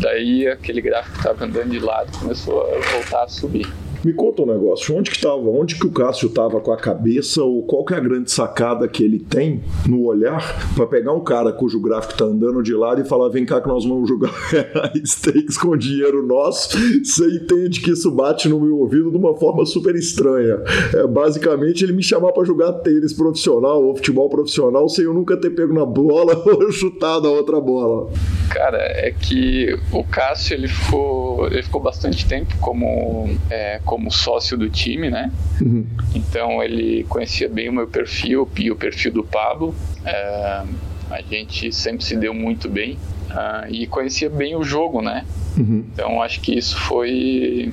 daí 0.00 0.48
aquele 0.48 0.80
gráfico 0.80 1.12
que 1.12 1.18
estava 1.18 1.44
andando 1.44 1.70
de 1.70 1.78
lado 1.78 2.10
começou 2.18 2.62
a 2.62 2.78
voltar 2.92 3.24
a 3.24 3.28
subir. 3.28 3.70
Me 4.04 4.12
conta 4.12 4.42
um 4.42 4.46
negócio, 4.46 4.96
onde 4.96 5.10
que 5.10 5.20
tava, 5.20 5.48
onde 5.48 5.76
que 5.76 5.86
o 5.86 5.90
Cássio 5.92 6.28
tava 6.28 6.60
com 6.60 6.72
a 6.72 6.76
cabeça 6.76 7.42
ou 7.42 7.62
qual 7.62 7.84
que 7.84 7.94
é 7.94 7.96
a 7.96 8.00
grande 8.00 8.32
sacada 8.32 8.88
que 8.88 9.04
ele 9.04 9.20
tem 9.20 9.62
no 9.86 10.04
olhar 10.04 10.42
para 10.74 10.86
pegar 10.86 11.12
um 11.12 11.22
cara 11.22 11.52
cujo 11.52 11.80
gráfico 11.80 12.16
tá 12.16 12.24
andando 12.24 12.62
de 12.62 12.74
lado 12.74 13.00
e 13.00 13.04
falar, 13.04 13.28
vem 13.28 13.46
cá 13.46 13.60
que 13.60 13.68
nós 13.68 13.84
vamos 13.84 14.08
jogar 14.08 14.32
stakes 15.04 15.56
com 15.56 15.76
dinheiro 15.76 16.26
nosso, 16.26 16.76
você 17.02 17.26
entende 17.26 17.80
que 17.80 17.92
isso 17.92 18.10
bate 18.10 18.48
no 18.48 18.60
meu 18.60 18.78
ouvido 18.78 19.10
de 19.10 19.16
uma 19.16 19.36
forma 19.36 19.64
super 19.64 19.94
estranha. 19.94 20.60
É 20.94 21.06
basicamente 21.06 21.84
ele 21.84 21.92
me 21.92 22.02
chamar 22.02 22.32
para 22.32 22.44
jogar 22.44 22.72
tênis 22.74 23.12
profissional 23.12 23.82
ou 23.84 23.94
futebol 23.94 24.28
profissional 24.28 24.88
sem 24.88 25.04
eu 25.04 25.14
nunca 25.14 25.36
ter 25.36 25.50
pego 25.50 25.72
na 25.72 25.86
bola 25.86 26.42
ou 26.44 26.72
chutado 26.72 27.28
a 27.28 27.30
outra 27.30 27.60
bola. 27.60 28.10
Cara, 28.50 28.78
é 28.78 29.12
que 29.12 29.78
o 29.92 30.04
Cássio 30.04 30.54
ele 30.54 30.68
ficou, 30.68 31.46
ele 31.46 31.62
ficou 31.62 31.80
bastante 31.80 32.26
tempo 32.26 32.54
como, 32.60 33.28
é, 33.48 33.80
como 33.92 34.10
sócio 34.10 34.56
do 34.56 34.70
time, 34.70 35.10
né? 35.10 35.30
Uhum. 35.60 35.84
Então 36.14 36.62
ele 36.62 37.04
conhecia 37.10 37.46
bem 37.46 37.68
o 37.68 37.72
meu 37.74 37.86
perfil 37.86 38.48
e 38.56 38.70
o 38.70 38.74
perfil 38.74 39.12
do 39.12 39.22
Pablo. 39.22 39.74
É, 40.02 40.62
a 41.10 41.20
gente 41.20 41.70
sempre 41.70 42.02
se 42.02 42.16
deu 42.16 42.32
muito 42.32 42.70
bem 42.70 42.94
uh, 43.30 43.70
e 43.70 43.86
conhecia 43.86 44.30
bem 44.30 44.56
o 44.56 44.64
jogo, 44.64 45.02
né? 45.02 45.26
Uhum. 45.58 45.84
Então 45.92 46.22
acho 46.22 46.40
que 46.40 46.56
isso 46.56 46.74
foi 46.80 47.70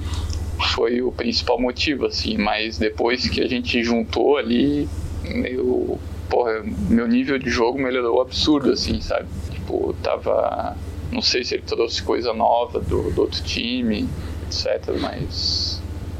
foi 0.75 1.01
o 1.01 1.09
principal 1.09 1.57
motivo, 1.57 2.05
assim. 2.05 2.37
Mas 2.37 2.77
depois 2.77 3.29
que 3.29 3.39
a 3.39 3.47
gente 3.47 3.81
juntou 3.81 4.35
ali, 4.35 4.89
meu, 5.23 5.97
porra, 6.29 6.65
meu 6.89 7.07
nível 7.07 7.39
de 7.39 7.49
jogo 7.49 7.79
melhorou 7.79 8.19
absurdo, 8.19 8.71
assim, 8.71 8.99
sabe? 8.99 9.29
Tipo, 9.51 9.95
tava. 10.03 10.75
Não 11.13 11.21
sei 11.21 11.45
se 11.45 11.55
ele 11.55 11.63
trouxe 11.63 12.03
coisa 12.03 12.33
nova 12.33 12.81
do, 12.81 13.09
do 13.09 13.21
outro 13.21 13.41
time, 13.41 14.05
etc. 14.49 14.99
Mas 14.99 15.68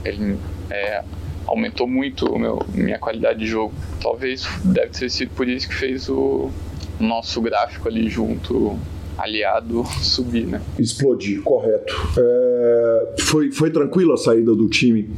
ele 0.04 0.38
é, 0.70 1.04
aumentou 1.46 1.88
muito 1.88 2.38
meu, 2.38 2.62
minha 2.74 3.00
qualidade 3.00 3.40
de 3.40 3.48
jogo. 3.48 3.74
Talvez 4.02 4.48
deve 4.64 4.90
ter 4.90 5.10
sido 5.10 5.32
por 5.32 5.48
isso 5.48 5.68
que 5.68 5.76
fez 5.76 6.10
o 6.10 6.50
nosso 7.00 7.42
gráfico 7.42 7.88
ali 7.88 8.10
junto 8.10 8.78
aliado 9.18 9.84
subir, 10.02 10.46
né? 10.48 10.62
Explodir, 10.78 11.42
correto. 11.44 11.94
É, 12.18 13.16
foi, 13.20 13.52
foi 13.52 13.70
tranquila 13.70 14.14
a 14.14 14.18
saída 14.18 14.56
do 14.56 14.68
time 14.70 15.10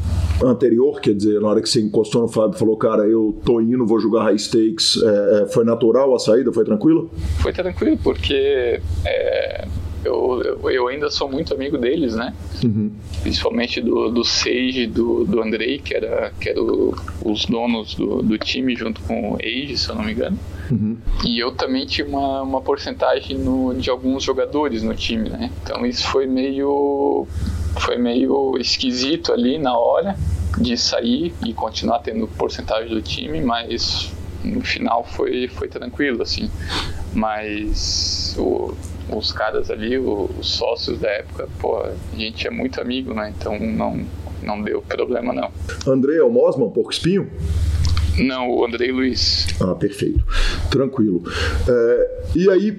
anterior? 0.44 1.00
Quer 1.00 1.14
dizer, 1.14 1.40
na 1.40 1.50
hora 1.50 1.62
que 1.62 1.70
você 1.70 1.82
encostou 1.82 2.24
no 2.24 2.28
Fábio 2.28 2.56
e 2.56 2.60
falou, 2.60 2.78
cara, 2.78 3.04
eu 3.04 3.40
tô 3.46 3.62
indo, 3.62 3.86
vou 3.86 4.00
jogar 4.00 4.24
high 4.24 4.40
stakes, 4.40 4.98
é, 5.04 5.44
é 5.44 5.46
foi 5.48 5.64
natural 5.64 6.14
a 6.16 6.20
saída? 6.20 6.52
Foi 6.52 6.66
tranquilo? 6.66 7.12
Foi 7.40 7.54
tranquilo, 7.54 7.98
porque 8.04 8.82
é, 9.06 9.68
eu, 10.04 10.42
eu, 10.44 10.70
eu, 10.72 10.88
ainda 10.88 11.10
sou 11.10 11.30
muito 11.30 11.54
amigo 11.54 11.78
deles, 11.78 12.16
né? 12.16 12.34
Uhum. 12.64 12.92
Principalmente 13.22 13.82
do, 13.82 14.10
do 14.10 14.24
Sage, 14.24 14.88
do, 14.88 15.26
do 15.26 15.42
Andrei, 15.42 15.80
que 15.80 15.94
era, 15.94 16.32
que 16.40 16.50
era 16.50 16.62
o, 16.62 16.96
os 17.24 17.46
donos 17.46 17.96
do, 17.96 18.22
do 18.22 18.38
time, 18.38 18.76
junto 18.76 19.02
com 19.02 19.34
o 19.34 19.36
Age, 19.36 19.78
se 19.78 19.90
eu 19.90 19.96
não 19.96 20.04
me 20.04 20.14
engano. 20.14 20.38
Uhum. 20.70 20.98
E 21.26 21.40
eu 21.40 21.52
também 21.52 21.86
tinha 21.86 22.08
uma, 22.08 22.42
uma 22.42 22.62
porcentagem 22.62 23.38
no, 23.38 23.74
de 23.74 23.90
alguns 23.90 24.24
jogadores 24.24 24.84
no 24.84 24.96
time, 24.96 25.30
né? 25.30 25.52
Então 25.64 25.86
isso 25.86 26.08
foi 26.08 26.26
meio, 26.26 27.28
foi 27.80 27.98
meio 27.98 28.58
esquisito 28.58 29.32
ali 29.32 29.58
na 29.58 29.78
hora 29.78 30.18
de 30.58 30.78
sair 30.78 31.34
e 31.46 31.54
continuar 31.54 32.00
tendo 32.00 32.28
porcentagem 32.28 32.90
do 32.90 33.02
time, 33.02 33.42
mas 33.42 34.12
no 34.44 34.62
final 34.62 35.04
foi, 35.04 35.48
foi 35.48 35.68
tranquilo, 35.68 36.22
assim. 36.22 36.50
Mas 37.14 38.36
o, 38.38 38.74
os 39.18 39.32
caras 39.32 39.70
ali, 39.70 39.98
os 39.98 40.48
sócios 40.48 41.00
da 41.00 41.10
época, 41.10 41.48
pô, 41.60 41.78
a 41.78 41.94
gente 42.16 42.48
é 42.48 42.50
muito 42.50 42.80
amigo, 42.80 43.14
né? 43.14 43.34
Então 43.38 43.58
não, 43.60 44.06
não 44.42 44.62
deu 44.62 44.82
problema, 44.82 45.34
não. 45.34 45.52
André 45.86 46.18
é 46.18 46.24
o 46.24 46.30
Mosman, 46.30 46.70
Porco 46.70 46.92
Espinho? 46.92 47.30
Não, 48.18 48.50
o 48.50 48.66
Andrei 48.66 48.92
Luiz. 48.92 49.48
Ah, 49.60 49.76
perfeito. 49.76 50.24
Tranquilo. 50.70 51.24
É, 51.68 52.22
e 52.36 52.50
aí, 52.50 52.78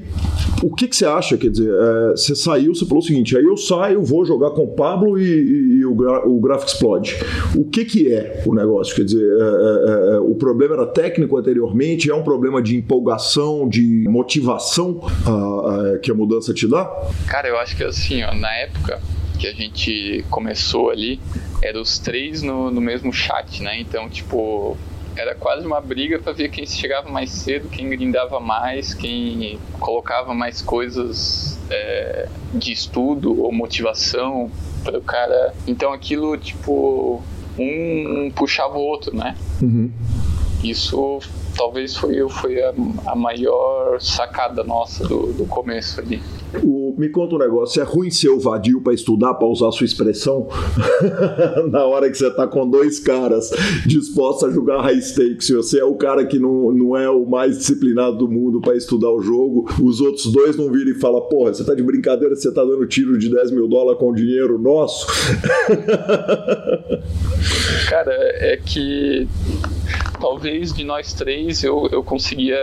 o 0.63 0.75
que, 0.75 0.87
que 0.87 0.95
você 0.95 1.07
acha? 1.07 1.37
Quer 1.37 1.51
dizer, 1.51 1.71
é, 1.73 2.11
você 2.11 2.35
saiu, 2.35 2.75
você 2.75 2.85
falou 2.85 3.03
o 3.03 3.07
seguinte: 3.07 3.37
aí 3.37 3.45
eu 3.45 3.57
saio, 3.57 4.03
vou 4.03 4.25
jogar 4.25 4.51
com 4.51 4.65
o 4.65 4.69
Pablo 4.69 5.19
e, 5.19 5.25
e, 5.25 5.79
e 5.81 5.85
o, 5.85 5.93
o 5.93 6.41
Graphic 6.41 6.71
explode. 6.71 7.17
O 7.57 7.65
que, 7.65 7.85
que 7.85 8.13
é 8.13 8.43
o 8.47 8.55
negócio? 8.55 8.95
Quer 8.95 9.05
dizer, 9.05 9.23
é, 9.23 10.13
é, 10.13 10.15
é, 10.17 10.21
o 10.21 10.35
problema 10.35 10.75
era 10.75 10.87
técnico 10.87 11.37
anteriormente? 11.37 12.11
É 12.11 12.15
um 12.15 12.23
problema 12.23 12.63
de 12.63 12.77
empolgação, 12.77 13.69
de 13.69 14.05
motivação 14.09 15.01
a, 15.27 15.95
a, 15.95 15.99
que 15.99 16.11
a 16.11 16.15
mudança 16.15 16.53
te 16.53 16.69
dá? 16.69 16.85
Cara, 17.27 17.49
eu 17.49 17.59
acho 17.59 17.77
que 17.77 17.85
assim, 17.85 18.23
ó, 18.23 18.35
na 18.35 18.53
época 18.55 19.01
que 19.39 19.47
a 19.47 19.53
gente 19.53 20.25
começou 20.31 20.91
ali, 20.91 21.19
eram 21.61 21.81
os 21.81 21.99
três 21.99 22.43
no, 22.43 22.71
no 22.71 22.81
mesmo 22.81 23.13
chat, 23.13 23.63
né? 23.63 23.81
Então, 23.81 24.09
tipo, 24.09 24.77
era 25.17 25.35
quase 25.35 25.67
uma 25.67 25.81
briga 25.81 26.19
para 26.19 26.33
ver 26.33 26.49
quem 26.51 26.67
chegava 26.67 27.09
mais 27.11 27.31
cedo, 27.31 27.69
quem 27.69 27.89
grindava 27.89 28.41
mais, 28.41 28.95
quem 28.95 29.59
colocava 29.79 30.33
mais 30.35 30.63
coisas 30.63 31.59
é, 31.71 32.29
de 32.55 32.73
estudo 32.73 33.43
ou 33.43 33.53
motivação 33.53 34.51
para 34.83 34.99
o 34.99 35.03
cara. 35.03 35.55
Então 35.67 35.93
aquilo, 35.93 36.37
tipo, 36.37 37.23
um, 37.59 38.31
puxava 38.35 38.77
o 38.79 38.83
outro, 38.83 39.17
né? 39.17 39.37
Uhum. 39.61 39.91
Isso 40.63 41.21
talvez 41.57 41.97
foi, 41.97 42.29
foi 42.29 42.63
a, 42.63 42.73
a 43.07 43.15
maior 43.15 44.01
sacada 44.01 44.65
nossa 44.65 45.07
do, 45.07 45.33
do 45.33 45.47
começo 45.47 46.01
ali. 46.01 46.23
O, 46.63 46.95
me 46.99 47.09
conta 47.09 47.35
um 47.35 47.39
negócio, 47.39 47.81
é 47.81 47.85
ruim 47.85 48.11
ser 48.11 48.37
vadio 48.39 48.81
para 48.81 48.93
estudar, 48.93 49.35
para 49.35 49.47
usar 49.47 49.69
a 49.69 49.73
sua 49.73 49.87
expressão, 49.87 50.49
na 51.71 51.85
hora 51.85 52.11
que 52.11 52.17
você 52.17 52.31
tá 52.31 52.47
com 52.47 52.69
dois 52.69 52.99
caras 52.99 53.51
dispostos 53.87 54.49
a 54.49 54.53
jogar 54.53 54.83
high 54.83 55.01
stakes, 55.01 55.47
se 55.47 55.55
você 55.55 55.81
é 55.81 55.85
o 55.85 55.95
cara 55.95 56.27
que 56.27 56.39
não, 56.39 56.73
não 56.73 56.97
é 56.97 57.09
o 57.09 57.25
mais 57.25 57.59
disciplinado 57.59 58.19
do 58.19 58.29
mundo 58.29 58.61
para 58.61 58.77
estudar 58.77 59.11
o 59.11 59.23
jogo, 59.23 59.69
os 59.83 60.01
outros 60.01 60.31
dois 60.31 60.57
não 60.57 60.71
viram 60.71 60.91
e 60.91 61.01
falam, 61.01 61.23
porra, 61.23 61.55
você 61.55 61.65
tá 61.65 61.75
de 61.75 61.83
brincadeira, 61.83 62.37
você 62.37 62.53
tá 62.53 62.65
dando 62.65 62.87
tiro 62.87 63.19
de 63.19 63.31
10 63.31 63.53
mil 63.53 63.67
dólares 63.67 63.99
com 63.99 64.13
dinheiro 64.13 64.59
nosso? 64.59 65.07
cara, 67.89 68.13
é 68.13 68.61
que 68.65 69.27
talvez 70.21 70.73
de 70.73 70.85
nós 70.85 71.13
três 71.13 71.65
eu, 71.65 71.89
eu 71.91 72.03
conseguia 72.03 72.59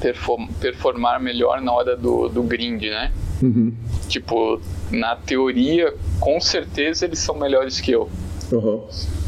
perform, 0.00 0.46
performar 0.60 1.20
melhor 1.20 1.60
na 1.60 1.72
hora 1.72 1.96
do, 1.96 2.28
do 2.28 2.42
grind, 2.42 2.82
né? 2.82 3.12
Uhum. 3.42 3.72
Tipo, 4.08 4.60
na 4.90 5.16
teoria, 5.16 5.94
com 6.18 6.40
certeza 6.40 7.04
eles 7.04 7.18
são 7.18 7.34
melhores 7.36 7.80
que 7.80 7.92
eu. 7.92 8.08
Uhum. 8.50 8.84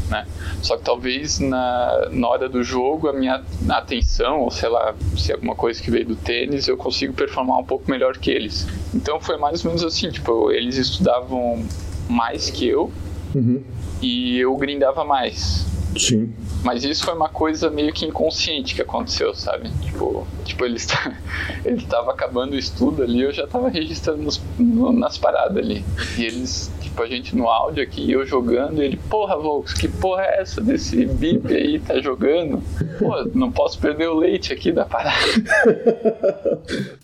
Né? 0.09 0.27
Só 0.61 0.77
que 0.77 0.83
talvez 0.83 1.39
na, 1.39 2.09
na 2.11 2.27
hora 2.27 2.49
do 2.49 2.61
jogo 2.63 3.07
a 3.07 3.13
minha 3.13 3.43
atenção, 3.69 4.41
ou 4.41 4.51
sei 4.51 4.69
lá, 4.69 4.93
se 5.17 5.31
é 5.31 5.35
alguma 5.35 5.55
coisa 5.55 5.81
que 5.81 5.89
veio 5.89 6.05
do 6.05 6.15
tênis, 6.15 6.67
eu 6.67 6.77
consigo 6.77 7.13
performar 7.13 7.57
um 7.57 7.63
pouco 7.63 7.89
melhor 7.89 8.17
que 8.17 8.29
eles. 8.29 8.67
Então 8.93 9.19
foi 9.19 9.37
mais 9.37 9.63
ou 9.63 9.71
menos 9.71 9.83
assim, 9.83 10.09
tipo, 10.11 10.51
eles 10.51 10.77
estudavam 10.77 11.63
mais 12.09 12.49
que 12.49 12.67
eu 12.67 12.91
uhum. 13.33 13.63
e 14.01 14.37
eu 14.39 14.55
grindava 14.57 15.03
mais. 15.05 15.65
Sim. 15.97 16.33
Mas 16.63 16.83
isso 16.83 17.05
foi 17.05 17.13
uma 17.13 17.29
coisa 17.29 17.69
meio 17.69 17.93
que 17.93 18.05
inconsciente 18.05 18.75
que 18.75 18.81
aconteceu, 18.81 19.33
sabe? 19.33 19.69
Tipo, 19.81 20.27
tipo 20.43 20.65
ele, 20.65 20.77
está, 20.77 21.17
ele 21.63 21.77
estava 21.77 22.11
acabando 22.11 22.53
o 22.53 22.57
estudo 22.57 23.03
ali, 23.03 23.21
eu 23.21 23.31
já 23.31 23.43
estava 23.43 23.69
registrando 23.69 24.23
nos, 24.23 24.41
no, 24.57 24.91
nas 24.91 25.17
paradas 25.17 25.57
ali. 25.57 25.83
E 26.17 26.23
eles, 26.23 26.71
tipo, 26.81 27.01
a 27.01 27.07
gente 27.07 27.35
no 27.35 27.47
áudio 27.47 27.83
aqui, 27.83 28.11
eu 28.11 28.25
jogando, 28.25 28.81
ele, 28.81 28.97
porra, 29.09 29.37
Volks, 29.37 29.73
que 29.73 29.87
porra 29.87 30.23
é 30.23 30.41
essa 30.41 30.61
desse 30.61 31.05
bip 31.05 31.53
aí, 31.53 31.79
tá 31.79 31.99
jogando? 31.99 32.61
Pô, 32.99 33.23
não 33.33 33.51
posso 33.51 33.79
perder 33.79 34.09
o 34.09 34.15
leite 34.15 34.53
aqui 34.53 34.71
da 34.71 34.85
parada. 34.85 35.13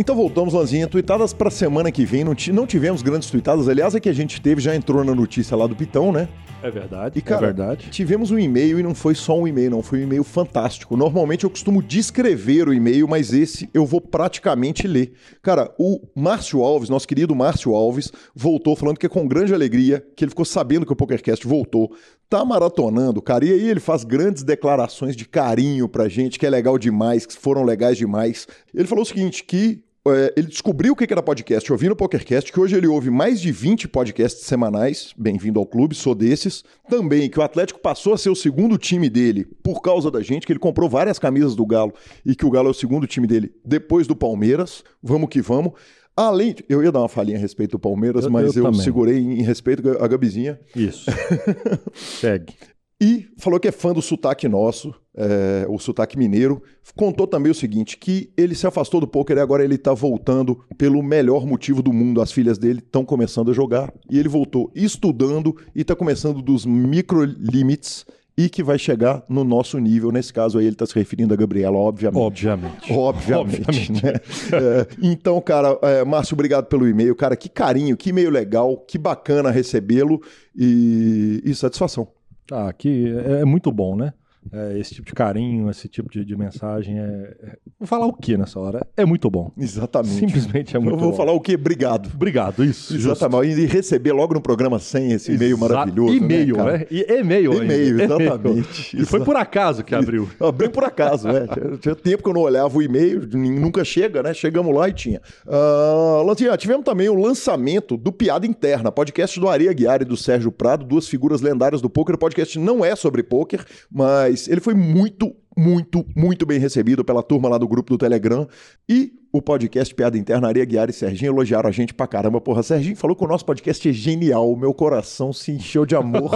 Então 0.00 0.16
voltamos, 0.16 0.54
Lanzinha. 0.54 0.86
Tuitadas 0.88 1.34
para 1.34 1.50
semana 1.50 1.92
que 1.92 2.06
vem. 2.06 2.24
Não, 2.24 2.34
não 2.54 2.66
tivemos 2.66 3.02
grandes 3.02 3.28
tuitadas. 3.28 3.68
Aliás, 3.68 3.94
a 3.94 4.00
que 4.00 4.08
a 4.08 4.14
gente 4.14 4.40
teve 4.40 4.58
já 4.58 4.74
entrou 4.74 5.04
na 5.04 5.14
notícia 5.14 5.54
lá 5.54 5.66
do 5.66 5.76
Pitão, 5.76 6.10
né? 6.10 6.26
É 6.62 6.70
verdade. 6.70 7.18
E, 7.18 7.22
cara, 7.22 7.42
é 7.42 7.46
verdade. 7.48 7.90
tivemos 7.90 8.30
um 8.30 8.38
e-mail 8.38 8.80
e 8.80 8.82
não 8.82 8.94
foi 8.94 9.14
só 9.14 9.38
um 9.38 9.46
e-mail, 9.46 9.70
não. 9.70 9.82
Foi 9.82 9.98
um 9.98 10.04
e-mail 10.04 10.24
fantástico. 10.24 10.96
Normalmente 10.96 11.44
eu 11.44 11.50
costumo 11.50 11.82
descrever 11.82 12.66
o 12.66 12.72
e-mail, 12.72 13.06
mas 13.06 13.34
esse 13.34 13.68
eu 13.74 13.84
vou 13.84 14.00
praticamente 14.00 14.88
ler. 14.88 15.12
Cara, 15.42 15.70
o 15.78 16.00
Márcio 16.16 16.62
Alves, 16.62 16.88
nosso 16.88 17.06
querido 17.06 17.34
Márcio 17.34 17.74
Alves, 17.74 18.10
voltou 18.34 18.74
falando 18.74 18.96
que 18.96 19.04
é 19.04 19.08
com 19.08 19.28
grande 19.28 19.52
alegria 19.52 20.02
que 20.16 20.24
ele 20.24 20.30
ficou 20.30 20.46
sabendo 20.46 20.86
que 20.86 20.92
o 20.94 20.96
PokerCast 20.96 21.46
voltou. 21.46 21.94
Tá 22.26 22.42
maratonando, 22.42 23.20
cara. 23.20 23.44
E 23.44 23.52
aí 23.52 23.68
ele 23.68 23.80
faz 23.80 24.02
grandes 24.02 24.42
declarações 24.42 25.14
de 25.14 25.26
carinho 25.26 25.86
pra 25.86 26.08
gente, 26.08 26.38
que 26.38 26.46
é 26.46 26.50
legal 26.50 26.78
demais, 26.78 27.26
que 27.26 27.36
foram 27.36 27.64
legais 27.64 27.98
demais. 27.98 28.46
Ele 28.72 28.88
falou 28.88 29.02
o 29.02 29.06
seguinte, 29.06 29.44
que 29.44 29.82
é, 29.82 29.89
ele 30.34 30.46
descobriu 30.46 30.94
o 30.94 30.96
que 30.96 31.10
era 31.12 31.22
podcast 31.22 31.70
ouvindo 31.70 31.92
o 31.92 31.96
PokerCast, 31.96 32.50
que 32.50 32.58
hoje 32.58 32.74
ele 32.74 32.86
ouve 32.86 33.10
mais 33.10 33.38
de 33.40 33.52
20 33.52 33.86
podcasts 33.86 34.46
semanais. 34.46 35.12
Bem-vindo 35.16 35.58
ao 35.60 35.66
clube, 35.66 35.94
sou 35.94 36.14
desses. 36.14 36.64
Também 36.88 37.28
que 37.28 37.38
o 37.38 37.42
Atlético 37.42 37.78
passou 37.80 38.14
a 38.14 38.18
ser 38.18 38.30
o 38.30 38.34
segundo 38.34 38.78
time 38.78 39.10
dele 39.10 39.44
por 39.62 39.82
causa 39.82 40.10
da 40.10 40.22
gente, 40.22 40.46
que 40.46 40.52
ele 40.52 40.58
comprou 40.58 40.88
várias 40.88 41.18
camisas 41.18 41.54
do 41.54 41.66
Galo 41.66 41.92
e 42.24 42.34
que 42.34 42.46
o 42.46 42.50
Galo 42.50 42.68
é 42.68 42.70
o 42.70 42.74
segundo 42.74 43.06
time 43.06 43.26
dele 43.26 43.52
depois 43.64 44.06
do 44.06 44.16
Palmeiras. 44.16 44.82
Vamos 45.02 45.28
que 45.28 45.42
vamos. 45.42 45.72
Além, 46.16 46.54
eu 46.68 46.82
ia 46.82 46.90
dar 46.90 47.00
uma 47.00 47.08
falhinha 47.08 47.36
a 47.36 47.40
respeito 47.40 47.72
do 47.72 47.78
Palmeiras, 47.78 48.24
Eu- 48.24 48.30
mas 48.30 48.56
eu 48.56 48.64
eu, 48.64 48.74
segurei 48.74 49.18
em 49.18 49.42
respeito 49.42 49.86
a 50.02 50.08
Gabizinha. 50.08 50.58
Isso. 50.74 51.10
Segue. 51.94 52.54
E 53.00 53.28
falou 53.38 53.58
que 53.58 53.68
é 53.68 53.72
fã 53.72 53.94
do 53.94 54.02
sotaque 54.02 54.46
nosso, 54.46 54.94
é, 55.16 55.64
o 55.68 55.78
sotaque 55.78 56.18
mineiro. 56.18 56.62
Contou 56.94 57.26
também 57.26 57.50
o 57.50 57.54
seguinte: 57.54 57.96
que 57.96 58.30
ele 58.36 58.54
se 58.54 58.66
afastou 58.66 59.00
do 59.00 59.08
poker 59.08 59.38
e 59.38 59.40
agora 59.40 59.64
ele 59.64 59.78
tá 59.78 59.94
voltando 59.94 60.60
pelo 60.76 61.02
melhor 61.02 61.46
motivo 61.46 61.82
do 61.82 61.92
mundo. 61.92 62.20
As 62.20 62.30
filhas 62.30 62.58
dele 62.58 62.80
estão 62.80 63.04
começando 63.04 63.50
a 63.50 63.54
jogar. 63.54 63.92
E 64.10 64.18
ele 64.18 64.28
voltou 64.28 64.70
estudando 64.74 65.56
e 65.74 65.82
tá 65.82 65.96
começando 65.96 66.42
dos 66.42 66.66
micro-limites 66.66 68.04
e 68.36 68.48
que 68.48 68.62
vai 68.62 68.78
chegar 68.78 69.22
no 69.28 69.44
nosso 69.44 69.78
nível. 69.78 70.12
Nesse 70.12 70.32
caso 70.32 70.58
aí, 70.58 70.66
ele 70.66 70.76
tá 70.76 70.86
se 70.86 70.94
referindo 70.94 71.32
a 71.32 71.36
Gabriela, 71.36 71.76
obviamente. 71.76 72.20
Obviamente. 72.20 72.92
Obviamente, 72.92 73.62
Obviamente. 73.62 74.04
né? 74.04 74.12
É, 74.52 74.86
então, 75.02 75.40
cara, 75.40 75.78
é, 75.82 76.04
Márcio, 76.04 76.34
obrigado 76.34 76.66
pelo 76.66 76.88
e-mail. 76.88 77.14
Cara, 77.14 77.36
que 77.36 77.48
carinho, 77.48 77.96
que 77.96 78.10
e-mail 78.10 78.30
legal, 78.30 78.76
que 78.76 78.98
bacana 78.98 79.50
recebê-lo 79.50 80.20
e, 80.56 81.40
e 81.44 81.54
satisfação. 81.54 82.08
Ah, 82.52 82.72
que 82.72 83.06
é, 83.16 83.40
é 83.42 83.44
muito 83.44 83.70
bom, 83.72 83.96
né? 83.96 84.12
É, 84.52 84.78
esse 84.78 84.94
tipo 84.94 85.06
de 85.06 85.12
carinho, 85.12 85.68
esse 85.70 85.86
tipo 85.86 86.10
de, 86.10 86.24
de 86.24 86.36
mensagem 86.36 86.98
é, 86.98 87.02
é- 87.42 87.56
Vou 87.78 87.86
falar 87.86 88.06
o 88.06 88.12
que 88.12 88.36
nessa 88.36 88.58
hora? 88.58 88.86
É 88.96 89.04
muito 89.04 89.30
bom. 89.30 89.50
Exatamente. 89.56 90.14
Simplesmente 90.14 90.74
é 90.76 90.78
muito 90.78 90.94
Eu 90.96 90.98
vou 90.98 91.10
bom. 91.10 91.16
falar 91.16 91.32
o 91.32 91.40
quê? 91.40 91.54
Obrigado. 91.54 92.10
Obrigado, 92.14 92.64
isso. 92.64 92.94
justo. 92.94 93.10
Exatamente. 93.24 93.60
E 93.60 93.66
receber 93.66 94.12
logo 94.12 94.34
no 94.34 94.40
programa 94.40 94.78
100 94.78 95.12
esse 95.12 95.32
e-mail 95.32 95.56
maravilhoso. 95.58 96.14
E-mail, 96.14 96.56
né? 96.56 96.62
cara? 96.64 96.78
né? 96.78 96.86
E- 96.90 97.00
E-mail. 97.12 97.52
E-mail, 97.52 97.64
E-mail. 97.64 98.00
exatamente. 98.02 98.96
E 99.00 99.04
foi 99.04 99.22
por 99.24 99.36
acaso 99.36 99.84
que 99.84 99.94
abriu. 99.94 100.28
Abri 100.40 100.68
por 100.68 100.84
acaso, 100.84 101.28
né? 101.28 101.46
Tinha, 101.80 101.94
tempo 101.94 102.22
que 102.22 102.28
eu 102.28 102.34
não 102.34 102.40
olhava 102.42 102.76
o 102.76 102.82
e-mail, 102.82 103.26
nunca 103.34 103.84
chega, 103.84 104.22
né? 104.22 104.32
Chegamos 104.34 104.74
lá 104.74 104.88
e 104.88 104.92
tinha. 104.92 105.20
Ah, 105.46 106.22
Lanzinha, 106.24 106.56
tivemos 106.56 106.84
também 106.84 107.08
o 107.08 107.14
lançamento 107.14 107.96
do 107.96 108.10
Piada 108.12 108.46
Interna, 108.46 108.90
podcast 108.90 109.38
do 109.38 109.48
Ari 109.48 109.68
Aguiar 109.68 110.02
e 110.02 110.04
do 110.04 110.16
Sérgio 110.16 110.50
Prado, 110.50 110.84
duas 110.84 111.06
figuras 111.08 111.40
lendárias 111.40 111.80
do 111.82 111.90
poker. 111.90 112.14
O 112.14 112.18
podcast 112.18 112.58
não 112.58 112.84
é 112.84 112.94
sobre 112.96 113.22
poker, 113.22 113.64
mas 113.90 114.29
ele 114.48 114.60
foi 114.60 114.74
muito, 114.74 115.34
muito, 115.56 116.04
muito 116.16 116.46
bem 116.46 116.58
recebido 116.58 117.04
pela 117.04 117.22
turma 117.22 117.48
lá 117.48 117.58
do 117.58 117.68
grupo 117.68 117.92
do 117.92 117.98
Telegram. 117.98 118.46
E 118.88 119.12
o 119.32 119.40
podcast 119.40 119.94
Piada 119.94 120.18
Interna, 120.18 120.48
Ari 120.48 120.60
Aguiar 120.60 120.90
e 120.90 120.92
Serginho 120.92 121.30
elogiaram 121.30 121.68
a 121.68 121.72
gente 121.72 121.94
pra 121.94 122.06
caramba. 122.06 122.40
Porra, 122.40 122.62
Serginho 122.62 122.96
falou 122.96 123.14
que 123.14 123.24
o 123.24 123.28
nosso 123.28 123.44
podcast 123.44 123.88
é 123.88 123.92
genial. 123.92 124.50
O 124.50 124.56
meu 124.56 124.74
coração 124.74 125.32
se 125.32 125.52
encheu 125.52 125.86
de 125.86 125.94
amor 125.94 126.30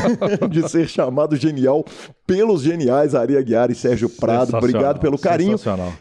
de 0.50 0.68
ser 0.68 0.88
chamado 0.88 1.36
genial 1.36 1.84
pelos 2.26 2.62
geniais 2.62 3.14
Ari 3.14 3.36
Aguiar 3.36 3.70
e 3.70 3.74
Sérgio 3.74 4.08
Prado. 4.08 4.56
Obrigado 4.56 5.00
pelo 5.00 5.18
carinho. 5.18 5.58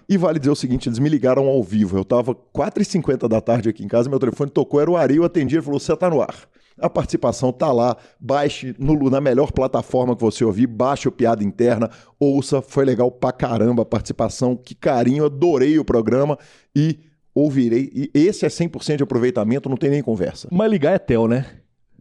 E 0.07 0.17
vale 0.17 0.39
dizer 0.39 0.51
o 0.51 0.55
seguinte, 0.55 0.87
eles 0.87 0.99
me 0.99 1.09
ligaram 1.09 1.47
ao 1.47 1.61
vivo. 1.61 1.97
Eu 1.97 2.05
tava 2.05 2.33
4h50 2.33 3.27
da 3.27 3.41
tarde 3.41 3.69
aqui 3.69 3.83
em 3.83 3.87
casa, 3.87 4.09
meu 4.09 4.19
telefone 4.19 4.49
tocou, 4.49 4.79
era 4.79 4.89
o 4.89 4.95
Ari, 4.95 5.17
eu 5.17 5.23
atendi, 5.25 5.55
ele 5.55 5.61
falou, 5.61 5.79
você 5.79 5.95
tá 5.95 6.09
no 6.09 6.21
ar. 6.21 6.35
A 6.81 6.89
participação 6.89 7.51
tá 7.51 7.71
lá, 7.71 7.95
baixe 8.19 8.75
no- 8.79 9.09
na 9.09 9.19
melhor 9.21 9.51
plataforma 9.51 10.15
que 10.15 10.21
você 10.21 10.43
ouvir, 10.43 10.67
baixe 10.67 11.07
o 11.07 11.11
Piada 11.11 11.43
Interna, 11.43 11.89
ouça, 12.19 12.61
foi 12.61 12.85
legal 12.85 13.11
pra 13.11 13.31
caramba 13.31 13.83
a 13.83 13.85
participação, 13.85 14.55
que 14.55 14.73
carinho, 14.75 15.25
adorei 15.25 15.77
o 15.79 15.85
programa 15.85 16.37
e 16.75 16.99
ouvirei. 17.33 17.89
E 17.93 18.11
esse 18.13 18.45
é 18.45 18.49
100% 18.49 18.97
de 18.97 19.03
aproveitamento, 19.03 19.69
não 19.69 19.77
tem 19.77 19.89
nem 19.89 20.01
conversa. 20.01 20.47
Mas 20.51 20.69
ligar 20.71 20.93
é 20.93 20.99
tel, 20.99 21.27
né? 21.27 21.45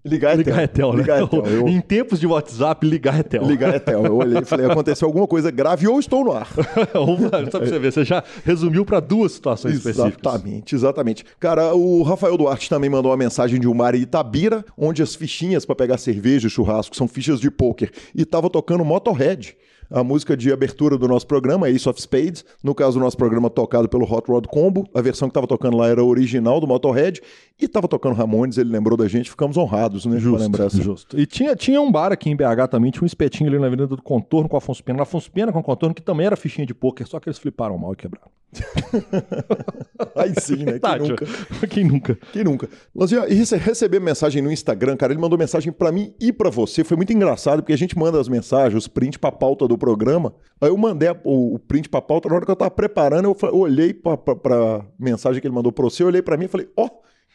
Ligar 0.04 0.32
é 0.34 0.36
Ligar 0.36 0.68
tel. 0.68 0.90
é 0.90 0.92
né? 0.92 0.98
Ligar 1.00 1.22
é 1.22 1.26
tel. 1.26 1.46
Eu- 1.46 1.68
Em 1.68 1.80
tempos 1.80 2.20
de 2.20 2.26
WhatsApp, 2.26 2.86
ligar 2.86 3.18
é 3.18 3.22
tel. 3.22 3.44
Ligar 3.44 3.74
é 3.74 3.78
tel. 3.78 4.04
Eu 4.04 4.16
olhei 4.16 4.40
e 4.42 4.44
falei, 4.44 4.66
aconteceu 4.66 5.06
alguma 5.06 5.26
coisa 5.26 5.50
grave 5.50 5.86
ou 5.88 5.98
estou 5.98 6.24
no 6.24 6.32
ar. 6.32 6.48
Só 7.50 7.58
pra 7.58 7.66
você 7.68 7.78
ver, 7.78 7.92
você 7.92 8.04
já 8.04 8.22
resumiu 8.44 8.84
para 8.84 9.00
duas 9.00 9.32
situações 9.32 9.74
específicas. 9.76 10.18
Exatamente, 10.20 10.74
exatamente. 10.74 11.24
Cara, 11.38 11.74
o 11.74 12.02
Rafael 12.02 12.36
Duarte 12.36 12.68
também 12.68 12.90
mandou 12.90 13.10
uma 13.10 13.16
mensagem 13.16 13.58
de 13.60 13.66
um 13.68 13.76
bar 13.76 13.94
em 13.94 14.00
Itabira, 14.00 14.64
onde 14.76 15.02
as 15.02 15.14
fichinhas 15.14 15.64
pra 15.64 15.74
pegar 15.74 15.98
cerveja 15.98 16.46
e 16.46 16.50
churrasco 16.50 16.96
são 16.96 17.08
fichas 17.08 17.40
de 17.40 17.50
pôquer. 17.50 17.90
E 18.14 18.24
tava 18.24 18.48
tocando 18.50 18.84
Motorhead. 18.84 19.56
A 19.90 20.04
música 20.04 20.36
de 20.36 20.52
abertura 20.52 20.98
do 20.98 21.08
nosso 21.08 21.26
programa, 21.26 21.68
Ace 21.70 21.88
of 21.88 22.00
Spades. 22.00 22.44
No 22.62 22.74
caso, 22.74 22.98
o 22.98 23.02
nosso 23.02 23.16
programa 23.16 23.48
tocado 23.48 23.88
pelo 23.88 24.04
Hot 24.04 24.30
Rod 24.30 24.46
Combo. 24.46 24.86
A 24.94 25.00
versão 25.00 25.28
que 25.28 25.34
tava 25.34 25.46
tocando 25.46 25.76
lá 25.76 25.88
era 25.88 26.00
a 26.00 26.04
original 26.04 26.60
do 26.60 26.66
Motorhead. 26.66 27.22
E 27.58 27.66
tava 27.66 27.88
tocando 27.88 28.14
Ramones, 28.14 28.58
ele 28.58 28.70
lembrou 28.70 28.96
da 28.96 29.08
gente. 29.08 29.30
Ficamos 29.30 29.56
honrados, 29.56 30.04
né? 30.04 30.20
com 30.20 30.36
a 30.36 30.38
lembrança. 30.38 30.76
Justo, 30.76 31.16
justo. 31.16 31.20
E 31.20 31.26
tinha, 31.26 31.56
tinha 31.56 31.80
um 31.80 31.90
bar 31.90 32.12
aqui 32.12 32.28
em 32.28 32.36
BH 32.36 32.68
também, 32.70 32.90
tinha 32.90 33.02
um 33.02 33.06
espetinho 33.06 33.48
ali 33.48 33.58
na 33.58 33.66
Avenida 33.66 33.88
do 33.88 34.02
Contorno 34.02 34.48
com 34.48 34.56
Afonso 34.56 34.84
Pena. 34.84 35.02
Afonso 35.02 35.30
Pena 35.30 35.52
com 35.52 35.58
o 35.58 35.62
Contorno, 35.62 35.94
que 35.94 36.02
também 36.02 36.26
era 36.26 36.36
fichinha 36.36 36.66
de 36.66 36.74
pôquer, 36.74 37.06
só 37.06 37.18
que 37.18 37.28
eles 37.28 37.38
fliparam 37.38 37.78
mal 37.78 37.92
e 37.92 37.96
quebraram. 37.96 38.28
Aí 40.16 40.32
sim, 40.40 40.64
né? 40.64 40.78
Quem 40.78 40.98
nunca? 40.98 41.26
Quem 41.68 41.84
nunca? 41.84 42.18
Quem 42.32 42.44
nunca? 42.44 42.68
Lanzinha, 42.94 43.26
e 43.28 43.34
rece- 43.34 43.56
receber 43.56 44.00
mensagem 44.00 44.42
no 44.42 44.50
Instagram, 44.50 44.96
cara, 44.96 45.12
ele 45.12 45.20
mandou 45.20 45.38
mensagem 45.38 45.72
pra 45.72 45.92
mim 45.92 46.14
e 46.20 46.32
pra 46.32 46.50
você. 46.50 46.82
Foi 46.84 46.96
muito 46.96 47.12
engraçado, 47.12 47.60
porque 47.62 47.72
a 47.72 47.78
gente 47.78 47.96
manda 47.98 48.20
as 48.20 48.28
mensagens, 48.28 48.74
os 48.74 48.88
print 48.88 49.18
pra 49.18 49.30
pauta 49.32 49.66
do 49.68 49.76
programa. 49.76 50.34
Aí 50.60 50.68
eu 50.68 50.76
mandei 50.76 51.08
o, 51.24 51.58
print 51.58 51.88
pra 51.88 52.00
pauta, 52.00 52.28
na 52.28 52.36
hora 52.36 52.44
que 52.44 52.50
eu 52.50 52.56
tava 52.56 52.70
preparando, 52.70 53.26
eu, 53.26 53.54
olhei 53.56 53.92
pra, 53.92 54.16
pra, 54.16 54.34
pra 54.34 54.84
mensagem 54.98 55.40
que 55.40 55.46
ele 55.46 55.54
mandou 55.54 55.72
pra 55.72 55.84
você, 55.84 56.02
eu 56.02 56.06
olhei 56.06 56.22
pra 56.22 56.36
mim 56.36 56.46
e 56.46 56.48
falei, 56.48 56.68
ó, 56.76 56.88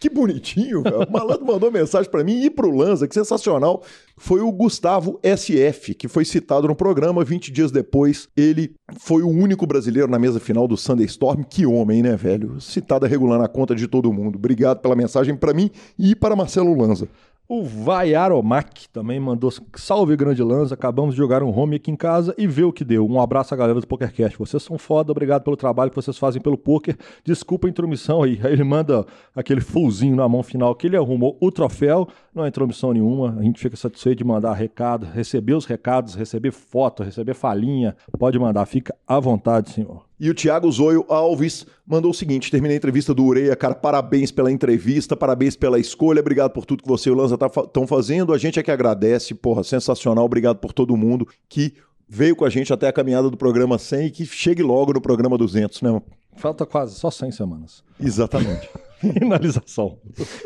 que 0.04 0.10
bonitinho. 0.10 0.82
O 0.82 1.10
malandro 1.10 1.46
mandou 1.46 1.72
mensagem 1.72 2.12
pra 2.12 2.26
mim 2.26 2.44
e 2.44 2.50
pro 2.50 2.70
Lanza, 2.76 3.08
que 3.08 3.14
sensacional. 3.14 3.82
Foi 4.18 4.42
o 4.42 4.52
Gustavo 4.52 5.18
SF, 5.24 5.94
que 5.94 6.10
foi 6.10 6.26
citado 6.26 6.68
no 6.68 6.76
programa. 6.76 7.24
20 7.24 7.50
dias 7.54 7.72
depois, 7.72 8.28
ele 8.36 8.76
foi 9.00 9.24
o 9.24 9.30
único 9.30 9.66
brasileiro 9.66 10.12
na 10.12 10.20
mesa 10.20 10.42
final 10.42 10.68
do 10.68 10.76
Sunday 10.76 11.06
Storm. 11.06 11.44
Que 11.44 11.66
homem, 11.66 12.04
né, 12.04 12.18
velho? 12.18 12.60
Citado 12.60 13.06
regulando 13.06 13.46
a 13.46 13.48
conta 13.48 13.74
de 13.74 13.88
todo 13.88 14.12
mundo. 14.12 14.36
Obrigado 14.36 14.82
pela 14.82 14.94
mensagem 14.94 15.38
pra 15.38 15.54
mim 15.54 15.72
e 15.98 16.14
para 16.14 16.36
Marcelo 16.36 16.78
Lanza. 16.78 17.08
O 17.46 17.62
Vaiaromac 17.62 18.88
também 18.88 19.20
mandou 19.20 19.52
salve 19.76 20.16
grande 20.16 20.42
lança, 20.42 20.76
acabamos 20.76 21.14
de 21.14 21.18
jogar 21.18 21.44
um 21.44 21.50
home 21.50 21.76
aqui 21.76 21.92
em 21.92 21.96
casa 21.96 22.34
e 22.38 22.48
ver 22.48 22.64
o 22.64 22.72
que 22.72 22.86
deu. 22.86 23.06
Um 23.06 23.20
abraço 23.20 23.54
à 23.54 23.58
galera 23.58 23.82
do 23.82 23.86
PokerCast. 23.86 24.40
Vocês 24.40 24.64
são 24.64 24.78
foda, 24.78 25.12
obrigado 25.12 25.44
pelo 25.44 25.58
trabalho 25.58 25.90
que 25.90 25.96
vocês 25.96 26.18
fazem 26.18 26.42
pelo 26.42 26.58
poker. 26.58 26.98
Desculpa 27.22 27.68
a 27.68 27.70
intromissão 27.70 28.24
aí. 28.24 28.40
Aí 28.42 28.54
ele 28.54 28.64
manda 28.64 29.06
aquele 29.36 29.60
fullzinho 29.60 30.16
na 30.16 30.28
mão 30.28 30.42
final 30.42 30.74
que 30.74 30.88
ele 30.88 30.96
arrumou 30.96 31.38
o 31.42 31.52
troféu, 31.52 32.08
não 32.34 32.46
é 32.46 32.48
intromissão 32.48 32.94
nenhuma. 32.94 33.36
A 33.38 33.44
gente 33.44 33.60
fica 33.60 33.76
satisfeito 33.76 34.20
de 34.20 34.24
mandar 34.24 34.54
recado, 34.54 35.06
receber 35.06 35.54
os 35.54 35.66
recados, 35.66 36.16
receber 36.16 36.52
foto, 36.52 37.04
receber 37.04 37.34
falinha. 37.34 37.94
Pode 38.18 38.40
mandar, 38.40 38.66
fica 38.66 38.96
à 39.06 39.20
vontade, 39.20 39.72
senhor. 39.72 40.06
E 40.20 40.30
o 40.30 40.34
Thiago 40.34 40.72
Zoio 40.72 41.06
Alves 41.10 41.66
mandou 41.86 42.12
o 42.12 42.14
seguinte: 42.14 42.52
terminei 42.52 42.76
a 42.76 42.78
entrevista 42.78 43.14
do 43.14 43.24
Ureia, 43.24 43.56
cara. 43.56 43.76
Parabéns 43.76 44.32
pela 44.32 44.52
entrevista, 44.52 45.16
parabéns 45.16 45.56
pela 45.56 45.80
escolha, 45.80 46.20
obrigado 46.20 46.52
por 46.52 46.66
tudo 46.66 46.84
que 46.84 46.90
você 46.90 47.10
e 47.10 47.12
o 47.12 47.16
Lanza 47.16 47.36
estão 47.36 47.88
fazendo. 47.88 48.34
A 48.34 48.38
gente 48.38 48.60
é 48.60 48.64
que 48.64 48.72
agradece, 48.72 49.34
porra, 49.34 49.64
sensacional. 49.64 50.26
Obrigado 50.26 50.58
por 50.58 50.72
todo 50.72 50.96
mundo 50.96 51.28
que 51.50 51.74
veio 52.08 52.36
com 52.36 52.46
a 52.46 52.50
gente 52.50 52.72
até 52.72 52.88
a 52.88 52.94
caminhada 52.94 53.30
do 53.30 53.38
programa 53.38 53.78
100 53.78 54.08
e 54.08 54.12
que 54.12 54.26
chegue 54.26 54.62
logo 54.62 54.94
no 54.94 55.02
programa 55.02 55.38
200, 55.38 55.82
né? 55.82 56.02
Falta 56.36 56.66
quase 56.66 56.96
só 56.96 57.12
100 57.12 57.32
semanas. 57.32 57.84
Exatamente. 58.00 58.70
Finalização. 59.00 60.00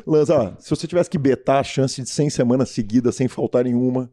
Lanza, 0.06 0.56
se 0.60 0.70
você 0.70 0.88
tivesse 0.88 1.10
que 1.10 1.18
betar 1.18 1.60
a 1.60 1.64
chance 1.64 2.02
de 2.02 2.10
100 2.10 2.30
semanas 2.30 2.70
seguidas 2.70 3.16
sem 3.16 3.28
faltar 3.28 3.64
nenhuma, 3.64 4.10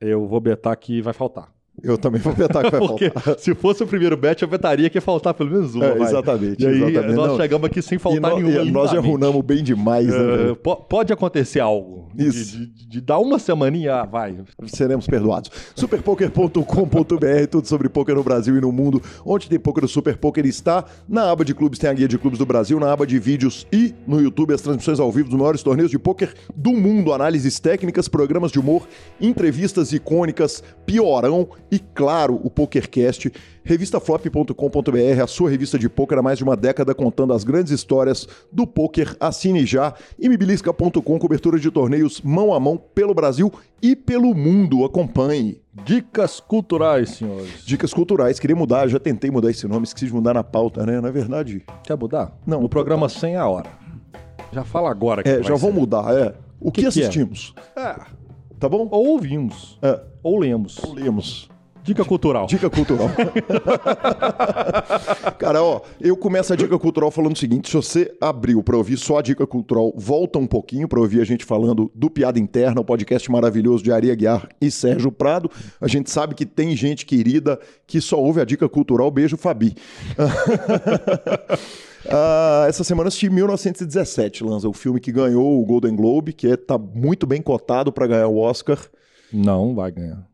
Eu 0.00 0.28
vou 0.28 0.40
betar 0.40 0.76
que 0.76 1.02
vai 1.02 1.12
faltar. 1.12 1.52
Eu 1.82 1.96
também 1.98 2.20
vou 2.20 2.32
betar 2.34 2.64
que 2.64 2.70
vai 2.70 2.80
Porque 2.86 3.10
faltar. 3.10 3.38
se 3.38 3.54
fosse 3.54 3.82
o 3.82 3.86
primeiro 3.86 4.16
bet, 4.16 4.42
eu 4.42 4.48
betaria 4.48 4.88
que 4.90 4.98
ia 4.98 5.02
faltar 5.02 5.34
pelo 5.34 5.50
menos 5.50 5.74
uma. 5.74 5.84
É, 5.84 5.94
vai. 5.98 6.08
exatamente, 6.08 6.62
E 6.62 6.66
aí 6.66 6.74
exatamente. 6.82 7.14
nós 7.14 7.28
Não, 7.28 7.36
chegamos 7.36 7.66
aqui 7.66 7.82
sem 7.82 7.96
E 7.96 7.98
faltar 7.98 8.20
nós, 8.20 8.42
nenhuma. 8.42 8.64
e 8.64 8.70
nós 8.70 8.90
já 8.90 9.00
runamos 9.00 9.42
bem 9.44 9.62
demais, 9.62 10.06
né, 10.08 10.50
É, 10.50 10.54
pode 10.54 11.12
acontecer 11.12 11.60
algo. 11.60 12.08
de- 12.14 12.26
Isso. 12.28 12.58
De, 12.58 12.88
de 12.88 13.00
dar 13.00 13.18
uma 13.18 13.38
semaninha, 13.38 14.04
vai. 14.04 14.36
seremos 14.66 15.06
perdoados. 15.06 15.50
Superpoker.com.br, 15.74 17.46
tudo 17.50 17.66
sobre 17.66 17.88
poker 17.88 18.14
no 18.14 18.22
Brasil 18.24 18.56
e 18.56 18.60
no 18.60 18.72
mundo. 18.72 19.02
Onde 19.24 19.48
tem 19.48 19.58
poker, 19.58 19.84
o 19.84 19.88
Super 19.88 20.16
Poker 20.16 20.44
está. 20.46 20.84
Na 21.08 21.30
aba 21.30 21.44
de 21.44 21.54
clubes 21.54 21.78
tem 21.78 21.88
a 21.88 21.92
guia 21.92 22.08
de 22.08 22.18
clubes 22.18 22.38
do 22.38 22.46
Brasil, 22.46 22.78
na 22.80 22.92
aba 22.92 23.06
de 23.06 23.18
vídeos 23.18 23.66
e 23.72 23.94
no 24.06 24.20
YouTube 24.20 24.52
as 24.54 24.60
transmissões 24.62 24.98
ao 25.00 25.10
vivo 25.12 25.28
dos 25.28 25.38
maiores 25.38 25.62
torneios 25.62 25.90
de 25.90 25.98
poker 25.98 26.32
do 26.54 26.72
mundo, 26.72 27.12
análises 27.12 27.58
técnicas, 27.60 28.08
programas 28.08 28.50
de 28.52 28.58
humor, 28.58 28.86
entrevistas 29.20 29.92
icônicas, 29.92 30.62
piorão 30.86 31.48
e 31.70 31.78
claro, 31.78 32.40
o 32.42 32.48
PokerCast. 32.50 33.32
Revistaflop.com.br, 33.64 35.22
a 35.22 35.26
sua 35.26 35.50
revista 35.50 35.78
de 35.78 35.88
poker 35.88 36.18
há 36.18 36.22
mais 36.22 36.38
de 36.38 36.44
uma 36.44 36.56
década 36.56 36.94
contando 36.94 37.32
as 37.32 37.44
grandes 37.44 37.72
histórias 37.72 38.26
do 38.50 38.66
poker. 38.66 39.16
Assine 39.20 39.66
já. 39.66 39.92
Imibilisca.com, 40.18 41.18
cobertura 41.18 41.58
de 41.58 41.70
torneios 41.70 42.20
mão 42.22 42.54
a 42.54 42.60
mão 42.60 42.76
pelo 42.76 43.12
Brasil 43.14 43.52
e 43.82 43.94
pelo 43.94 44.34
mundo. 44.34 44.84
Acompanhe. 44.84 45.60
Dicas 45.84 46.40
culturais, 46.40 47.10
senhores. 47.10 47.64
Dicas 47.64 47.92
culturais. 47.92 48.38
Queria 48.40 48.56
mudar, 48.56 48.88
já 48.88 48.98
tentei 48.98 49.30
mudar 49.30 49.50
esse 49.50 49.66
nome, 49.68 49.84
esqueci 49.84 50.06
de 50.06 50.12
mudar 50.14 50.34
na 50.34 50.42
pauta, 50.42 50.84
né? 50.86 51.00
Na 51.00 51.10
verdade. 51.10 51.64
Quer 51.84 51.96
mudar? 51.96 52.36
Não, 52.46 52.62
No 52.62 52.68
programa 52.68 53.08
100 53.08 53.36
a 53.36 53.46
hora. 53.46 53.70
Já 54.52 54.64
fala 54.64 54.90
agora. 54.90 55.22
que 55.22 55.28
É, 55.28 55.34
vai 55.34 55.42
já 55.44 55.54
vou 55.56 55.70
ser. 55.72 55.78
mudar, 55.78 56.14
é. 56.16 56.34
O 56.60 56.72
que, 56.72 56.80
Que 56.82 56.90
que 56.90 57.00
é? 57.00 57.02
assistimos? 57.04 57.54
É, 57.76 57.94
Tá 58.58 58.68
bom? 58.68 58.88
ou 58.90 59.08
ouvimos, 59.10 59.78
É. 59.82 60.00
ou 60.22 60.36
lemos. 60.38 60.80
Lemos. 60.92 61.48
Dica 61.88 62.04
cultural. 62.04 62.46
Dica 62.46 62.68
cultural. 62.68 63.08
Cara, 65.38 65.62
ó, 65.62 65.80
eu 65.98 66.14
começo 66.18 66.52
a 66.52 66.56
dica 66.56 66.78
cultural 66.78 67.10
falando 67.10 67.34
o 67.34 67.38
seguinte: 67.38 67.70
se 67.70 67.76
você 67.76 68.14
abriu 68.20 68.62
pra 68.62 68.76
ouvir 68.76 68.98
só 68.98 69.20
a 69.20 69.22
dica 69.22 69.46
cultural, 69.46 69.90
volta 69.96 70.38
um 70.38 70.46
pouquinho 70.46 70.86
pra 70.86 71.00
ouvir 71.00 71.22
a 71.22 71.24
gente 71.24 71.46
falando 71.46 71.90
do 71.94 72.10
Piada 72.10 72.38
Interna, 72.38 72.82
o 72.82 72.84
podcast 72.84 73.30
maravilhoso 73.30 73.82
de 73.82 73.90
Aria 73.90 74.14
Guiar 74.14 74.46
e 74.60 74.70
Sérgio 74.70 75.10
Prado. 75.10 75.50
A 75.80 75.88
gente 75.88 76.10
sabe 76.10 76.34
que 76.34 76.44
tem 76.44 76.76
gente 76.76 77.06
querida 77.06 77.58
que 77.86 78.02
só 78.02 78.20
ouve 78.20 78.42
a 78.42 78.44
dica 78.44 78.68
cultural. 78.68 79.10
Beijo, 79.10 79.38
Fabi. 79.38 79.74
Ah, 82.10 82.64
essa 82.66 82.82
semana 82.84 83.08
assisti 83.08 83.28
1917, 83.28 84.42
Lanza, 84.42 84.66
o 84.66 84.72
filme 84.72 84.98
que 84.98 85.12
ganhou 85.12 85.60
o 85.60 85.66
Golden 85.66 85.94
Globe, 85.94 86.32
que 86.32 86.46
é, 86.46 86.56
tá 86.56 86.78
muito 86.78 87.26
bem 87.26 87.42
cotado 87.42 87.92
pra 87.92 88.06
ganhar 88.06 88.28
o 88.28 88.38
Oscar. 88.38 88.78
Não 89.30 89.74
vai 89.74 89.90
ganhar. 89.90 90.26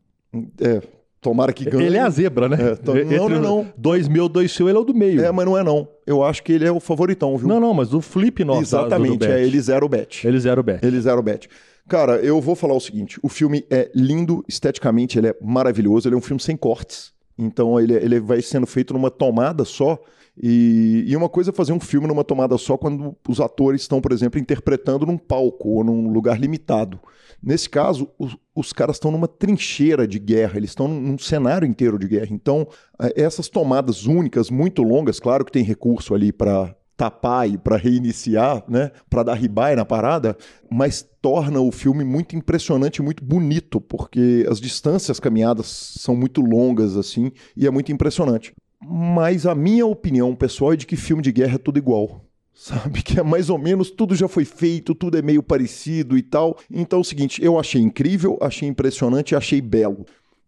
É, 0.61 0.81
tomara 1.25 1.51
que 1.51 1.65
ganhe. 1.65 1.85
Ele 1.87 1.97
é 1.97 2.01
a 2.01 2.09
zebra, 2.09 2.47
né? 2.47 2.57
É, 2.71 2.75
tô- 2.75 2.93
não, 2.93 3.27
não, 3.29 3.41
não. 3.41 3.67
Dois 3.75 4.07
meu, 4.07 4.29
dois 4.29 4.51
seu, 4.51 4.69
ele 4.69 4.77
é 4.77 4.81
o 4.81 4.83
do 4.83 4.93
meio. 4.93 5.23
É, 5.23 5.31
mas 5.31 5.45
não 5.45 5.57
é 5.57 5.63
não. 5.63 5.87
Eu 6.05 6.23
acho 6.23 6.43
que 6.43 6.53
ele 6.53 6.65
é 6.65 6.71
o 6.71 6.79
favoritão, 6.79 7.35
viu? 7.37 7.47
Não, 7.47 7.59
não, 7.59 7.73
mas 7.73 7.93
o 7.93 8.01
flip 8.01 8.43
nosso. 8.45 8.61
Exatamente, 8.61 9.17
do, 9.17 9.25
do 9.25 9.31
é 9.31 9.43
ele 9.43 9.59
zero 9.59 9.89
bet. 9.89 10.25
Ele 10.27 10.39
zero 10.39 10.61
bet. 10.61 10.85
Ele 10.85 11.01
zero 11.01 11.21
bet. 11.23 11.49
Cara, 11.87 12.17
eu 12.17 12.39
vou 12.39 12.55
falar 12.55 12.75
o 12.75 12.79
seguinte: 12.79 13.19
o 13.23 13.29
filme 13.29 13.65
é 13.69 13.89
lindo, 13.95 14.43
esteticamente 14.47 15.17
ele 15.17 15.27
é 15.29 15.35
maravilhoso, 15.41 16.07
ele 16.07 16.15
é 16.15 16.17
um 16.17 16.21
filme 16.21 16.41
sem 16.41 16.55
cortes. 16.55 17.11
Então 17.37 17.79
ele, 17.79 17.95
ele 17.95 18.19
vai 18.19 18.41
sendo 18.41 18.67
feito 18.67 18.93
numa 18.93 19.09
tomada 19.09 19.65
só. 19.65 19.99
E, 20.41 21.05
e 21.07 21.15
uma 21.15 21.29
coisa 21.29 21.49
é 21.51 21.53
fazer 21.53 21.71
um 21.71 21.79
filme 21.79 22.07
numa 22.07 22.23
tomada 22.23 22.57
só 22.57 22.77
quando 22.77 23.15
os 23.27 23.39
atores 23.39 23.81
estão, 23.81 24.01
por 24.01 24.11
exemplo, 24.11 24.39
interpretando 24.39 25.05
num 25.05 25.17
palco 25.17 25.69
ou 25.69 25.83
num 25.83 26.11
lugar 26.11 26.39
limitado. 26.39 26.99
Nesse 27.45 27.69
caso, 27.69 28.09
os, 28.17 28.35
os 28.55 28.73
caras 28.73 28.95
estão 28.95 29.11
numa 29.11 29.27
trincheira 29.27 30.07
de 30.07 30.17
guerra, 30.17 30.57
eles 30.57 30.71
estão 30.71 30.87
num, 30.87 31.15
cenário 31.19 31.67
inteiro 31.67 31.99
de 31.99 32.07
guerra. 32.07 32.29
Então, 32.31 32.67
eh, 32.99 33.13
essas 33.15 33.47
tomadas 33.47 34.07
únicas, 34.07 34.49
muito 34.49 34.81
longas, 34.81 35.19
claro 35.19 35.45
que 35.45 35.51
tem 35.51 35.63
recurso 35.63 36.15
ali 36.15 36.33
para 36.33 36.75
tapar 36.97 37.47
e 37.47 37.55
para 37.55 37.77
reiniciar, 37.77 38.63
né, 38.67 38.89
para 39.07 39.21
dar 39.21 39.35
ribai 39.35 39.75
na 39.75 39.85
parada, 39.85 40.35
mas 40.71 41.07
torna 41.21 41.59
o 41.59 41.71
filme 41.71 42.03
muito 42.03 42.35
impressionante, 42.35 43.01
muito 43.01 43.23
bonito, 43.23 43.79
porque 43.79 44.43
as 44.49 44.59
distâncias 44.59 45.19
caminhadas 45.19 45.67
são 45.67 46.15
muito 46.15 46.41
longas 46.41 46.97
assim 46.97 47.31
e 47.55 47.67
é 47.67 47.69
muito 47.69 47.91
impressionante. 47.91 48.55
Mas 48.81 49.45
a 49.45 49.53
minha 49.53 49.85
opinião 49.85 50.33
pessoal 50.35 50.73
é 50.73 50.75
de 50.75 50.87
que 50.87 50.95
filme 50.95 51.21
de 51.21 51.31
guerra 51.31 51.55
é 51.55 51.59
tudo 51.59 51.77
igual. 51.77 52.24
Sabe? 52.55 53.03
Que 53.03 53.19
é 53.19 53.23
mais 53.23 53.49
ou 53.49 53.57
menos 53.57 53.91
tudo 53.91 54.15
já 54.15 54.29
foi 54.29 54.45
feito, 54.45 54.95
tudo 54.95 55.17
é 55.17 55.21
meio 55.21 55.43
parecido 55.43 56.17
e 56.17 56.21
tal. 56.23 56.57
Então 56.71 56.99
é 56.99 57.01
o 57.01 57.03
seguinte, 57.03 57.43
eu 57.43 57.59
achei 57.59 57.81
incrível, 57.81 58.37
achei 58.41 58.67
impressionante, 58.67 59.35
achei 59.35 59.59
belo. 59.59 60.05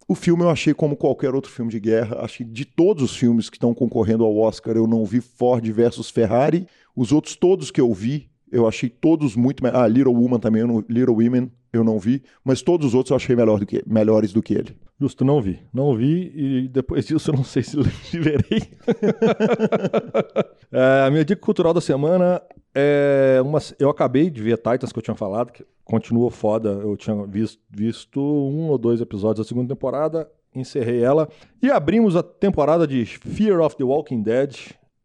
O 0.08 0.14
filme 0.14 0.42
eu 0.42 0.48
achei 0.48 0.72
como 0.72 0.96
qualquer 0.96 1.34
outro 1.34 1.50
filme 1.52 1.70
de 1.70 1.78
guerra. 1.78 2.20
Achei 2.22 2.46
de 2.46 2.64
todos 2.64 3.02
os 3.02 3.14
filmes 3.14 3.50
que 3.50 3.56
estão 3.56 3.74
concorrendo 3.74 4.24
ao 4.24 4.34
Oscar, 4.38 4.74
eu 4.74 4.86
não 4.86 5.04
vi 5.04 5.20
Ford 5.20 5.62
versus 5.70 6.08
Ferrari. 6.08 6.66
Os 6.96 7.12
outros 7.12 7.36
todos 7.36 7.70
que 7.70 7.80
eu 7.80 7.92
vi, 7.92 8.30
eu 8.50 8.66
achei 8.66 8.88
todos 8.88 9.36
muito. 9.36 9.62
Ah, 9.66 9.86
Little 9.86 10.14
Woman 10.14 10.38
também, 10.40 10.62
eu 10.62 10.66
não- 10.66 10.84
Little 10.88 11.14
Women 11.14 11.52
eu 11.70 11.84
não 11.84 11.98
vi, 11.98 12.22
mas 12.42 12.62
todos 12.62 12.86
os 12.86 12.94
outros 12.94 13.10
eu 13.10 13.16
achei 13.16 13.36
melhor 13.36 13.60
do 13.60 13.66
que, 13.66 13.82
melhores 13.86 14.32
do 14.32 14.42
que 14.42 14.54
ele. 14.54 14.74
Justo, 14.98 15.26
não 15.26 15.42
vi. 15.42 15.58
Não 15.74 15.94
vi 15.94 16.32
e 16.34 16.68
depois 16.68 17.04
disso 17.06 17.30
eu 17.30 17.36
não 17.36 17.44
sei 17.44 17.62
se 17.62 17.76
verei. 18.18 18.62
É, 20.70 21.04
a 21.06 21.10
minha 21.10 21.24
dica 21.24 21.40
cultural 21.40 21.72
da 21.72 21.80
semana 21.80 22.42
é 22.74 23.40
uma. 23.42 23.58
Eu 23.78 23.90
acabei 23.90 24.30
de 24.30 24.42
ver 24.42 24.56
Titans 24.56 24.92
que 24.92 24.98
eu 24.98 25.02
tinha 25.02 25.14
falado, 25.14 25.52
que 25.52 25.64
continua 25.84 26.30
foda. 26.30 26.68
Eu 26.68 26.96
tinha 26.96 27.26
visto, 27.26 27.60
visto 27.70 28.20
um 28.20 28.68
ou 28.68 28.78
dois 28.78 29.00
episódios 29.00 29.46
da 29.46 29.48
segunda 29.48 29.74
temporada, 29.74 30.30
encerrei 30.54 31.02
ela. 31.02 31.28
E 31.62 31.70
abrimos 31.70 32.16
a 32.16 32.22
temporada 32.22 32.86
de 32.86 33.04
Fear 33.04 33.60
of 33.60 33.76
the 33.76 33.84
Walking 33.84 34.22
Dead. 34.22 34.54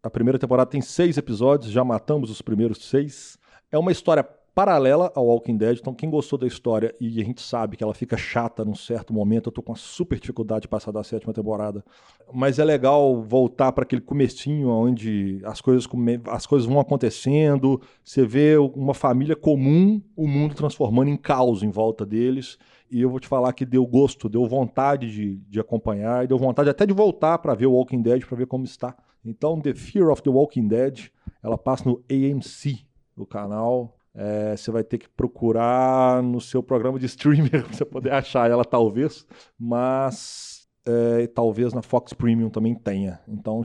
A 0.02 0.10
primeira 0.10 0.38
temporada 0.38 0.70
tem 0.70 0.82
seis 0.82 1.18
episódios, 1.18 1.72
já 1.72 1.84
matamos 1.84 2.30
os 2.30 2.42
primeiros 2.42 2.90
seis. 2.90 3.38
É 3.72 3.78
uma 3.78 3.92
história 3.92 4.28
paralela 4.54 5.12
ao 5.16 5.26
Walking 5.26 5.58
Dead, 5.58 5.80
então 5.80 5.94
quem 5.94 6.10
gostou 6.10 6.38
da 6.38 6.46
história 6.46 6.94
e 7.00 7.20
a 7.20 7.24
gente 7.24 7.42
sabe 7.42 7.76
que 7.76 7.84
ela 7.84 7.94
fica 7.94 8.16
chata 8.16 8.64
num 8.64 8.76
certo 8.76 9.14
momento, 9.14 9.48
eu 9.48 9.52
tô 9.52 9.64
com 9.64 9.72
uma 9.72 9.78
super 9.78 10.20
dificuldade 10.20 10.64
de 10.64 10.68
passar 10.68 10.92
da 10.92 11.04
sétima 11.04 11.34
temporada, 11.34 11.84
mas 12.32 12.60
é 12.60 12.64
legal 12.64 13.22
voltar 13.24 13.72
para 13.72 13.84
aquele 13.84 14.02
comecinho 14.02 14.70
onde 14.70 15.42
as 15.44 15.60
coisas, 15.60 15.88
come- 15.88 16.22
as 16.28 16.46
coisas 16.46 16.68
vão 16.68 16.80
acontecendo, 16.80 17.82
você 18.04 18.26
vê 18.26 18.58
uma 18.58 18.94
família 18.94 19.36
comum, 19.36 20.02
o 20.16 20.28
mundo 20.28 20.54
transformando 20.54 21.10
em 21.10 21.18
caos 21.18 21.64
em 21.64 21.70
volta 21.72 22.06
deles, 22.06 22.58
e 22.92 23.02
eu 23.02 23.10
vou 23.10 23.20
te 23.20 23.28
falar 23.28 23.54
que 23.54 23.66
deu 23.66 23.84
gosto, 23.88 24.30
deu 24.30 24.46
vontade 24.46 25.12
de, 25.12 25.38
de 25.50 25.60
acompanhar, 25.60 26.24
e 26.24 26.28
deu 26.28 26.38
vontade 26.38 26.70
até 26.70 26.86
de 26.86 26.94
voltar 26.94 27.40
para 27.40 27.56
ver 27.56 27.66
o 27.66 27.74
Walking 27.74 28.04
Dead, 28.04 28.24
para 28.24 28.38
ver 28.38 28.46
como 28.46 28.66
está. 28.66 28.96
Então, 29.26 29.60
The 29.60 29.74
Fear 29.74 30.12
of 30.12 30.22
the 30.22 30.30
Walking 30.30 30.68
Dead, 30.68 31.08
ela 31.42 31.58
passa 31.58 31.90
no 31.90 32.04
AMC, 32.12 32.86
o 33.18 33.26
canal. 33.26 33.98
É, 34.16 34.56
você 34.56 34.70
vai 34.70 34.84
ter 34.84 35.00
que 35.00 35.10
procurar 35.10 36.22
no 36.22 36.40
seu 36.40 36.62
programa 36.62 37.00
de 37.00 37.08
streamer 37.08 37.50
pra 37.66 37.74
você 37.74 37.86
poder 37.86 38.14
achar 38.14 38.50
ela, 38.50 38.64
talvez. 38.64 39.26
Mas 39.60 40.68
é, 40.86 41.28
talvez 41.28 41.74
na 41.74 41.82
Fox 41.82 42.14
Premium 42.14 42.50
também 42.50 42.76
tenha. 42.76 43.20
Então 43.28 43.64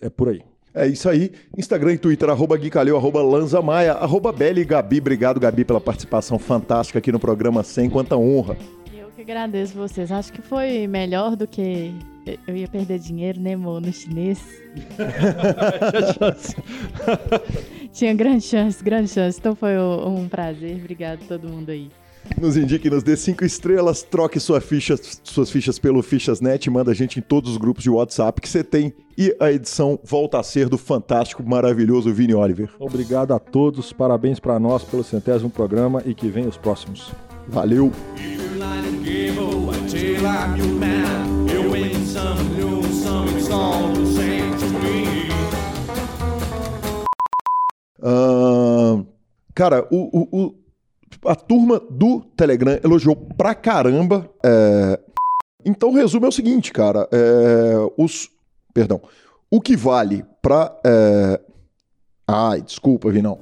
é 0.00 0.08
por 0.08 0.28
aí. 0.28 0.42
É 0.72 0.86
isso 0.86 1.08
aí. 1.08 1.32
Instagram 1.56 1.92
e 1.92 1.98
Twitter, 1.98 2.28
arroba 2.28 2.56
Gui 2.56 2.68
Calil, 2.68 2.96
arroba 2.96 3.22
Lanza 3.22 3.62
Maia, 3.62 3.92
arroba 3.92 4.32
Beli 4.32 4.64
Gabi. 4.64 4.98
Obrigado, 4.98 5.38
Gabi, 5.38 5.64
pela 5.64 5.80
participação 5.80 6.38
fantástica 6.38 6.98
aqui 6.98 7.12
no 7.12 7.20
programa 7.20 7.62
Sem 7.62 7.88
Quanta 7.88 8.16
Honra. 8.16 8.56
Eu 8.92 9.08
que 9.10 9.22
agradeço 9.22 9.74
vocês. 9.74 10.10
Acho 10.10 10.32
que 10.32 10.42
foi 10.42 10.88
melhor 10.88 11.36
do 11.36 11.46
que 11.46 11.94
eu 12.46 12.56
ia 12.56 12.66
perder 12.66 12.98
dinheiro, 12.98 13.40
né, 13.40 13.54
Mo, 13.54 13.80
no 13.80 13.92
chinês. 13.92 14.42
Tinha 17.94 18.12
grande 18.12 18.44
chance, 18.44 18.82
grande 18.82 19.08
chance. 19.08 19.38
Então 19.38 19.54
foi 19.54 19.78
um 19.78 20.24
um 20.24 20.28
prazer. 20.28 20.76
Obrigado 20.76 21.22
a 21.22 21.26
todo 21.26 21.48
mundo 21.48 21.70
aí. 21.70 21.90
Nos 22.40 22.56
indique, 22.56 22.88
nos 22.88 23.02
dê 23.02 23.16
cinco 23.16 23.44
estrelas, 23.44 24.02
troque 24.02 24.40
sua 24.40 24.60
ficha, 24.60 24.96
suas 25.22 25.50
fichas 25.50 25.78
pelo 25.78 26.02
Fichasnet, 26.02 26.70
manda 26.70 26.90
a 26.90 26.94
gente 26.94 27.18
em 27.18 27.22
todos 27.22 27.50
os 27.50 27.58
grupos 27.58 27.82
de 27.82 27.90
WhatsApp 27.90 28.40
que 28.40 28.48
você 28.48 28.64
tem. 28.64 28.94
E 29.16 29.36
a 29.38 29.52
edição 29.52 29.98
volta 30.02 30.40
a 30.40 30.42
ser 30.42 30.68
do 30.68 30.78
fantástico, 30.78 31.42
maravilhoso 31.42 32.12
Vini 32.12 32.34
Oliver. 32.34 32.70
Obrigado 32.78 33.32
a 33.32 33.38
todos, 33.38 33.92
parabéns 33.92 34.40
para 34.40 34.58
nós 34.58 34.82
pelo 34.82 35.04
centésimo 35.04 35.50
programa 35.50 36.02
e 36.06 36.14
que 36.14 36.28
venham 36.28 36.48
os 36.48 36.56
próximos. 36.56 37.12
Valeu! 37.46 37.92
Ahn, 48.04 49.04
cara, 49.54 49.86
o, 49.90 50.18
o- 50.20 50.42
o- 50.46 50.54
a 51.26 51.34
turma 51.34 51.80
do 51.90 52.20
Telegram 52.36 52.78
elogiou 52.84 53.16
pra 53.16 53.54
caramba. 53.54 54.28
é, 54.44 54.98
Então, 55.64 55.88
o 55.90 55.94
resumo 55.94 56.26
é 56.26 56.28
o 56.28 56.32
seguinte, 56.32 56.72
cara. 56.72 57.08
é, 57.10 57.74
Os. 57.96 58.28
Perdão. 58.74 59.00
O 59.50 59.60
que 59.60 59.76
vale 59.76 60.24
pra. 60.42 60.76
é, 60.84 61.40
Ai, 62.26 62.60
desculpa, 62.62 63.10
Vinão. 63.10 63.38